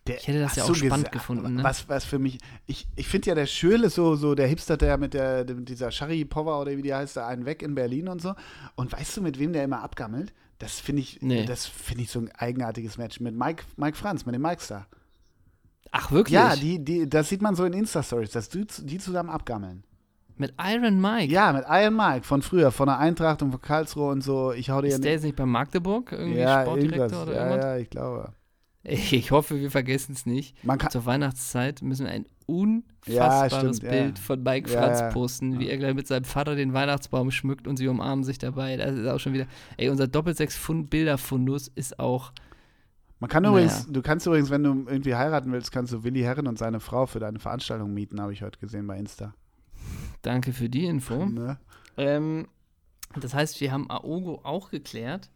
Der, 0.07 0.17
Ich 0.17 0.27
hätte 0.27 0.41
das 0.41 0.55
ja 0.57 0.65
auch 0.65 0.75
spannend 0.75 1.11
gefunden, 1.13 1.55
ne? 1.55 1.63
Was, 1.63 1.87
was 1.87 2.03
für 2.03 2.19
mich, 2.19 2.37
ich, 2.65 2.87
ich 2.97 3.07
finde 3.07 3.29
ja 3.29 3.35
der 3.35 3.45
Schürle 3.45 3.89
so, 3.89 4.15
so 4.15 4.35
der 4.35 4.47
Hipster, 4.47 4.75
der 4.75 4.97
mit 4.97 5.13
der, 5.13 5.45
mit 5.45 5.69
dieser 5.69 5.91
Sharipova 5.91 6.59
oder 6.59 6.75
wie 6.75 6.81
die 6.81 6.93
heißt, 6.93 7.15
da 7.15 7.27
einen 7.27 7.45
weg 7.45 7.61
in 7.61 7.73
Berlin 7.73 8.09
und 8.09 8.21
so. 8.21 8.33
Und 8.75 8.91
weißt 8.91 9.15
du, 9.17 9.21
mit 9.21 9.39
wem 9.39 9.53
der 9.53 9.63
immer 9.63 9.81
abgammelt? 9.81 10.33
Das 10.59 10.79
finde 10.79 11.01
ich, 11.01 11.21
Nee. 11.21 11.45
das 11.45 11.65
finde 11.65 12.03
ich 12.03 12.11
so 12.11 12.19
ein 12.19 12.29
eigenartiges 12.31 12.97
Match 12.97 13.19
mit 13.21 13.33
Mike, 13.35 13.63
Mike 13.77 13.97
Franz, 13.97 14.25
mit 14.25 14.35
dem 14.35 14.41
Mike 14.41 14.61
Star. 14.61 14.87
ach 15.91 16.11
wirklich? 16.11 16.33
Ja, 16.33 16.55
die, 16.55 16.83
die, 16.83 17.07
das 17.09 17.29
sieht 17.29 17.41
man 17.41 17.55
so 17.55 17.63
in 17.63 17.73
Insta-Stories, 17.73 18.31
dass 18.31 18.49
die, 18.49 18.65
die 18.81 18.97
zusammen 18.97 19.29
abgammeln. 19.29 19.83
mit 20.35 20.53
Iron 20.59 20.99
Mike. 20.99 21.31
Ja, 21.31 21.53
mit 21.53 21.63
Iron 21.69 21.95
Mike 21.95 22.25
von 22.25 22.41
früher, 22.41 22.71
von 22.71 22.87
der 22.87 22.99
Eintracht 22.99 23.41
und 23.41 23.51
von 23.51 23.61
Karlsruhe 23.61 24.11
und 24.11 24.21
so. 24.21 24.51
Ich 24.51 24.69
hau 24.69 24.81
dir 24.81 24.87
Ist 24.89 25.03
der 25.03 25.13
jetzt 25.13 25.23
nicht 25.23 25.35
bei 25.37 25.45
Magdeburg 25.45 26.11
irgendwie 26.11 26.39
ja, 26.39 26.61
Sportdirektor 26.63 27.03
irgendwas. 27.03 27.21
oder 27.23 27.33
ja, 27.35 27.43
irgendwas? 27.45 27.65
ja, 27.65 27.77
ich 27.77 27.89
glaube. 27.89 28.33
Ich 29.11 29.31
hoffe, 29.31 29.59
wir 29.61 29.71
vergessen 29.71 30.11
es 30.13 30.25
nicht. 30.25 30.55
Zur 30.89 31.05
Weihnachtszeit 31.05 31.81
müssen 31.81 32.05
wir 32.05 32.11
ein 32.11 32.25
Ja, 32.25 33.43
unfassbares 33.45 33.81
ja. 33.81 33.89
Bild 33.89 34.19
von 34.19 34.43
Mike 34.43 34.69
Ja, 34.69 34.79
Franz 34.81 34.99
ja. 34.99 35.09
posten, 35.09 35.57
wie 35.59 35.69
er 35.69 35.77
gleich 35.77 35.93
mit 35.93 36.05
seinem 36.07 36.25
Vater 36.25 36.55
den 36.55 36.73
Weihnachtsbaum 36.73 37.31
schmückt 37.31 37.65
und 37.67 37.77
sie 37.77 37.87
umarmen 37.87 38.25
sich 38.25 38.39
dabei. 38.39 38.75
Das 38.75 38.93
ist 38.95 39.07
auch 39.07 39.19
schon 39.19 39.33
wieder. 39.33 39.47
Ey, 39.77 39.87
unser 39.89 40.07
Doppelsechs-Bilder-Fundus 40.07 41.69
ist 41.69 41.99
auch. 41.99 42.33
man 43.19 43.29
kann 43.29 43.43
Naja. 43.43 43.53
übrigens, 43.55 43.87
du 43.89 44.01
kannst 44.01 44.25
übrigens, 44.27 44.49
wenn 44.49 44.63
du 44.63 44.71
irgendwie 44.87 45.15
heiraten 45.15 45.51
willst, 45.51 45.71
kannst 45.71 45.93
du 45.93 46.03
Willi 46.03 46.21
Herren 46.21 46.47
und 46.47 46.57
seine 46.57 46.79
Frau 46.79 47.05
für 47.05 47.19
deine 47.19 47.39
Veranstaltung 47.39 47.93
mieten, 47.93 48.19
habe 48.19 48.33
ich 48.33 48.41
heute 48.43 48.59
gesehen 48.59 48.85
bei 48.87 48.97
Insta. 48.97 49.33
Danke 50.23 50.51
für 50.53 50.69
die 50.69 50.85
Info. 50.85 51.25
Ne? 51.25 51.57
Ähm, 51.97 52.47
das 53.19 53.33
heißt, 53.33 53.61
wir 53.61 53.71
haben 53.71 53.89
Aogo 53.89 54.41
auch 54.43 54.71
geklärt. 54.71 55.29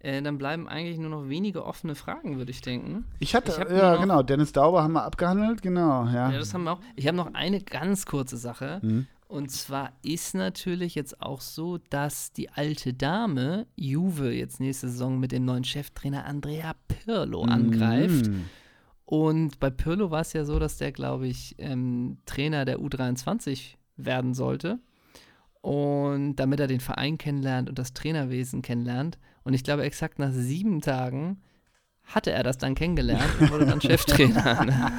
Äh, 0.00 0.20
dann 0.22 0.38
bleiben 0.38 0.68
eigentlich 0.68 0.98
nur 0.98 1.10
noch 1.10 1.28
wenige 1.28 1.64
offene 1.64 1.94
Fragen, 1.94 2.36
würde 2.36 2.50
ich 2.50 2.60
denken. 2.60 3.04
Ich 3.18 3.34
hatte, 3.34 3.52
Ich 3.52 3.76
ja 3.76 3.94
noch- 3.94 4.00
genau, 4.00 4.22
Dennis 4.22 4.52
Dauber 4.52 4.82
haben 4.82 4.92
wir 4.92 5.04
abgehandelt, 5.04 5.62
genau, 5.62 6.04
ja. 6.06 6.30
Ja, 6.30 6.38
das 6.38 6.52
haben 6.54 6.64
wir 6.64 6.72
auch. 6.72 6.80
Ich 6.96 7.06
habe 7.06 7.16
noch 7.16 7.32
eine 7.34 7.60
ganz 7.60 8.04
kurze 8.06 8.36
Sache. 8.36 8.80
Mhm. 8.82 9.06
Und 9.28 9.50
zwar 9.50 9.90
ist 10.02 10.34
natürlich 10.36 10.94
jetzt 10.94 11.20
auch 11.20 11.40
so, 11.40 11.78
dass 11.90 12.32
die 12.32 12.50
alte 12.50 12.92
Dame 12.94 13.66
Juve 13.74 14.30
jetzt 14.32 14.60
nächste 14.60 14.88
Saison 14.88 15.18
mit 15.18 15.32
dem 15.32 15.44
neuen 15.44 15.64
Cheftrainer 15.64 16.24
Andrea 16.26 16.74
Pirlo 16.86 17.42
angreift. 17.42 18.28
Mhm. 18.28 18.44
Und 19.04 19.58
bei 19.58 19.70
Pirlo 19.70 20.10
war 20.12 20.20
es 20.20 20.32
ja 20.32 20.44
so, 20.44 20.58
dass 20.60 20.78
der, 20.78 20.92
glaube 20.92 21.26
ich, 21.26 21.56
ähm, 21.58 22.18
Trainer 22.26 22.64
der 22.64 22.78
U23 22.78 23.76
werden 23.96 24.34
sollte. 24.34 24.78
Und 25.60 26.36
damit 26.36 26.60
er 26.60 26.66
den 26.68 26.80
Verein 26.80 27.18
kennenlernt 27.18 27.68
und 27.68 27.78
das 27.78 27.92
Trainerwesen 27.94 28.62
kennenlernt. 28.62 29.18
Und 29.46 29.54
ich 29.54 29.62
glaube, 29.62 29.84
exakt 29.84 30.18
nach 30.18 30.32
sieben 30.32 30.80
Tagen 30.80 31.40
hatte 32.02 32.32
er 32.32 32.42
das 32.42 32.58
dann 32.58 32.74
kennengelernt 32.74 33.30
und 33.38 33.52
wurde 33.52 33.64
dann 33.64 33.80
Cheftrainer. 33.80 34.92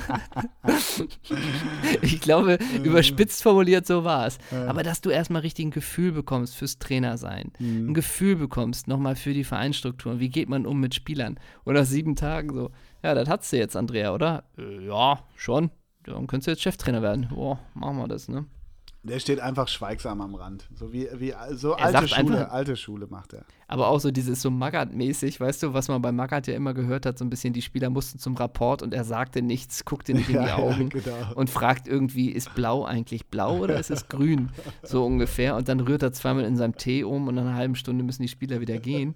ich 2.02 2.22
glaube, 2.22 2.58
überspitzt 2.82 3.44
formuliert, 3.44 3.86
so 3.86 4.06
war 4.06 4.26
es. 4.26 4.38
Aber 4.68 4.84
dass 4.84 5.02
du 5.02 5.10
erstmal 5.10 5.42
richtig 5.42 5.66
ein 5.66 5.72
Gefühl 5.72 6.14
bekommst 6.14 6.56
fürs 6.56 6.80
Trainersein, 6.80 7.52
ein 7.60 7.94
Gefühl 7.94 8.38
bekommst 8.38 8.88
nochmal 8.88 9.18
für 9.18 9.34
die 9.34 9.44
Vereinsstruktur, 9.44 10.22
wie 10.22 10.30
geht 10.30 10.48
man 10.48 10.66
um 10.66 10.80
mit 10.80 10.96
Spielern. 10.96 11.38
Nach 11.66 11.84
sieben 11.84 12.16
Tagen 12.16 12.54
so, 12.54 12.72
ja, 13.04 13.14
das 13.14 13.28
hat's 13.28 13.50
du 13.50 13.58
jetzt, 13.58 13.76
Andrea, 13.76 14.14
oder? 14.14 14.46
Äh, 14.58 14.88
ja, 14.88 15.20
schon. 15.36 15.72
Dann 16.04 16.26
könntest 16.26 16.48
du 16.48 16.52
jetzt 16.52 16.62
Cheftrainer 16.62 17.02
werden. 17.02 17.28
Boah, 17.30 17.60
machen 17.74 17.98
wir 17.98 18.08
das, 18.08 18.30
ne? 18.30 18.46
Der 19.08 19.20
steht 19.20 19.40
einfach 19.40 19.68
schweigsam 19.68 20.22
am 20.22 20.36
Rand. 20.36 20.68
So 20.76 20.94
wie, 20.94 21.08
wie 21.18 21.34
so 21.54 21.72
Er 21.74 21.86
alte 21.96 22.08
Schule, 22.08 22.20
einfach- 22.38 22.52
alte 22.52 22.76
Schule 22.76 23.08
macht 23.10 23.34
er. 23.34 23.46
Aber 23.70 23.88
auch 23.88 24.00
so 24.00 24.12
dieses 24.12 24.42
so 24.42 24.50
Magath-mäßig, 24.50 25.40
weißt 25.42 25.64
du, 25.64 25.74
was 25.74 25.90
man 25.90 26.02
bei 26.02 26.12
Magath 26.14 26.48
ja 26.48 26.54
immer 26.54 26.74
gehört 26.74 27.06
hat, 27.06 27.18
so 27.18 27.26
ein 27.26 27.30
bisschen, 27.30 27.52
die 27.54 27.62
Spieler 27.62 27.90
mussten 27.90 28.18
zum 28.18 28.36
Rapport 28.36 28.82
und 28.82 28.94
er 28.94 29.04
sagte 29.04 29.42
nichts, 29.42 29.84
guckte 29.84 30.14
nicht 30.14 30.30
in 30.30 30.42
die 30.42 30.52
Augen 30.52 30.88
genau. 30.90 31.34
und 31.36 31.50
fragt 31.50 31.88
irgendwie, 31.88 32.30
ist 32.30 32.56
blau 32.56 32.86
eigentlich 32.86 33.26
blau 33.28 33.58
oder 33.58 33.78
ist 33.80 33.90
es 33.92 34.08
grün? 34.08 34.50
So 34.84 35.06
ungefähr. 35.06 35.56
Und 35.56 35.68
dann 35.68 35.80
rührt 35.82 36.02
er 36.04 36.14
zweimal 36.14 36.46
in 36.46 36.56
seinem 36.56 36.78
Tee 36.78 37.04
um 37.04 37.28
und 37.28 37.36
nach 37.36 37.42
einer 37.42 37.56
halben 37.56 37.76
Stunde 37.76 38.04
müssen 38.06 38.22
die 38.22 38.28
Spieler 38.30 38.62
wieder 38.62 38.78
gehen. 38.78 39.16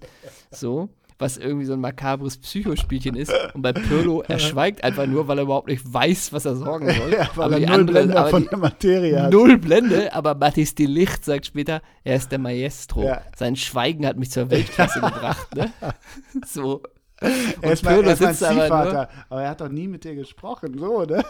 So. 0.50 0.90
Was 1.22 1.36
irgendwie 1.36 1.64
so 1.66 1.72
ein 1.74 1.80
makabres 1.80 2.36
Psychospielchen 2.38 3.14
ist. 3.14 3.32
Und 3.54 3.62
bei 3.62 3.72
Pirlo, 3.72 4.22
er 4.26 4.38
schweigt 4.40 4.82
einfach 4.82 5.06
nur, 5.06 5.28
weil 5.28 5.38
er 5.38 5.44
überhaupt 5.44 5.68
nicht 5.68 5.82
weiß, 5.84 6.32
was 6.32 6.44
er 6.46 6.56
sorgen 6.56 6.86
soll. 6.90 7.12
Ja, 7.12 7.28
weil 7.36 7.44
aber 7.46 7.56
die 7.56 7.62
er 7.62 7.70
null 7.70 7.80
andere- 7.80 7.92
Blende 8.06 8.26
von 8.30 8.42
die- 8.42 8.48
der 8.48 8.58
Materie 8.58 9.22
hat. 9.22 9.32
Null 9.32 9.58
Blende, 9.58 10.12
aber 10.12 10.34
Mathis 10.34 10.74
de 10.74 10.86
Licht 10.86 11.24
sagt 11.24 11.46
später, 11.46 11.80
er 12.02 12.16
ist 12.16 12.32
der 12.32 12.40
Maestro. 12.40 13.04
Ja. 13.04 13.20
Sein 13.36 13.54
Schweigen 13.54 14.04
hat 14.04 14.16
mich 14.16 14.30
zur 14.32 14.50
Weltklasse 14.50 15.00
gebracht. 15.00 15.54
Ne? 15.54 15.70
So. 16.46 16.82
Er 17.20 17.72
ist, 17.72 17.84
mein, 17.84 18.02
er 18.04 18.12
ist 18.14 18.20
mein 18.20 18.34
sitzt 18.34 18.42
aber 18.42 18.62
Ziehvater, 18.62 19.08
aber 19.28 19.42
er 19.44 19.50
hat 19.50 19.60
doch 19.60 19.68
nie 19.68 19.86
mit 19.86 20.02
dir 20.02 20.16
gesprochen, 20.16 20.76
so, 20.76 21.02
ne? 21.04 21.24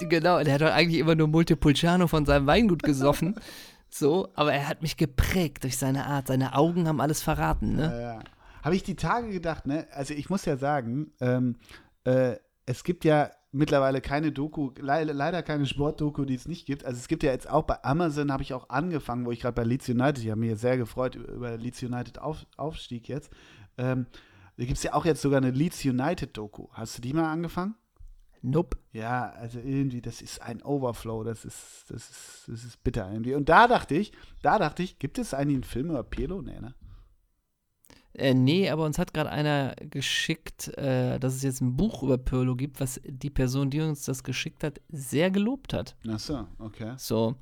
Genau, 0.00 0.42
der 0.42 0.54
hat 0.54 0.60
doch 0.60 0.70
eigentlich 0.72 0.98
immer 1.00 1.14
nur 1.14 1.28
Multipulciano 1.28 2.06
von 2.06 2.26
seinem 2.26 2.46
Weingut 2.46 2.82
gesoffen. 2.82 3.36
So, 3.94 4.28
aber 4.36 4.54
er 4.54 4.70
hat 4.70 4.80
mich 4.80 4.96
geprägt 4.96 5.64
durch 5.64 5.76
seine 5.76 6.06
Art. 6.06 6.28
Seine 6.28 6.54
Augen 6.54 6.88
haben 6.88 6.98
alles 6.98 7.20
verraten, 7.20 7.76
ne? 7.76 7.92
Ja, 7.92 8.00
ja. 8.14 8.18
Habe 8.62 8.76
ich 8.76 8.82
die 8.82 8.96
Tage 8.96 9.30
gedacht, 9.30 9.66
ne? 9.66 9.86
Also 9.92 10.14
ich 10.14 10.30
muss 10.30 10.44
ja 10.44 10.56
sagen, 10.56 11.12
ähm, 11.20 11.56
äh, 12.04 12.36
es 12.66 12.84
gibt 12.84 13.04
ja 13.04 13.30
mittlerweile 13.50 14.00
keine 14.00 14.32
Doku, 14.32 14.70
le 14.78 15.04
leider 15.04 15.42
keine 15.42 15.66
Sportdoku, 15.66 16.24
die 16.24 16.34
es 16.34 16.48
nicht 16.48 16.66
gibt. 16.66 16.84
Also 16.84 16.98
es 16.98 17.08
gibt 17.08 17.22
ja 17.22 17.32
jetzt 17.32 17.48
auch 17.48 17.64
bei 17.64 17.82
Amazon, 17.84 18.32
habe 18.32 18.42
ich 18.42 18.54
auch 18.54 18.70
angefangen, 18.70 19.26
wo 19.26 19.30
ich 19.30 19.40
gerade 19.40 19.54
bei 19.54 19.64
Leeds 19.64 19.88
United, 19.88 20.18
ich 20.18 20.30
habe 20.30 20.40
mich 20.40 20.58
sehr 20.58 20.78
gefreut 20.78 21.16
über, 21.16 21.56
Leeds 21.56 21.82
United 21.82 22.18
auf, 22.18 22.46
Aufstieg 22.56 23.08
jetzt. 23.08 23.30
Ähm, 23.76 24.06
da 24.56 24.64
gibt 24.64 24.78
es 24.78 24.82
ja 24.82 24.94
auch 24.94 25.04
jetzt 25.04 25.22
sogar 25.22 25.38
eine 25.38 25.50
Leeds 25.50 25.84
United 25.84 26.36
Doku. 26.36 26.68
Hast 26.72 26.98
du 26.98 27.02
die 27.02 27.12
mal 27.12 27.30
angefangen? 27.30 27.74
Nope. 28.42 28.78
Ja, 28.92 29.30
also 29.30 29.60
irgendwie, 29.60 30.00
das 30.00 30.20
ist 30.20 30.42
ein 30.42 30.62
Overflow, 30.62 31.22
das 31.22 31.44
ist, 31.44 31.84
das 31.88 32.10
ist, 32.10 32.44
das 32.48 32.64
ist 32.64 32.82
bitter 32.82 33.10
irgendwie. 33.10 33.34
Und 33.34 33.48
da 33.48 33.68
dachte 33.68 33.94
ich, 33.94 34.12
da 34.42 34.58
dachte 34.58 34.82
ich, 34.82 34.98
gibt 34.98 35.18
es 35.18 35.32
eigentlich 35.32 35.56
einen 35.56 35.64
Film 35.64 35.90
über 35.90 36.02
Pirlo? 36.02 36.42
Nee, 36.42 36.58
ne? 36.60 36.74
Äh, 38.14 38.34
nee, 38.34 38.68
aber 38.68 38.84
uns 38.84 38.98
hat 38.98 39.14
gerade 39.14 39.30
einer 39.30 39.74
geschickt, 39.88 40.68
äh, 40.76 41.18
dass 41.18 41.34
es 41.34 41.42
jetzt 41.42 41.62
ein 41.62 41.76
Buch 41.76 42.02
über 42.02 42.18
Pirlo 42.18 42.56
gibt, 42.56 42.78
was 42.80 43.00
die 43.04 43.30
Person, 43.30 43.70
die 43.70 43.80
uns 43.80 44.04
das 44.04 44.22
geschickt 44.22 44.62
hat, 44.64 44.80
sehr 44.90 45.30
gelobt 45.30 45.72
hat. 45.72 45.96
Ach 46.06 46.18
so, 46.18 46.46
okay. 46.58 46.92
So. 46.98 47.36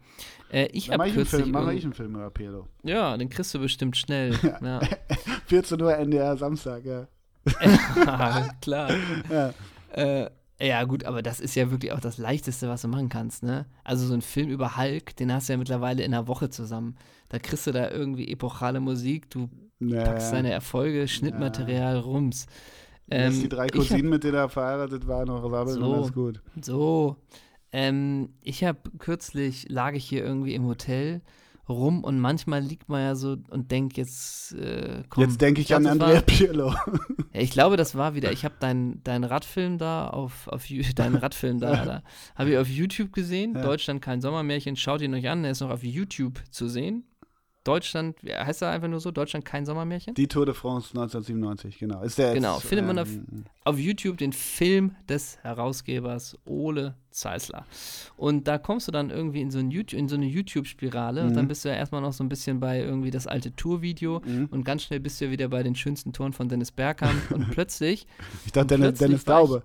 Äh, 0.53 0.67
ich 0.73 0.89
mache 0.89 0.99
habe 0.99 1.09
ich, 1.09 1.15
einen 1.15 1.23
kürzlich. 1.23 1.43
Film- 1.43 1.53
mach 1.53 1.61
irgend- 1.63 1.79
ich 1.79 1.85
einen 1.85 1.95
Film 1.95 2.15
über 2.15 2.31
Pirlo. 2.31 2.69
ja, 2.85 3.17
den 3.17 3.29
kriegst 3.29 3.53
du 3.55 3.59
bestimmt 3.59 3.97
schnell. 3.97 4.33
Ja. 4.63 4.81
14 5.47 5.83
Uhr 5.83 5.97
NDR 5.97 6.37
Samstag, 6.37 6.85
ja. 6.85 7.09
Klar. 8.61 8.91
ja. 9.31 9.53
Äh, 9.93 10.31
ja, 10.63 10.85
gut, 10.85 11.05
aber 11.05 11.23
das 11.23 11.41
ist 11.41 11.55
ja 11.55 11.71
wirklich 11.71 11.91
auch 11.93 12.01
das 12.01 12.19
Leichteste, 12.19 12.69
was 12.69 12.83
du 12.83 12.89
machen 12.89 13.09
kannst, 13.09 13.43
ne? 13.43 13.67
Also 13.83 14.07
so 14.07 14.13
ein 14.15 14.21
Film 14.21 14.51
über 14.51 14.77
Hulk, 14.77 15.17
den 15.17 15.33
hast 15.33 15.49
du 15.49 15.55
ja 15.55 15.57
mittlerweile 15.59 16.03
in 16.05 16.13
einer 16.13 16.29
Woche 16.29 16.51
zusammen. 16.51 16.97
Da 17.31 17.39
kriegst 17.39 17.67
du 17.67 17.73
da 17.73 17.91
irgendwie 17.91 18.31
epochale 18.31 18.79
Musik, 18.81 19.31
du 19.31 19.49
Ja, 19.81 20.05
packst 20.05 20.27
ja. 20.27 20.37
seine 20.37 20.51
Erfolge, 20.53 21.09
Schnittmaterial, 21.09 21.99
Rums. 21.99 22.47
Dass 23.07 23.35
Ähm, 23.35 23.41
die 23.43 23.49
drei 23.49 23.67
ich 23.67 23.73
Cousinen, 23.73 24.09
mit 24.11 24.23
denen 24.25 24.35
er 24.35 24.49
verheiratet 24.49 25.07
war, 25.09 25.25
noch 25.25 25.49
sabbeln 25.51 25.77
So. 25.81 25.85
und 25.87 25.95
alles 25.97 26.13
gut. 26.13 26.41
hab, 26.55 26.65
so, 26.65 27.17
ähm, 27.73 28.31
ich 28.43 28.63
habe 28.65 28.79
kürzlich, 28.99 29.69
lag 29.69 29.95
ich 29.95 30.05
hier 30.05 30.23
irgendwie 30.25 30.55
im 30.55 30.65
Hotel 30.67 31.21
rum 31.69 32.03
und 32.03 32.19
manchmal 32.19 32.61
liegt 32.61 32.89
man 32.89 33.01
ja 33.01 33.15
so 33.15 33.37
und 33.49 33.71
denkt 33.71 33.97
jetzt, 33.97 34.53
äh, 34.55 35.03
komm. 35.09 35.23
Jetzt 35.25 35.41
denke 35.41 35.61
ich 35.61 35.69
glaub, 35.69 35.79
an 35.81 35.87
Andrea 35.87 36.15
war- 36.17 36.23
Pirlo. 36.23 36.75
Ja, 37.33 37.41
ich 37.43 37.53
glaube, 37.53 37.77
das 37.77 37.95
war 37.95 38.17
wieder. 38.17 38.33
Ich 38.33 38.45
habe 38.45 38.57
deinen 38.59 39.03
dein 39.05 39.23
Radfilm 39.23 39.79
da 39.79 40.09
auf, 40.09 40.49
auf 40.49 40.67
deinen 40.97 41.15
Radfilm 41.15 41.61
da, 41.61 41.85
da 41.85 42.03
habe 42.35 42.51
ich 42.51 42.59
auf 42.59 42.69
YouTube 42.69 43.13
gesehen. 43.13 43.55
Ja. 43.55 43.63
Deutschland 43.63 44.03
kein 44.03 44.21
Sommermärchen. 44.21 44.75
Schaut 44.75 45.01
ihn 45.01 45.15
euch 45.15 45.29
an. 45.29 45.43
Der 45.45 45.53
ist 45.53 45.61
noch 45.61 45.71
auf 45.71 45.85
YouTube 45.85 46.41
zu 46.51 46.69
sehen. 46.69 47.05
Deutschland, 47.65 48.17
heißt 48.27 48.63
er 48.63 48.71
einfach 48.71 48.89
nur 48.89 49.01
so? 49.01 49.11
Deutschland 49.11 49.45
kein 49.45 49.67
Sommermärchen? 49.67 50.15
Die 50.15 50.29
Tour 50.29 50.47
de 50.47 50.55
France 50.55 50.89
1997, 50.91 51.79
genau. 51.79 52.03
Ist 52.03 52.17
der 52.19 52.29
jetzt, 52.29 52.35
Genau, 52.37 52.59
findet 52.59 52.87
man 52.87 52.99
auf, 52.99 53.09
ähm, 53.09 53.45
auf 53.65 53.79
YouTube 53.79 54.17
den 54.17 54.33
Film 54.33 54.97
des 55.09 55.39
Herausgebers 55.43 56.39
Ole 56.47 56.95
Zeisler. 57.11 57.67
Und 58.17 58.49
da 58.49 58.57
kommst 58.57 58.89
du 58.89 58.93
dann 58.93 59.11
irgendwie 59.11 59.41
in 59.43 59.51
so, 59.51 59.59
ein 59.59 59.71
YouTube, 59.71 59.99
in 59.99 60.09
so 60.09 60.15
eine 60.17 60.27
YouTube-Spirale 60.27 61.23
und 61.23 61.31
Mhm. 61.31 61.35
dann 61.35 61.49
bist 61.49 61.65
du 61.65 61.69
ja 61.69 61.75
erstmal 61.75 62.01
noch 62.01 62.13
so 62.15 62.25
ein 62.25 62.29
bisschen 62.31 62.61
bei 62.61 62.81
irgendwie 62.81 63.11
das 63.11 63.27
alte 63.27 63.55
Tourvideo 63.55 64.23
Mhm. 64.25 64.47
und 64.51 64.65
ganz 64.65 64.85
schnell 64.85 65.01
bist 65.01 65.21
du 65.21 65.27
ja 65.27 65.31
wieder 65.31 65.49
bei 65.49 65.63
den 65.63 65.75
schönsten 65.75 66.13
Toren 66.13 66.33
von 66.33 66.49
Dennis 66.49 66.71
Bergkamp 66.73 67.31
und 67.31 67.51
plötzlich 67.51 68.07
Ich 68.47 68.53
dachte, 68.53 68.75
Und 68.77 68.81
Dennis, 68.83 68.99
Dennis 68.99 69.27
war 69.27 69.43
ich- 69.43 69.49
Daube. 69.49 69.63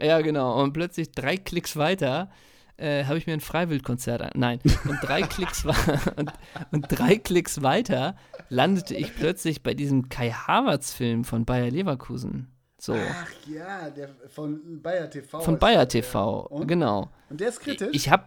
Ja, 0.00 0.20
genau. 0.20 0.62
Und 0.62 0.72
plötzlich 0.72 1.10
drei 1.10 1.36
Klicks 1.36 1.74
weiter 1.76 2.30
äh, 2.78 3.04
habe 3.04 3.18
ich 3.18 3.26
mir 3.26 3.32
ein 3.34 3.40
Freiwildkonzert 3.40 4.22
an. 4.22 4.30
Nein. 4.34 4.60
Und 4.88 4.98
drei 5.02 5.22
Klicks 5.28 5.64
und, 5.64 6.32
und 6.70 6.86
drei 6.88 7.16
Klicks 7.16 7.62
weiter 7.62 8.16
landete 8.48 8.94
ich 8.94 9.14
plötzlich 9.14 9.62
bei 9.62 9.74
diesem 9.74 10.08
Kai 10.08 10.30
Havertz-Film 10.30 11.24
von 11.24 11.44
Bayer 11.44 11.70
Leverkusen. 11.70 12.48
So. 12.78 12.94
Ach 12.94 13.28
ja, 13.48 13.90
der 13.90 14.10
von 14.28 14.80
Bayer 14.80 15.10
TV. 15.10 15.40
Von 15.40 15.58
Bayer 15.58 15.88
TV. 15.88 16.46
Und? 16.46 16.68
Genau. 16.68 17.10
Und 17.28 17.40
der 17.40 17.48
ist 17.48 17.60
kritisch? 17.60 17.90
Ich 17.92 18.08
habe, 18.08 18.24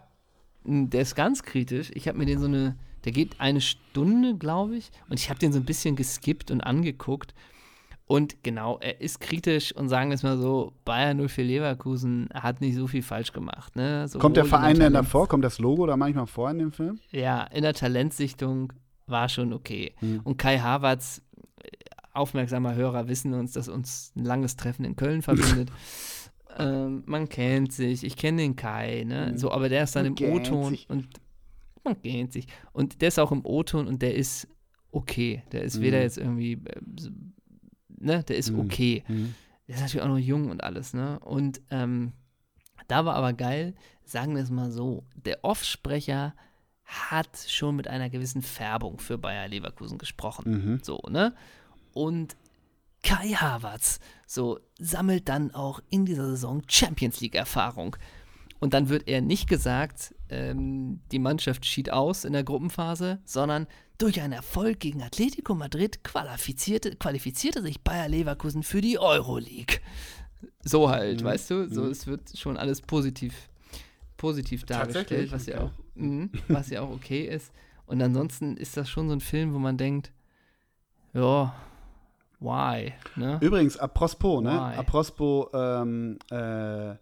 der 0.65 1.01
ist 1.01 1.15
ganz 1.15 1.43
kritisch. 1.43 1.89
Ich 1.93 2.07
habe 2.07 2.17
mir 2.17 2.25
den 2.25 2.39
so 2.39 2.47
eine, 2.47 2.75
der 3.05 3.13
geht 3.13 3.39
eine 3.39 3.61
Stunde, 3.61 4.35
glaube 4.37 4.75
ich, 4.75 4.91
und 5.09 5.19
ich 5.19 5.29
habe 5.29 5.39
den 5.39 5.53
so 5.53 5.59
ein 5.59 5.65
bisschen 5.65 5.95
geskippt 5.95 6.51
und 6.51 6.61
angeguckt. 6.61 7.33
Und 8.11 8.43
genau, 8.43 8.77
er 8.81 8.99
ist 8.99 9.21
kritisch 9.21 9.73
und 9.73 9.87
sagen 9.87 10.09
wir 10.09 10.15
es 10.15 10.21
mal 10.21 10.37
so, 10.37 10.73
Bayern 10.83 11.25
04 11.29 11.45
Leverkusen 11.45 12.27
hat 12.33 12.59
nicht 12.59 12.75
so 12.75 12.85
viel 12.85 13.03
falsch 13.03 13.31
gemacht. 13.31 13.77
Ne? 13.77 14.05
Kommt 14.19 14.35
der 14.35 14.43
Verein 14.43 14.77
denn 14.77 14.91
davor? 14.91 15.29
Kommt 15.29 15.45
das 15.45 15.59
Logo 15.59 15.85
da 15.85 15.95
manchmal 15.95 16.27
vor 16.27 16.51
in 16.51 16.59
dem 16.59 16.73
Film? 16.73 16.99
Ja, 17.11 17.43
in 17.43 17.61
der 17.61 17.73
Talentsichtung 17.73 18.73
war 19.07 19.29
schon 19.29 19.53
okay. 19.53 19.93
Hm. 19.99 20.19
Und 20.25 20.37
Kai 20.37 20.59
Havertz, 20.59 21.21
äh, 21.63 21.69
aufmerksamer 22.11 22.75
Hörer 22.75 23.07
wissen 23.07 23.33
uns, 23.33 23.53
dass 23.53 23.69
uns 23.69 24.11
ein 24.17 24.25
langes 24.25 24.57
Treffen 24.57 24.83
in 24.83 24.97
Köln 24.97 25.21
verbindet. 25.21 25.71
ähm, 26.59 27.03
man 27.05 27.29
kennt 27.29 27.71
sich, 27.71 28.03
ich 28.03 28.17
kenne 28.17 28.41
den 28.41 28.57
Kai, 28.57 29.05
ne? 29.07 29.29
Mhm. 29.31 29.37
So, 29.37 29.53
aber 29.53 29.69
der 29.69 29.85
ist 29.85 29.95
dann 29.95 30.03
Man 30.03 30.17
im 30.17 30.33
O-Ton 30.33 30.77
und 30.89 31.07
man 31.85 32.01
kennt 32.01 32.33
sich. 32.33 32.47
Und 32.73 33.01
der 33.01 33.07
ist 33.07 33.19
auch 33.19 33.31
im 33.31 33.45
O-Ton 33.45 33.87
und 33.87 34.01
der 34.01 34.15
ist 34.15 34.49
okay. 34.91 35.43
Der 35.53 35.61
ist 35.61 35.77
Mhm. 35.77 35.81
weder 35.83 36.01
jetzt 36.01 36.17
irgendwie, 36.17 36.55
äh, 36.55 36.81
ne, 38.01 38.23
der 38.23 38.37
ist 38.37 38.51
Mhm. 38.51 38.59
okay. 38.59 39.03
Mhm. 39.07 39.35
der 39.67 39.75
ist 39.75 39.81
natürlich 39.81 40.03
auch 40.03 40.09
noch 40.09 40.17
jung 40.17 40.49
und 40.49 40.63
alles, 40.63 40.93
ne? 40.93 41.19
Und 41.19 41.61
ähm, 41.69 42.13
da 42.87 43.05
war 43.05 43.15
aber 43.15 43.33
geil, 43.33 43.73
sagen 44.03 44.35
wir 44.35 44.43
es 44.43 44.49
mal 44.49 44.71
so, 44.71 45.05
der 45.15 45.43
Offsprecher 45.43 46.33
hat 46.83 47.45
schon 47.47 47.77
mit 47.77 47.87
einer 47.87 48.09
gewissen 48.09 48.41
Färbung 48.41 48.99
für 48.99 49.17
Bayer 49.17 49.47
Leverkusen 49.47 49.97
gesprochen. 49.97 50.51
Mhm. 50.51 50.79
So, 50.83 50.99
ne? 51.09 51.33
Und 51.93 52.35
Kai 53.03 53.29
Havertz 53.29 53.99
so 54.27 54.59
sammelt 54.77 55.29
dann 55.29 55.53
auch 55.55 55.79
in 55.89 56.05
dieser 56.05 56.27
Saison 56.31 56.61
Champions 56.67 57.21
League 57.21 57.35
Erfahrung. 57.35 57.95
Und 58.59 58.73
dann 58.73 58.89
wird 58.89 59.07
er 59.07 59.21
nicht 59.21 59.47
gesagt, 59.47 60.13
ähm, 60.31 61.01
die 61.11 61.19
Mannschaft 61.19 61.65
schied 61.65 61.91
aus 61.91 62.25
in 62.25 62.33
der 62.33 62.43
Gruppenphase, 62.43 63.19
sondern 63.25 63.67
durch 63.97 64.19
einen 64.21 64.33
Erfolg 64.33 64.79
gegen 64.79 65.03
Atletico 65.03 65.53
Madrid 65.53 66.03
qualifizierte, 66.03 66.95
qualifizierte 66.95 67.61
sich 67.61 67.81
Bayer 67.81 68.09
Leverkusen 68.09 68.63
für 68.63 68.81
die 68.81 68.97
Euroleague. 68.97 69.77
So 70.63 70.89
halt, 70.89 71.21
Mhm. 71.21 71.25
weißt 71.25 71.51
du? 71.51 71.69
So, 71.69 71.81
Mhm. 71.83 71.91
es 71.91 72.07
wird 72.07 72.35
schon 72.35 72.57
alles 72.57 72.81
positiv, 72.81 73.49
positiv 74.17 74.63
dargestellt, 74.65 75.31
was 75.31 75.45
ja, 75.45 75.61
auch, 75.65 75.71
mhm, 75.95 76.31
was 76.47 76.69
ja 76.71 76.81
auch 76.81 76.89
okay 76.89 77.25
ist. 77.25 77.51
Und 77.85 78.01
ansonsten 78.01 78.57
ist 78.57 78.77
das 78.77 78.89
schon 78.89 79.07
so 79.07 79.13
ein 79.15 79.19
Film, 79.21 79.53
wo 79.53 79.59
man 79.59 79.77
denkt, 79.77 80.11
ja, 81.13 81.53
why? 82.39 82.93
Ne? 83.15 83.37
Übrigens, 83.41 83.77
apropos, 83.77 84.41
ne? 84.41 84.51
Why? 84.51 84.77
Apropos 84.79 85.47
ähm, 85.53 86.17
äh, 86.31 86.95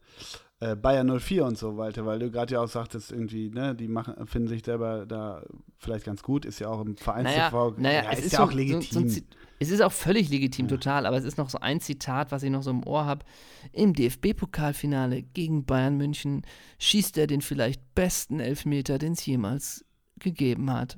äh, 0.61 0.76
Bayer 0.76 1.03
04 1.19 1.45
und 1.45 1.57
so 1.57 1.77
weiter, 1.77 2.06
weil 2.06 2.19
du 2.19 2.31
gerade 2.31 2.53
ja 2.53 2.61
auch 2.61 2.68
sagtest, 2.68 3.11
irgendwie, 3.11 3.49
ne, 3.49 3.76
die 3.76 3.88
machen, 3.88 4.27
finden 4.27 4.48
sich 4.49 4.64
selber 4.65 5.06
da 5.06 5.44
vielleicht 5.77 6.06
ganz 6.06 6.22
gut, 6.22 6.45
ist 6.45 6.60
ja 6.60 6.68
auch 6.68 6.81
im 6.81 6.95
Naja, 6.95 7.49
Vereins 7.49 7.77
naja 7.77 8.03
ja, 8.03 8.11
es 8.11 8.19
ist, 8.19 8.26
ist 8.26 8.31
ja 8.34 8.38
so, 8.40 8.44
auch 8.45 8.52
legitim. 8.53 9.10
So, 9.10 9.15
so 9.15 9.22
es 9.61 9.69
ist 9.72 9.81
auch 9.81 9.91
völlig 9.91 10.30
legitim, 10.30 10.65
Ja. 10.65 10.69
total, 10.77 11.06
aber 11.06 11.18
es 11.18 11.26
ist 11.26 11.38
noch 11.38 11.49
so 11.49 11.60
ein 11.60 11.80
Zitat, 11.81 12.31
was 12.31 12.44
ich 12.44 12.49
noch 12.49 12.64
so 12.64 12.72
im 12.72 12.86
Ohr 12.86 13.06
habe. 13.06 13.26
Im 13.73 13.94
DFB-Pokalfinale 13.94 15.22
gegen 15.22 15.65
Bayern 15.65 15.98
München 15.98 16.44
schießt 16.80 17.18
er 17.18 17.27
den 17.27 17.41
vielleicht 17.41 17.94
besten 17.95 18.40
Elfmeter, 18.40 18.98
den 18.98 19.14
es 19.14 19.26
jemals 19.26 19.86
gegeben 20.19 20.72
hat. 20.72 20.98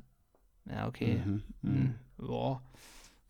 Ja, 0.69 0.87
okay. 0.87 1.21
Mhm, 1.25 1.43
mhm. 1.61 1.71
Hm. 1.71 1.95
Ja. 2.29 2.61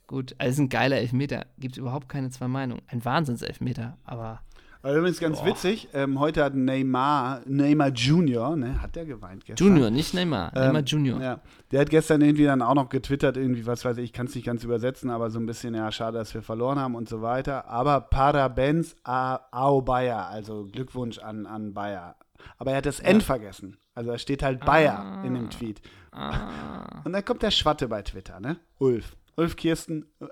Gut, 0.07 0.35
also 0.37 0.51
ist 0.51 0.59
ein 0.59 0.69
geiler 0.69 0.97
Elfmeter. 0.97 1.45
Gibt 1.57 1.77
überhaupt 1.77 2.09
keine 2.09 2.29
zwei 2.29 2.49
Meinungen. 2.49 2.81
Ein 2.87 3.03
Wahnsinnselfmeter, 3.05 3.97
aber 4.03 4.41
Aber 4.83 4.95
übrigens 4.95 5.19
ganz 5.19 5.39
Boah. 5.39 5.47
witzig, 5.47 5.89
ähm, 5.93 6.19
heute 6.19 6.43
hat 6.43 6.55
Neymar, 6.55 7.41
Neymar 7.45 7.89
Junior, 7.89 8.55
ne, 8.55 8.81
hat 8.81 8.95
der 8.95 9.05
geweint 9.05 9.45
gestern? 9.45 9.67
Junior, 9.67 9.91
nicht 9.91 10.13
Neymar. 10.13 10.51
Ähm, 10.55 10.63
Neymar 10.67 10.81
Junior. 10.81 11.21
Ja, 11.21 11.39
der 11.71 11.81
hat 11.81 11.89
gestern 11.91 12.21
irgendwie 12.21 12.45
dann 12.45 12.61
auch 12.63 12.73
noch 12.73 12.89
getwittert, 12.89 13.37
irgendwie, 13.37 13.65
was 13.67 13.85
weiß 13.85 13.97
ich, 13.97 14.05
ich 14.05 14.13
kann 14.13 14.25
es 14.25 14.33
nicht 14.33 14.45
ganz 14.45 14.63
übersetzen, 14.63 15.11
aber 15.11 15.29
so 15.29 15.39
ein 15.39 15.45
bisschen, 15.45 15.75
ja, 15.75 15.91
schade, 15.91 16.17
dass 16.17 16.33
wir 16.33 16.41
verloren 16.41 16.79
haben 16.79 16.95
und 16.95 17.07
so 17.07 17.21
weiter. 17.21 17.67
Aber 17.69 18.09
Parabéns 18.09 18.95
a, 19.03 19.35
ao 19.51 19.81
Bayer, 19.81 20.27
also 20.27 20.65
Glückwunsch 20.65 21.19
an, 21.19 21.45
an 21.45 21.73
Bayer. 21.73 22.15
Aber 22.57 22.71
er 22.71 22.77
hat 22.77 22.87
das 22.87 22.99
N 22.99 23.21
vergessen. 23.21 23.77
Also 23.93 24.11
da 24.11 24.17
steht 24.17 24.41
halt 24.41 24.65
Bayer 24.65 25.21
in 25.23 25.35
dem 25.35 25.49
Tweet. 25.49 25.81
Ah. 26.11 27.01
Und 27.03 27.13
dann 27.13 27.23
kommt 27.23 27.43
der 27.43 27.51
Schwatte 27.51 27.87
bei 27.87 28.01
Twitter, 28.01 28.39
ne? 28.39 28.57
Ulf. 28.79 29.15
Ulf 29.35 29.55
Kirsten. 29.55 30.05
äh, 30.19 30.25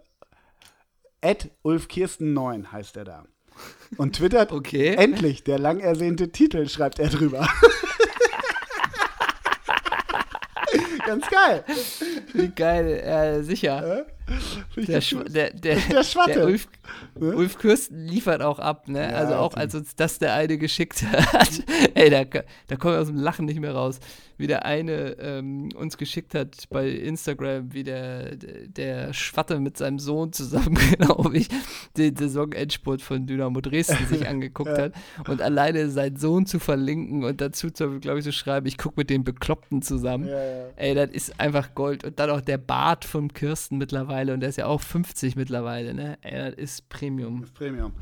At 1.22 1.50
Ulf 1.64 1.88
Kirsten 1.88 2.34
9 2.34 2.72
heißt 2.72 2.98
er 2.98 3.04
da. 3.04 3.26
Und 3.98 4.16
twittert 4.18 4.52
Okay. 4.52 4.96
endlich 4.96 5.44
der 5.44 5.60
lang 5.60 5.80
ersehnte 5.80 6.32
Titel, 6.32 6.68
schreibt 6.70 7.00
er 7.00 7.10
drüber. 7.10 7.48
Ganz 11.06 11.26
geil. 11.28 11.64
Wie 12.34 12.50
geil, 12.50 12.88
äh, 12.88 13.42
sicher. 13.44 14.06
Ich 14.19 14.19
Der, 14.76 15.02
gut. 15.02 15.36
der, 15.36 15.52
der, 15.54 15.76
Der 15.78 16.04
Schwatte. 16.04 16.34
der 16.34 16.46
Ulf, 16.46 16.68
Ne? 17.20 17.36
Ulf 17.36 17.58
Kürsten 17.58 18.06
liefert 18.06 18.42
auch 18.42 18.60
ab, 18.60 18.88
ne? 18.88 19.02
Ja, 19.02 19.18
also 19.18 19.36
auch 19.36 19.54
als 19.56 19.76
uns 19.76 19.96
das 19.96 20.20
der 20.20 20.34
eine 20.34 20.58
geschickt 20.58 21.04
hat. 21.04 21.50
Ey, 21.94 22.10
da, 22.10 22.24
da 22.24 22.76
kommen 22.78 22.94
wir 22.94 23.02
aus 23.02 23.08
dem 23.08 23.18
Lachen 23.18 23.46
nicht 23.46 23.60
mehr 23.60 23.74
raus. 23.74 24.00
Wie 24.38 24.48
der 24.48 24.66
eine 24.66 25.18
ähm, 25.20 25.70
uns 25.76 25.98
geschickt 25.98 26.34
hat 26.34 26.70
bei 26.70 26.88
Instagram, 26.90 27.74
wie 27.74 27.84
der, 27.84 28.38
der 28.38 29.12
Schwatte 29.14 29.60
mit 29.60 29.76
seinem 29.78 30.00
Sohn 30.00 30.32
zusammen, 30.32 30.76
glaube 30.98 31.38
ich, 31.38 31.50
den 31.98 32.16
Saisonendspurt 32.16 33.02
von 33.02 33.28
Dynamo 33.28 33.60
Dresden 33.60 34.08
sich 34.08 34.28
angeguckt 34.30 34.78
hat. 34.78 34.94
Und 35.28 35.42
alleine 35.42 35.90
seinen 35.90 36.16
Sohn 36.16 36.46
zu 36.46 36.60
verlinken 36.60 37.26
und 37.26 37.42
dazu, 37.42 37.68
glaube 37.70 38.20
ich, 38.20 38.24
so 38.26 38.32
schreiben, 38.32 38.66
ich 38.66 38.78
gucke 38.78 38.96
mit 38.98 39.10
den 39.10 39.26
Bekloppten 39.26 39.82
zusammen. 39.82 40.30
Ja, 40.30 40.42
ja. 40.42 40.66
Ey, 40.78 40.96
das 40.96 41.10
ist 41.10 41.40
einfach 41.40 41.76
Gold. 41.76 42.06
Und 42.06 42.18
dann 42.18 42.30
auch 42.30 42.42
der 42.42 42.58
Bart 42.58 43.04
vom 43.04 43.34
Kirsten 43.34 43.78
mittlerweile. 43.78 44.19
Und 44.28 44.42
der 44.42 44.50
ist 44.50 44.58
ja 44.58 44.66
auch 44.66 44.82
50 44.82 45.36
mittlerweile, 45.36 45.94
ne? 45.94 46.18
Das 46.24 46.54
ist 46.56 46.90
Premium. 46.90 47.42
Das 47.42 47.52
Premium. 47.52 47.94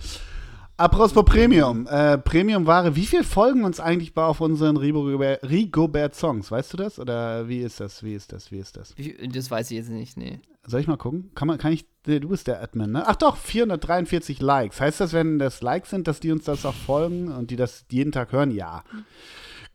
Apropos 0.80 1.26
Premium. 1.26 1.88
Äh, 1.88 2.20
Premium-Ware, 2.20 2.96
wie 2.96 3.08
viele 3.08 3.24
folgen 3.24 3.64
uns 3.64 3.80
eigentlich 3.80 4.14
bei 4.14 4.24
auf 4.24 4.42
unseren 4.42 4.78
Rigobert- 4.78 5.42
Rigobert-Songs? 5.50 6.52
Weißt 6.52 6.74
du 6.74 6.78
das? 6.78 7.00
Oder 7.00 7.48
wie 7.50 7.62
ist 7.62 7.80
das? 7.80 8.04
Wie 8.04 8.14
ist 8.14 8.32
das? 8.32 8.52
Wie 8.52 8.60
ist 8.60 8.78
das? 8.78 8.96
Wie, 8.96 9.16
das 9.28 9.50
weiß 9.50 9.72
ich 9.72 9.78
jetzt 9.78 9.90
nicht, 9.90 10.18
nee. 10.18 10.40
Soll 10.68 10.82
ich 10.82 10.88
mal 10.88 10.98
gucken? 10.98 11.32
Kann 11.34 11.48
man, 11.48 11.58
kann 11.58 11.72
ich, 11.74 11.86
du 12.04 12.30
bist 12.30 12.46
der 12.46 12.62
Admin, 12.62 12.92
ne? 12.92 13.04
Ach 13.08 13.16
doch, 13.16 13.38
443 13.38 14.40
Likes. 14.40 14.80
Heißt 14.80 15.00
das, 15.00 15.14
wenn 15.14 15.40
das 15.40 15.62
Likes 15.62 15.90
sind, 15.90 16.08
dass 16.08 16.20
die 16.20 16.32
uns 16.32 16.44
das 16.44 16.64
auch 16.64 16.76
folgen 16.76 17.30
und 17.30 17.50
die 17.50 17.56
das 17.56 17.86
jeden 17.90 18.12
Tag 18.12 18.32
hören? 18.32 18.52
Ja. 18.52 18.84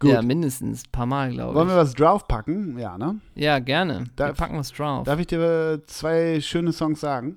Gut. 0.03 0.11
Ja, 0.11 0.21
mindestens. 0.23 0.85
Ein 0.85 0.91
paar 0.93 1.07
Mal, 1.07 1.31
glaube 1.33 1.55
Wollen 1.55 1.69
wir 1.69 1.75
ich. 1.75 1.81
was 1.81 1.95
draufpacken? 1.95 2.79
Ja, 2.79 2.99
ne? 2.99 3.21
Ja, 3.35 3.59
gerne. 3.59 4.01
wir 4.01 4.07
Darf- 4.17 4.37
packen 4.37 4.59
was 4.59 4.71
drauf. 4.73 5.05
Darf 5.05 5.19
ich 5.21 5.27
dir 5.29 5.41
äh, 5.81 5.87
zwei 5.87 6.41
schöne 6.41 6.73
Songs 6.73 7.01
sagen? 7.01 7.37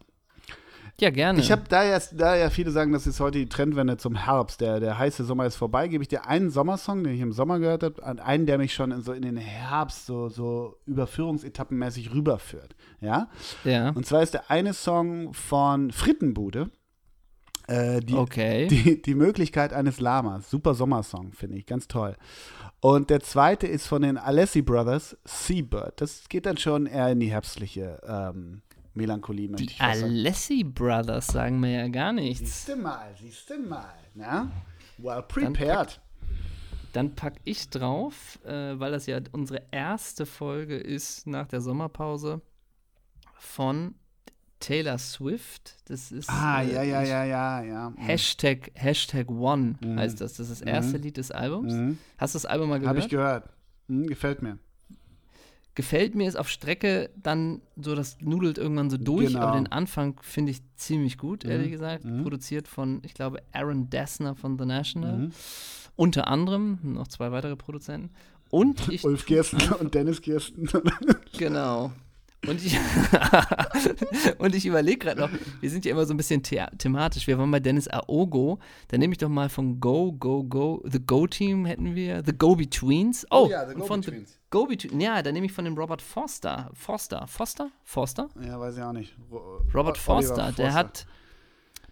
ja, 1.00 1.10
gerne. 1.10 1.40
Ich 1.42 1.52
habe 1.52 1.64
da 1.68 1.84
ja, 1.84 2.00
da 2.14 2.36
ja 2.38 2.50
viele 2.50 2.72
sagen, 2.72 2.94
das 2.94 3.06
ist 3.06 3.20
heute 3.20 3.38
die 3.40 3.50
Trendwende 3.50 3.98
zum 3.98 4.16
Herbst. 4.16 4.62
Der, 4.62 4.80
der 4.80 4.98
heiße 4.98 5.26
Sommer 5.26 5.46
ist 5.46 5.58
vorbei. 5.58 5.90
Gebe 5.90 6.02
ich 6.04 6.08
dir 6.08 6.26
einen 6.26 6.50
Sommersong, 6.50 7.04
den 7.04 7.14
ich 7.16 7.20
im 7.22 7.34
Sommer 7.34 7.60
gehört 7.60 7.84
habe, 7.84 8.02
an 8.04 8.20
einen, 8.20 8.46
der 8.46 8.58
mich 8.58 8.74
schon 8.74 8.92
in, 8.92 9.02
so 9.02 9.12
in 9.12 9.24
den 9.24 9.36
Herbst 9.36 10.06
so, 10.06 10.30
so 10.30 10.78
überführungsetappenmäßig 10.86 12.14
rüberführt. 12.14 12.76
Ja? 13.02 13.28
ja. 13.66 13.90
Und 13.90 14.06
zwar 14.06 14.24
ist 14.24 14.34
der 14.34 14.50
eine 14.50 14.74
Song 14.74 15.34
von 15.34 15.92
Frittenbude. 15.92 16.70
Äh, 17.68 18.00
die, 18.02 18.14
okay. 18.14 18.68
die, 18.70 19.02
die 19.02 19.16
Möglichkeit 19.16 19.74
eines 19.74 20.00
Lamas. 20.00 20.50
Super 20.50 20.74
Sommersong, 20.74 21.32
finde 21.32 21.58
ich. 21.58 21.66
Ganz 21.66 21.88
toll. 21.88 22.16
Und 22.80 23.10
der 23.10 23.22
zweite 23.22 23.68
ist 23.68 23.88
von 23.88 24.02
den 24.02 24.18
Alessi 24.18 24.62
Brothers, 24.62 25.18
Seabird. 25.26 26.00
Das 26.02 26.30
geht 26.30 26.46
dann 26.46 26.58
schon 26.58 26.86
eher 26.86 27.10
in 27.10 27.20
die 27.20 27.32
herbstliche 27.32 28.00
ähm, 28.08 28.62
Melancholie, 28.94 29.50
möchte 29.50 29.66
Die 29.66 29.72
ich 29.72 29.78
sagen. 29.78 30.04
Alessi 30.04 30.64
Brothers 30.64 31.28
sagen 31.28 31.60
mir 31.60 31.72
ja 31.72 31.88
gar 31.88 32.14
nichts. 32.14 32.66
Siehst 32.66 32.70
du 32.70 32.76
mal, 32.76 33.14
siehst 33.20 33.50
du 33.50 33.58
mal. 33.60 33.94
Na? 34.14 34.52
Well 34.98 35.24
prepared. 35.24 36.00
Dann 36.94 37.14
pack 37.14 37.34
ich 37.44 37.70
drauf, 37.70 38.40
äh, 38.46 38.80
weil 38.80 38.92
das 38.92 39.06
ja 39.06 39.20
unsere 39.34 39.64
erste 39.72 40.26
Folge 40.26 40.78
ist 40.78 41.28
nach 41.28 41.48
der 41.48 41.60
Sommerpause 41.60 42.42
von 43.38 43.96
Taylor 44.60 44.98
Swift. 44.98 45.76
Das 45.86 46.12
ist 46.12 46.30
Ah, 46.30 46.62
äh, 46.64 46.74
ja, 46.74 46.84
ja, 46.84 47.04
ja, 47.04 47.24
ja, 47.26 47.62
ja. 47.64 47.90
Mhm. 47.92 47.98
Hashtag, 47.98 48.72
Hashtag 48.74 49.30
One 49.30 49.76
Mhm. 49.84 50.00
heißt 50.00 50.22
das. 50.22 50.36
Das 50.36 50.50
ist 50.50 50.62
das 50.62 50.68
erste 50.68 50.98
Mhm. 50.98 51.04
Lied 51.04 51.18
des 51.18 51.32
Albums. 51.32 51.74
Mhm. 51.74 51.98
Hast 52.18 52.34
du 52.34 52.38
das 52.38 52.46
Album 52.46 52.70
mal 52.70 52.80
gehört? 52.80 52.90
Habe 52.96 53.00
ich 53.00 53.10
gehört. 53.10 53.50
Mhm, 53.88 54.08
gefällt 54.08 54.42
mir. 54.42 54.58
Gefällt 55.76 56.16
mir, 56.16 56.30
ist 56.30 56.38
auf 56.38 56.48
Strecke 56.48 57.10
dann 57.22 57.62
so, 57.76 57.96
das 57.96 58.18
nudelt 58.22 58.58
irgendwann 58.58 58.90
so 58.90 58.96
durch, 58.98 59.28
Genau. 59.34 59.42
aber 59.42 59.58
den 59.58 59.68
Anfang 59.70 60.18
finde 60.22 60.52
ich 60.54 60.62
ziemlich 60.78 61.18
gut, 61.18 61.44
ehrlich 61.44 61.68
Mhm. 61.68 61.72
gesagt. 61.72 62.06
Mhm. 62.06 62.24
Produziert 62.24 62.70
von, 62.70 63.02
ich 63.04 63.14
glaube, 63.14 63.40
Aaron 63.52 63.90
Dessner 63.90 64.36
von 64.36 64.58
The 64.58 64.66
National. 64.66 65.18
Mhm. 65.18 65.32
Unter 65.98 66.28
anderem, 66.30 66.80
noch 66.82 67.10
zwei 67.10 67.32
weitere 67.34 67.58
Produzenten. 67.58 68.12
Und 68.50 68.88
ich. 68.90 69.04
Ulf 69.04 69.26
Kirsten 69.26 69.62
und 69.74 69.94
Dennis 69.94 70.22
Kirsten. 70.22 70.70
Genau. 71.38 71.92
Und 72.48 72.64
ich, 72.64 72.78
und 74.38 74.54
ich 74.56 74.66
überlege 74.66 75.00
gerade 75.00 75.20
noch, 75.22 75.30
wir 75.62 75.70
sind 75.70 75.84
ja 75.86 75.92
immer 75.92 76.06
so 76.06 76.14
ein 76.14 76.18
bisschen 76.18 76.44
the 76.44 76.70
thematisch. 76.78 77.26
Wir 77.28 77.38
waren 77.40 77.50
bei 77.50 77.60
Dennis 77.60 77.88
Aogo. 77.88 78.60
Dann 78.90 79.00
nehme 79.00 79.14
ich 79.14 79.18
doch 79.18 79.30
mal 79.30 79.50
von 79.50 79.80
Go, 79.80 80.12
Go, 80.14 80.44
Go, 80.44 80.84
The 80.86 81.00
Go 81.00 81.26
Team 81.28 81.66
hätten 81.66 81.96
wir, 81.96 82.24
The 82.26 82.34
Go 82.38 82.56
Betweens. 82.56 83.26
Oh, 83.32 83.48
ja, 83.50 83.68
The 83.68 83.76
und 83.76 83.86
von 83.88 84.02
Go-Betweens. 84.02 84.30
The 84.34 84.38
Go 84.52 84.66
Betweens. 84.68 85.04
Ja, 85.04 85.22
dann 85.22 85.34
nehme 85.34 85.46
ich 85.48 85.54
von 85.54 85.66
dem 85.66 85.76
Robert 85.78 86.02
Forster. 86.02 86.70
Forster, 86.74 87.26
Foster? 87.28 87.70
Forster? 87.84 88.30
ja, 88.46 88.60
weiß 88.60 88.78
ich 88.78 88.84
auch 88.84 88.94
nicht. 88.94 89.16
Ro- 89.32 89.62
Robert 89.74 89.76
Oliver 89.76 89.96
Forster. 89.96 90.36
Der 90.52 90.72
Forster. 90.72 90.74
hat, 90.74 91.06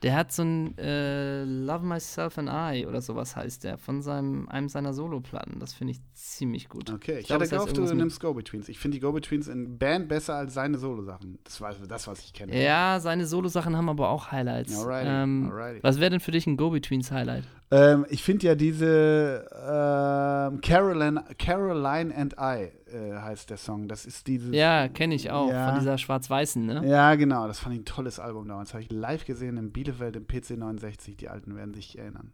der 0.03 0.15
hat 0.15 0.31
so 0.33 0.43
ein 0.43 0.77
äh, 0.77 1.43
Love 1.45 1.85
Myself 1.85 2.37
and 2.37 2.49
I 2.49 2.85
oder 2.85 3.01
sowas 3.01 3.35
heißt 3.35 3.63
der, 3.63 3.77
von 3.77 4.01
seinem, 4.01 4.49
einem 4.49 4.67
seiner 4.67 4.93
Soloplatten. 4.93 5.59
Das 5.59 5.73
finde 5.73 5.91
ich 5.91 6.01
ziemlich 6.13 6.67
gut. 6.67 6.91
Okay, 6.91 7.19
ich, 7.19 7.27
glaub, 7.27 7.39
hatte 7.39 7.49
gehofft, 7.49 7.77
du 7.77 7.83
nimmst 7.93 8.19
Go-Betweens. 8.19 8.67
Ich 8.67 8.79
finde 8.79 8.97
die 8.97 9.01
Go-Betweens 9.01 9.47
in 9.47 9.77
Band 9.77 10.09
besser 10.09 10.35
als 10.35 10.53
seine 10.53 10.77
Solo-Sachen. 10.77 11.39
Das 11.45 11.61
war 11.61 11.73
das, 11.87 12.07
was 12.07 12.19
ich 12.19 12.33
kenne. 12.33 12.61
Ja, 12.61 12.99
seine 12.99 13.25
Solo-Sachen 13.25 13.77
haben 13.77 13.87
aber 13.87 14.09
auch 14.09 14.31
Highlights. 14.31 14.77
Alrighty, 14.77 15.09
ähm, 15.09 15.49
alrighty. 15.49 15.79
Was 15.81 15.99
wäre 15.99 16.11
denn 16.11 16.19
für 16.19 16.31
dich 16.31 16.45
ein 16.47 16.57
Go-Betweens-Highlight? 16.57 17.45
Ähm, 17.73 18.05
ich 18.09 18.21
finde 18.21 18.45
ja 18.45 18.55
diese 18.55 19.47
ähm, 19.51 20.61
Caroline, 20.61 21.23
Caroline 21.39 22.15
and 22.15 22.35
I 22.39 22.69
äh, 22.91 23.13
heißt 23.19 23.49
der 23.49 23.57
Song. 23.57 23.87
Das 23.87 24.05
ist 24.05 24.27
dieses. 24.27 24.53
Ja, 24.53 24.87
kenne 24.89 25.15
ich 25.15 25.31
auch. 25.31 25.49
Ja. 25.49 25.69
Von 25.71 25.79
dieser 25.79 25.97
schwarz-weißen, 25.97 26.63
ne? 26.63 26.83
Ja, 26.85 27.15
genau. 27.15 27.47
Das 27.47 27.59
fand 27.59 27.73
ich 27.73 27.81
ein 27.81 27.85
tolles 27.85 28.19
Album 28.19 28.47
damals. 28.47 28.73
Habe 28.73 28.83
ich 28.83 28.91
live 28.91 29.25
gesehen 29.25 29.57
in 29.57 29.71
Bielefeld 29.71 30.15
im 30.15 30.27
PC 30.27 30.51
69. 30.51 31.17
Die 31.17 31.29
Alten 31.29 31.55
werden 31.55 31.73
sich 31.73 31.97
erinnern. 31.97 32.31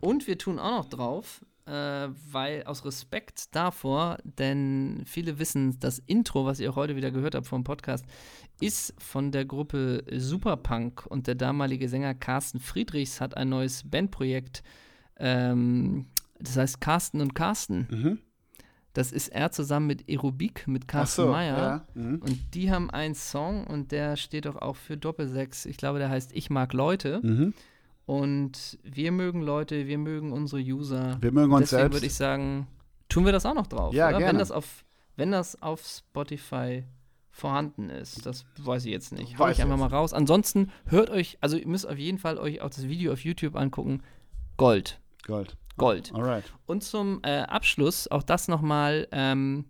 Und 0.00 0.28
wir 0.28 0.38
tun 0.38 0.60
auch 0.60 0.70
noch 0.70 0.88
drauf, 0.88 1.44
äh, 1.66 2.08
weil 2.30 2.64
aus 2.64 2.84
Respekt 2.84 3.54
davor, 3.54 4.18
denn 4.24 5.02
viele 5.06 5.38
wissen, 5.38 5.78
das 5.80 5.98
Intro, 5.98 6.44
was 6.44 6.60
ihr 6.60 6.70
auch 6.70 6.76
heute 6.76 6.96
wieder 6.96 7.10
gehört 7.10 7.34
habt 7.34 7.46
vom 7.46 7.64
Podcast, 7.64 8.04
ist 8.60 8.94
von 8.98 9.32
der 9.32 9.44
Gruppe 9.44 10.04
Superpunk 10.14 11.06
und 11.06 11.26
der 11.26 11.34
damalige 11.34 11.88
Sänger 11.88 12.14
Carsten 12.14 12.60
Friedrichs 12.60 13.20
hat 13.20 13.36
ein 13.36 13.48
neues 13.48 13.88
Bandprojekt. 13.88 14.62
Ähm, 15.16 16.06
das 16.38 16.56
heißt 16.56 16.80
Carsten 16.80 17.20
und 17.20 17.34
Carsten. 17.34 17.88
Mhm. 17.90 18.18
Das 18.92 19.10
ist 19.10 19.28
er 19.28 19.50
zusammen 19.50 19.88
mit 19.88 20.08
Aerobik, 20.08 20.68
mit 20.68 20.86
Carsten 20.86 21.22
so, 21.22 21.28
Meyer. 21.30 21.58
ja. 21.58 21.86
Mhm. 21.94 22.18
Und 22.18 22.54
die 22.54 22.70
haben 22.70 22.90
einen 22.90 23.16
Song 23.16 23.66
und 23.66 23.90
der 23.90 24.16
steht 24.16 24.46
doch 24.46 24.56
auch 24.56 24.76
für 24.76 24.96
Doppelsechs. 24.96 25.66
Ich 25.66 25.76
glaube, 25.76 25.98
der 25.98 26.10
heißt 26.10 26.30
Ich 26.32 26.48
mag 26.48 26.72
Leute. 26.72 27.20
Mhm. 27.22 27.54
Und 28.06 28.78
wir 28.82 29.12
mögen 29.12 29.40
Leute, 29.40 29.86
wir 29.86 29.98
mögen 29.98 30.32
unsere 30.32 30.60
User. 30.60 31.16
Wir 31.20 31.32
mögen 31.32 31.52
uns 31.52 31.70
Deswegen 31.70 31.82
selbst. 31.82 31.96
würde 31.96 32.06
ich 32.06 32.14
sagen, 32.14 32.66
tun 33.08 33.24
wir 33.24 33.32
das 33.32 33.46
auch 33.46 33.54
noch 33.54 33.66
drauf. 33.66 33.94
Ja, 33.94 34.08
oder? 34.08 34.16
Wenn 34.16 34.24
gerne. 34.24 34.38
das 34.38 34.50
auf, 34.50 34.84
wenn 35.16 35.32
das 35.32 35.60
auf 35.62 35.82
Spotify 35.82 36.84
vorhanden 37.30 37.90
ist, 37.90 38.26
das 38.26 38.44
weiß 38.58 38.84
ich 38.84 38.92
jetzt 38.92 39.12
nicht. 39.12 39.38
Hau 39.38 39.48
ich 39.48 39.60
einfach 39.60 39.76
mal 39.76 39.88
raus. 39.88 40.12
Ansonsten 40.12 40.70
hört 40.86 41.10
euch, 41.10 41.38
also 41.40 41.56
ihr 41.56 41.66
müsst 41.66 41.88
auf 41.88 41.98
jeden 41.98 42.18
Fall 42.18 42.38
euch 42.38 42.60
auch 42.60 42.70
das 42.70 42.86
Video 42.88 43.12
auf 43.12 43.24
YouTube 43.24 43.56
angucken. 43.56 44.02
Gold. 44.56 45.00
Gold. 45.26 45.56
Gold. 45.76 46.12
Alright. 46.14 46.44
Und 46.66 46.84
zum 46.84 47.20
äh, 47.24 47.40
Abschluss, 47.40 48.06
auch 48.08 48.22
das 48.22 48.46
nochmal, 48.48 49.08
ähm, 49.10 49.64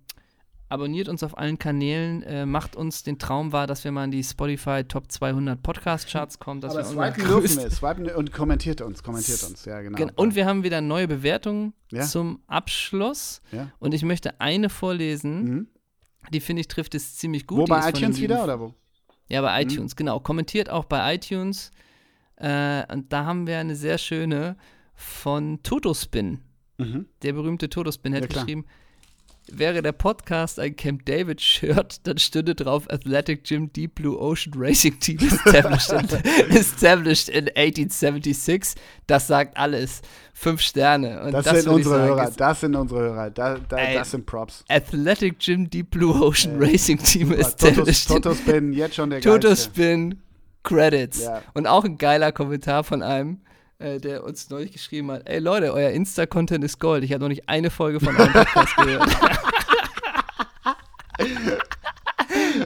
abonniert 0.68 1.08
uns 1.08 1.22
auf 1.22 1.36
allen 1.38 1.58
Kanälen, 1.58 2.22
äh, 2.22 2.46
macht 2.46 2.74
uns 2.76 3.02
den 3.02 3.18
Traum 3.18 3.52
wahr, 3.52 3.66
dass 3.66 3.84
wir 3.84 3.92
mal 3.92 4.04
in 4.04 4.10
die 4.10 4.24
Spotify 4.24 4.82
Top 4.84 5.10
200 5.12 5.62
Podcast 5.62 6.08
Charts 6.08 6.38
kommen. 6.38 6.60
Dass 6.60 6.74
Aber 6.74 6.84
wir 7.04 7.12
swipen 7.12 7.28
dürfen 7.28 7.56
wir. 7.62 7.70
Swipen 7.70 8.06
und 8.16 8.32
kommentiert 8.32 8.80
uns. 8.80 9.02
Kommentiert 9.02 9.42
uns. 9.44 9.64
Ja, 9.64 9.80
genau. 9.82 9.96
Gen- 9.96 10.10
Und 10.16 10.34
wir 10.34 10.46
haben 10.46 10.64
wieder 10.64 10.80
neue 10.80 11.06
Bewertungen 11.06 11.74
Ja. 11.92 12.02
zum 12.02 12.40
Abschluss. 12.46 13.40
Ja. 13.52 13.70
Und 13.78 13.94
ich 13.94 14.02
möchte 14.02 14.40
eine 14.40 14.68
vorlesen, 14.68 15.44
Mhm. 15.44 15.68
die 16.32 16.40
finde 16.40 16.60
ich 16.60 16.68
trifft 16.68 16.94
es 16.94 17.16
ziemlich 17.16 17.46
gut. 17.46 17.58
Wo 17.58 17.64
bei 17.66 17.88
iTunes 17.88 18.20
wieder 18.20 18.42
oder 18.44 18.58
wo? 18.60 18.74
Ja, 19.28 19.40
bei 19.42 19.62
iTunes, 19.62 19.96
genau. 19.96 20.20
Kommentiert 20.20 20.68
auch 20.70 20.84
bei 20.84 21.14
iTunes. 21.14 21.70
Äh, 22.36 22.90
und 22.92 23.12
da 23.12 23.24
haben 23.24 23.46
wir 23.46 23.58
eine 23.58 23.76
sehr 23.76 23.96
schöne 23.98 24.56
von 24.94 25.62
Totospin. 25.62 26.40
Mhm. 26.78 27.06
Der 27.22 27.32
berühmte 27.32 27.68
Totospin 27.68 28.14
hat 28.14 28.22
Ja, 28.22 28.26
klar. 28.28 28.46
Wäre 29.50 29.82
der 29.82 29.92
Podcast 29.92 30.58
ein 30.58 30.76
Camp 30.76 31.04
David 31.06 31.40
Shirt, 31.40 32.00
dann 32.06 32.18
stünde 32.18 32.54
drauf 32.54 32.90
Athletic 32.90 33.44
Gym 33.44 33.72
Deep 33.72 33.96
Blue 33.96 34.18
Ocean 34.18 34.52
Racing 34.56 34.98
Team 34.98 35.18
established 35.18 35.90
in, 35.92 36.50
established 36.56 37.28
in 37.28 37.48
1876. 37.48 38.74
Das 39.06 39.26
sagt 39.26 39.56
alles. 39.56 40.02
Fünf 40.32 40.60
Sterne. 40.60 41.22
Und 41.22 41.32
Das, 41.32 41.44
das 41.44 41.62
sind 41.62 41.72
unsere 41.72 41.94
sagen, 41.96 42.08
Hörer. 42.08 42.30
Das 42.36 42.60
sind 42.60 42.74
unsere 42.74 43.00
Hörer. 43.00 43.30
Da, 43.30 43.56
da, 43.68 43.76
Ey. 43.76 43.94
das 43.94 44.10
sind 44.10 44.26
Props. 44.26 44.64
Athletic 44.68 45.38
Gym 45.38 45.70
Deep 45.70 45.90
Blue 45.90 46.14
Ocean 46.14 46.56
Racing 46.58 46.98
Team 46.98 47.30
Totos, 47.30 47.46
established 47.46 48.10
in 48.10 48.16
Totos 48.16 48.38
bin 48.40 48.72
jetzt 48.72 48.96
schon 48.96 49.10
der. 49.10 49.20
Totospin 49.20 50.20
Credits. 50.64 51.22
Ja. 51.22 51.42
Und 51.52 51.66
auch 51.66 51.84
ein 51.84 51.98
geiler 51.98 52.32
Kommentar 52.32 52.82
von 52.82 53.02
einem, 53.02 53.40
äh, 53.84 54.00
der 54.00 54.24
uns 54.24 54.48
neulich 54.50 54.72
geschrieben 54.72 55.10
hat: 55.10 55.28
Ey 55.28 55.38
Leute, 55.38 55.72
euer 55.72 55.90
Insta-Content 55.90 56.64
ist 56.64 56.80
Gold. 56.80 57.04
Ich 57.04 57.12
habe 57.12 57.20
noch 57.22 57.28
nicht 57.28 57.48
eine 57.48 57.70
Folge 57.70 58.00
von 58.00 58.16
eurem 58.16 58.32
Podcast 58.32 58.76
gehört. 58.78 59.10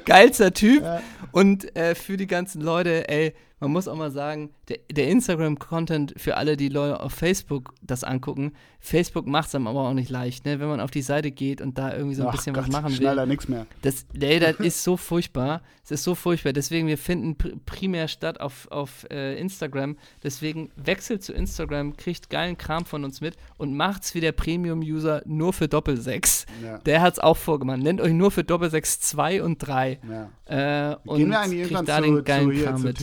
Geilster 0.05 0.53
Typ. 0.55 0.82
Ja. 0.82 1.03
Und 1.32 1.77
äh, 1.77 1.95
für 1.95 2.16
die 2.16 2.27
ganzen 2.27 2.62
Leute, 2.62 3.09
ey, 3.09 3.35
man 3.60 3.72
muss 3.72 3.89
auch 3.89 3.97
mal 3.97 4.10
sagen, 4.10 4.51
der, 4.68 4.78
der 4.90 5.09
Instagram-Content 5.09 6.14
für 6.16 6.36
alle, 6.36 6.56
die 6.56 6.68
Leute 6.68 7.01
auf 7.01 7.12
Facebook 7.12 7.74
das 7.82 8.05
angucken, 8.05 8.52
Facebook 8.80 9.26
macht 9.26 9.48
es 9.48 9.55
einem 9.55 9.66
aber 9.66 9.80
auch 9.80 9.94
nicht 9.94 10.10
leicht, 10.10 10.44
ne? 10.44 10.60
Wenn 10.60 10.68
man 10.68 10.80
auf 10.80 10.93
die 10.93 11.02
Seite 11.02 11.32
geht 11.32 11.60
und 11.60 11.78
da 11.78 11.93
irgendwie 11.93 12.14
so 12.14 12.22
ein 12.22 12.28
Ach 12.28 12.32
bisschen 12.32 12.55
Gott, 12.55 12.64
was 12.64 12.72
machen 12.72 12.90
will. 12.90 12.97
schneller 12.97 13.26
nichts 13.26 13.48
mehr. 13.48 13.66
Das, 13.82 14.06
nee, 14.12 14.39
das 14.39 14.56
ist 14.60 14.85
so 14.85 14.97
furchtbar. 14.97 15.62
Es 15.82 15.90
ist 15.90 16.05
so 16.05 16.14
furchtbar. 16.14 16.52
Deswegen, 16.52 16.86
wir 16.86 16.98
finden 16.98 17.36
pr 17.36 17.48
primär 17.66 18.09
statt 18.09 18.40
auf, 18.40 18.70
auf 18.70 19.06
äh, 19.10 19.39
Instagram. 19.39 19.97
Deswegen 20.22 20.70
wechselt 20.76 21.24
zu 21.24 21.32
Instagram, 21.32 21.97
kriegt 21.97 22.30
geilen 22.30 22.56
Kram 22.56 22.85
von 22.85 23.05
uns 23.05 23.20
mit 23.20 23.36
und 23.56 23.74
macht's 23.74 24.14
wie 24.14 24.20
der 24.20 24.32
Premium-User 24.32 25.22
nur 25.26 25.52
für 25.52 25.66
Doppelsechs. 25.66 26.47
Ja. 26.62 26.78
Der 26.78 27.02
hat's 27.02 27.18
auch 27.18 27.36
vorgemacht. 27.36 27.80
Nennt 27.80 28.01
euch 28.01 28.12
nur 28.12 28.30
für 28.30 28.44
Doppelsechs 28.44 29.01
2 29.01 29.43
und 29.43 29.59
3. 29.59 29.98
Ja. 30.09 30.93
Äh, 30.93 30.97
und 31.05 31.18
Gehen 31.18 31.30
wir 31.30 31.40
eigentlich 31.40 31.60
irgendwann 31.60 31.86
da 31.86 31.97
zu, 31.97 32.02
den 32.02 32.24
geilen 32.24 32.48
zu, 32.48 32.52
hier, 32.52 32.64
Kram 32.64 32.76
zu 32.76 32.86
mit. 32.86 32.98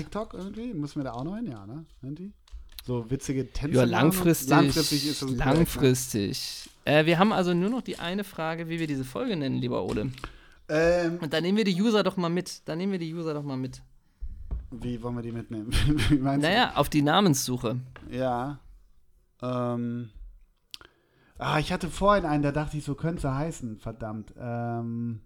Irgendwie? 0.46 0.74
Müssen 0.74 0.98
wir 1.00 1.04
da 1.06 1.14
auch 1.14 1.24
noch 1.24 1.36
hin? 1.36 1.48
Ja, 1.48 1.66
ne? 1.66 1.86
Irgendwie? 2.02 2.32
So 2.86 3.10
witzige 3.10 3.52
Tänze. 3.52 3.78
Ja, 3.78 3.84
langfristig. 3.84 4.50
Langfristig 4.50 5.08
ist 5.08 5.22
das 5.22 5.30
Projekt, 5.30 5.46
ne? 5.46 5.54
langfristig. 5.54 6.70
Äh, 6.86 7.06
wir 7.06 7.18
haben 7.18 7.34
also 7.34 7.54
nur 7.56 7.72
noch 7.72 7.82
die 7.82 7.98
eine 7.98 8.24
Frage, 8.24 8.70
wie 8.70 8.80
wir 8.80 8.86
diese 8.86 9.04
Folge 9.04 9.36
nennen, 9.36 9.58
lieber 9.58 9.84
Ole. 9.84 10.12
Ähm, 10.70 11.18
Und 11.20 11.34
da 11.34 11.42
nehmen 11.42 11.58
wir 11.58 11.64
die 11.64 11.82
User 11.82 12.04
doch 12.04 12.16
mal 12.16 12.30
mit. 12.30 12.62
Da 12.66 12.76
nehmen 12.76 12.92
wir 12.92 13.00
die 13.00 13.14
User 13.14 13.34
doch 13.34 13.44
mal 13.44 13.58
mit. 13.58 13.82
wie 14.72 15.02
wollen 15.02 15.16
wir 15.16 15.24
die 15.24 15.32
mitnehmen? 15.32 15.72
Naja, 16.40 16.74
auf 16.76 16.90
die 16.90 17.02
Namenssuche. 17.02 17.80
du? 18.10 18.16
Ja. 18.16 18.60
Ähm. 19.42 20.10
Ah, 21.38 21.60
ich 21.60 21.74
hatte 21.74 21.90
vorhin 21.90 22.26
einen, 22.26 22.44
da 22.44 22.52
dachte 22.52 22.78
ich, 22.78 22.86
so 22.86 22.96
könnte 22.96 23.22
sie 23.24 23.34
heißen, 23.36 23.80
verdammt. 23.80 24.34
Ähm. 24.40 25.22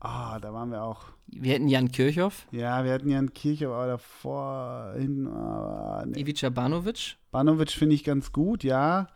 Ah, 0.00 0.38
da 0.40 0.52
waren 0.52 0.70
wir 0.70 0.82
auch. 0.82 1.04
Wir 1.26 1.52
hätten 1.52 1.68
Jan 1.68 1.92
Kirchhoff, 1.92 2.46
Ja, 2.50 2.84
wir 2.84 2.92
hatten 2.92 3.08
ja 3.10 3.18
einen 3.18 3.32
Kirche, 3.34 3.68
aber 3.68 3.86
davor 3.86 4.94
hin. 4.96 5.26
Aber 5.28 6.04
nee. 6.06 6.20
Ivica 6.20 6.48
Banovic. 6.48 7.16
Banovic 7.30 7.70
finde 7.70 7.94
ich 7.94 8.02
ganz 8.04 8.32
gut, 8.32 8.64
ja. 8.64 9.08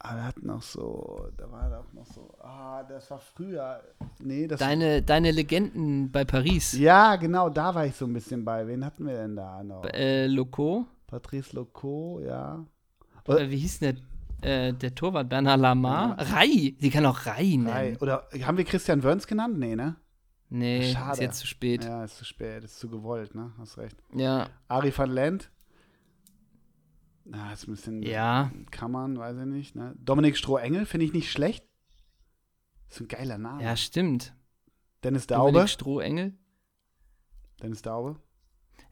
Aber 0.00 0.16
wir 0.16 0.24
hatten 0.24 0.46
noch 0.46 0.62
so, 0.62 1.28
da 1.36 1.50
war 1.50 1.78
auch 1.78 1.92
noch 1.92 2.06
so, 2.06 2.34
ah, 2.40 2.82
das 2.82 3.08
war 3.12 3.20
früher. 3.20 3.80
Nee, 4.18 4.48
das 4.48 4.58
Deine, 4.58 5.00
deine 5.00 5.30
Legenden 5.30 6.10
bei 6.10 6.24
Paris. 6.24 6.72
Ja, 6.72 7.14
genau, 7.14 7.48
da 7.48 7.72
war 7.72 7.86
ich 7.86 7.94
so 7.94 8.06
ein 8.06 8.12
bisschen 8.12 8.44
bei. 8.44 8.66
Wen 8.66 8.84
hatten 8.84 9.06
wir 9.06 9.14
denn 9.14 9.36
da 9.36 9.62
noch? 9.62 9.84
Äh, 9.84 10.26
Loco. 10.26 10.86
Patrice 11.06 11.54
Loco, 11.54 12.20
ja. 12.20 12.64
Äh, 13.28 13.48
wie 13.50 13.58
hieß 13.58 13.78
denn 13.78 13.94
der, 13.94 14.04
äh, 14.44 14.72
der 14.72 14.94
Torwart? 14.94 15.28
Bernhard 15.28 15.60
Lamar? 15.60 16.18
Rai. 16.18 16.76
Die 16.80 16.90
kann 16.90 17.06
auch 17.06 17.26
Rai 17.26 17.56
nennen. 17.56 17.66
Drei. 17.66 17.98
Oder 18.00 18.28
haben 18.42 18.56
wir 18.56 18.64
Christian 18.64 19.02
Wörns 19.02 19.26
genannt? 19.26 19.58
Nee, 19.58 19.76
ne? 19.76 19.96
Nee, 20.48 20.92
Schade. 20.92 21.12
ist 21.12 21.20
jetzt 21.20 21.38
zu 21.38 21.46
spät. 21.46 21.84
Ja. 21.84 21.98
Ja, 21.98 22.04
ist 22.04 22.18
zu 22.18 22.26
spät, 22.26 22.62
ist 22.62 22.78
zu 22.78 22.90
gewollt, 22.90 23.34
ne? 23.34 23.52
Hast 23.58 23.78
recht. 23.78 23.96
Ari 24.68 24.92
van 24.96 25.10
Lent. 25.10 25.50
Na, 27.24 27.52
ist 27.52 27.66
ein 27.66 27.70
bisschen. 27.70 28.02
Ja. 28.02 28.50
Kann 28.70 28.90
man, 28.90 29.18
weiß 29.18 29.38
ich 29.38 29.46
nicht, 29.46 29.76
ne? 29.76 29.94
Dominik 29.98 30.36
Strohengel 30.36 30.84
finde 30.84 31.06
ich 31.06 31.12
nicht 31.12 31.30
schlecht. 31.30 31.64
Ist 32.90 33.00
ein 33.00 33.08
geiler 33.08 33.38
Name. 33.38 33.62
Ja, 33.62 33.76
stimmt. 33.76 34.34
Dennis 35.02 35.26
Daube. 35.26 35.52
Dominik 35.52 35.70
Strohengel. 35.70 36.34
Dennis 37.62 37.80
Daube. 37.80 38.20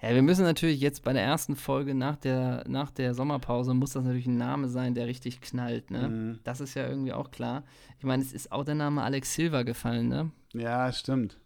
Ja, 0.03 0.15
wir 0.15 0.23
müssen 0.23 0.45
natürlich 0.45 0.81
jetzt 0.81 1.05
bei 1.05 1.13
der 1.13 1.23
ersten 1.23 1.57
Folge 1.57 1.95
nach 1.95 2.17
der, 2.17 2.65
nach 2.67 2.91
der 2.91 3.15
Sommerpause, 3.15 3.75
muss 3.75 3.93
das 3.93 4.05
natürlich 4.05 4.27
ein 4.27 4.39
Name 4.39 4.69
sein, 4.69 4.95
der 4.95 5.07
richtig 5.07 5.41
knallt, 5.43 5.91
ne? 5.91 6.09
Mhm. 6.09 6.41
Das 6.43 6.61
ist 6.61 6.75
ja 6.75 6.89
irgendwie 6.89 7.13
auch 7.13 7.31
klar. 7.31 7.65
Ich 7.99 8.05
meine, 8.05 8.23
es 8.23 8.33
ist 8.33 8.51
auch 8.51 8.65
der 8.65 8.77
Name 8.77 9.03
Alex 9.03 9.35
Silva 9.35 9.63
gefallen, 9.63 10.09
ne? 10.09 10.31
Ja, 10.55 10.91
stimmt. 10.93 11.39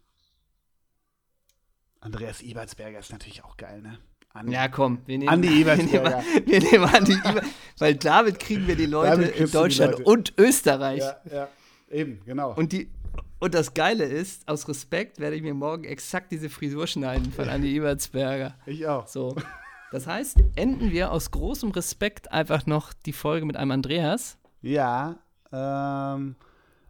Andreas 1.99 2.41
Ebertsberger 2.41 2.99
ist 2.99 3.11
natürlich 3.11 3.43
auch 3.43 3.57
geil, 3.57 3.81
ne? 3.81 3.97
Andi. 4.35 4.53
Ja, 4.53 4.67
komm, 4.67 4.99
wir 5.05 5.17
nehmen, 5.17 5.29
Andi 5.29 5.47
wir 5.65 5.75
nehmen, 5.77 6.13
wir 6.45 6.59
nehmen 6.59 6.85
Andi 6.85 7.13
Eber, 7.13 7.41
weil 7.77 7.95
damit 7.95 8.39
kriegen 8.39 8.67
wir 8.67 8.75
die 8.75 8.85
Leute 8.85 9.23
in 9.23 9.49
Deutschland 9.49 9.93
Leute. 9.93 10.03
und 10.03 10.33
Österreich. 10.37 10.99
Ja, 10.99 11.21
ja. 11.31 11.47
Eben, 11.89 12.21
genau. 12.25 12.53
Und, 12.53 12.71
die, 12.73 12.89
und 13.39 13.53
das 13.53 13.73
Geile 13.73 14.03
ist, 14.05 14.47
aus 14.47 14.67
Respekt 14.67 15.19
werde 15.19 15.35
ich 15.35 15.41
mir 15.41 15.53
morgen 15.53 15.83
exakt 15.83 16.31
diese 16.31 16.49
Frisur 16.49 16.87
schneiden 16.87 17.31
von 17.31 17.49
Andi 17.49 17.75
Ebertsberger. 17.75 18.55
ich 18.65 18.85
auch. 18.87 19.07
So. 19.07 19.35
Das 19.91 20.07
heißt, 20.07 20.37
enden 20.55 20.91
wir 20.91 21.11
aus 21.11 21.31
großem 21.31 21.71
Respekt 21.71 22.29
einfach 22.31 22.65
noch 22.65 22.91
die 22.91 23.13
Folge 23.13 23.45
mit 23.45 23.55
einem 23.55 23.71
Andreas. 23.71 24.37
Ja, 24.61 25.19
ähm, 25.53 26.35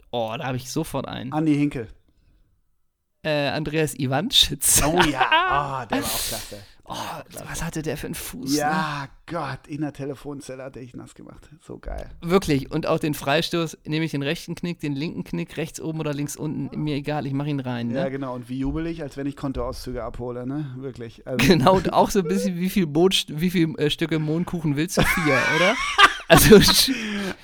Oh, 0.09 0.34
da 0.38 0.45
habe 0.45 0.57
ich 0.57 0.72
sofort 0.72 1.07
einen. 1.07 1.31
Andi 1.34 1.55
Hinkel. 1.55 1.89
Äh, 3.22 3.49
Andreas 3.49 3.93
Iwanschitz. 3.99 4.81
Oh 4.84 4.97
ja, 5.01 5.84
oh, 5.84 5.85
der 5.89 6.01
war 6.01 6.05
auch 6.07 6.27
klasse. 6.27 6.63
Oh, 6.88 6.94
was 7.49 7.64
hatte 7.64 7.82
der 7.82 7.98
für 7.98 8.06
einen 8.06 8.14
Fuß? 8.14 8.52
Ne? 8.52 8.57
Ja, 8.60 9.07
Gott, 9.26 9.68
in 9.68 9.82
der 9.82 9.91
Telefonzelle 9.91 10.64
hatte 10.64 10.80
ich 10.80 10.94
nass 10.95 11.16
gemacht. 11.16 11.49
So 11.62 11.80
geil. 11.80 12.12
Wirklich. 12.22 12.70
Und 12.72 12.86
auch 12.86 12.99
den 12.99 13.16
Freistoß, 13.16 13.80
nehme 13.86 14.06
ich 14.06 14.12
den 14.12 14.22
rechten 14.22 14.53
Knick, 14.53 14.80
den 14.82 14.94
linken 14.94 15.24
Knick, 15.24 15.57
rechts 15.57 15.82
oben 15.82 15.99
oder 15.99 16.14
links 16.14 16.36
unten, 16.36 16.80
mir 16.80 16.95
egal, 16.95 17.26
ich 17.26 17.34
mache 17.34 17.49
ihn 17.49 17.60
rein. 17.60 17.88
Ne? 17.88 17.95
Ja, 17.95 18.10
genau. 18.10 18.36
Und 18.36 18.49
wie 18.49 18.60
jubel 18.60 18.86
ich, 18.86 19.02
als 19.02 19.18
wenn 19.18 19.26
ich 19.26 19.36
Kontoauszüge 19.36 20.03
abhole, 20.03 20.45
ne? 20.45 20.76
Wirklich. 20.78 21.26
Also, 21.26 21.44
Genau, 21.48 21.76
und 21.76 21.91
auch 21.91 22.12
so 22.12 22.20
ein 22.20 22.28
bisschen, 22.28 22.57
wie 22.57 22.70
viel, 22.70 22.86
Mond, 22.86 23.26
wie 23.30 23.49
viel 23.49 23.74
äh, 23.80 23.90
Stücke 23.90 24.20
Mondkuchen 24.20 24.76
willst 24.76 24.98
du? 24.98 25.02
Vier, 25.02 25.40
oder? 25.56 25.76
Also, 26.28 26.56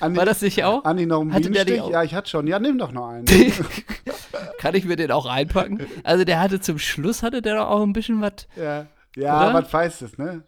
Andi, 0.00 0.18
war 0.18 0.24
das 0.26 0.42
nicht 0.42 0.64
auch? 0.64 0.84
Andi, 0.84 1.06
noch 1.06 1.20
einen 1.20 1.32
Hatte 1.32 1.50
der 1.52 1.84
auch? 1.84 1.90
Ja, 1.92 2.02
ich 2.02 2.14
hatte 2.16 2.28
schon. 2.28 2.48
Ja, 2.48 2.58
nimm 2.58 2.78
doch 2.78 2.90
noch 2.90 3.10
einen. 3.10 3.26
Kann 4.58 4.74
ich 4.74 4.84
mir 4.84 4.96
den 4.96 5.12
auch 5.12 5.26
reinpacken? 5.26 5.86
Also, 6.02 6.24
der 6.24 6.40
hatte 6.40 6.58
zum 6.58 6.80
Schluss, 6.80 7.22
hatte 7.22 7.42
der 7.42 7.54
doch 7.56 7.68
auch 7.68 7.82
ein 7.82 7.92
bisschen 7.92 8.20
was. 8.20 8.48
ja, 8.56 8.86
ja 9.16 9.50
Oder? 9.50 9.54
was 9.54 9.72
weißt 9.72 10.02
es, 10.02 10.18
ne? 10.18 10.44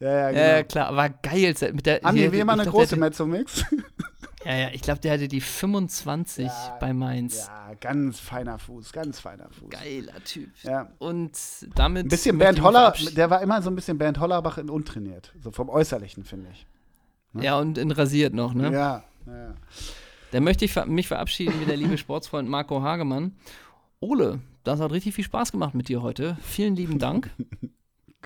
Ja, 0.00 0.10
ja, 0.10 0.30
genau. 0.30 0.42
Ja, 0.42 0.62
klar, 0.62 0.86
aber 0.88 1.08
geil. 1.08 1.54
Mit 1.72 1.86
der, 1.86 2.04
Andi, 2.04 2.20
hier, 2.20 2.32
wie 2.32 2.38
immer 2.38 2.52
eine 2.52 2.62
glaub, 2.62 2.74
große 2.74 2.96
Mezzo-Mix. 2.96 3.64
Ja, 4.44 4.56
ja, 4.56 4.68
ich 4.72 4.82
glaube, 4.82 5.00
der 5.00 5.12
hatte 5.12 5.28
die 5.28 5.40
25 5.40 6.46
Ja, 6.46 6.76
bei 6.80 6.94
Mainz. 6.94 7.48
Ja, 7.48 7.74
ganz 7.80 8.20
feiner 8.20 8.58
Fuß, 8.58 8.92
ganz 8.92 9.20
feiner 9.20 9.48
Fuß. 9.50 9.68
Geiler 9.68 10.24
Typ. 10.24 10.50
Ja. 10.62 10.88
Und 10.98 11.32
damit. 11.74 12.06
Ein 12.06 12.08
bisschen 12.08 12.38
Bernd 12.38 12.62
Holler, 12.62 12.94
der 13.16 13.30
war 13.30 13.42
immer 13.42 13.60
so 13.60 13.68
ein 13.68 13.74
bisschen 13.74 13.98
Bernd 13.98 14.20
Hollerbach 14.20 14.56
in 14.58 14.70
untrainiert. 14.70 15.32
So 15.42 15.50
vom 15.50 15.68
Äußerlichen, 15.68 16.24
finde 16.24 16.50
ich. 16.52 16.66
Ja, 17.42 17.58
und 17.58 17.78
in 17.78 17.90
rasiert 17.90 18.32
noch, 18.32 18.54
ne? 18.54 18.72
Ja, 18.72 19.04
ja. 19.26 19.54
Dann 20.30 20.44
möchte 20.44 20.64
ich 20.64 20.74
mich 20.86 21.08
verabschieden 21.08 21.58
mit 21.58 21.68
der 21.68 21.76
liebe 21.76 21.98
Sportsfreund 21.98 22.48
Marco 22.48 22.80
Hagemann. 22.80 23.36
Ole, 24.00 24.40
das 24.62 24.80
hat 24.80 24.92
richtig 24.92 25.14
viel 25.14 25.24
Spaß 25.24 25.52
gemacht 25.52 25.74
mit 25.74 25.88
dir 25.88 26.00
heute. 26.00 26.36
Vielen 26.42 26.76
lieben 26.76 26.98
Dank. 26.98 27.30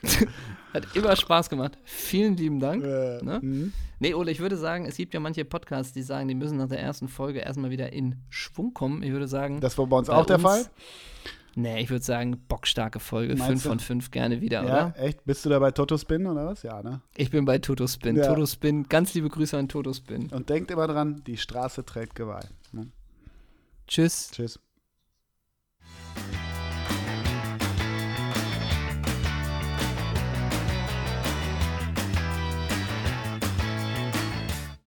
hat 0.72 0.96
immer 0.96 1.14
Spaß 1.16 1.48
gemacht. 1.50 1.78
Vielen 1.84 2.36
lieben 2.36 2.60
Dank. 2.60 2.84
Äh, 2.84 3.22
Ne? 3.22 3.40
mhm. 3.42 3.72
Nee, 4.00 4.14
Ole, 4.14 4.32
ich 4.32 4.40
würde 4.40 4.56
sagen, 4.56 4.84
es 4.86 4.96
gibt 4.96 5.14
ja 5.14 5.20
manche 5.20 5.44
Podcasts, 5.44 5.92
die 5.92 6.02
sagen, 6.02 6.26
die 6.26 6.34
müssen 6.34 6.56
nach 6.56 6.66
der 6.68 6.80
ersten 6.80 7.06
Folge 7.06 7.38
erstmal 7.38 7.70
wieder 7.70 7.92
in 7.92 8.16
Schwung 8.30 8.74
kommen. 8.74 9.02
Ich 9.04 9.12
würde 9.12 9.28
sagen, 9.28 9.60
Das 9.60 9.78
war 9.78 9.86
bei 9.86 9.96
uns 9.98 10.08
Bei 10.08 10.14
auch 10.14 10.26
der 10.26 10.36
uns 10.36 10.42
Fall. 10.44 10.64
nee, 11.54 11.80
ich 11.80 11.88
würde 11.88 12.04
sagen, 12.04 12.36
bockstarke 12.48 12.98
Folge. 12.98 13.34
Meinst 13.36 13.46
Fünf 13.46 13.62
du? 13.62 13.68
von 13.68 13.78
fünf 13.78 14.10
gerne 14.10 14.40
wieder, 14.40 14.64
Ja, 14.64 14.88
oder? 14.88 14.94
echt? 14.98 15.24
Bist 15.24 15.44
du 15.44 15.50
da 15.50 15.60
bei 15.60 15.70
Toto 15.70 15.96
Spin 15.98 16.26
oder 16.26 16.46
was? 16.46 16.64
Ja, 16.64 16.82
ne? 16.82 17.00
Ich 17.16 17.30
bin 17.30 17.44
bei 17.44 17.58
Toto 17.58 17.86
Spin. 17.86 18.16
Ja. 18.16 18.26
Toto 18.26 18.44
Spin, 18.46 18.88
ganz 18.88 19.14
liebe 19.14 19.28
Grüße 19.28 19.56
an 19.56 19.68
Toto 19.68 19.92
Spin. 19.92 20.30
Und 20.32 20.48
denkt 20.50 20.72
immer 20.72 20.88
dran, 20.88 21.22
die 21.24 21.36
Straße 21.36 21.84
trägt 21.84 22.16
Gewalt. 22.16 22.48
Ne? 22.72 22.88
Tschüss. 23.86 24.30
Tschüss. 24.32 24.58